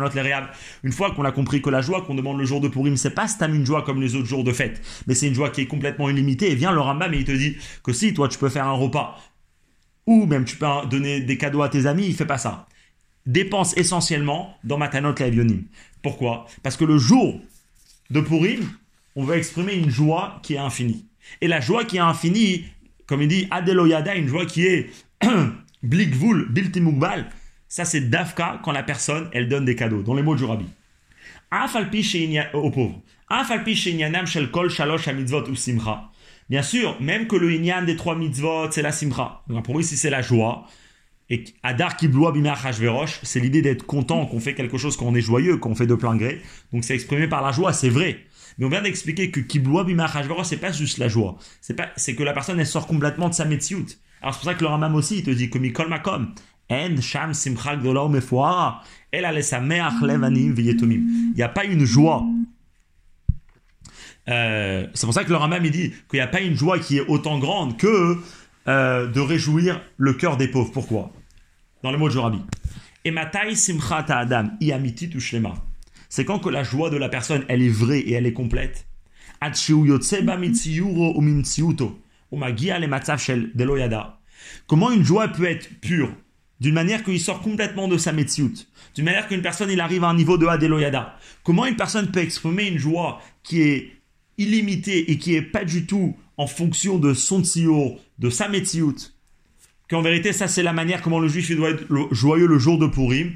Une 0.84 0.92
fois 0.92 1.10
qu'on 1.10 1.24
a 1.24 1.32
compris 1.32 1.60
que 1.60 1.70
la 1.70 1.80
joie 1.80 2.02
qu'on 2.02 2.14
demande 2.14 2.38
le 2.38 2.44
jour 2.44 2.60
de 2.60 2.68
Purim, 2.68 2.96
c'est 2.96 3.10
pas 3.10 3.26
stam 3.26 3.54
une 3.54 3.66
joie 3.66 3.82
comme 3.82 4.00
les 4.00 4.14
autres 4.14 4.28
jours 4.28 4.44
de 4.44 4.52
fête, 4.52 4.80
mais 5.06 5.14
c'est 5.14 5.26
une 5.26 5.34
joie 5.34 5.50
qui 5.50 5.62
est 5.62 5.66
complètement 5.66 6.08
illimitée, 6.08 6.52
et 6.52 6.54
vient 6.54 6.72
le 6.72 6.80
Rambam 6.80 7.12
et 7.12 7.18
il 7.18 7.24
te 7.24 7.32
dit 7.32 7.56
que 7.82 7.92
si 7.92 8.14
toi 8.14 8.28
tu 8.28 8.38
peux 8.38 8.48
faire 8.48 8.66
un 8.66 8.72
repas, 8.72 9.18
ou 10.06 10.26
même 10.26 10.44
tu 10.44 10.56
peux 10.56 10.66
donner 10.88 11.20
des 11.20 11.38
cadeaux 11.38 11.62
à 11.62 11.68
tes 11.68 11.86
amis, 11.86 12.06
il 12.06 12.14
fait 12.14 12.26
pas 12.26 12.38
ça 12.38 12.66
dépense 13.26 13.76
essentiellement 13.76 14.56
dans 14.64 14.78
Matanot 14.78 15.14
Levionim. 15.18 15.62
Pourquoi? 16.02 16.46
Parce 16.62 16.76
que 16.76 16.84
le 16.84 16.98
jour 16.98 17.40
de 18.10 18.20
Purim, 18.20 18.60
on 19.16 19.24
veut 19.24 19.36
exprimer 19.36 19.74
une 19.74 19.90
joie 19.90 20.40
qui 20.42 20.55
est 20.55 20.59
infinie. 20.59 21.06
Et 21.40 21.48
la 21.48 21.60
joie 21.60 21.84
qui 21.84 21.96
est 21.96 22.01
infinie, 22.01 22.66
comme 23.06 23.22
il 23.22 23.28
dit 23.28 23.46
Adeloyada, 23.51 24.14
une 24.14 24.28
joie 24.28 24.44
qui 24.46 24.66
est 24.66 24.90
blikvul, 25.82 26.48
biltimugbal, 26.51 27.30
ça 27.68 27.84
c'est 27.84 28.02
dafka 28.02 28.60
quand 28.62 28.72
la 28.72 28.82
personne, 28.82 29.28
elle 29.32 29.48
donne 29.48 29.64
des 29.64 29.76
cadeaux, 29.76 30.02
dans 30.02 30.14
les 30.14 30.22
mots 30.22 30.36
du 30.36 30.44
rabbi. 30.44 30.66
Aux 32.52 32.70
pauvres. 32.70 33.01
Bien 36.51 36.62
sûr, 36.62 37.01
même 37.01 37.26
que 37.26 37.36
le 37.36 37.52
inyan 37.52 37.82
des 37.82 37.96
trois 37.96 38.16
mitzvot, 38.16 38.70
c'est 38.70 38.82
la 38.82 38.92
simcha. 38.92 39.42
pour 39.64 39.76
lui, 39.76 39.84
si 39.84 39.96
c'est 39.96 40.10
la 40.10 40.20
joie, 40.20 40.66
et 41.30 41.44
Adar 41.62 41.96
Kibloua 41.96 42.32
Hashverosh, 42.64 43.20
c'est 43.22 43.40
l'idée 43.40 43.62
d'être 43.62 43.86
content 43.86 44.26
qu'on 44.26 44.40
fait 44.40 44.55
quelque 44.55 44.76
chose, 44.76 44.96
qu'on 44.96 45.14
est 45.14 45.22
joyeux, 45.22 45.56
qu'on 45.56 45.74
fait 45.74 45.86
de 45.86 45.94
plein 45.94 46.16
gré. 46.16 46.42
Donc 46.72 46.84
c'est 46.84 46.94
exprimé 46.94 47.28
par 47.28 47.42
la 47.42 47.51
joie, 47.51 47.72
c'est 47.72 47.88
vrai. 47.88 48.18
Mais 48.59 48.66
on 48.66 48.68
vient 48.68 48.82
d'expliquer 48.82 49.30
que 49.30 49.40
Kibloua 49.40 49.84
Hashverosh, 49.84 50.46
c'est 50.46 50.59
pas 50.59 50.70
juste 50.70 50.98
la 50.98 51.09
joie. 51.09 51.38
C'est 51.60 51.74
pas, 51.74 51.88
c'est 51.96 52.14
que 52.14 52.22
la 52.22 52.32
personne, 52.32 52.60
elle 52.60 52.66
sort 52.66 52.86
complètement 52.86 53.28
de 53.28 53.34
sa 53.34 53.46
metsiout. 53.46 53.86
Alors 54.20 54.34
c'est 54.34 54.40
pour 54.40 54.48
ça 54.51 54.55
que 54.55 54.60
le 54.60 54.68
Ramam 54.68 54.94
aussi, 54.94 55.18
il 55.18 55.24
te 55.24 55.30
dit 55.30 55.51
que 55.51 55.59
Mikol 55.59 55.88
Makom, 55.88 56.34
En 56.70 57.01
Sham 57.01 57.34
Simchak 57.34 57.80
Elle 59.10 59.44
sa 59.44 59.60
Levanim 59.60 60.55
Il 60.59 61.32
n'y 61.34 61.42
a 61.42 61.48
pas 61.48 61.64
une 61.64 61.84
joie. 61.84 62.24
Euh, 64.28 64.86
c'est 64.94 65.06
pour 65.06 65.14
ça 65.14 65.24
que 65.24 65.30
le 65.30 65.36
Ramam, 65.36 65.64
il 65.64 65.70
dit 65.70 65.90
qu'il 66.09 66.18
n'y 66.18 66.20
a 66.20 66.26
pas 66.26 66.40
une 66.40 66.56
joie 66.56 66.78
qui 66.78 66.98
est 66.98 67.06
autant 67.09 67.38
grande 67.38 67.76
que 67.76 68.18
euh, 68.68 69.06
de 69.06 69.20
réjouir 69.20 69.80
le 69.96 70.14
cœur 70.14 70.36
des 70.36 70.48
pauvres. 70.48 70.72
Pourquoi? 70.72 71.12
Dans 71.82 71.90
les 71.90 71.98
mots 71.98 72.08
de 72.08 72.14
Jorabi. 72.14 72.40
Et 73.04 73.10
matai 73.10 73.54
simchat 73.54 74.06
adam 74.08 74.50
iamiti 74.60 75.10
shlema. 75.20 75.54
C'est 76.08 76.24
quand 76.24 76.38
que 76.38 76.48
la 76.48 76.62
joie 76.62 76.90
de 76.90 76.96
la 76.96 77.08
personne, 77.08 77.44
elle 77.48 77.62
est 77.62 77.68
vraie 77.68 77.98
et 77.98 78.12
elle 78.12 78.26
est 78.26 78.32
complète. 78.32 78.86
Comment 84.66 84.90
une 84.90 85.04
joie 85.04 85.28
peut 85.28 85.44
être 85.44 85.80
pure? 85.80 86.14
D'une 86.60 86.74
manière 86.74 87.02
qu'il 87.04 87.20
sort 87.20 87.42
complètement 87.42 87.88
de 87.88 87.98
sa 87.98 88.12
metsiout, 88.12 88.52
d'une 88.94 89.04
manière 89.04 89.26
qu'une 89.28 89.42
personne 89.42 89.70
il 89.70 89.80
arrive 89.80 90.04
à 90.04 90.08
un 90.08 90.14
niveau 90.14 90.38
de 90.38 90.46
Adeloyada. 90.46 91.18
Comment 91.42 91.66
une 91.66 91.76
personne 91.76 92.10
peut 92.10 92.20
exprimer 92.20 92.68
une 92.68 92.78
joie 92.78 93.20
qui 93.42 93.60
est 93.60 93.92
illimitée 94.38 95.10
et 95.10 95.18
qui 95.18 95.34
est 95.34 95.42
pas 95.42 95.64
du 95.64 95.84
tout 95.84 96.16
en 96.36 96.46
fonction 96.46 96.98
de 96.98 97.12
son 97.12 97.44
tziour, 97.44 98.00
de 98.18 98.30
sa 98.30 98.48
metiout, 98.48 98.96
qu'en 99.88 100.02
vérité, 100.02 100.32
ça 100.32 100.48
c'est 100.48 100.62
la 100.62 100.72
manière 100.72 101.02
comment 101.02 101.18
le 101.18 101.28
juif 101.28 101.54
doit 101.56 101.70
être 101.70 101.84
joyeux 102.12 102.46
le 102.46 102.58
jour 102.58 102.78
de 102.78 102.86
Purim, 102.86 103.32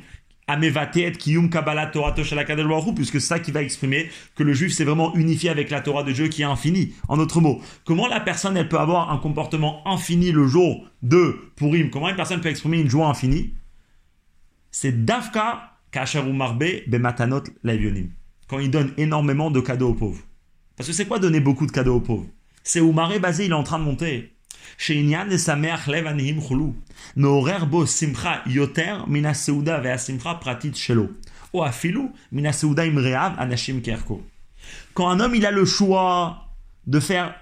puisque 2.96 3.20
c'est 3.20 3.26
ça 3.26 3.38
qui 3.38 3.52
va 3.52 3.62
exprimer 3.62 4.08
que 4.34 4.42
le 4.42 4.54
juif 4.54 4.72
s'est 4.72 4.84
vraiment 4.84 5.14
unifié 5.14 5.50
avec 5.50 5.68
la 5.68 5.82
Torah 5.82 6.04
de 6.04 6.12
Dieu 6.12 6.28
qui 6.28 6.40
est 6.40 6.46
infinie. 6.46 6.94
En 7.08 7.18
d'autres 7.18 7.42
mots, 7.42 7.60
comment 7.84 8.06
la 8.06 8.20
personne 8.20 8.56
elle 8.56 8.68
peut 8.68 8.78
avoir 8.78 9.10
un 9.10 9.18
comportement 9.18 9.86
infini 9.86 10.32
le 10.32 10.46
jour 10.46 10.86
de 11.02 11.36
Purim? 11.56 11.90
Comment 11.90 12.08
une 12.08 12.16
personne 12.16 12.40
peut 12.40 12.48
exprimer 12.48 12.78
une 12.78 12.88
joie 12.88 13.08
infinie? 13.08 13.52
C'est 14.70 15.04
Dafka 15.04 15.72
Kasharu 15.90 16.32
Marbe 16.32 16.64
Bematanot 16.86 17.44
Laivionim. 17.62 18.10
Quand 18.46 18.58
il 18.58 18.70
donne 18.70 18.94
énormément 18.96 19.50
de 19.50 19.60
cadeaux 19.60 19.90
aux 19.90 19.94
pauvres. 19.94 20.22
Parce 20.76 20.88
que 20.88 20.94
c'est 20.94 21.06
quoi 21.06 21.18
donner 21.18 21.40
beaucoup 21.40 21.66
de 21.66 21.72
cadeaux 21.72 21.96
aux 21.96 22.00
pauvres? 22.00 22.26
C'est 22.62 22.80
où 22.80 22.92
Maré 22.92 23.18
Basé 23.18 23.44
il 23.44 23.50
est 23.50 23.54
en 23.54 23.64
train 23.64 23.78
de 23.78 23.84
monter. 23.84 24.32
Quand 34.94 35.08
un 35.08 35.20
homme 35.20 35.34
a 35.44 35.50
le 35.50 35.64
choix 35.64 36.48
de 36.86 37.00
faire 37.00 37.34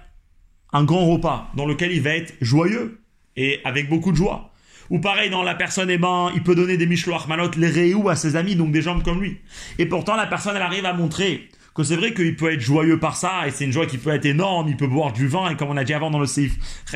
un 0.73 0.83
grand 0.83 1.05
repas 1.05 1.51
dans 1.55 1.65
lequel 1.65 1.91
il 1.91 2.01
va 2.01 2.11
être 2.11 2.33
joyeux 2.41 3.01
et 3.35 3.59
avec 3.63 3.89
beaucoup 3.89 4.11
de 4.11 4.17
joie. 4.17 4.51
Ou 4.89 4.99
pareil, 4.99 5.29
dans 5.29 5.43
la 5.43 5.55
personne, 5.55 5.89
eh 5.89 5.97
ben, 5.97 6.31
il 6.33 6.43
peut 6.43 6.55
donner 6.55 6.77
des 6.77 6.85
michloach 6.85 7.27
malot, 7.27 7.51
les 7.57 7.93
à 8.09 8.15
ses 8.15 8.35
amis, 8.35 8.55
donc 8.55 8.71
des 8.71 8.81
gens 8.81 8.99
comme 9.01 9.21
lui. 9.21 9.37
Et 9.79 9.85
pourtant, 9.85 10.15
la 10.15 10.27
personne, 10.27 10.55
elle 10.55 10.61
arrive 10.61 10.85
à 10.85 10.93
montrer 10.93 11.49
que 11.77 11.83
c'est 11.83 11.95
vrai 11.95 12.13
qu'il 12.13 12.35
peut 12.35 12.51
être 12.51 12.59
joyeux 12.59 12.99
par 12.99 13.15
ça, 13.15 13.47
et 13.47 13.51
c'est 13.51 13.63
une 13.63 13.71
joie 13.71 13.85
qui 13.85 13.99
peut 13.99 14.09
être 14.09 14.25
énorme, 14.25 14.67
il 14.67 14.75
peut 14.75 14.87
boire 14.87 15.13
du 15.13 15.27
vin, 15.27 15.49
et 15.51 15.55
comme 15.55 15.69
on 15.69 15.77
a 15.77 15.83
dit 15.83 15.93
avant 15.93 16.09
dans 16.09 16.19
le 16.19 16.25
Seif, 16.25 16.55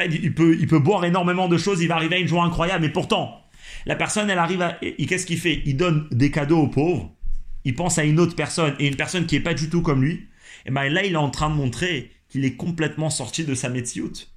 il 0.10 0.34
peut, 0.34 0.58
il 0.60 0.68
peut 0.68 0.80
boire 0.80 1.06
énormément 1.06 1.48
de 1.48 1.58
choses, 1.58 1.82
il 1.82 1.88
va 1.88 1.96
arriver 1.96 2.16
à 2.16 2.20
une 2.20 2.28
joie 2.28 2.44
incroyable, 2.44 2.84
mais 2.84 2.90
pourtant, 2.90 3.42
la 3.86 3.96
personne, 3.96 4.30
elle 4.30 4.40
arrive 4.40 4.62
à... 4.64 4.80
Qu'est-ce 5.08 5.28
qu'il 5.28 5.38
fait? 5.38 5.62
Il 5.66 5.78
donne 5.78 6.08
des 6.12 6.32
cadeaux 6.32 6.58
aux 6.58 6.68
pauvres, 6.68 7.16
il 7.64 7.76
pense 7.76 8.00
à 8.00 8.04
une 8.04 8.20
autre 8.20 8.36
personne, 8.36 8.74
et 8.80 8.88
une 8.88 8.96
personne 8.96 9.28
qui 9.28 9.36
est 9.36 9.42
pas 9.42 9.54
du 9.54 9.70
tout 9.70 9.84
comme 9.84 10.04
lui, 10.04 10.28
et 10.66 10.72
ben 10.72 10.90
là, 10.90 11.06
il 11.06 11.14
est 11.14 11.18
en 11.18 11.30
train 11.30 11.52
de 11.52 11.56
montrer 11.56 12.10
qu'il 12.28 12.44
est 12.44 12.56
complètement 12.56 13.12
sorti 13.12 13.46
de 13.46 13.54
sa 13.54 13.70
métioute. 13.70 14.34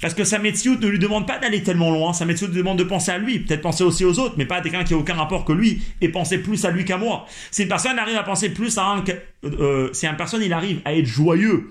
Parce 0.00 0.14
que 0.14 0.24
sa 0.24 0.38
médecine 0.38 0.78
ne 0.80 0.86
lui 0.86 0.98
demande 0.98 1.26
pas 1.26 1.38
d'aller 1.38 1.62
tellement 1.62 1.90
loin, 1.90 2.12
sa 2.12 2.24
médecine 2.24 2.48
lui 2.48 2.58
demande 2.58 2.78
de 2.78 2.84
penser 2.84 3.10
à 3.10 3.18
lui, 3.18 3.40
peut-être 3.40 3.62
penser 3.62 3.84
aussi 3.84 4.04
aux 4.04 4.18
autres, 4.18 4.34
mais 4.38 4.46
pas 4.46 4.56
à 4.56 4.60
quelqu'un 4.60 4.84
qui 4.84 4.94
n'a 4.94 5.00
aucun 5.00 5.14
rapport 5.14 5.44
que 5.44 5.52
lui, 5.52 5.82
et 6.00 6.08
penser 6.08 6.38
plus 6.38 6.64
à 6.64 6.70
lui 6.70 6.84
qu'à 6.84 6.98
moi. 6.98 7.26
Si 7.50 7.62
une 7.62 7.68
personne 7.68 7.98
arrive 7.98 8.16
à 8.16 8.22
penser 8.22 8.50
plus 8.50 8.78
à 8.78 8.84
un... 8.84 9.04
Euh, 9.44 9.90
si 9.92 10.06
une 10.06 10.16
personne 10.16 10.42
il 10.42 10.52
arrive 10.52 10.80
à 10.84 10.94
être 10.94 11.06
joyeux, 11.06 11.70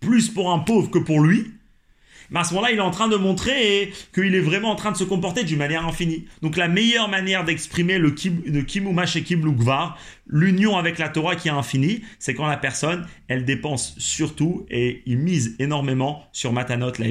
plus 0.00 0.28
pour 0.28 0.52
un 0.52 0.58
pauvre 0.58 0.90
que 0.90 0.98
pour 0.98 1.20
lui, 1.20 1.53
mais 2.30 2.40
à 2.40 2.44
ce 2.44 2.54
moment-là, 2.54 2.72
il 2.72 2.78
est 2.78 2.82
en 2.82 2.90
train 2.90 3.08
de 3.08 3.16
montrer 3.16 3.92
qu'il 4.14 4.34
est 4.34 4.40
vraiment 4.40 4.70
en 4.70 4.76
train 4.76 4.92
de 4.92 4.96
se 4.96 5.04
comporter 5.04 5.44
d'une 5.44 5.58
manière 5.58 5.86
infinie. 5.86 6.26
Donc 6.42 6.56
la 6.56 6.68
meilleure 6.68 7.08
manière 7.08 7.44
d'exprimer 7.44 7.98
le, 7.98 8.10
kimumash 8.10 9.16
et 9.16 9.22
kiblugvar, 9.22 9.98
l'union 10.26 10.76
avec 10.76 10.98
la 10.98 11.08
Torah 11.08 11.36
qui 11.36 11.48
est 11.48 11.52
infinie, 11.52 12.02
c'est 12.18 12.34
quand 12.34 12.46
la 12.46 12.56
personne, 12.56 13.06
elle 13.28 13.44
dépense 13.44 13.94
surtout 13.98 14.66
et 14.70 15.02
il 15.06 15.18
mise 15.18 15.56
énormément 15.58 16.24
sur 16.32 16.52
Matanot 16.52 16.92
la 16.98 17.06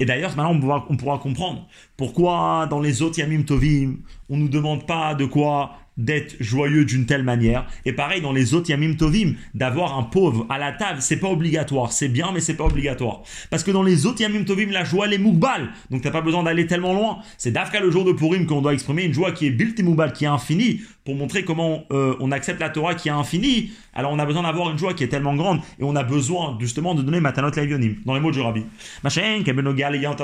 Et 0.00 0.04
d'ailleurs, 0.04 0.36
maintenant, 0.36 0.52
on 0.52 0.60
pourra, 0.60 0.86
on 0.88 0.96
pourra, 0.96 1.18
comprendre 1.18 1.68
pourquoi 1.96 2.66
dans 2.70 2.80
les 2.80 3.02
autres 3.02 3.18
Yamim 3.18 3.42
Tovim, 3.42 3.98
on 4.28 4.36
ne 4.36 4.42
nous 4.42 4.48
demande 4.48 4.86
pas 4.86 5.14
de 5.14 5.24
quoi 5.24 5.78
d'être 5.98 6.36
joyeux 6.40 6.84
d'une 6.84 7.06
telle 7.06 7.22
manière. 7.22 7.66
Et 7.84 7.92
pareil 7.92 8.20
dans 8.20 8.32
les 8.32 8.54
autres 8.54 8.70
Yamim 8.70 8.94
Tovim, 8.94 9.34
d'avoir 9.54 9.98
un 9.98 10.04
pauvre 10.04 10.46
à 10.48 10.58
la 10.58 10.72
table, 10.72 11.02
c'est 11.02 11.18
pas 11.18 11.28
obligatoire. 11.28 11.92
C'est 11.92 12.08
bien, 12.08 12.30
mais 12.32 12.40
c'est 12.40 12.54
pas 12.54 12.64
obligatoire. 12.64 13.22
Parce 13.50 13.64
que 13.64 13.70
dans 13.70 13.82
les 13.82 14.06
autres 14.06 14.20
Yamim 14.20 14.44
Tovim, 14.44 14.70
la 14.70 14.84
joie, 14.84 15.06
elle 15.06 15.14
est 15.14 15.18
moukbal. 15.18 15.70
Donc 15.90 16.02
t'as 16.02 16.10
pas 16.10 16.20
besoin 16.20 16.44
d'aller 16.44 16.66
tellement 16.66 16.94
loin. 16.94 17.18
C'est 17.36 17.50
d'Afka 17.50 17.80
le 17.80 17.90
jour 17.90 18.04
de 18.04 18.12
Purim 18.12 18.46
qu'on 18.46 18.62
doit 18.62 18.74
exprimer 18.74 19.04
une 19.04 19.14
joie 19.14 19.32
qui 19.32 19.46
est 19.46 19.50
built 19.50 19.78
qui 20.14 20.24
est 20.24 20.28
infinie, 20.28 20.80
pour 21.04 21.14
montrer 21.14 21.44
comment 21.44 21.84
euh, 21.90 22.14
on 22.20 22.32
accepte 22.32 22.60
la 22.60 22.68
Torah 22.68 22.94
qui 22.94 23.08
est 23.08 23.12
infinie. 23.12 23.70
Alors 23.94 24.12
on 24.12 24.18
a 24.18 24.26
besoin 24.26 24.42
d'avoir 24.42 24.70
une 24.70 24.78
joie 24.78 24.94
qui 24.94 25.04
est 25.04 25.08
tellement 25.08 25.34
grande 25.34 25.60
et 25.78 25.84
on 25.84 25.96
a 25.96 26.04
besoin 26.04 26.56
justement 26.60 26.94
de 26.94 27.02
donner 27.02 27.20
Matanot 27.20 27.50
Levionim, 27.50 27.96
dans 28.04 28.14
les 28.14 28.20
mots 28.20 28.30
du 28.30 28.40
Rabbi. 28.40 28.64
Machin, 29.02 29.42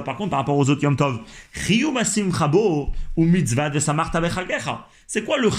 par 0.05 0.17
contre, 0.17 0.31
par 0.31 0.41
rapport 0.41 0.57
aux 0.57 0.69
autres 0.69 0.83
Yom 0.83 0.97
Tov, 0.97 1.21
ou 3.17 3.25
mitzvah 3.25 3.71
de 3.71 3.79
samarta 3.79 4.21
c'est 5.07 5.25
quoi 5.25 5.39
le 5.39 5.51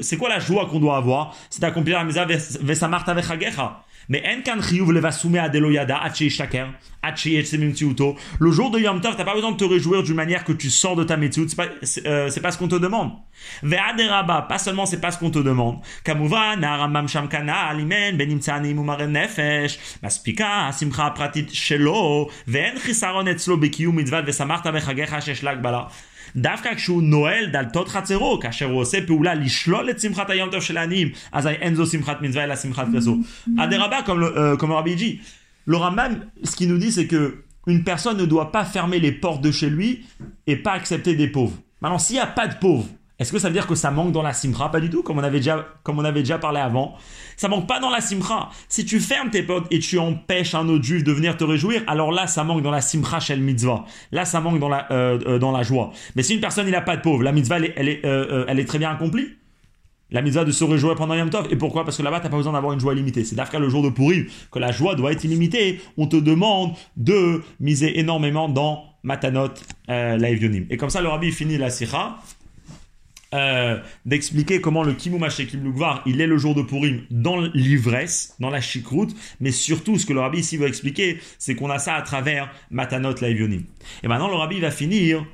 C'est 0.00 0.16
quoi 0.16 0.28
la 0.28 0.38
joie 0.38 0.66
qu'on 0.66 0.80
doit 0.80 0.96
avoir? 0.96 1.36
C'est 1.50 1.60
d'accomplir 1.60 1.98
la 1.98 2.04
mitzvah 2.04 2.26
vesamarta 2.26 3.14
vechagecha. 3.14 3.84
Mais 4.08 4.22
en 4.26 4.42
kan 4.42 4.60
chiyuv 4.60 4.92
levasume 4.92 5.38
adeloyada 5.38 5.98
achi 5.98 6.30
shaker 6.30 6.68
achi 7.02 7.42
tiuto. 7.74 8.16
Le 8.38 8.50
jour 8.50 8.70
de 8.70 8.78
Yom 8.78 9.00
Tov, 9.00 9.16
t'as 9.16 9.24
pas 9.24 9.34
besoin 9.34 9.52
de 9.52 9.56
te 9.56 9.64
réjouir 9.64 10.02
d'une 10.02 10.14
manière 10.14 10.44
que 10.44 10.52
tu 10.52 10.70
sors 10.70 10.96
de 10.96 11.04
ta 11.04 11.16
métier. 11.16 11.44
C'est 11.48 11.56
pas, 11.56 11.68
euh, 12.06 12.28
c'est 12.28 12.40
pas 12.40 12.50
ce 12.50 12.58
qu'on 12.58 12.68
te 12.68 12.74
demande. 12.74 13.12
Ve'aderaba, 13.62 14.42
pas 14.42 14.58
seulement 14.58 14.86
c'est 14.86 15.00
pas 15.00 15.10
ce 15.10 15.18
qu'on 15.18 15.30
te 15.30 15.38
demande. 15.38 15.78
Kamuvan, 16.04 16.62
aramam 16.62 17.08
shamkana, 17.08 17.68
alimen, 17.68 18.16
benimtsani 18.16 18.74
mumaren 18.74 19.12
nefesh, 19.12 19.78
maspika, 20.02 20.70
simcha 20.72 21.10
pratit 21.10 21.48
shelo, 21.52 22.30
ve'en 22.46 22.78
chisaron 22.84 23.26
etzlo 23.26 23.56
bekiyum 23.56 23.96
mitzvah 23.96 24.22
vesamarta 24.22 24.70
vechagecha 24.70 25.20
sheshlak 25.20 25.62
bala. 25.62 25.88
דווקא 26.35 26.75
כשהוא 26.75 27.03
נועל 27.03 27.45
דלתות 27.45 27.87
חצרו, 27.87 28.39
כאשר 28.39 28.65
הוא 28.65 28.81
עושה 28.81 28.97
פעולה 29.07 29.33
לשלול 29.33 29.89
את 29.89 29.99
שמחת 29.99 30.29
היום 30.29 30.49
טוב 30.51 30.61
של 30.61 30.77
העניים, 30.77 31.09
אזי 31.31 31.49
אין 31.49 31.75
זו 31.75 31.85
שמחת 31.85 32.21
מצווה 32.21 32.43
אלא 32.43 32.55
שמחת 32.55 32.87
כזו. 32.95 33.17
אדרבה, 33.59 33.99
comme 34.05 34.19
le, 34.19 34.37
euh, 34.37 34.57
comme 34.57 34.69
le 34.69 34.75
Rabbi 34.75 34.95
dit, 34.95 35.19
le 35.65 35.77
Rambam, 35.77 36.19
ce 36.43 36.55
qu'il 36.55 36.69
nous 36.69 36.77
dit, 36.77 36.91
c'est 36.91 37.07
que 37.07 37.43
une 37.67 37.83
personne 37.83 38.17
ne 38.17 38.25
doit 38.25 38.51
pas 38.51 38.65
fermer 38.65 38.99
les 38.99 39.11
portes 39.11 39.41
de 39.41 39.51
chez 39.51 39.69
lui 39.69 40.05
et 40.47 40.55
pas 40.55 40.73
accepter 40.73 41.15
des 41.15 41.27
pauvres. 41.27 41.57
Maintenant, 41.81 41.99
s'il 41.99 42.15
n'y 42.15 42.21
a 42.21 42.27
pas 42.27 42.47
de 42.47 42.55
pauvres, 42.55 42.87
est-ce 43.18 43.30
que 43.30 43.38
ça 43.38 43.48
veut 43.48 43.54
dire 43.54 43.68
que 43.68 43.76
ça 43.76 43.92
manque 43.92 44.10
dans 44.10 44.22
la 44.22 44.32
simcha 44.32 44.68
Pas 44.68 44.80
du 44.80 44.90
tout, 44.90 45.04
comme 45.04 45.18
on 45.18 45.22
avait 45.22 45.38
déjà, 45.38 45.64
comme 45.84 45.98
on 46.00 46.04
avait 46.04 46.20
déjà 46.20 46.38
parlé 46.38 46.58
avant. 46.58 46.96
Ça 47.36 47.46
manque 47.46 47.68
pas 47.68 47.78
dans 47.78 47.90
la 47.90 48.00
simcha. 48.00 48.48
Si 48.68 48.84
tu 48.84 48.98
fermes 48.98 49.30
tes 49.30 49.44
portes 49.44 49.66
et 49.70 49.78
tu 49.78 49.98
empêches 49.98 50.54
un 50.54 50.68
autre 50.68 50.82
juif 50.84 51.04
de 51.04 51.12
venir 51.12 51.36
te 51.36 51.44
réjouir, 51.44 51.82
alors 51.86 52.10
là, 52.10 52.26
ça 52.26 52.42
manque 52.42 52.62
dans 52.62 52.72
la 52.72 52.80
simcha 52.80 53.20
shel 53.20 53.40
mitzvah. 53.40 53.84
Là, 54.10 54.24
ça 54.24 54.40
manque 54.40 54.58
dans 54.58 54.68
la, 54.68 54.90
euh, 54.90 55.20
euh, 55.26 55.38
dans 55.38 55.52
la 55.52 55.62
joie. 55.62 55.92
Mais 56.16 56.24
si 56.24 56.34
une 56.34 56.40
personne, 56.40 56.66
il 56.66 56.72
n'a 56.72 56.80
pas 56.80 56.96
de 56.96 57.02
pauvre, 57.02 57.22
la 57.22 57.30
mitzvah, 57.30 57.58
elle 57.58 57.88
est, 57.88 58.04
euh, 58.04 58.46
elle 58.48 58.58
est 58.58 58.64
très 58.64 58.78
bien 58.78 58.90
accomplie. 58.90 59.28
La 60.10 60.20
mitzvah 60.20 60.44
de 60.44 60.50
se 60.50 60.64
réjouir 60.64 60.96
pendant 60.96 61.14
Yom 61.14 61.30
Tov. 61.30 61.46
Et 61.50 61.56
pourquoi? 61.56 61.84
Parce 61.84 61.96
que 61.96 62.02
là-bas, 62.02 62.18
tu 62.18 62.24
n'as 62.24 62.30
pas 62.30 62.36
besoin 62.36 62.52
d'avoir 62.52 62.72
une 62.72 62.80
joie 62.80 62.94
illimitée. 62.94 63.24
C'est 63.24 63.36
d'Afrique 63.36 63.60
le 63.60 63.68
jour 63.68 63.82
de 63.82 63.90
Purim 63.90 64.26
que 64.50 64.58
la 64.58 64.70
joie 64.70 64.96
doit 64.96 65.12
être 65.12 65.24
illimitée. 65.24 65.80
On 65.96 66.06
te 66.06 66.16
demande 66.16 66.72
de 66.96 67.42
miser 67.58 67.98
énormément 67.98 68.48
dans 68.48 68.84
Matanot 69.02 69.50
euh, 69.90 70.18
Et 70.70 70.76
comme 70.76 70.90
ça, 70.90 71.00
le 71.00 71.08
rabbi 71.08 71.32
finit 71.32 71.58
la 71.58 71.70
sikha 71.70 72.16
euh, 73.34 73.78
d'expliquer 74.06 74.60
comment 74.60 74.84
le 74.84 74.92
Kimum 74.92 75.26
Kim 75.28 75.64
Lugvar, 75.64 76.02
il 76.06 76.20
est 76.20 76.26
le 76.26 76.38
jour 76.38 76.54
de 76.54 76.62
Purim 76.62 77.02
dans 77.10 77.40
l'ivresse, 77.40 78.36
dans 78.38 78.50
la 78.50 78.60
chikroute, 78.60 79.14
mais 79.40 79.50
surtout 79.50 79.98
ce 79.98 80.06
que 80.06 80.12
le 80.12 80.20
rabbi 80.20 80.38
ici 80.38 80.56
veut 80.56 80.68
expliquer, 80.68 81.18
c'est 81.38 81.56
qu'on 81.56 81.68
a 81.68 81.80
ça 81.80 81.94
à 81.94 82.02
travers 82.02 82.50
Matanot 82.70 83.14
Laevionim. 83.20 83.64
Et 84.04 84.08
maintenant, 84.08 84.28
le 84.28 84.36
rabbi 84.36 84.60
va 84.60 84.70
finir 84.70 85.26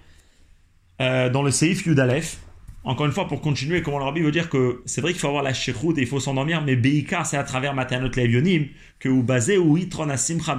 euh, 1.02 1.28
dans 1.28 1.42
le 1.42 1.50
Seif 1.50 1.84
Yudalef, 1.84 2.38
encore 2.84 3.04
une 3.04 3.12
fois, 3.12 3.28
pour 3.28 3.42
continuer, 3.42 3.82
comment 3.82 3.98
le 3.98 4.04
rabbi 4.04 4.22
veut 4.22 4.32
dire 4.32 4.48
que 4.48 4.80
c'est 4.86 5.02
vrai 5.02 5.12
qu'il 5.12 5.20
faut 5.20 5.28
avoir 5.28 5.42
la 5.42 5.52
chikroute 5.52 5.98
et 5.98 6.00
il 6.00 6.06
faut 6.06 6.20
s'endormir, 6.20 6.62
mais 6.62 6.76
Beika, 6.76 7.24
c'est 7.24 7.36
à 7.36 7.44
travers 7.44 7.74
Matanot 7.74 8.10
Laevionim 8.16 8.68
que 8.98 9.10
vous 9.10 9.22
basez 9.22 9.58
ou 9.58 9.76
Itron 9.76 10.08
Asimcha 10.08 10.56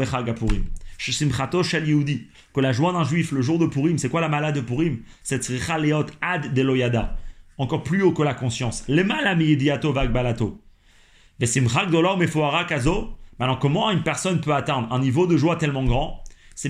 Yehudi, 1.80 2.28
que 2.54 2.60
la 2.60 2.72
joie 2.72 2.94
d'un 2.94 3.04
juif 3.04 3.32
le 3.32 3.42
jour 3.42 3.58
de 3.58 3.66
Purim, 3.66 3.98
c'est 3.98 4.10
quoi 4.10 4.22
la 4.22 4.30
malade 4.30 4.56
de 4.56 4.62
Purim? 4.62 5.00
C'est 5.24 5.42
Tzricha 5.42 5.80
Leot 5.80 6.06
Ad 6.22 6.54
Deloyada 6.54 7.18
encore 7.58 7.84
plus 7.84 8.02
haut 8.02 8.12
que 8.12 8.24
la 8.24 8.34
conscience. 8.34 8.84
Maintenant, 13.40 13.56
comment 13.56 13.90
une 13.90 14.04
personne 14.04 14.42
peut 14.42 14.54
atteindre 14.54 14.92
un 14.92 15.00
niveau 15.00 15.26
de 15.26 15.36
joie 15.36 15.56
tellement 15.56 15.84
grand? 15.84 16.24
C'est 16.56 16.70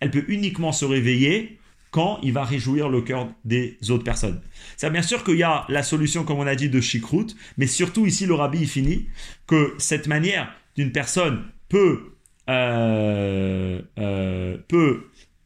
Elle 0.00 0.10
peut 0.10 0.24
uniquement 0.28 0.72
se 0.72 0.84
réveiller 0.84 1.58
quand 1.90 2.18
il 2.22 2.32
va 2.32 2.44
réjouir 2.44 2.88
le 2.88 3.00
cœur 3.00 3.28
des 3.44 3.78
autres 3.88 4.04
personnes. 4.04 4.40
C'est 4.76 4.90
bien 4.90 5.02
sûr 5.02 5.24
qu'il 5.24 5.36
y 5.36 5.42
a 5.42 5.64
la 5.68 5.82
solution, 5.82 6.24
comme 6.24 6.38
on 6.38 6.46
a 6.46 6.54
dit, 6.54 6.68
de 6.68 6.80
Shikrout, 6.80 7.34
mais 7.56 7.66
surtout 7.66 8.06
ici, 8.06 8.26
le 8.26 8.34
rabbi 8.34 8.66
finit 8.66 9.08
que 9.46 9.74
cette 9.78 10.06
manière 10.06 10.52
d'une 10.76 10.92
personne 10.92 11.44
peut, 11.68 12.14
euh, 12.48 13.80
euh, 13.98 14.58
peut 14.68 15.09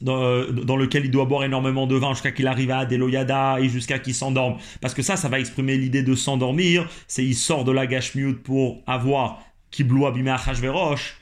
doit 0.00 0.46
dans, 0.52 0.76
lequel 0.76 1.04
il 1.04 1.10
doit 1.10 1.24
boire 1.24 1.44
énormément 1.44 1.86
de 1.86 1.96
vin 1.96 2.12
jusqu'à 2.12 2.32
qu'il 2.32 2.46
arrive 2.46 2.70
à 2.70 2.84
Deloyada 2.86 3.58
et 3.60 3.68
jusqu'à 3.68 3.98
qu'il 3.98 4.14
s'endorme. 4.14 4.56
Parce 4.80 4.94
que 4.94 5.02
ça, 5.02 5.16
ça 5.16 5.28
va 5.28 5.38
exprimer 5.40 5.76
l'idée 5.76 6.02
de 6.02 6.14
s'endormir. 6.14 6.88
C'est 7.08 7.24
il 7.24 7.34
sort 7.34 7.64
de 7.64 7.72
la 7.72 7.86
gashmiut 7.86 8.34
pour 8.34 8.82
avoir 8.86 9.40
Kiblu 9.70 10.04
Abime 10.06 10.28
Achashverosh. 10.28 11.16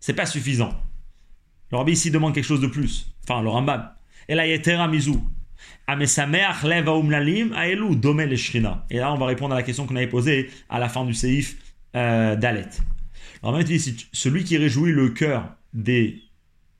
C'est 0.00 0.14
pas 0.14 0.26
suffisant. 0.26 0.72
Le 1.70 1.78
rabbi 1.78 1.92
ici 1.92 2.10
demande 2.10 2.34
quelque 2.34 2.44
chose 2.44 2.60
de 2.60 2.66
plus. 2.66 3.12
Enfin, 3.24 3.42
le 3.42 3.48
Rambam. 3.48 3.90
Et 4.28 4.34
là, 4.34 4.46
Yetera 4.46 4.88
Mizu. 4.88 5.14
Et 5.88 5.94
là, 8.98 9.12
on 9.12 9.16
va 9.16 9.26
répondre 9.26 9.54
à 9.54 9.56
la 9.56 9.62
question 9.62 9.86
qu'on 9.86 9.96
avait 9.96 10.06
posée 10.06 10.50
à 10.68 10.78
la 10.78 10.88
fin 10.88 11.04
du 11.04 11.14
séif 11.14 11.56
euh, 11.96 12.36
d'Alet. 12.36 12.68
Alors, 13.42 13.58
dit, 13.64 14.08
celui 14.12 14.44
qui 14.44 14.58
réjouit 14.58 14.92
le 14.92 15.08
cœur 15.08 15.54
des 15.72 16.22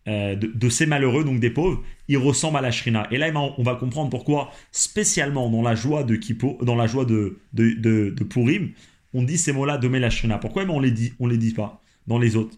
euh, 0.09 0.35
de, 0.35 0.69
ces 0.69 0.87
malheureux, 0.87 1.23
donc 1.23 1.39
des 1.39 1.51
pauvres, 1.51 1.83
ils 2.09 2.17
ressemblent 2.17 2.57
à 2.57 2.63
la 2.63 2.71
Shrina. 2.71 3.07
Et 3.11 3.19
là, 3.19 3.31
on 3.35 3.63
va 3.63 3.75
comprendre 3.75 4.11
pourquoi, 4.11 4.51
spécialement 4.73 5.51
dans 5.51 5.63
la 5.63 5.75
joie 5.75 6.03
de 6.03 6.17
Kippo, 6.17 6.59
dans 6.63 6.77
la 6.77 6.87
joie 6.87 7.05
de, 7.05 7.39
de, 7.53 7.75
de, 7.75 8.25
Purim, 8.25 8.71
on 9.13 9.23
dit 9.23 9.39
ces 9.39 9.53
mots-là, 9.53 9.77
de 9.79 9.89
la 9.89 10.11
Shrina. 10.11 10.39
Pourquoi 10.39 10.65
on 10.69 10.81
les 10.81 10.91
dit, 10.91 11.13
on 11.21 11.27
les 11.27 11.37
dit 11.37 11.53
pas 11.53 11.83
dans 12.07 12.19
les 12.19 12.37
autres 12.37 12.57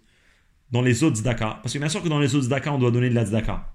Dans 0.71 0.83
les 0.83 1.03
autres 1.03 1.17
Zdaka? 1.17 1.59
Parce 1.63 1.75
que 1.75 1.79
bien 1.79 1.89
sûr 1.89 2.03
que 2.03 2.09
dans 2.09 2.21
les 2.21 2.35
autres 2.35 2.47
Zdaka, 2.47 2.73
on 2.73 2.79
doit 2.79 2.93
donner 2.93 3.11
de 3.11 3.15
la 3.15 3.25
Zdaka. 3.25 3.67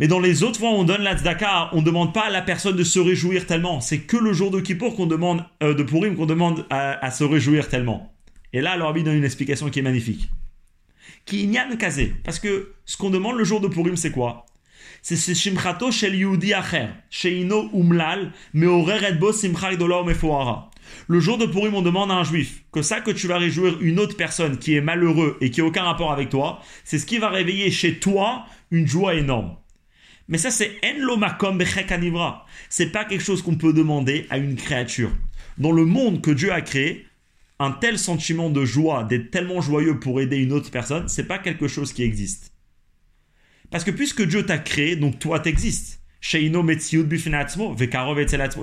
Mais 0.00 0.08
dans 0.08 0.18
les 0.18 0.42
autres 0.42 0.58
fois, 0.58 0.70
on 0.70 0.84
donne 0.84 1.02
la 1.02 1.14
tzedaka, 1.14 1.68
on 1.74 1.82
ne 1.82 1.84
demande 1.84 2.14
pas 2.14 2.24
à 2.24 2.30
la 2.30 2.40
personne 2.40 2.74
de 2.74 2.84
se 2.84 2.98
réjouir 2.98 3.44
tellement. 3.44 3.82
C'est 3.82 3.98
que 3.98 4.16
le 4.16 4.32
jour 4.32 4.50
de 4.50 4.58
Kippour 4.58 4.96
qu'on 4.96 5.06
demande, 5.06 5.44
euh, 5.62 5.74
de 5.74 5.82
Purim 5.82 6.16
qu'on 6.16 6.24
demande 6.24 6.64
à, 6.70 7.10
se 7.10 7.22
réjouir 7.22 7.68
tellement. 7.68 8.10
Et 8.54 8.62
là, 8.62 8.70
alors, 8.72 8.94
donne 8.94 9.14
une 9.14 9.24
explication 9.24 9.68
qui 9.68 9.80
est 9.80 9.82
magnifique 9.82 10.30
qui 11.24 11.46
de 11.46 11.76
kazé. 11.76 12.14
Parce 12.24 12.38
que 12.38 12.72
ce 12.84 12.96
qu'on 12.96 13.10
demande 13.10 13.36
le 13.36 13.44
jour 13.44 13.60
de 13.60 13.68
Purim, 13.68 13.96
c'est 13.96 14.10
quoi? 14.10 14.46
C'est 15.02 15.16
ce 15.16 15.32
shimchato 15.32 15.90
shel 15.90 16.14
yudi 16.14 16.52
acher, 16.52 16.88
sheino 17.08 17.70
umlal, 17.72 18.32
meorer 18.52 19.12
bo 19.18 19.32
simcha 19.32 19.70
mefoara. 20.04 20.70
Le 21.06 21.20
jour 21.20 21.38
de 21.38 21.46
Purim, 21.46 21.74
on 21.74 21.82
demande 21.82 22.10
à 22.10 22.14
un 22.14 22.24
juif 22.24 22.64
que 22.72 22.82
ça 22.82 23.00
que 23.00 23.10
tu 23.10 23.26
vas 23.26 23.38
réjouir 23.38 23.80
une 23.80 23.98
autre 23.98 24.16
personne 24.16 24.58
qui 24.58 24.74
est 24.74 24.80
malheureux 24.80 25.38
et 25.40 25.50
qui 25.50 25.60
n'a 25.60 25.66
aucun 25.66 25.84
rapport 25.84 26.12
avec 26.12 26.28
toi, 26.28 26.60
c'est 26.84 26.98
ce 26.98 27.06
qui 27.06 27.18
va 27.18 27.28
réveiller 27.30 27.70
chez 27.70 27.98
toi 27.98 28.44
une 28.70 28.86
joie 28.86 29.14
énorme. 29.14 29.56
Mais 30.28 30.38
ça, 30.38 30.50
c'est 30.50 30.80
en 30.84 31.92
anivra. 31.92 32.46
C'est 32.68 32.92
pas 32.92 33.04
quelque 33.04 33.24
chose 33.24 33.42
qu'on 33.42 33.56
peut 33.56 33.72
demander 33.72 34.26
à 34.30 34.38
une 34.38 34.54
créature. 34.54 35.10
Dans 35.58 35.72
le 35.72 35.84
monde 35.84 36.22
que 36.22 36.30
Dieu 36.30 36.52
a 36.52 36.60
créé, 36.60 37.06
un 37.60 37.72
tel 37.72 37.98
sentiment 37.98 38.48
de 38.48 38.64
joie, 38.64 39.04
d'être 39.04 39.30
tellement 39.30 39.60
joyeux 39.60 40.00
pour 40.00 40.20
aider 40.20 40.38
une 40.38 40.52
autre 40.52 40.70
personne, 40.70 41.06
c'est 41.08 41.28
pas 41.28 41.38
quelque 41.38 41.68
chose 41.68 41.92
qui 41.92 42.02
existe. 42.02 42.54
Parce 43.70 43.84
que 43.84 43.90
puisque 43.90 44.22
Dieu 44.22 44.46
t'a 44.46 44.58
créé, 44.58 44.96
donc 44.96 45.18
toi 45.18 45.38
t'existes. 45.40 46.02
Il 46.32 46.42
y 46.42 46.46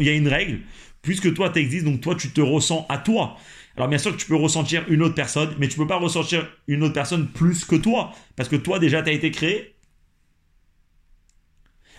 a 0.10 0.14
une 0.14 0.28
règle, 0.28 0.60
puisque 1.04 1.32
toi 1.34 1.52
t'existes, 1.52 1.86
donc 1.86 2.02
toi 2.02 2.16
tu 2.16 2.32
te 2.32 2.42
ressens 2.42 2.88
à 2.90 2.98
toi. 2.98 3.38
Alors 3.76 3.88
bien 3.88 4.00
sûr 4.00 4.12
que 4.12 4.18
tu 4.18 4.26
peux 4.26 4.36
ressentir 4.36 4.84
une 4.90 5.04
autre 5.04 5.16
personne, 5.16 5.56
mais 5.60 5.68
tu 5.68 5.78
peux 5.78 5.88
pas 5.88 5.98
ressentir 5.98 6.50
une 6.68 6.82
autre 6.82 6.96
personne 6.96 7.28
plus 7.28 7.66
que 7.66 7.76
toi, 7.76 8.14
parce 8.36 8.50
que 8.50 8.56
toi 8.56 8.80
déjà 8.80 9.04
t'as 9.04 9.14
été 9.14 9.30
créé. 9.30 9.76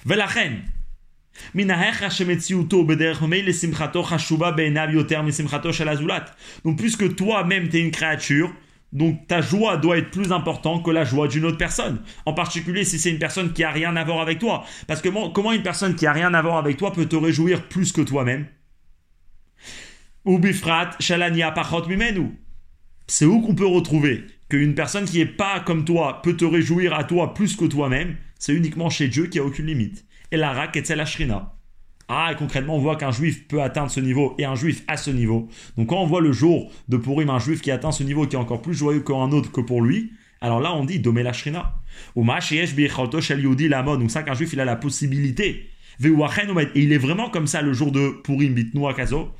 reine. 0.04 0.64
Donc 6.64 6.78
puisque 6.78 7.16
toi-même 7.16 7.68
tu 7.68 7.76
es 7.76 7.80
une 7.80 7.90
créature, 7.90 8.52
donc 8.92 9.26
ta 9.26 9.40
joie 9.40 9.76
doit 9.76 9.98
être 9.98 10.10
plus 10.10 10.32
importante 10.32 10.84
que 10.84 10.90
la 10.90 11.04
joie 11.04 11.28
d'une 11.28 11.44
autre 11.44 11.58
personne. 11.58 12.00
En 12.26 12.32
particulier 12.32 12.84
si 12.84 12.98
c'est 12.98 13.10
une 13.10 13.18
personne 13.18 13.52
qui 13.52 13.64
a 13.64 13.70
rien 13.70 13.94
à 13.96 14.04
voir 14.04 14.20
avec 14.20 14.38
toi. 14.38 14.64
Parce 14.86 15.02
que 15.02 15.08
comment 15.32 15.52
une 15.52 15.62
personne 15.62 15.94
qui 15.94 16.06
a 16.06 16.12
rien 16.12 16.32
à 16.34 16.42
voir 16.42 16.56
avec 16.56 16.76
toi 16.76 16.92
peut 16.92 17.06
te 17.06 17.16
réjouir 17.16 17.68
plus 17.68 17.92
que 17.92 18.00
toi-même? 18.00 18.46
Ou 20.24 20.38
bifrat 20.38 20.90
C'est 23.06 23.24
où 23.24 23.40
qu'on 23.40 23.54
peut 23.54 23.66
retrouver 23.66 24.24
qu'une 24.48 24.74
personne 24.74 25.04
qui 25.04 25.20
est 25.20 25.26
pas 25.26 25.60
comme 25.60 25.84
toi 25.84 26.22
peut 26.22 26.36
te 26.36 26.44
réjouir 26.44 26.94
à 26.94 27.04
toi 27.04 27.34
plus 27.34 27.56
que 27.56 27.66
toi-même? 27.66 28.16
C'est 28.38 28.54
uniquement 28.54 28.90
chez 28.90 29.08
Dieu 29.08 29.26
qui 29.26 29.38
a 29.38 29.44
aucune 29.44 29.66
limite 29.66 30.07
et 30.30 30.36
la 30.36 30.52
rak 30.52 30.76
et 30.76 30.94
la 30.94 31.06
shrina? 31.06 31.54
Ah, 32.08 32.30
et 32.32 32.36
concrètement, 32.36 32.76
on 32.76 32.78
voit 32.78 32.96
qu'un 32.96 33.10
juif 33.10 33.46
peut 33.48 33.60
atteindre 33.60 33.90
ce 33.90 34.00
niveau 34.00 34.34
et 34.38 34.46
un 34.46 34.54
juif 34.54 34.82
à 34.88 34.96
ce 34.96 35.10
niveau. 35.10 35.48
Donc, 35.76 35.88
quand 35.90 36.00
on 36.00 36.06
voit 36.06 36.22
le 36.22 36.32
jour 36.32 36.72
de 36.88 36.96
Purim, 36.96 37.28
un 37.28 37.38
juif 37.38 37.60
qui 37.60 37.70
atteint 37.70 37.92
ce 37.92 38.02
niveau 38.02 38.26
qui 38.26 38.34
est 38.34 38.38
encore 38.38 38.62
plus 38.62 38.72
joyeux 38.72 39.00
qu'un 39.00 39.30
autre 39.30 39.52
que 39.52 39.60
pour 39.60 39.82
lui, 39.82 40.12
alors 40.40 40.60
là, 40.60 40.74
on 40.74 40.86
dit 40.86 41.00
Domé 41.00 41.22
la 41.22 41.34
Shrina. 41.34 41.74
Ou 42.14 42.24
Donc, 42.24 44.10
ça, 44.10 44.22
qu'un 44.22 44.34
juif, 44.34 44.52
il 44.54 44.60
a 44.60 44.64
la 44.64 44.76
possibilité. 44.76 45.68
Et 46.02 46.10
il 46.76 46.92
est 46.92 46.98
vraiment 46.98 47.28
comme 47.28 47.46
ça 47.46 47.60
le 47.60 47.72
jour 47.72 47.92
de 47.92 48.20
Purim, 48.22 48.54
Bitnoua 48.54 48.94
Kazo, 48.94 49.30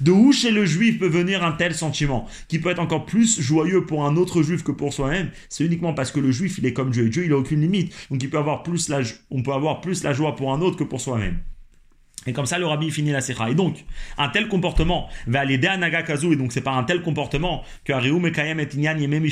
de 0.00 0.10
où 0.10 0.32
chez 0.32 0.50
le 0.50 0.64
juif 0.64 0.98
peut 0.98 1.08
venir 1.08 1.44
un 1.44 1.52
tel 1.52 1.74
sentiment, 1.74 2.26
qui 2.48 2.58
peut 2.58 2.70
être 2.70 2.78
encore 2.78 3.06
plus 3.06 3.40
joyeux 3.40 3.84
pour 3.84 4.04
un 4.04 4.16
autre 4.16 4.42
juif 4.42 4.62
que 4.62 4.72
pour 4.72 4.92
soi-même, 4.92 5.30
c'est 5.48 5.64
uniquement 5.64 5.94
parce 5.94 6.12
que 6.12 6.20
le 6.20 6.30
juif, 6.30 6.58
il 6.58 6.66
est 6.66 6.72
comme 6.72 6.90
Dieu. 6.90 7.08
Dieu, 7.08 7.24
il 7.24 7.32
a 7.32 7.36
aucune 7.36 7.60
limite. 7.60 7.94
Donc 8.10 8.22
il 8.22 8.30
peut 8.30 8.38
avoir 8.38 8.62
plus 8.62 8.88
la, 8.88 9.00
on 9.30 9.42
peut 9.42 9.52
avoir 9.52 9.80
plus 9.80 10.02
la 10.02 10.12
joie 10.12 10.36
pour 10.36 10.52
un 10.52 10.60
autre 10.60 10.76
que 10.76 10.84
pour 10.84 11.00
soi-même. 11.00 11.38
Et 12.26 12.32
comme 12.32 12.46
ça, 12.46 12.58
le 12.58 12.66
rabbi 12.66 12.90
finit 12.90 13.12
la 13.12 13.20
sikha. 13.20 13.50
Et 13.50 13.54
donc, 13.54 13.84
un 14.16 14.28
tel 14.28 14.48
comportement 14.48 15.08
va 15.26 15.40
aller 15.40 15.64
à 15.66 15.76
Nagakazu, 15.76 16.32
et 16.32 16.36
donc 16.36 16.52
c'est 16.52 16.62
par 16.62 16.78
un 16.78 16.84
tel 16.84 17.02
comportement 17.02 17.62
que 17.84 17.92
Ariou 17.92 18.24
et 18.26 18.32
Inyan 18.74 18.98
Yemem 18.98 19.24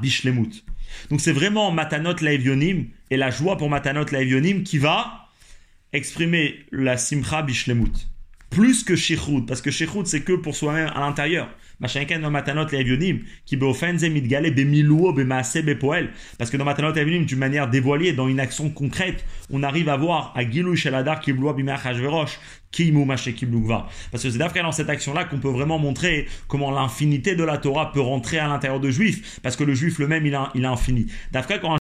Bishlemut. 0.00 0.64
Donc 1.10 1.20
c'est 1.20 1.32
vraiment 1.32 1.70
Matanot 1.72 2.16
Laevionim 2.20 2.86
et 3.10 3.16
la 3.16 3.30
joie 3.30 3.58
pour 3.58 3.68
Matanot 3.68 4.06
Laevionim 4.12 4.62
qui 4.62 4.78
va 4.78 5.25
exprimer 5.92 6.66
la 6.72 6.96
Simcha 6.96 7.42
Bishlemut. 7.42 8.08
Plus 8.50 8.84
que 8.84 8.96
Shechut, 8.96 9.44
parce 9.46 9.60
que 9.60 9.70
Shechut 9.70 10.06
c'est 10.06 10.22
que 10.22 10.32
pour 10.32 10.54
soi-même 10.54 10.90
à 10.94 11.00
l'intérieur. 11.00 11.48
Machenken 11.78 12.22
dans 12.22 12.30
Matanot 12.30 12.68
Leavionim, 12.70 13.18
qui 13.44 13.56
beoffense 13.56 14.02
mitgale 14.02 14.54
bemiluo 14.54 15.12
bemaase 15.12 15.58
bepoel. 15.62 16.10
Parce 16.38 16.50
que 16.50 16.56
dans 16.56 16.64
Matanot 16.64 16.92
Leavionim, 16.92 17.26
d'une 17.26 17.38
manière 17.38 17.68
dévoilée, 17.68 18.12
dans 18.14 18.28
une 18.28 18.40
action 18.40 18.70
concrète, 18.70 19.24
on 19.50 19.62
arrive 19.62 19.88
à 19.88 19.96
voir 19.96 20.32
à 20.36 20.48
Gilou 20.48 20.74
Sheladar 20.74 21.20
Kibloa 21.20 21.52
Bimach 21.52 21.84
Hashverosh, 21.84 22.38
Kimu 22.70 23.04
Mashekibloukva. 23.04 23.88
Parce 24.10 24.22
que 24.22 24.30
c'est 24.30 24.38
d'après 24.38 24.62
dans 24.62 24.72
cette 24.72 24.88
action-là 24.88 25.24
qu'on 25.24 25.38
peut 25.38 25.50
vraiment 25.50 25.78
montrer 25.78 26.26
comment 26.48 26.70
l'infinité 26.70 27.34
de 27.34 27.44
la 27.44 27.58
Torah 27.58 27.92
peut 27.92 28.00
rentrer 28.00 28.38
à 28.38 28.46
l'intérieur 28.48 28.80
de 28.80 28.90
juif, 28.90 29.40
parce 29.42 29.56
que 29.56 29.64
le 29.64 29.74
juif 29.74 29.98
le 29.98 30.06
même, 30.06 30.24
il 30.24 30.34
a, 30.34 30.50
il 30.54 30.64
a 30.64 30.70
infini. 30.70 31.08
D'après 31.32 31.60
quand 31.60 31.76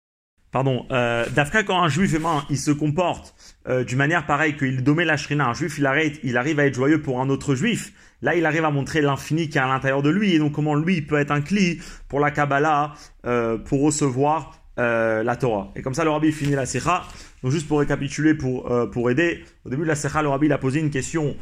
Pardon, 0.55 0.87
euh, 0.93 1.27
quand 1.67 1.83
un 1.83 1.89
juif 1.89 2.13
humain, 2.13 2.45
il 2.49 2.59
se 2.59 2.71
comporte 2.71 3.35
euh, 3.69 3.83
d'une 3.83 3.99
manière 3.99 4.25
pareille 4.25 4.57
qu'il 4.57 4.85
domine 4.85 5.07
la 5.07 5.17
shrina, 5.17 5.49
un 5.49 5.53
juif, 5.53 5.79
il, 5.79 5.85
arrête, 5.85 6.21
il 6.23 6.37
arrive 6.37 6.61
à 6.61 6.67
être 6.67 6.77
joyeux 6.77 7.03
pour 7.03 7.21
un 7.21 7.29
autre 7.29 7.57
juif, 7.57 7.93
là, 8.23 8.37
il 8.37 8.47
arrive 8.47 8.65
à 8.65 8.71
montrer 8.71 9.01
l'infini 9.01 9.49
qui 9.49 9.59
est 9.59 9.61
à 9.61 9.67
l'intérieur 9.67 10.01
de 10.01 10.11
lui, 10.11 10.33
et 10.33 10.39
donc 10.39 10.53
comment 10.53 10.77
lui 10.77 11.03
peut 11.03 11.19
être 11.19 11.33
un 11.33 11.41
cli 11.41 11.81
pour 12.07 12.21
la 12.21 12.31
Kabbalah, 12.31 12.95
euh, 13.27 13.59
pour 13.59 13.83
recevoir 13.83 14.61
euh, 14.79 15.25
la 15.25 15.35
Torah. 15.35 15.73
Et 15.75 15.83
comme 15.83 15.95
ça, 15.95 16.05
le 16.05 16.11
rabbi 16.11 16.31
finit 16.31 16.55
la 16.55 16.67
Sikha. 16.67 17.03
Donc 17.43 17.51
juste 17.51 17.67
pour 17.67 17.81
récapituler, 17.81 18.35
pour, 18.35 18.71
pour 18.93 19.11
aider, 19.11 19.43
au 19.65 19.71
début 19.71 19.83
de 19.83 19.89
la 19.89 19.97
Sikha, 19.97 20.23
le 20.23 20.29
rabbi 20.29 20.53
a 20.53 20.59
posé 20.59 20.79
une 20.79 20.91
question 20.91 21.35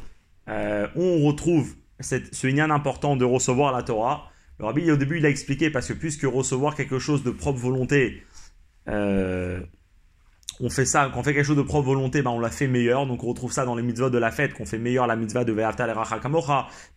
on 0.47 1.23
retrouve 1.27 1.75
cette, 2.01 2.35
ce 2.35 2.47
lien 2.47 2.71
important 2.71 3.17
de 3.17 3.27
recevoir 3.27 3.75
la 3.75 3.83
Torah? 3.83 4.31
Le 4.59 4.65
rabbi, 4.65 4.91
au 4.91 4.97
début, 4.97 5.19
il 5.19 5.27
a 5.27 5.29
expliqué, 5.29 5.69
parce 5.69 5.89
que 5.89 5.93
puisque 5.93 6.23
recevoir 6.23 6.75
quelque 6.75 6.99
chose 6.99 7.23
de 7.25 7.31
propre 7.31 7.59
volonté, 7.59 8.23
euh, 8.89 9.61
on 10.61 10.71
fait 10.71 10.85
ça, 10.85 11.11
quand 11.13 11.21
on 11.21 11.23
fait 11.23 11.35
quelque 11.35 11.47
chose 11.47 11.57
de 11.57 11.63
propre 11.63 11.87
volonté, 11.87 12.23
ben 12.23 12.31
on 12.31 12.39
l'a 12.39 12.51
fait 12.51 12.69
meilleur. 12.69 13.07
Donc 13.07 13.25
on 13.25 13.29
retrouve 13.29 13.53
ça 13.53 13.65
dans 13.65 13.75
les 13.75 13.83
mitzvahs 13.83 14.11
de 14.11 14.19
la 14.19 14.31
fête, 14.31 14.55
qu'on 14.55 14.65
fait 14.65 14.79
meilleur 14.79 15.07
la 15.07 15.17
mitzvah 15.17 15.45
de 15.45 15.53
Ve'ata 15.53 15.87
le 15.87 15.95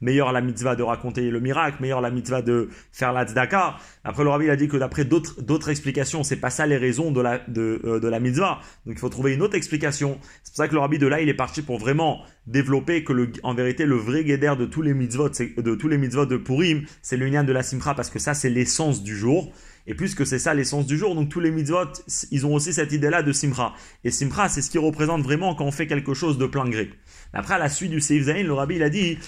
meilleur 0.02 0.32
la 0.32 0.42
mitzvah 0.42 0.76
de 0.76 0.84
raconter 0.84 1.30
le 1.32 1.40
miracle, 1.40 1.78
meilleur 1.82 2.00
la 2.00 2.12
mitzvah 2.12 2.42
de 2.44 2.70
faire 2.92 3.12
la 3.12 3.26
tzedaka. 3.26 3.78
Après 4.04 4.24
le 4.24 4.30
rabbi 4.30 4.50
a 4.50 4.56
dit 4.56 4.68
que 4.68 4.78
d'après 4.78 5.04
d'autres, 5.04 5.42
d'autres 5.42 5.70
explications, 5.70 6.24
c'est 6.24 6.36
pas 6.36 6.52
ça 6.52 6.68
les 6.68 6.78
raisons 6.78 7.12
de 7.12 7.22
la, 7.22 7.40
de, 7.48 7.82
euh, 7.86 8.00
de 8.00 8.08
la 8.08 8.20
mitzvah. 8.20 8.60
Donc 8.86 8.96
il 8.96 9.00
faut 9.00 9.10
trouver 9.10 9.34
une 9.34 9.42
autre 9.42 9.56
explication. 9.56 10.20
C'est 10.44 10.52
pour 10.52 10.58
ça 10.58 10.68
que 10.68 10.74
le 10.74 10.80
rabbi 10.80 11.00
de 11.00 11.08
là, 11.08 11.22
il 11.22 11.30
est 11.30 11.34
parti 11.34 11.62
pour 11.64 11.80
vraiment 11.80 12.22
développer 12.46 13.04
que 13.04 13.14
en 13.42 13.56
vérité 13.56 13.86
le 13.86 13.96
vrai 13.96 14.24
guédère 14.24 14.58
de 14.58 14.66
tous 14.66 14.84
les 14.84 14.94
mitzvot, 14.94 15.30
de 15.30 15.76
tous 15.76 15.88
les 15.88 15.98
mitzvot 15.98 16.28
de 16.28 16.38
Purim, 16.38 16.84
c'est 17.02 17.18
l'union 17.18 17.44
de 17.44 17.52
la 17.52 17.64
simcha 17.64 17.96
parce 17.96 18.12
que 18.12 18.20
ça 18.20 18.34
c'est 18.36 18.50
l'essence 18.50 19.02
du 19.02 19.16
jour. 19.16 19.52
Et 19.88 19.94
puisque 19.94 20.26
c'est 20.26 20.40
ça 20.40 20.54
l'essence 20.54 20.88
du 20.88 20.98
jour, 20.98 21.14
donc 21.16 21.30
tous 21.30 21.40
les 21.40 21.52
mitzvot, 21.52 21.92
ils 22.32 22.46
ont 22.46 22.54
aussi 22.54 22.74
cette 22.74 22.92
idée-là 22.92 23.22
de 23.22 23.32
simcha. 23.32 23.74
Et 24.04 24.12
simcha, 24.12 24.50
c'est 24.50 24.62
ce 24.62 24.70
qui 24.70 24.78
représente 24.78 25.22
vraiment 25.22 25.54
quand 25.56 25.66
on 25.66 25.72
fait 25.72 25.88
quelque 25.88 26.14
chose 26.14 26.38
de 26.38 26.48
plein 26.48 26.68
gré. 26.68 26.90
Après, 27.34 27.54
à 27.54 27.60
la 27.60 27.70
suite 27.70 27.92
du 27.92 28.02
Seif 28.02 28.24
Zain, 28.24 28.44
le 28.44 28.54
rabbi, 28.54 28.76
il 28.76 28.84
a 28.84 28.90
dit 28.90 29.20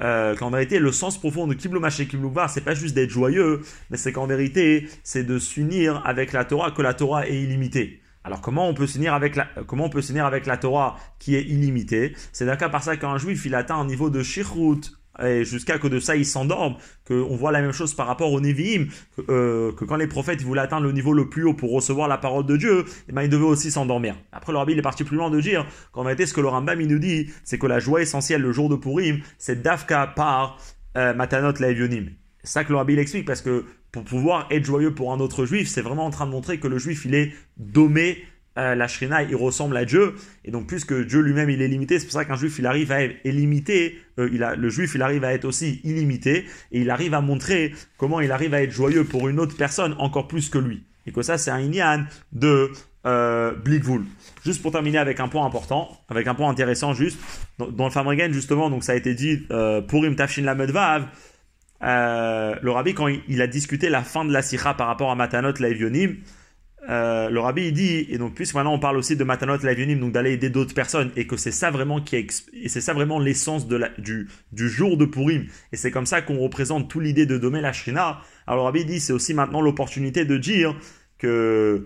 euh, 0.00 0.34
qu'en 0.36 0.50
vérité, 0.50 0.78
le 0.78 0.92
sens 0.92 1.18
profond 1.18 1.46
de 1.46 1.54
Kiblumash 1.54 2.00
et 2.00 2.06
Kiblukvar, 2.06 2.48
c'est 2.48 2.62
pas 2.62 2.74
juste 2.74 2.94
d'être 2.94 3.10
joyeux, 3.10 3.60
mais 3.90 3.96
c'est 3.96 4.12
qu'en 4.12 4.26
vérité, 4.26 4.88
c'est 5.02 5.24
de 5.24 5.38
s'unir 5.38 6.00
avec 6.06 6.32
la 6.32 6.44
Torah, 6.44 6.70
que 6.70 6.82
la 6.82 6.94
Torah 6.94 7.26
est 7.26 7.42
illimitée. 7.42 8.00
Alors 8.22 8.42
comment 8.42 8.68
on 8.68 8.74
peut 8.74 8.86
s'unir 8.86 9.14
avec 9.14 9.34
la, 9.34 9.48
comment 9.66 9.86
on 9.86 9.90
peut 9.90 10.02
s'unir 10.02 10.26
avec 10.26 10.46
la 10.46 10.58
Torah 10.58 10.98
qui 11.18 11.36
est 11.36 11.42
illimitée? 11.42 12.14
C'est 12.32 12.44
d'accord 12.44 12.70
par 12.70 12.82
ça 12.82 12.96
qu'un 12.96 13.16
juif 13.16 13.46
il 13.46 13.54
atteint 13.54 13.76
un 13.76 13.86
niveau 13.86 14.10
de 14.10 14.22
shirut, 14.22 14.80
et 15.22 15.44
jusqu'à 15.44 15.78
que 15.78 15.88
de 15.88 16.00
ça 16.00 16.16
ils 16.16 16.26
s'endorment, 16.26 16.76
qu'on 17.06 17.36
voit 17.36 17.52
la 17.52 17.60
même 17.60 17.72
chose 17.72 17.94
par 17.94 18.06
rapport 18.06 18.32
aux 18.32 18.40
Nevi'im, 18.40 18.86
que, 19.16 19.22
euh, 19.30 19.72
quand 19.72 19.96
les 19.96 20.06
prophètes 20.06 20.42
voulaient 20.42 20.60
atteindre 20.60 20.86
le 20.86 20.92
niveau 20.92 21.12
le 21.12 21.28
plus 21.28 21.44
haut 21.44 21.54
pour 21.54 21.72
recevoir 21.72 22.08
la 22.08 22.18
parole 22.18 22.46
de 22.46 22.56
Dieu, 22.56 22.84
eh 23.08 23.12
ben, 23.12 23.22
ils 23.22 23.28
devaient 23.28 23.44
aussi 23.44 23.70
s'endormir. 23.70 24.16
Après 24.32 24.52
le 24.52 24.58
il 24.70 24.78
est 24.78 24.82
parti 24.82 25.04
plus 25.04 25.16
loin 25.16 25.30
de 25.30 25.40
dire 25.40 25.66
qu'en 25.92 26.04
vérité 26.04 26.26
ce 26.26 26.34
que 26.34 26.40
le 26.40 26.50
nous 26.86 26.98
dit, 26.98 27.30
c'est 27.44 27.58
que 27.58 27.66
la 27.66 27.80
joie 27.80 28.02
essentielle 28.02 28.42
le 28.42 28.52
jour 28.52 28.68
de 28.68 28.76
Purim, 28.76 29.20
c'est 29.38 29.62
Dafka 29.62 30.08
par 30.08 30.58
euh, 30.96 31.14
Matanot 31.14 31.52
Laevionim. 31.58 32.10
C'est 32.42 32.52
ça 32.52 32.64
que 32.64 32.72
le 32.72 32.98
explique 32.98 33.26
parce 33.26 33.42
que 33.42 33.64
pour 33.92 34.04
pouvoir 34.04 34.46
être 34.50 34.64
joyeux 34.64 34.94
pour 34.94 35.12
un 35.12 35.20
autre 35.20 35.44
juif, 35.44 35.68
c'est 35.68 35.82
vraiment 35.82 36.06
en 36.06 36.10
train 36.10 36.26
de 36.26 36.30
montrer 36.30 36.58
que 36.58 36.68
le 36.68 36.78
juif 36.78 37.04
il 37.04 37.14
est 37.14 37.32
domé 37.56 38.18
euh, 38.60 38.74
la 38.74 38.88
Shrina, 38.88 39.22
il 39.22 39.34
ressemble 39.36 39.76
à 39.76 39.84
Dieu, 39.84 40.14
et 40.44 40.50
donc 40.50 40.66
puisque 40.66 40.92
Dieu 40.92 41.20
lui-même 41.20 41.50
il 41.50 41.62
est 41.62 41.68
limité, 41.68 41.98
c'est 41.98 42.06
pour 42.06 42.12
ça 42.12 42.24
qu'un 42.24 42.36
juif 42.36 42.58
il 42.58 42.66
arrive 42.66 42.92
à 42.92 43.02
être 43.02 43.16
limité, 43.24 43.98
euh, 44.18 44.28
il 44.32 44.42
a, 44.42 44.54
le 44.54 44.68
juif 44.68 44.92
il 44.94 45.02
arrive 45.02 45.24
à 45.24 45.32
être 45.32 45.44
aussi 45.44 45.80
illimité, 45.84 46.44
et 46.72 46.80
il 46.80 46.90
arrive 46.90 47.14
à 47.14 47.20
montrer 47.20 47.72
comment 47.96 48.20
il 48.20 48.32
arrive 48.32 48.54
à 48.54 48.62
être 48.62 48.70
joyeux 48.70 49.04
pour 49.04 49.28
une 49.28 49.40
autre 49.40 49.56
personne 49.56 49.94
encore 49.98 50.28
plus 50.28 50.50
que 50.50 50.58
lui. 50.58 50.82
Et 51.06 51.12
que 51.12 51.22
ça 51.22 51.38
c'est 51.38 51.50
un 51.50 51.60
inyan 51.60 52.04
de 52.32 52.70
euh. 53.06 53.54
Juste 54.44 54.60
pour 54.60 54.72
terminer 54.72 54.98
avec 54.98 55.20
un 55.20 55.28
point 55.28 55.46
important, 55.46 55.88
avec 56.10 56.26
un 56.26 56.34
point 56.34 56.50
intéressant 56.50 56.92
juste, 56.92 57.18
dans, 57.58 57.86
le 57.86 57.90
Famregen 57.90 58.30
justement, 58.32 58.68
donc 58.68 58.84
ça 58.84 58.92
a 58.92 58.94
été 58.94 59.14
dit 59.14 59.46
euh, 59.50 59.80
pour 59.80 60.04
Tafshin 60.16 60.42
Lamed 60.42 60.70
Vav, 60.70 61.06
le 61.80 62.70
rabbi 62.70 62.92
quand 62.92 63.08
il, 63.08 63.40
a 63.40 63.46
discuté 63.46 63.88
la 63.88 64.02
fin 64.02 64.26
de 64.26 64.32
la 64.32 64.42
sikha 64.42 64.74
par 64.74 64.86
rapport 64.86 65.10
à 65.10 65.14
Matanot 65.14 65.54
Laevionim, 65.58 66.16
euh, 66.88 67.28
le 67.28 67.40
rabbi 67.40 67.72
dit, 67.72 68.06
et 68.08 68.16
donc 68.16 68.34
plus 68.34 68.54
maintenant 68.54 68.72
on 68.72 68.78
parle 68.78 68.96
aussi 68.96 69.14
de 69.14 69.24
Matanot 69.24 69.58
Lavionim, 69.58 69.98
donc 70.00 70.12
d'aller 70.12 70.32
aider 70.32 70.48
d'autres 70.48 70.74
personnes, 70.74 71.10
et 71.14 71.26
que 71.26 71.36
c'est 71.36 71.50
ça 71.50 71.70
vraiment 71.70 72.00
qui 72.00 72.16
est, 72.16 72.48
et 72.54 72.68
c'est 72.68 72.80
ça 72.80 72.94
vraiment 72.94 73.18
l'essence 73.18 73.68
de 73.68 73.80
du, 73.98 74.28
du 74.52 74.68
jour 74.68 74.96
de 74.96 75.04
Purim, 75.04 75.46
et 75.72 75.76
c'est 75.76 75.90
comme 75.90 76.06
ça 76.06 76.22
qu'on 76.22 76.38
représente 76.38 76.88
toute 76.88 77.02
l'idée 77.02 77.26
de 77.26 77.36
Domé 77.36 77.60
la 77.60 77.72
Shrina. 77.72 78.20
Alors 78.46 78.60
le 78.60 78.66
rabbi 78.66 78.84
dit, 78.84 79.00
c'est 79.00 79.12
aussi 79.12 79.34
maintenant 79.34 79.60
l'opportunité 79.60 80.24
de 80.24 80.38
dire 80.38 80.74
que 81.18 81.84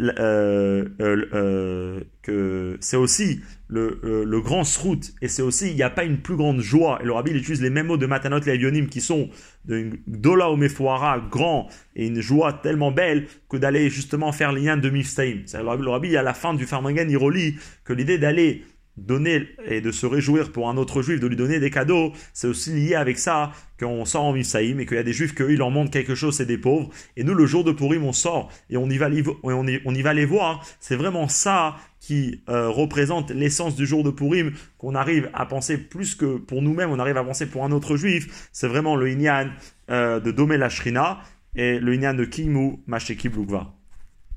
euh, 0.00 0.84
euh, 1.00 1.26
euh, 1.34 2.00
que 2.22 2.76
c'est 2.80 2.96
aussi 2.96 3.40
le, 3.68 3.98
le 4.02 4.40
grand 4.40 4.64
srout 4.64 5.12
et 5.20 5.28
c'est 5.28 5.42
aussi 5.42 5.70
il 5.70 5.74
n'y 5.74 5.82
a 5.82 5.90
pas 5.90 6.04
une 6.04 6.18
plus 6.18 6.36
grande 6.36 6.60
joie 6.60 6.98
et 7.02 7.04
le 7.04 7.12
rabbi 7.12 7.30
il 7.30 7.36
utilise 7.36 7.60
les 7.60 7.70
mêmes 7.70 7.86
mots 7.86 7.96
de 7.96 8.06
Matanot 8.06 8.40
Levionim 8.40 8.86
qui 8.86 9.00
sont 9.00 9.28
de 9.64 9.90
Dola 10.06 10.50
Omefoara 10.50 11.20
grand 11.30 11.68
et 11.96 12.06
une 12.06 12.20
joie 12.20 12.52
tellement 12.52 12.92
belle 12.92 13.26
que 13.48 13.56
d'aller 13.56 13.90
justement 13.90 14.32
faire 14.32 14.52
lien 14.52 14.76
de 14.76 14.88
Mifstaim. 14.88 15.42
Le 15.52 15.90
rabbi 15.90 16.16
à 16.16 16.22
la 16.22 16.34
fin 16.34 16.54
du 16.54 16.66
Farmangan 16.66 17.08
il 17.08 17.16
relie 17.16 17.56
que 17.84 17.92
l'idée 17.92 18.18
d'aller 18.18 18.62
donner 18.96 19.48
et 19.66 19.80
de 19.80 19.90
se 19.90 20.06
réjouir 20.06 20.52
pour 20.52 20.68
un 20.68 20.76
autre 20.76 21.02
juif, 21.02 21.18
de 21.18 21.26
lui 21.26 21.36
donner 21.36 21.60
des 21.60 21.70
cadeaux, 21.70 22.12
c'est 22.34 22.46
aussi 22.46 22.72
lié 22.72 22.94
avec 22.94 23.18
ça 23.18 23.52
qu'on 23.80 24.04
sort 24.04 24.24
en 24.24 24.32
Mifsaïm 24.32 24.80
et 24.80 24.86
qu'il 24.86 24.96
y 24.96 25.00
a 25.00 25.02
des 25.02 25.12
juifs 25.12 25.34
qu'eux, 25.34 25.52
ils 25.52 25.58
leur 25.58 25.70
montrent 25.70 25.90
quelque 25.90 26.14
chose, 26.14 26.36
c'est 26.36 26.46
des 26.46 26.58
pauvres. 26.58 26.90
Et 27.16 27.24
nous, 27.24 27.34
le 27.34 27.46
jour 27.46 27.64
de 27.64 27.72
Purim, 27.72 28.04
on 28.04 28.12
sort 28.12 28.50
et 28.70 28.76
on 28.76 28.88
y 28.90 28.98
va, 28.98 29.08
on 29.42 29.94
y, 29.94 30.02
va 30.02 30.14
les 30.14 30.26
voir. 30.26 30.64
C'est 30.78 30.96
vraiment 30.96 31.28
ça 31.28 31.76
qui 32.00 32.42
euh, 32.48 32.68
représente 32.68 33.30
l'essence 33.30 33.76
du 33.76 33.86
jour 33.86 34.04
de 34.04 34.10
Purim, 34.10 34.52
qu'on 34.76 34.94
arrive 34.94 35.30
à 35.32 35.46
penser 35.46 35.78
plus 35.78 36.14
que 36.14 36.36
pour 36.36 36.60
nous-mêmes, 36.60 36.90
on 36.90 36.98
arrive 36.98 37.16
à 37.16 37.24
penser 37.24 37.46
pour 37.46 37.64
un 37.64 37.72
autre 37.72 37.96
juif. 37.96 38.48
C'est 38.52 38.68
vraiment 38.68 38.96
le 38.96 39.08
Inyan 39.08 39.48
euh, 39.90 40.20
de 40.20 40.30
Domé 40.30 40.58
Shrina 40.68 41.20
et 41.54 41.78
le 41.78 41.94
Inyan 41.94 42.14
de 42.14 42.24
Kimu 42.24 42.78
Masheki 42.86 43.28
Blugva. 43.28 43.81